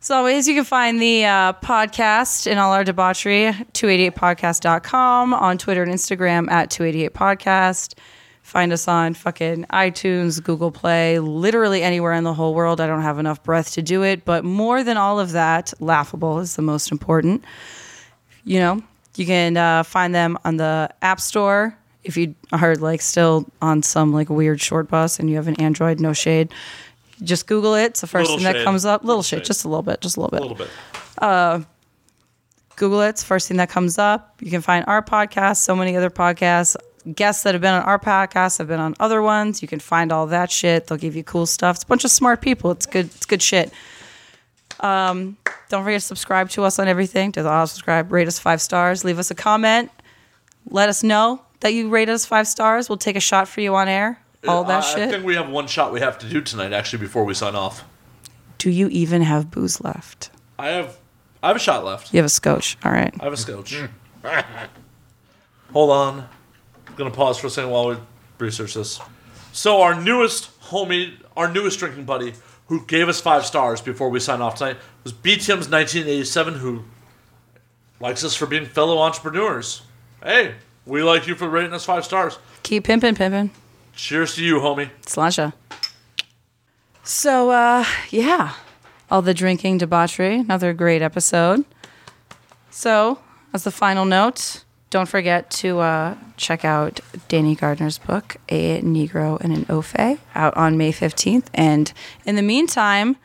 As 0.00 0.10
always, 0.10 0.48
you 0.48 0.54
can 0.54 0.64
find 0.64 1.02
the 1.02 1.24
uh, 1.24 1.54
podcast 1.54 2.48
and 2.48 2.60
all 2.60 2.72
our 2.72 2.84
debauchery, 2.84 3.52
288podcast.com, 3.72 5.34
on 5.34 5.58
Twitter 5.58 5.82
and 5.82 5.92
Instagram 5.92 6.48
at 6.50 6.70
288podcast. 6.70 7.94
Find 8.42 8.72
us 8.72 8.86
on 8.88 9.14
fucking 9.14 9.64
iTunes, 9.66 10.42
Google 10.42 10.70
Play, 10.70 11.18
literally 11.18 11.82
anywhere 11.82 12.14
in 12.14 12.24
the 12.24 12.32
whole 12.32 12.54
world. 12.54 12.80
I 12.80 12.86
don't 12.86 13.02
have 13.02 13.18
enough 13.18 13.42
breath 13.42 13.72
to 13.72 13.82
do 13.82 14.02
it, 14.02 14.24
but 14.24 14.42
more 14.44 14.82
than 14.82 14.96
all 14.96 15.20
of 15.20 15.32
that, 15.32 15.74
laughable 15.80 16.38
is 16.38 16.56
the 16.56 16.62
most 16.62 16.90
important. 16.90 17.44
You 18.48 18.60
know, 18.60 18.82
you 19.16 19.26
can 19.26 19.58
uh, 19.58 19.82
find 19.82 20.14
them 20.14 20.38
on 20.44 20.56
the 20.56 20.88
App 21.02 21.20
Store. 21.20 21.76
If 22.02 22.16
you 22.16 22.34
are 22.50 22.74
like 22.76 23.02
still 23.02 23.44
on 23.60 23.82
some 23.82 24.12
like 24.14 24.30
weird 24.30 24.58
short 24.60 24.88
bus 24.88 25.18
and 25.18 25.28
you 25.28 25.36
have 25.36 25.48
an 25.48 25.60
Android, 25.60 26.00
no 26.00 26.14
shade, 26.14 26.48
just 27.22 27.46
Google 27.46 27.74
it. 27.74 27.84
It's 27.86 28.00
the 28.00 28.06
first 28.06 28.30
Little 28.30 28.42
thing 28.42 28.54
that 28.54 28.64
comes 28.64 28.86
up. 28.86 29.02
Little, 29.02 29.16
Little 29.16 29.22
shit, 29.22 29.40
shade. 29.40 29.44
just 29.46 29.64
a 29.64 29.68
little 29.68 29.82
bit, 29.82 30.00
just 30.00 30.16
a 30.16 30.20
little 30.20 30.30
bit. 30.30 30.40
A 30.40 30.46
little 30.46 30.56
bit. 31.60 31.66
Google 32.76 33.02
it. 33.02 33.08
It's 33.10 33.22
the 33.22 33.26
first 33.26 33.48
thing 33.48 33.56
that 33.58 33.68
comes 33.68 33.98
up. 33.98 34.36
You 34.40 34.50
can 34.50 34.62
find 34.62 34.84
our 34.86 35.02
podcast, 35.02 35.56
so 35.58 35.76
many 35.76 35.94
other 35.96 36.10
podcasts. 36.10 36.76
Guests 37.14 37.42
that 37.42 37.54
have 37.54 37.60
been 37.60 37.74
on 37.74 37.82
our 37.82 37.98
podcast 37.98 38.58
have 38.58 38.68
been 38.68 38.80
on 38.80 38.94
other 39.00 39.20
ones. 39.20 39.60
You 39.60 39.68
can 39.68 39.80
find 39.80 40.10
all 40.12 40.26
that 40.28 40.50
shit. 40.50 40.86
They'll 40.86 40.96
give 40.98 41.16
you 41.16 41.24
cool 41.24 41.44
stuff. 41.46 41.76
It's 41.76 41.84
a 41.84 41.86
bunch 41.86 42.04
of 42.04 42.10
smart 42.10 42.40
people. 42.40 42.70
It's 42.70 42.86
good. 42.86 43.06
It's 43.06 43.26
good 43.26 43.42
shit. 43.42 43.72
Um, 44.80 45.36
don't 45.68 45.84
forget 45.84 46.00
to 46.00 46.06
subscribe 46.06 46.50
to 46.50 46.64
us 46.64 46.78
on 46.78 46.88
everything. 46.88 47.32
To 47.32 47.42
the 47.42 47.50
auto 47.50 47.66
subscribe, 47.66 48.10
rate 48.12 48.28
us 48.28 48.38
five 48.38 48.60
stars, 48.60 49.04
leave 49.04 49.18
us 49.18 49.30
a 49.30 49.34
comment. 49.34 49.90
Let 50.70 50.88
us 50.88 51.02
know 51.02 51.42
that 51.60 51.74
you 51.74 51.88
rate 51.88 52.08
us 52.08 52.24
five 52.24 52.46
stars. 52.46 52.88
We'll 52.88 52.98
take 52.98 53.16
a 53.16 53.20
shot 53.20 53.48
for 53.48 53.60
you 53.60 53.74
on 53.74 53.88
air. 53.88 54.20
All 54.46 54.64
that 54.64 54.84
I, 54.84 55.04
I 55.04 55.08
think 55.08 55.24
we 55.24 55.34
have 55.34 55.48
one 55.50 55.66
shot 55.66 55.92
we 55.92 56.00
have 56.00 56.18
to 56.20 56.28
do 56.28 56.40
tonight, 56.40 56.72
actually, 56.72 57.00
before 57.00 57.24
we 57.24 57.34
sign 57.34 57.54
off. 57.56 57.84
Do 58.58 58.70
you 58.70 58.88
even 58.88 59.22
have 59.22 59.50
booze 59.50 59.80
left? 59.80 60.30
I 60.58 60.68
have, 60.68 60.96
I 61.42 61.48
have 61.48 61.56
a 61.56 61.60
shot 61.60 61.84
left. 61.84 62.12
You 62.12 62.18
have 62.18 62.26
a 62.26 62.30
scotch. 62.30 62.76
All 62.84 62.92
right. 62.92 63.12
I 63.20 63.24
have 63.24 63.32
a 63.32 63.36
scotch. 63.36 63.82
Hold 65.72 65.90
on. 65.90 66.28
I'm 66.86 66.94
gonna 66.96 67.10
pause 67.10 67.38
for 67.38 67.48
a 67.48 67.50
second 67.50 67.70
while 67.70 67.88
we 67.88 67.96
research 68.38 68.74
this. 68.74 69.00
So 69.52 69.80
our 69.82 70.00
newest 70.00 70.58
homie, 70.60 71.14
our 71.36 71.50
newest 71.50 71.78
drinking 71.78 72.04
buddy, 72.04 72.34
who 72.68 72.84
gave 72.86 73.08
us 73.08 73.20
five 73.20 73.44
stars 73.44 73.80
before 73.80 74.08
we 74.08 74.20
sign 74.20 74.40
off 74.40 74.56
tonight, 74.56 74.76
was 75.04 75.12
BTM's 75.12 75.68
1987, 75.68 76.54
who 76.54 76.84
likes 78.00 78.24
us 78.24 78.34
for 78.34 78.46
being 78.46 78.66
fellow 78.66 78.98
entrepreneurs. 78.98 79.82
Hey, 80.22 80.54
we 80.86 81.02
like 81.02 81.26
you 81.26 81.34
for 81.34 81.48
rating 81.48 81.72
us 81.72 81.84
five 81.84 82.04
stars. 82.04 82.38
Keep 82.62 82.84
pimping, 82.84 83.14
pimping. 83.14 83.50
Cheers 83.94 84.34
to 84.36 84.44
you, 84.44 84.56
homie. 84.56 84.90
Slasha. 85.02 85.52
So, 87.02 87.50
uh, 87.50 87.84
yeah, 88.10 88.54
all 89.10 89.22
the 89.22 89.34
drinking 89.34 89.78
debauchery. 89.78 90.36
Another 90.40 90.72
great 90.74 91.00
episode. 91.02 91.64
So, 92.70 93.18
as 93.54 93.64
the 93.64 93.70
final 93.70 94.04
note, 94.04 94.62
don't 94.90 95.08
forget 95.08 95.50
to 95.50 95.80
uh, 95.80 96.16
check 96.36 96.64
out 96.64 97.00
Danny 97.28 97.54
Gardner's 97.54 97.98
book, 97.98 98.36
A 98.48 98.80
Negro 98.80 99.40
and 99.40 99.52
an 99.52 99.64
Ofay, 99.66 100.18
out 100.34 100.56
on 100.56 100.78
May 100.78 100.92
15th. 100.92 101.46
And 101.52 101.92
in 102.24 102.36
the 102.36 102.42
meantime, 102.42 103.16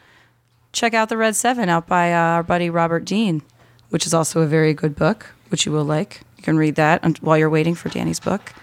check 0.73 0.94
out 0.94 1.10
The 1.10 1.18
Red 1.18 1.35
Seven, 1.35 1.69
out 1.69 1.88
by 1.88 2.14
uh, 2.14 2.18
our 2.18 2.44
buddy 2.44 2.69
Robert 2.69 3.06
Dean, 3.06 3.41
which 3.90 4.06
is 4.06 4.14
also 4.14 4.41
a 4.41 4.48
very 4.48 4.73
good 4.73 4.95
book, 4.95 5.34
which 5.49 5.65
you 5.65 5.72
will 5.72 5.85
like. 5.85 6.22
You 6.38 6.44
can 6.44 6.57
read 6.57 6.76
that 6.76 7.22
while 7.22 7.38
you're 7.38 7.49
waiting 7.49 7.76
for 7.76 7.90
Danny's 7.90 8.19
book. 8.19 8.53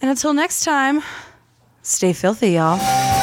And 0.00 0.10
until 0.10 0.32
next 0.32 0.64
time, 0.64 1.02
stay 1.82 2.12
filthy, 2.12 2.52
y'all. 2.52 3.19